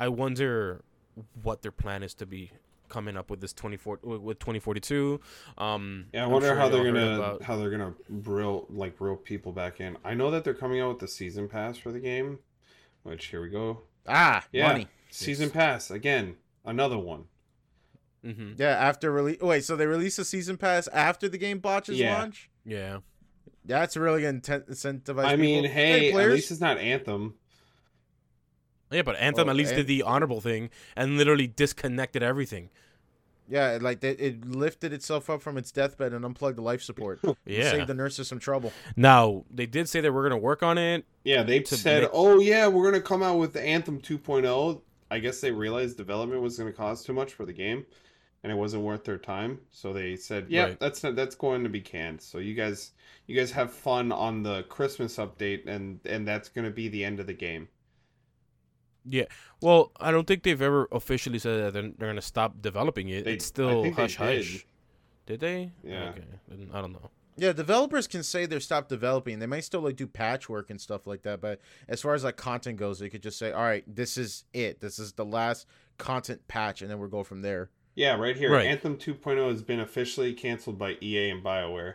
I 0.00 0.08
wonder 0.08 0.80
what 1.42 1.60
their 1.62 1.72
plan 1.72 2.02
is 2.02 2.14
to 2.14 2.24
be 2.26 2.52
coming 2.88 3.16
up 3.18 3.28
with 3.30 3.40
this 3.42 3.52
24 3.52 3.98
with 4.02 4.38
2042. 4.38 5.20
Um, 5.58 6.06
Yeah, 6.14 6.24
I 6.24 6.26
wonder 6.28 6.48
sure 6.48 6.56
how 6.56 6.68
they're 6.70 6.84
y'all 6.86 6.94
heard 6.94 7.00
gonna 7.08 7.16
about- 7.18 7.42
how 7.42 7.56
they're 7.56 7.70
gonna 7.70 7.94
reel 8.08 8.66
like 8.70 8.98
reel 9.00 9.16
people 9.16 9.52
back 9.52 9.80
in. 9.80 9.98
I 10.04 10.14
know 10.14 10.30
that 10.30 10.42
they're 10.44 10.54
coming 10.54 10.80
out 10.80 10.88
with 10.90 10.98
the 11.00 11.08
season 11.08 11.48
pass 11.48 11.76
for 11.76 11.90
the 11.92 12.00
game, 12.00 12.38
which 13.02 13.26
here 13.26 13.42
we 13.42 13.48
go. 13.50 13.82
Ah, 14.06 14.46
Yeah, 14.52 14.68
money. 14.68 14.88
season 15.10 15.46
Yes. 15.48 15.52
pass 15.52 15.90
again, 15.90 16.36
another 16.64 16.96
one. 16.98 17.24
Mhm. 18.26 18.58
Yeah, 18.58 18.68
after 18.70 19.12
release. 19.12 19.40
Wait, 19.40 19.64
so 19.64 19.76
they 19.76 19.86
release 19.86 20.18
a 20.18 20.24
season 20.24 20.56
pass 20.56 20.88
after 20.88 21.28
the 21.28 21.38
game 21.38 21.58
botches 21.60 21.98
Yeah. 21.98 22.18
launch? 22.18 22.50
Yeah. 22.64 22.98
That's 23.64 23.96
really 23.96 24.22
gonna 24.22 24.40
incentivize. 24.40 25.24
I 25.24 25.36
mean, 25.36 25.62
people. 25.62 25.74
hey, 25.74 26.12
at 26.12 26.30
least 26.30 26.50
it's 26.50 26.60
not 26.60 26.78
Anthem. 26.78 27.34
Yeah, 28.90 29.02
but 29.02 29.16
Anthem 29.16 29.46
Well, 29.46 29.54
at 29.54 29.56
least 29.56 29.72
An- 29.72 29.78
did 29.78 29.86
the 29.88 30.02
honorable 30.02 30.40
thing 30.40 30.70
and 30.96 31.16
literally 31.18 31.46
disconnected 31.48 32.22
everything. 32.22 32.70
yeah, 33.48 33.78
like 33.80 34.02
it, 34.04 34.20
it 34.20 34.44
lifted 34.44 34.92
itself 34.92 35.28
up 35.30 35.40
from 35.42 35.56
its 35.58 35.70
deathbed 35.72 36.12
and 36.12 36.24
unplugged 36.24 36.56
the 36.58 36.62
life 36.62 36.82
support. 36.82 37.20
Yeah. 37.46 37.70
saved 37.72 37.86
the 37.88 37.94
nurses 37.94 38.28
some 38.28 38.38
trouble. 38.38 38.72
Now 38.96 39.44
they 39.52 39.66
did 39.66 39.88
say 39.88 40.00
that 40.00 40.12
we're 40.12 40.22
gonna 40.28 40.36
work 40.40 40.62
on 40.62 40.78
it. 40.78 41.04
Yeah, 41.24 41.42
they 41.42 41.60
To 41.60 41.76
said, 41.76 42.02
make- 42.02 42.10
"Oh 42.12 42.38
yeah, 42.40 42.66
we're 42.68 42.84
gonna 42.90 43.02
come 43.02 43.22
out 43.22 43.38
with 43.38 43.52
the 43.52 43.62
Anthem 43.62 44.00
2.0." 44.00 44.82
I 45.10 45.18
guess 45.20 45.40
they 45.40 45.52
realized 45.52 45.96
development 45.96 46.42
was 46.42 46.56
gonna 46.58 46.72
cost 46.72 47.06
too 47.06 47.12
much 47.12 47.32
for 47.34 47.44
the 47.46 47.52
game, 47.52 47.86
and 48.42 48.52
it 48.52 48.54
wasn't 48.56 48.82
worth 48.82 49.04
their 49.04 49.18
time. 49.18 49.60
So 49.70 49.92
they 49.92 50.16
said, 50.16 50.46
"Yeah, 50.48 50.64
Right. 50.64 50.80
that's 50.80 51.02
not, 51.02 51.16
that's 51.16 51.34
going 51.34 51.62
to 51.64 51.68
be 51.70 51.80
canned." 51.80 52.20
So 52.20 52.38
you 52.38 52.54
guys, 52.54 52.92
you 53.26 53.36
guys 53.36 53.50
have 53.52 53.72
fun 53.72 54.12
on 54.12 54.42
the 54.42 54.62
Christmas 54.64 55.16
update, 55.16 55.66
and 55.66 56.00
and 56.04 56.26
that's 56.26 56.48
gonna 56.48 56.70
be 56.70 56.88
the 56.88 57.04
end 57.04 57.20
of 57.20 57.26
the 57.26 57.34
game. 57.34 57.68
Yeah, 59.08 59.26
well, 59.62 59.92
I 60.00 60.10
don't 60.10 60.26
think 60.26 60.42
they've 60.42 60.60
ever 60.60 60.88
officially 60.90 61.38
said 61.38 61.62
that 61.62 61.72
they're, 61.74 61.92
they're 61.96 62.08
gonna 62.08 62.20
stop 62.22 62.60
developing 62.60 63.08
it. 63.08 63.24
They- 63.24 63.34
it's 63.34 63.44
still 63.46 63.82
think 63.84 63.94
hush 63.96 64.16
did. 64.18 64.38
hush. 64.38 64.66
Did 65.26 65.40
they? 65.40 65.72
Yeah. 65.84 66.10
Okay. 66.10 66.22
I 66.72 66.80
don't 66.80 66.92
know. 66.92 67.10
Yeah, 67.38 67.52
developers 67.52 68.06
can 68.06 68.22
say 68.22 68.46
they're 68.46 68.60
stopped 68.60 68.88
developing. 68.88 69.40
They 69.40 69.46
might 69.46 69.60
still 69.64 69.82
like 69.82 69.96
do 69.96 70.06
patchwork 70.06 70.70
and 70.70 70.80
stuff 70.80 71.06
like 71.06 71.22
that, 71.22 71.40
but 71.40 71.60
as 71.88 72.00
far 72.00 72.14
as 72.14 72.24
like 72.24 72.36
content 72.36 72.78
goes, 72.78 72.98
they 72.98 73.10
could 73.10 73.22
just 73.22 73.38
say, 73.38 73.52
"All 73.52 73.62
right, 73.62 73.84
this 73.92 74.16
is 74.16 74.44
it. 74.54 74.80
This 74.80 74.98
is 74.98 75.12
the 75.12 75.24
last 75.24 75.66
content 75.98 76.46
patch," 76.48 76.80
and 76.80 76.90
then 76.90 76.98
we'll 76.98 77.08
go 77.10 77.22
from 77.24 77.42
there. 77.42 77.68
Yeah, 77.96 78.14
right 78.16 78.36
here, 78.36 78.52
Right. 78.52 78.66
Anthem 78.66 78.96
2.0 78.98 79.50
has 79.50 79.62
been 79.62 79.80
officially 79.80 80.34
canceled 80.34 80.78
by 80.78 80.98
EA 81.02 81.30
and 81.30 81.42
BioWare. 81.42 81.94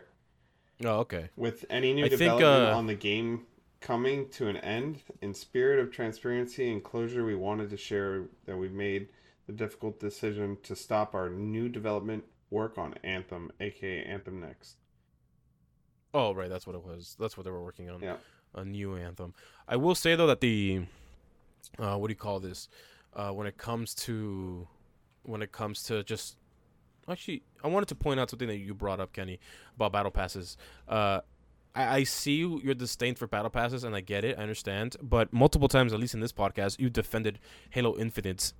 Oh, 0.84 0.98
okay. 0.98 1.30
With 1.36 1.64
any 1.70 1.94
new 1.94 2.04
I 2.04 2.08
think, 2.08 2.18
development 2.18 2.72
uh, 2.74 2.76
on 2.76 2.86
the 2.88 2.96
game 2.96 3.46
coming 3.80 4.28
to 4.30 4.48
an 4.48 4.56
end, 4.58 4.98
in 5.20 5.32
spirit 5.32 5.78
of 5.78 5.92
transparency 5.92 6.70
and 6.72 6.82
closure, 6.82 7.24
we 7.24 7.36
wanted 7.36 7.70
to 7.70 7.76
share 7.76 8.24
that 8.46 8.56
we 8.56 8.68
made 8.68 9.08
the 9.46 9.52
difficult 9.52 10.00
decision 10.00 10.58
to 10.64 10.74
stop 10.74 11.14
our 11.14 11.30
new 11.30 11.68
development 11.68 12.24
work 12.50 12.78
on 12.78 12.94
Anthem, 13.04 13.52
aka 13.60 14.02
Anthem 14.04 14.40
Next. 14.40 14.76
Oh, 16.14 16.34
right. 16.34 16.50
That's 16.50 16.66
what 16.66 16.74
it 16.76 16.84
was. 16.84 17.16
That's 17.18 17.36
what 17.36 17.44
they 17.44 17.50
were 17.52 17.62
working 17.62 17.88
on. 17.90 18.00
Yeah. 18.00 18.16
A 18.54 18.64
new 18.64 18.96
anthem. 18.96 19.32
I 19.66 19.76
will 19.76 19.94
say 19.94 20.14
though 20.14 20.26
that 20.26 20.40
the, 20.42 20.82
uh, 21.78 21.96
what 21.96 22.08
do 22.08 22.12
you 22.12 22.16
call 22.18 22.38
this? 22.38 22.68
Uh, 23.14 23.30
when 23.30 23.46
it 23.46 23.56
comes 23.56 23.94
to, 23.94 24.66
when 25.24 25.42
it 25.42 25.52
comes 25.52 25.82
to 25.84 26.02
just, 26.02 26.36
actually, 27.08 27.42
I 27.62 27.68
wanted 27.68 27.88
to 27.88 27.94
point 27.94 28.20
out 28.20 28.30
something 28.30 28.48
that 28.48 28.58
you 28.58 28.74
brought 28.74 29.00
up, 29.00 29.12
Kenny, 29.12 29.38
about 29.76 29.92
battle 29.92 30.10
passes. 30.10 30.56
Uh, 30.88 31.20
I, 31.74 31.96
I 31.98 32.02
see 32.04 32.36
your 32.62 32.74
disdain 32.74 33.14
for 33.14 33.26
battle 33.26 33.50
passes, 33.50 33.84
and 33.84 33.94
I 33.96 34.00
get 34.00 34.24
it. 34.24 34.38
I 34.38 34.42
understand. 34.42 34.96
But 35.02 35.32
multiple 35.32 35.68
times, 35.68 35.92
at 35.92 36.00
least 36.00 36.14
in 36.14 36.20
this 36.20 36.32
podcast, 36.32 36.78
you 36.78 36.90
defended 36.90 37.38
Halo 37.70 37.96
Infinite's 37.96 38.52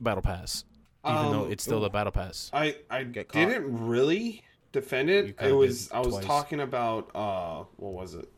battle 0.00 0.22
pass, 0.22 0.64
even 1.06 1.30
though 1.30 1.44
Um, 1.44 1.52
it's 1.52 1.62
still 1.62 1.84
a 1.84 1.90
battle 1.90 2.12
pass. 2.12 2.50
I 2.52 2.76
I 2.90 3.04
Get 3.04 3.30
didn't 3.32 3.86
really 3.86 4.42
defend 4.72 5.10
it. 5.10 5.36
It 5.40 5.52
was 5.52 5.90
I 5.92 5.98
was 5.98 6.14
twice. 6.14 6.24
talking 6.24 6.60
about 6.60 7.10
uh 7.14 7.64
what 7.76 7.92
was 7.92 8.14
it? 8.14 8.28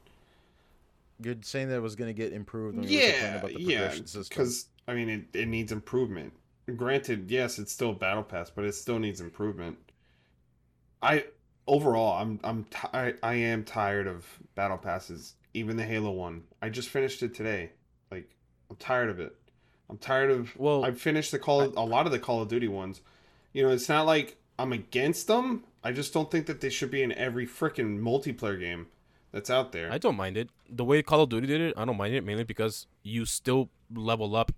You're 1.23 1.37
saying 1.43 1.69
that 1.69 1.77
it 1.77 1.83
was 1.83 1.97
going 1.97 2.15
to 2.15 2.23
get 2.23 2.33
improved. 2.35 2.77
When 2.77 2.87
you 2.89 2.99
were 2.99 3.05
complaining 3.05 3.33
Yeah, 3.33 3.39
about 3.39 3.55
the 3.55 3.63
yeah. 3.63 4.23
Because 4.29 4.67
I 4.87 4.95
mean, 4.95 5.09
it, 5.09 5.25
it 5.33 5.47
needs 5.49 5.73
improvement. 5.73 6.33
Granted, 6.75 7.31
yes, 7.31 7.59
it's 7.59 7.73
still 7.73 7.93
battle 7.93 8.25
pass, 8.25 8.51
but 8.51 8.65
it 8.65 8.75
still 8.75 8.99
needs 8.99 9.21
improvement. 9.21 9.79
I 11.01 11.27
overall, 11.67 12.21
I'm 12.21 12.41
I'm 12.43 12.65
ti- 12.65 12.89
I, 12.93 13.15
I 13.23 13.35
am 13.35 13.63
tired 13.63 14.07
of 14.07 14.27
battle 14.55 14.79
passes. 14.79 15.35
Even 15.55 15.77
the 15.77 15.85
Halo 15.85 16.11
one, 16.11 16.43
I 16.61 16.69
just 16.69 16.89
finished 16.89 17.23
it 17.23 17.35
today. 17.35 17.71
Like, 18.11 18.29
I'm 18.69 18.77
tired 18.77 19.11
of 19.11 19.21
it. 19.21 19.35
I'm 19.89 19.99
tired 19.99 20.31
of. 20.31 20.57
Well, 20.59 20.85
I 20.85 20.91
finished 20.91 21.31
the 21.31 21.39
call 21.39 21.63
a 21.63 21.87
lot 21.87 22.07
of 22.07 22.13
the 22.13 22.19
Call 22.19 22.43
of 22.43 22.49
Duty 22.49 22.69
ones. 22.69 23.01
You 23.53 23.63
know, 23.63 23.71
it's 23.71 23.89
not 23.89 24.07
like 24.07 24.37
I'm 24.59 24.73
against 24.73 25.29
them. 25.29 25.65
I 25.85 25.93
just 25.93 26.13
don't 26.13 26.31
think 26.31 26.47
that 26.47 26.61
they 26.61 26.71
should 26.71 26.91
be 26.91 27.03
in 27.03 27.13
every 27.13 27.47
freaking 27.47 28.01
multiplayer 28.01 28.59
game 28.59 28.89
that's 29.31 29.51
out 29.51 29.71
there. 29.71 29.93
I 29.93 29.99
don't 29.99 30.17
mind 30.17 30.37
it. 30.37 30.51
The 30.69 30.85
way 30.85 31.03
Call 31.03 31.23
of 31.23 31.29
Duty 31.29 31.47
did 31.47 31.61
it, 31.61 31.75
I 31.77 31.85
don't 31.85 31.97
mind 31.97 32.15
it 32.15 32.25
mainly 32.25 32.45
because 32.45 32.87
you 33.03 33.25
still 33.25 33.71
level 33.95 34.35
up 34.35 34.51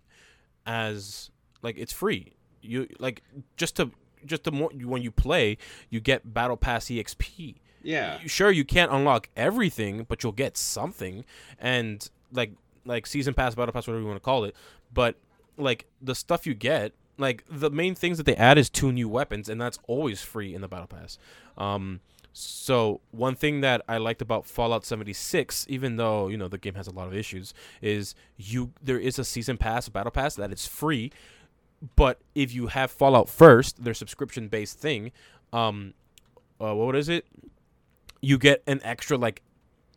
as 0.65 1.31
like 1.63 1.77
it's 1.79 1.93
free. 1.93 2.35
You 2.61 2.89
like 2.99 3.23
just 3.57 3.77
to 3.77 3.91
just 4.25 4.45
the 4.45 4.53
more 4.53 4.71
when 4.71 5.03
you 5.03 5.11
play, 5.11 5.59
you 5.91 6.01
get 6.01 6.33
Battle 6.35 6.57
Pass 6.57 6.87
EXP. 6.87 7.57
yeah, 7.83 8.19
Sure, 8.27 8.51
you 8.51 8.65
can't 8.65 8.93
unlock 8.93 9.29
everything, 9.37 10.05
but 10.09 10.23
you'll 10.23 10.33
get 10.33 10.57
something. 10.57 11.25
And 11.59 12.09
like 12.33 12.53
like 12.85 13.07
season 13.07 13.35
pass, 13.35 13.55
battle 13.55 13.73
pass, 13.73 13.87
whatever 13.87 14.03
you 14.03 14.09
want 14.09 14.17
to 14.17 14.25
call 14.25 14.45
it. 14.45 14.55
But 14.93 15.17
like 15.57 15.87
the 16.01 16.15
stuff 16.15 16.47
you 16.47 16.55
get, 16.55 16.93
like 17.19 17.45
the 17.51 17.71
main 17.71 17.95
things 17.95 18.17
that 18.19 18.25
they 18.25 18.37
add 18.37 18.59
is 18.59 18.71
two 18.71 18.93
new 18.93 19.09
weapons, 19.09 19.49
and 19.49 19.61
that's 19.61 19.79
always 19.87 20.23
free 20.23 20.55
in 20.55 20.61
the 20.61 20.69
battle 20.69 20.87
pass. 20.87 21.19
Um, 21.57 22.01
so 22.32 23.01
one 23.11 23.35
thing 23.35 23.62
that 23.62 23.82
I 23.89 23.99
liked 23.99 24.23
about 24.23 24.47
Fallout 24.47 24.85
76, 24.85 25.66
even 25.69 25.97
though 25.97 26.28
you 26.28 26.37
know 26.37 26.49
the 26.49 26.59
game 26.59 26.74
has 26.74 26.87
a 26.87 26.93
lot 26.93 27.09
of 27.09 27.15
issues, 27.15 27.53
is 27.82 28.15
you 28.37 28.73
there 28.82 28.99
is 28.99 29.19
a 29.19 29.24
season 29.24 29.57
pass, 29.57 29.89
a 29.89 29.91
battle 29.91 30.12
pass 30.12 30.35
that 30.37 30.53
is 30.53 30.66
free, 30.66 31.11
but 31.97 32.21
if 32.35 32.53
you 32.53 32.69
have 32.69 32.91
Fallout 32.91 33.29
first, 33.29 33.83
their 33.85 33.95
subscription 33.95 34.49
based 34.49 34.79
thing, 34.79 35.13
um, 35.53 35.95
uh, 36.61 36.75
what 36.75 36.97
is 36.97 37.09
it? 37.09 37.27
You 38.21 38.39
get 38.39 38.63
an 38.67 38.81
extra 38.83 39.17
like 39.17 39.43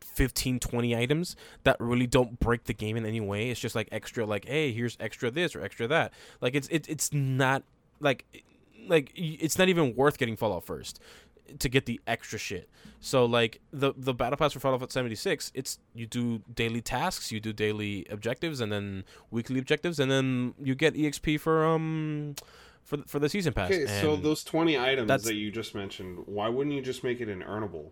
15 0.02 0.60
20 0.60 0.96
items 0.96 1.36
that 1.64 1.78
really 1.80 2.06
don't 2.06 2.40
break 2.40 2.66
the 2.66 2.74
game 2.74 2.98
in 2.98 3.06
any 3.06 3.22
way. 3.22 3.50
It's 3.50 3.60
just 3.60 3.76
like 3.76 3.88
extra 3.92 4.26
like 4.26 4.46
hey 4.46 4.72
here's 4.72 4.98
extra 5.00 5.32
this 5.32 5.56
or 5.56 5.64
extra 5.64 5.88
that. 5.88 6.14
Like 6.40 6.54
it's 6.54 6.68
it, 6.68 6.88
it's 6.88 7.12
not 7.14 7.64
like 8.00 8.26
like 8.88 9.12
it's 9.16 9.58
not 9.58 9.70
even 9.70 9.96
worth 9.96 10.18
getting 10.18 10.36
fallout 10.36 10.64
first 10.64 11.00
to 11.60 11.70
get 11.70 11.86
the 11.86 12.00
extra 12.08 12.38
shit 12.40 12.70
so 13.00 13.26
like 13.26 13.60
the 13.72 13.94
the 13.98 14.14
battle 14.14 14.38
pass 14.38 14.54
for 14.54 14.60
fallout 14.60 14.92
76 14.92 15.52
it's 15.54 15.80
you 15.94 16.06
do 16.06 16.42
daily 16.54 16.82
tasks 16.82 17.32
you 17.32 17.40
do 17.40 17.52
daily 17.54 18.06
objectives 18.10 18.60
and 18.62 18.72
then 18.72 19.04
weekly 19.32 19.60
objectives 19.60 20.00
and 20.00 20.10
then 20.12 20.54
you 20.62 20.76
get 20.76 20.94
exp 20.96 21.40
for 21.40 21.66
um 21.66 22.36
for 22.84 22.98
the, 22.98 23.04
for 23.04 23.20
the 23.20 23.30
season 23.30 23.54
pass 23.54 23.72
Okay, 23.72 23.86
so 24.02 24.16
those 24.16 24.44
20 24.44 24.78
items 24.78 25.08
that's- 25.08 25.26
that 25.26 25.36
you 25.36 25.52
just 25.52 25.76
mentioned, 25.76 26.24
why 26.26 26.50
wouldn't 26.50 26.76
you 26.76 26.82
just 26.82 27.04
make 27.04 27.22
it 27.22 27.30
an 27.30 27.42
earnable? 27.44 27.92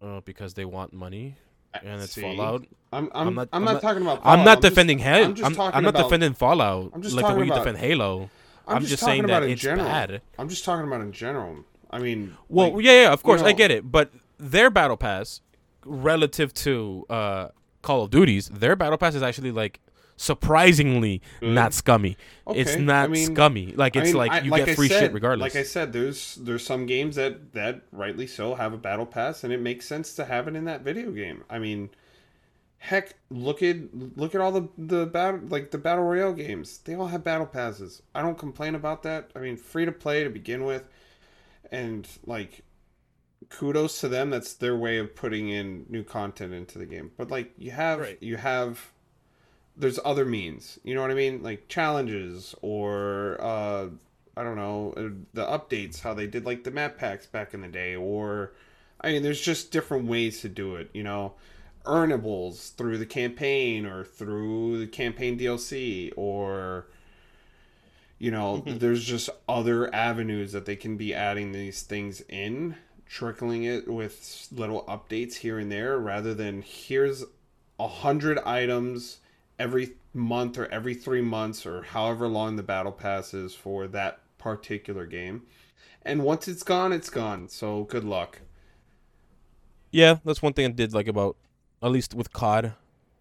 uh, 0.00 0.20
because 0.24 0.54
they 0.54 0.64
want 0.64 0.92
money 0.92 1.36
and 1.82 2.02
it's 2.02 2.12
See? 2.12 2.20
Fallout. 2.20 2.66
I'm, 2.92 3.08
I'm, 3.14 3.28
I'm 3.28 3.34
not, 3.34 3.48
I'm 3.52 3.58
I'm 3.60 3.64
not 3.64 3.72
not- 3.74 3.82
talking 3.82 4.02
about. 4.02 4.18
I'm 4.18 4.22
Fallout. 4.22 4.44
not 4.44 4.62
just- 4.62 4.74
defending 4.74 4.98
Halo. 4.98 5.24
I'm 5.24 5.34
just 5.34 5.46
I'm, 5.46 5.54
talking 5.54 5.76
I'm 5.76 5.82
not 5.84 5.90
about- 5.94 6.02
defending 6.04 6.34
Fallout. 6.34 6.90
I'm 6.94 7.02
just 7.02 7.14
like 7.16 7.26
the 7.26 7.32
way 7.40 7.46
you 7.46 7.52
about- 7.52 7.64
defend 7.64 7.78
Halo. 7.78 8.30
I'm, 8.66 8.76
I'm 8.76 8.80
just, 8.82 8.90
just 8.92 9.00
talking 9.02 9.12
saying 9.14 9.24
about 9.24 9.40
that 9.40 9.46
in 9.46 9.52
it's 9.52 9.62
general. 9.62 9.86
bad. 9.88 10.22
I'm 10.38 10.48
just 10.48 10.64
talking 10.64 10.86
about 10.86 11.00
in 11.00 11.12
general. 11.12 11.64
I 11.90 11.98
mean, 11.98 12.36
Well, 12.48 12.74
like, 12.76 12.84
yeah, 12.84 13.02
yeah, 13.02 13.12
of 13.12 13.22
course, 13.22 13.42
I 13.42 13.50
know- 13.52 13.56
get 13.58 13.70
it, 13.70 13.90
but 13.90 14.12
their 14.38 14.70
battle 14.70 14.96
pass, 14.96 15.40
relative 15.84 16.54
to 16.54 17.04
uh, 17.10 17.48
Call 17.82 18.02
of 18.04 18.10
Duty's, 18.10 18.48
their 18.48 18.76
battle 18.76 18.96
pass 18.98 19.14
is 19.14 19.22
actually 19.22 19.50
like 19.50 19.80
surprisingly 20.16 21.20
Good. 21.40 21.52
not 21.54 21.74
scummy. 21.74 22.16
Okay. 22.46 22.60
it's 22.60 22.76
not 22.76 23.06
I 23.10 23.12
mean- 23.12 23.26
scummy. 23.34 23.72
Like 23.76 23.96
I 23.96 24.00
it's 24.00 24.08
mean, 24.08 24.16
like 24.16 24.30
I- 24.32 24.40
you 24.40 24.50
like 24.50 24.64
get 24.66 24.72
I 24.72 24.74
free 24.74 24.88
said- 24.88 25.00
shit 25.00 25.12
regardless. 25.12 25.54
Like 25.54 25.60
I 25.60 25.64
said, 25.66 25.92
there's 25.92 26.36
there's 26.36 26.64
some 26.64 26.86
games 26.86 27.16
that 27.16 27.52
that 27.52 27.82
rightly 27.92 28.26
so 28.26 28.54
have 28.54 28.72
a 28.72 28.76
battle 28.78 29.06
pass, 29.06 29.44
and 29.44 29.52
it 29.52 29.60
makes 29.60 29.86
sense 29.86 30.14
to 30.14 30.24
have 30.24 30.48
it 30.48 30.56
in 30.56 30.64
that 30.64 30.82
video 30.82 31.10
game. 31.10 31.44
I 31.50 31.58
mean, 31.58 31.90
heck, 32.82 33.14
look 33.30 33.62
at 33.62 33.76
look 34.16 34.34
at 34.34 34.40
all 34.40 34.50
the 34.50 34.68
the 34.76 35.06
battle 35.06 35.40
like 35.48 35.70
the 35.70 35.78
battle 35.78 36.04
royale 36.04 36.32
games. 36.32 36.78
They 36.78 36.94
all 36.94 37.06
have 37.06 37.22
battle 37.22 37.46
passes. 37.46 38.02
I 38.14 38.22
don't 38.22 38.36
complain 38.38 38.74
about 38.74 39.04
that. 39.04 39.30
I 39.36 39.38
mean, 39.38 39.56
free 39.56 39.84
to 39.84 39.92
play 39.92 40.24
to 40.24 40.30
begin 40.30 40.64
with, 40.64 40.88
and 41.70 42.08
like 42.26 42.62
kudos 43.50 44.00
to 44.00 44.08
them. 44.08 44.30
That's 44.30 44.52
their 44.54 44.76
way 44.76 44.98
of 44.98 45.14
putting 45.14 45.48
in 45.48 45.86
new 45.88 46.02
content 46.02 46.52
into 46.54 46.78
the 46.78 46.86
game. 46.86 47.12
But 47.16 47.30
like 47.30 47.52
you 47.56 47.70
have 47.70 48.00
Right. 48.00 48.18
you 48.20 48.36
have 48.36 48.90
there's 49.76 50.00
other 50.04 50.24
means. 50.24 50.78
You 50.82 50.94
know 50.94 51.02
what 51.02 51.10
I 51.10 51.14
mean? 51.14 51.42
Like 51.42 51.68
challenges 51.68 52.54
or 52.62 53.38
uh 53.40 53.86
I 54.36 54.42
don't 54.42 54.56
know, 54.56 54.94
uh, 54.96 55.10
the 55.34 55.44
updates 55.44 56.00
how 56.00 56.14
they 56.14 56.26
did 56.26 56.44
like 56.44 56.64
the 56.64 56.70
map 56.72 56.96
packs 56.98 57.26
back 57.26 57.54
in 57.54 57.60
the 57.60 57.68
day 57.68 57.94
or 57.94 58.54
I 59.00 59.12
mean 59.12 59.22
there's 59.22 59.40
just 59.40 59.70
different 59.70 60.06
ways 60.08 60.40
to 60.40 60.48
do 60.48 60.74
it, 60.76 60.90
you 60.92 61.04
know. 61.04 61.34
Earnables 61.84 62.74
through 62.74 62.98
the 62.98 63.06
campaign 63.06 63.86
or 63.86 64.04
through 64.04 64.78
the 64.78 64.86
campaign 64.86 65.38
DLC 65.38 66.12
or 66.16 66.86
you 68.18 68.30
know, 68.30 68.58
there's 68.66 69.04
just 69.04 69.30
other 69.48 69.92
avenues 69.92 70.52
that 70.52 70.64
they 70.64 70.76
can 70.76 70.96
be 70.96 71.12
adding 71.12 71.50
these 71.50 71.82
things 71.82 72.22
in, 72.28 72.76
trickling 73.04 73.64
it 73.64 73.88
with 73.88 74.46
little 74.52 74.84
updates 74.84 75.34
here 75.34 75.58
and 75.58 75.72
there 75.72 75.98
rather 75.98 76.32
than 76.32 76.62
here's 76.62 77.24
a 77.80 77.88
hundred 77.88 78.38
items 78.40 79.18
every 79.58 79.94
month 80.14 80.56
or 80.56 80.66
every 80.66 80.94
three 80.94 81.20
months 81.20 81.66
or 81.66 81.82
however 81.82 82.28
long 82.28 82.54
the 82.54 82.62
battle 82.62 82.92
pass 82.92 83.34
is 83.34 83.54
for 83.54 83.88
that 83.88 84.20
particular 84.38 85.04
game. 85.04 85.42
And 86.02 86.22
once 86.22 86.46
it's 86.46 86.62
gone, 86.62 86.92
it's 86.92 87.10
gone. 87.10 87.48
So 87.48 87.84
good 87.84 88.04
luck. 88.04 88.40
yeah, 89.90 90.18
that's 90.24 90.42
one 90.42 90.52
thing 90.52 90.66
I 90.66 90.68
did 90.70 90.94
like 90.94 91.08
about 91.08 91.36
at 91.82 91.90
least 91.90 92.14
with 92.14 92.32
COD 92.32 92.74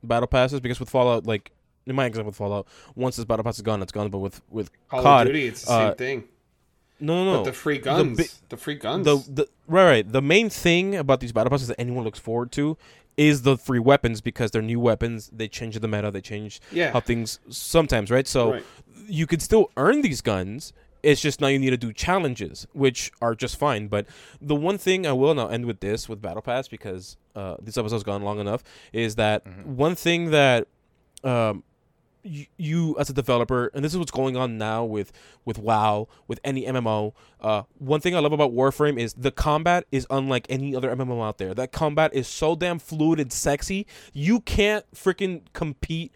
battle 0.04 0.28
passes 0.28 0.60
because 0.60 0.80
with 0.80 0.90
Fallout, 0.90 1.26
like 1.26 1.52
in 1.86 1.96
my 1.96 2.06
example 2.06 2.30
with 2.30 2.38
Fallout, 2.38 2.68
once 2.96 3.16
this 3.16 3.26
battle 3.26 3.44
pass 3.44 3.56
is 3.58 3.62
gone, 3.62 3.82
it's 3.82 3.92
gone. 3.92 4.10
But 4.10 4.20
with 4.20 4.42
with 4.50 4.70
Call 4.90 5.02
COD, 5.04 5.22
of 5.28 5.34
Duty, 5.34 5.48
it's 5.48 5.66
the 5.66 5.72
uh, 5.72 5.88
same 5.90 5.96
thing. 5.98 6.24
no, 7.00 7.24
no, 7.26 7.32
no, 7.34 7.38
But 7.40 7.46
the 7.46 7.54
free 7.54 7.78
guns, 7.80 8.18
bi- 8.18 8.26
the, 8.50 8.58
free 8.58 8.76
guns. 8.76 9.06
the 9.06 9.18
the 9.30 9.48
right 9.68 9.86
right 9.86 10.12
the 10.12 10.22
main 10.22 10.50
thing 10.50 10.96
about 10.96 11.20
these 11.20 11.32
battle 11.32 11.50
passes 11.50 11.68
that 11.70 11.80
anyone 11.80 12.04
looks 12.04 12.20
forward 12.20 12.52
to 12.54 12.78
is 13.18 13.42
the 13.42 13.58
free 13.58 13.80
weapons 13.80 14.22
because 14.22 14.52
they're 14.52 14.62
new 14.62 14.80
weapons 14.80 15.30
they 15.34 15.48
change 15.48 15.78
the 15.80 15.88
meta 15.88 16.10
they 16.12 16.22
change 16.22 16.62
yeah, 16.72 16.92
how 16.94 17.00
things 17.00 17.40
sometimes 17.50 18.10
right 18.10 18.26
so 18.28 18.54
Right. 18.54 18.64
you 19.08 19.28
could 19.28 19.42
still 19.42 19.70
earn 19.76 20.02
these 20.02 20.22
guns 20.22 20.72
it's 21.04 21.20
just 21.20 21.42
now 21.42 21.48
you 21.48 21.60
need 21.60 21.72
to 21.72 21.78
do 21.78 21.92
challenges 21.92 22.68
which 22.74 23.12
are 23.22 23.36
just 23.36 23.58
fine 23.58 23.88
but 23.90 24.06
the 24.40 24.56
one 24.56 24.78
thing 24.78 25.06
i 25.06 25.12
will 25.12 25.34
now 25.34 25.48
end 25.50 25.66
with 25.66 25.82
this 25.82 26.08
with 26.08 26.22
battle 26.22 26.42
pass 26.42 26.68
because 26.70 27.18
uh, 27.36 27.58
this 27.62 27.78
episode's 27.78 28.04
gone 28.04 28.24
long 28.24 28.40
enough 28.40 28.64
is 28.94 29.16
that 29.16 29.46
one 29.66 29.96
thing 29.96 30.32
that 30.32 30.68
um, 31.24 31.64
you, 32.24 32.46
you 32.58 32.98
as 33.00 33.10
a 33.10 33.14
developer, 33.14 33.72
and 33.74 33.84
this 33.84 33.94
is 33.94 33.98
what's 33.98 34.12
going 34.12 34.38
on 34.38 34.58
now 34.58 34.84
with 34.84 35.12
with 35.46 35.58
WoW, 35.58 36.08
with 36.28 36.40
any 36.44 36.66
MMO. 36.66 37.14
Uh, 37.40 37.64
one 37.78 38.00
thing 38.00 38.16
I 38.16 38.20
love 38.20 38.34
about 38.34 38.54
Warframe 38.54 39.00
is 39.00 39.14
the 39.14 39.32
combat 39.32 39.86
is 39.92 40.06
unlike 40.10 40.46
any 40.50 40.76
other 40.76 40.94
MMO 40.96 41.26
out 41.26 41.38
there. 41.38 41.54
That 41.54 41.72
combat 41.72 42.14
is 42.14 42.28
so 42.28 42.56
damn 42.56 42.80
fluid 42.80 43.20
and 43.20 43.32
sexy. 43.32 43.88
You 44.14 44.42
can't 44.42 44.86
freaking 44.94 45.42
compete 45.54 46.12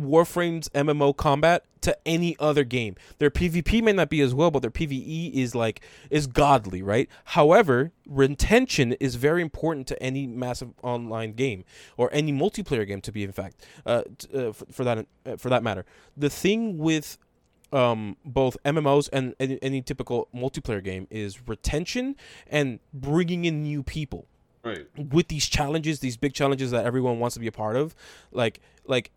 Warframe's 0.00 0.68
MMO 0.70 1.16
combat 1.16 1.64
to 1.82 1.96
any 2.06 2.36
other 2.38 2.64
game. 2.64 2.96
Their 3.18 3.30
PvP 3.30 3.82
may 3.82 3.92
not 3.92 4.10
be 4.10 4.20
as 4.20 4.34
well, 4.34 4.50
but 4.50 4.60
their 4.60 4.70
PvE 4.70 5.32
is 5.32 5.54
like 5.54 5.80
is 6.10 6.26
godly, 6.26 6.82
right? 6.82 7.08
However, 7.24 7.92
retention 8.06 8.92
is 8.94 9.14
very 9.14 9.42
important 9.42 9.86
to 9.88 10.02
any 10.02 10.26
massive 10.26 10.70
online 10.82 11.32
game 11.32 11.64
or 11.96 12.10
any 12.12 12.32
multiplayer 12.32 12.86
game 12.86 13.00
to 13.02 13.12
be 13.12 13.24
in 13.24 13.32
fact 13.32 13.64
uh, 13.86 14.02
t- 14.18 14.28
uh, 14.36 14.52
for, 14.52 14.66
for 14.70 14.84
that 14.84 15.06
uh, 15.26 15.36
for 15.36 15.48
that 15.48 15.62
matter. 15.62 15.84
The 16.16 16.30
thing 16.30 16.78
with 16.78 17.18
um, 17.72 18.16
both 18.24 18.56
MMOs 18.64 19.08
and 19.12 19.34
any, 19.38 19.58
any 19.62 19.82
typical 19.82 20.28
multiplayer 20.34 20.82
game 20.82 21.06
is 21.10 21.46
retention 21.48 22.16
and 22.48 22.80
bringing 22.92 23.44
in 23.44 23.62
new 23.62 23.82
people 23.82 24.26
right. 24.64 24.86
with 24.96 25.28
these 25.28 25.46
challenges, 25.46 26.00
these 26.00 26.16
big 26.16 26.34
challenges 26.34 26.70
that 26.72 26.84
everyone 26.84 27.18
wants 27.18 27.34
to 27.34 27.40
be 27.40 27.46
a 27.46 27.52
part 27.52 27.76
of. 27.76 27.94
Like 28.32 28.60
like 28.86 29.10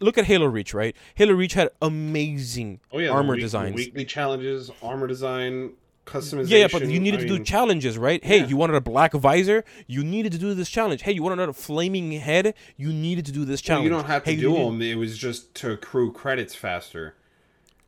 look 0.00 0.18
at 0.18 0.24
Halo 0.26 0.46
Reach, 0.46 0.74
right? 0.74 0.94
Halo 1.14 1.32
Reach 1.34 1.54
had 1.54 1.70
amazing 1.82 2.80
Oh 2.92 2.98
yeah, 2.98 3.10
armor 3.10 3.34
week- 3.34 3.42
designs. 3.42 3.74
weekly 3.74 4.04
challenges, 4.04 4.70
armor 4.82 5.06
design, 5.06 5.72
customization. 6.06 6.48
Yeah, 6.48 6.58
yeah, 6.58 6.68
but 6.72 6.86
you 6.86 6.98
needed 7.00 7.20
I 7.20 7.22
to 7.24 7.28
do 7.28 7.44
challenges, 7.44 7.96
right? 7.98 8.22
Hey, 8.24 8.38
yeah. 8.38 8.46
you 8.46 8.56
wanted 8.56 8.74
a 8.76 8.80
black 8.80 9.12
visor, 9.12 9.64
you 9.86 10.02
needed 10.02 10.32
to 10.32 10.38
do 10.38 10.54
this 10.54 10.68
challenge. 10.68 11.02
Hey, 11.02 11.12
you 11.12 11.22
wanted 11.22 11.48
a 11.48 11.52
flaming 11.52 12.10
head, 12.12 12.54
you 12.76 12.92
needed 12.92 13.26
to 13.26 13.32
do 13.32 13.44
this 13.44 13.60
well, 13.60 13.66
challenge. 13.76 13.84
you 13.84 13.90
don't 13.90 14.06
have 14.06 14.24
to 14.24 14.30
hey, 14.30 14.36
do 14.36 14.54
them. 14.54 14.82
It 14.82 14.96
was 14.96 15.16
just 15.18 15.54
to 15.56 15.72
accrue 15.72 16.12
credits 16.12 16.54
faster. 16.54 17.14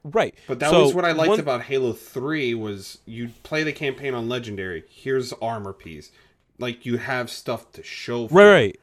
right? 0.04 0.34
But 0.48 0.58
that 0.60 0.70
So, 0.70 0.82
was 0.84 0.94
what 0.94 1.04
I 1.04 1.12
liked 1.12 1.28
one- 1.30 1.40
about 1.40 1.62
Halo 1.62 1.92
Three 1.92 2.54
was 2.54 2.98
you 3.06 3.30
play 3.42 3.62
the 3.62 3.72
campaign 3.72 4.14
on 4.14 4.28
Legendary. 4.28 4.84
Here's 4.88 5.32
armor 5.34 5.72
piece. 5.72 6.10
Like 6.58 6.84
you 6.86 6.98
have 6.98 7.30
stuff 7.30 7.72
to 7.72 7.82
show. 7.82 8.28
For 8.28 8.34
Right, 8.34 8.52
right. 8.52 8.80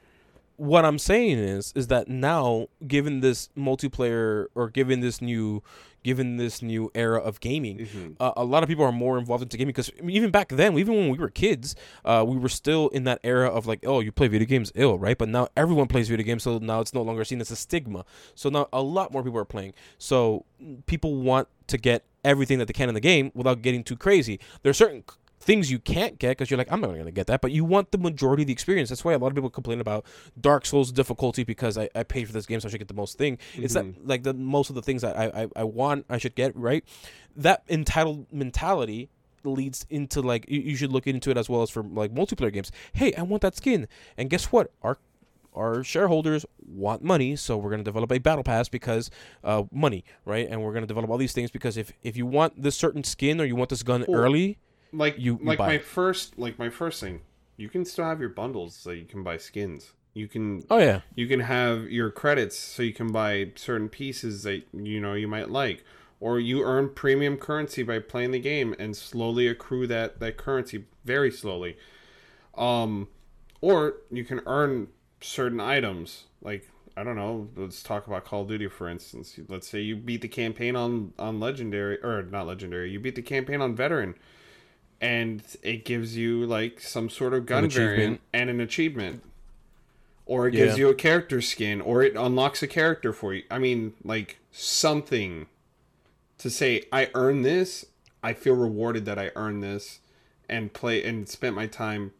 What 0.59 0.83
I'm 0.83 0.99
saying 0.99 1.37
is, 1.39 1.71
is 1.73 1.87
that 1.87 2.09
now, 2.09 2.67
given 2.85 3.21
this 3.21 3.47
multiplayer 3.57 4.47
or 4.55 4.69
given 4.69 4.99
this 4.99 5.21
new, 5.21 5.63
given 6.03 6.35
this 6.35 6.61
new 6.61 6.91
era 6.93 7.17
of 7.17 7.39
gaming, 7.39 7.77
Mm-hmm. 7.77 8.11
uh, 8.19 8.33
a 8.35 8.43
lot 8.43 8.61
of 8.61 8.67
people 8.67 8.83
are 8.83 8.91
more 8.91 9.17
involved 9.17 9.41
into 9.41 9.55
gaming 9.55 9.69
because 9.69 9.89
even 10.03 10.31
back 10.31 10.49
then, 10.49 10.77
even 10.77 10.95
when 10.95 11.09
we 11.09 11.17
were 11.17 11.29
kids, 11.29 11.77
uh, 12.03 12.25
we 12.27 12.35
were 12.35 12.49
still 12.49 12.89
in 12.89 13.05
that 13.05 13.21
era 13.23 13.47
of 13.47 13.67
like, 13.67 13.79
oh, 13.85 14.01
you 14.01 14.11
play 14.11 14.27
video 14.27 14.45
games, 14.45 14.69
ill, 14.75 14.99
right? 14.99 15.17
But 15.17 15.29
now 15.29 15.47
everyone 15.55 15.87
plays 15.87 16.09
video 16.09 16.25
games, 16.25 16.43
so 16.43 16.57
now 16.57 16.81
it's 16.81 16.93
no 16.93 17.03
longer 17.03 17.23
seen 17.23 17.39
as 17.39 17.51
a 17.51 17.55
stigma. 17.55 18.03
So 18.35 18.49
now 18.49 18.67
a 18.73 18.81
lot 18.81 19.13
more 19.13 19.23
people 19.23 19.39
are 19.39 19.45
playing. 19.45 19.73
So 19.97 20.45
people 20.87 21.15
want 21.15 21.47
to 21.67 21.77
get 21.77 22.03
everything 22.25 22.59
that 22.59 22.65
they 22.67 22.73
can 22.73 22.89
in 22.89 22.95
the 22.95 23.01
game 23.01 23.31
without 23.33 23.61
getting 23.61 23.81
too 23.81 23.95
crazy. 23.95 24.41
There 24.61 24.71
are 24.71 24.73
certain 24.73 25.05
things 25.49 25.71
you 25.71 25.79
can't 25.79 26.19
get 26.19 26.29
because 26.29 26.51
you're 26.51 26.59
like, 26.59 26.71
I'm 26.71 26.79
not 26.79 26.87
going 26.91 27.05
to 27.05 27.11
get 27.11 27.25
that, 27.27 27.41
but 27.41 27.51
you 27.51 27.65
want 27.65 27.91
the 27.91 27.97
majority 27.97 28.43
of 28.43 28.47
the 28.47 28.53
experience. 28.53 28.89
That's 28.89 29.03
why 29.03 29.13
a 29.13 29.17
lot 29.17 29.29
of 29.29 29.35
people 29.35 29.49
complain 29.49 29.81
about 29.81 30.05
Dark 30.39 30.63
Souls 30.63 30.91
difficulty 30.91 31.43
because 31.43 31.75
I, 31.75 31.89
I 31.95 32.03
paid 32.03 32.27
for 32.27 32.33
this 32.33 32.45
game, 32.45 32.59
so 32.59 32.67
I 32.67 32.71
should 32.71 32.77
get 32.77 32.87
the 32.87 32.93
most 32.93 33.17
thing. 33.17 33.39
It's 33.55 33.73
that 33.73 34.07
like 34.07 34.21
the 34.21 34.35
most 34.35 34.69
of 34.69 34.75
the 34.75 34.83
things 34.83 35.01
that 35.01 35.17
I, 35.17 35.43
I, 35.43 35.47
I 35.55 35.63
want, 35.63 36.05
I 36.07 36.19
should 36.19 36.35
get, 36.35 36.55
right? 36.55 36.83
That 37.35 37.63
entitled 37.67 38.31
mentality 38.31 39.09
leads 39.43 39.87
into 39.89 40.21
like 40.21 40.45
you, 40.47 40.59
you 40.59 40.75
should 40.75 40.91
look 40.91 41.07
into 41.07 41.31
it 41.31 41.37
as 41.37 41.49
well 41.49 41.63
as 41.63 41.71
for 41.71 41.81
like 41.81 42.13
multiplayer 42.13 42.53
games. 42.53 42.71
Hey, 42.93 43.13
I 43.15 43.23
want 43.23 43.41
that 43.41 43.55
skin, 43.57 43.87
and 44.17 44.29
guess 44.29 44.45
what? 44.45 44.71
Our 44.83 44.97
our 45.55 45.83
shareholders 45.83 46.45
want 46.63 47.03
money, 47.03 47.35
so 47.35 47.57
we're 47.57 47.71
going 47.71 47.79
to 47.79 47.83
develop 47.83 48.11
a 48.11 48.19
battle 48.19 48.43
pass 48.43 48.69
because 48.69 49.09
uh, 49.43 49.63
money, 49.71 50.05
right? 50.25 50.47
And 50.47 50.61
we're 50.61 50.73
going 50.73 50.83
to 50.83 50.87
develop 50.87 51.09
all 51.09 51.17
these 51.17 51.33
things 51.33 51.49
because 51.49 51.75
if 51.75 51.91
if 52.03 52.15
you 52.15 52.27
want 52.27 52.61
this 52.61 52.75
certain 52.75 53.03
skin 53.03 53.41
or 53.41 53.45
you 53.45 53.55
want 53.55 53.69
this 53.71 53.81
gun 53.81 54.05
Cool. 54.05 54.15
early, 54.15 54.59
Like 54.91 55.17
You- 55.17 55.37
you 55.41 55.45
like 55.47 55.59
my 55.59 55.73
it. 55.73 55.83
first 55.83 56.37
like 56.39 56.57
my 56.59 56.69
first 56.69 56.99
thing. 57.01 57.21
You 57.57 57.69
can 57.69 57.83
still 57.85 58.05
have 58.05 58.19
your 58.19 58.29
bundles 58.29 58.75
so 58.75 58.91
you 58.91 59.05
can 59.05 59.23
buy 59.23 59.37
skins. 59.37 59.91
You 60.13 60.27
can 60.27 60.63
oh 60.69 60.79
yeah, 60.79 61.01
you 61.15 61.27
can 61.27 61.41
have 61.41 61.89
your 61.91 62.09
credits 62.09 62.57
so 62.57 62.81
you 62.83 62.93
can 62.93 63.11
buy 63.11 63.51
certain 63.55 63.89
pieces 63.89 64.43
that 64.43 64.63
you 64.73 64.99
know 64.99 65.13
you 65.13 65.27
might 65.27 65.49
like 65.49 65.83
or 66.19 66.39
you 66.39 66.63
earn 66.63 66.89
premium 66.89 67.37
currency 67.37 67.83
by 67.83 67.99
playing 67.99 68.31
the 68.31 68.39
game 68.39 68.75
and 68.79 68.95
slowly 68.97 69.47
accrue 69.47 69.87
that 69.87 70.19
that 70.19 70.35
currency 70.37 70.85
very 71.05 71.31
slowly 71.31 71.77
um 72.57 73.07
or 73.61 73.95
you 74.11 74.23
can 74.23 74.41
earn 74.45 74.87
certain 75.21 75.59
items 75.59 76.25
like 76.41 76.69
i 76.97 77.03
don't 77.03 77.15
know 77.15 77.47
let's 77.55 77.81
talk 77.83 78.07
about 78.07 78.25
call 78.25 78.41
of 78.41 78.47
duty 78.49 78.67
for 78.67 78.89
instance 78.89 79.39
let's 79.47 79.67
say 79.67 79.79
you 79.79 79.95
beat 79.95 80.21
the 80.21 80.27
campaign 80.27 80.75
on 80.75 81.13
on 81.19 81.39
legendary 81.39 82.01
or 82.03 82.23
not 82.23 82.47
legendary 82.47 82.89
you 82.91 82.99
beat 82.99 83.15
the 83.15 83.21
campaign 83.21 83.61
on 83.61 83.75
veteran 83.75 84.15
and 85.01 85.41
it 85.63 85.85
gives 85.85 86.17
you 86.17 86.45
like 86.45 86.79
some 86.79 87.09
sort 87.09 87.33
of 87.33 87.45
gun 87.45 87.69
variant 87.69 88.21
and 88.33 88.49
an 88.49 88.59
achievement 88.59 89.23
or 90.25 90.47
it 90.47 90.51
gives 90.51 90.73
Yeah. 90.77 90.85
you 90.85 90.89
a 90.89 90.95
character 90.95 91.41
skin 91.41 91.81
or 91.81 92.03
it 92.03 92.15
unlocks 92.15 92.61
a 92.61 92.67
character 92.67 93.13
for 93.13 93.33
you 93.33 93.43
i 93.49 93.57
mean 93.59 93.93
like 94.03 94.37
something 94.51 95.47
to 96.37 96.49
say 96.49 96.83
i 96.91 97.09
earned 97.13 97.45
this 97.45 97.85
i 98.21 98.33
feel 98.33 98.55
rewarded 98.55 99.05
that 99.05 99.17
i 99.17 99.31
earned 99.35 99.63
this 99.63 99.99
and 100.49 100.73
play 100.73 101.03
and 101.03 101.29
spent 101.29 101.55
my 101.55 101.67
time 101.67 102.11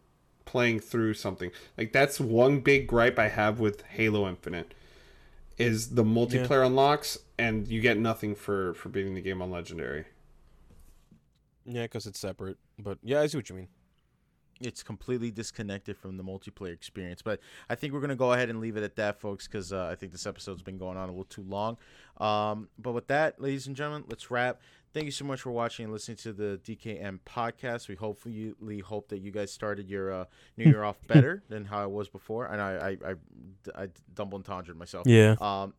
playing 0.45 0.79
through 0.79 1.13
something. 1.13 1.51
Like 1.77 1.91
that's 1.93 2.19
one 2.19 2.59
big 2.59 2.87
gripe 2.87 3.19
I 3.19 3.27
have 3.27 3.59
with 3.59 3.83
Halo 3.83 4.27
Infinite 4.27 4.73
is 5.59 5.89
the 5.89 6.03
multiplayer 6.03 6.65
unlocks 6.65 7.19
and 7.37 7.67
you 7.67 7.81
get 7.81 7.97
nothing 7.99 8.33
for 8.33 8.73
for 8.73 8.89
beating 8.89 9.13
the 9.13 9.21
game 9.21 9.41
on 9.43 9.51
legendary. 9.51 10.05
Yeah, 11.65 11.83
because 11.83 12.07
it's 12.07 12.19
separate. 12.19 12.57
But 12.79 12.97
yeah, 13.03 13.21
I 13.21 13.27
see 13.27 13.37
what 13.37 13.49
you 13.49 13.55
mean. 13.55 13.67
it's 14.61 14.83
completely 14.83 15.31
disconnected 15.31 15.97
from 15.97 16.17
the 16.17 16.23
multiplayer 16.23 16.73
experience. 16.73 17.21
But 17.21 17.39
I 17.69 17.75
think 17.75 17.93
we're 17.93 18.01
gonna 18.01 18.15
go 18.15 18.33
ahead 18.33 18.49
and 18.49 18.59
leave 18.59 18.75
it 18.77 18.83
at 18.83 18.95
that, 18.97 19.19
folks, 19.19 19.47
because 19.47 19.71
uh, 19.71 19.85
I 19.91 19.95
think 19.95 20.11
this 20.11 20.25
episode's 20.25 20.61
been 20.61 20.77
going 20.77 20.97
on 20.97 21.07
a 21.07 21.11
little 21.11 21.23
too 21.25 21.43
long. 21.43 21.77
Um, 22.17 22.67
but 22.77 22.91
with 22.91 23.07
that, 23.07 23.39
ladies 23.41 23.67
and 23.67 23.75
gentlemen, 23.75 24.05
let's 24.09 24.29
wrap. 24.31 24.61
Thank 24.91 25.05
you 25.05 25.11
so 25.11 25.23
much 25.23 25.41
for 25.41 25.51
watching 25.51 25.83
and 25.85 25.93
listening 25.93 26.17
to 26.17 26.33
the 26.33 26.59
DKM 26.63 27.19
podcast. 27.23 27.87
We 27.87 27.95
hopefully 27.95 28.79
hope 28.83 29.07
that 29.09 29.19
you 29.19 29.31
guys 29.31 29.51
started 29.51 29.87
your 29.87 30.11
uh, 30.11 30.25
New 30.57 30.65
Year 30.65 30.83
off 30.83 30.97
better 31.07 31.43
than 31.47 31.63
how 31.63 31.83
it 31.83 31.91
was 31.91 32.09
before. 32.09 32.47
And 32.47 32.59
I 32.61 32.97
I, 33.05 33.11
I, 33.11 33.83
I 33.83 33.87
double 34.15 34.37
entendre 34.37 34.73
myself. 34.75 35.05
Yeah. 35.07 35.35
Um, 35.39 35.73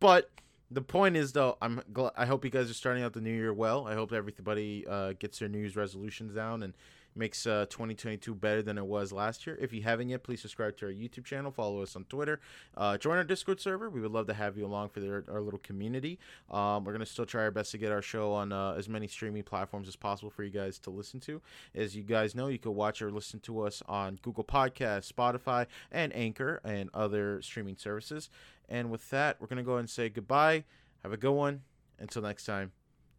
but 0.00 0.28
the 0.70 0.82
point 0.82 1.16
is 1.16 1.32
though, 1.32 1.56
I'm 1.60 1.82
gl- 1.92 2.12
I 2.16 2.26
hope 2.26 2.44
you 2.44 2.50
guys 2.50 2.70
are 2.70 2.74
starting 2.74 3.02
out 3.02 3.12
the 3.12 3.20
new 3.20 3.32
year 3.32 3.52
well. 3.52 3.86
I 3.86 3.94
hope 3.94 4.12
everybody 4.12 4.86
uh, 4.86 5.12
gets 5.18 5.38
their 5.38 5.48
New 5.48 5.58
Year's 5.58 5.76
resolutions 5.76 6.34
down 6.34 6.62
and 6.62 6.74
makes 7.16 7.46
uh, 7.46 7.66
2022 7.70 8.34
better 8.34 8.62
than 8.62 8.78
it 8.78 8.86
was 8.86 9.12
last 9.12 9.46
year. 9.46 9.56
If 9.60 9.72
you 9.72 9.82
haven't 9.82 10.08
yet, 10.08 10.22
please 10.22 10.40
subscribe 10.40 10.76
to 10.78 10.86
our 10.86 10.92
YouTube 10.92 11.24
channel, 11.24 11.50
follow 11.50 11.82
us 11.82 11.96
on 11.96 12.04
Twitter, 12.04 12.40
uh, 12.76 12.98
join 12.98 13.16
our 13.16 13.24
Discord 13.24 13.60
server. 13.60 13.88
We 13.88 14.00
would 14.00 14.12
love 14.12 14.26
to 14.26 14.34
have 14.34 14.56
you 14.56 14.66
along 14.66 14.90
for 14.90 15.00
their, 15.00 15.24
our 15.30 15.40
little 15.40 15.60
community. 15.60 16.18
Um, 16.50 16.84
we're 16.84 16.92
gonna 16.92 17.06
still 17.06 17.26
try 17.26 17.42
our 17.42 17.50
best 17.50 17.70
to 17.72 17.78
get 17.78 17.92
our 17.92 18.02
show 18.02 18.32
on 18.32 18.52
uh, 18.52 18.74
as 18.76 18.88
many 18.88 19.06
streaming 19.06 19.42
platforms 19.42 19.88
as 19.88 19.96
possible 19.96 20.30
for 20.30 20.42
you 20.42 20.50
guys 20.50 20.78
to 20.80 20.90
listen 20.90 21.20
to. 21.20 21.40
As 21.74 21.96
you 21.96 22.02
guys 22.02 22.34
know, 22.34 22.48
you 22.48 22.58
can 22.58 22.74
watch 22.74 23.00
or 23.02 23.10
listen 23.10 23.40
to 23.40 23.62
us 23.62 23.82
on 23.88 24.18
Google 24.22 24.44
Podcasts, 24.44 25.12
Spotify, 25.12 25.66
and 25.90 26.14
Anchor, 26.14 26.60
and 26.64 26.90
other 26.94 27.40
streaming 27.42 27.76
services. 27.76 28.30
And 28.68 28.90
with 28.90 29.08
that, 29.10 29.40
we're 29.40 29.46
gonna 29.46 29.62
go 29.62 29.72
ahead 29.72 29.80
and 29.80 29.90
say 29.90 30.08
goodbye. 30.08 30.64
Have 31.02 31.12
a 31.12 31.16
good 31.16 31.32
one. 31.32 31.62
Until 31.98 32.22
next 32.22 32.44
time, 32.44 32.72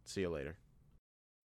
see 0.04 0.20
you 0.20 0.28
later. 0.28 0.67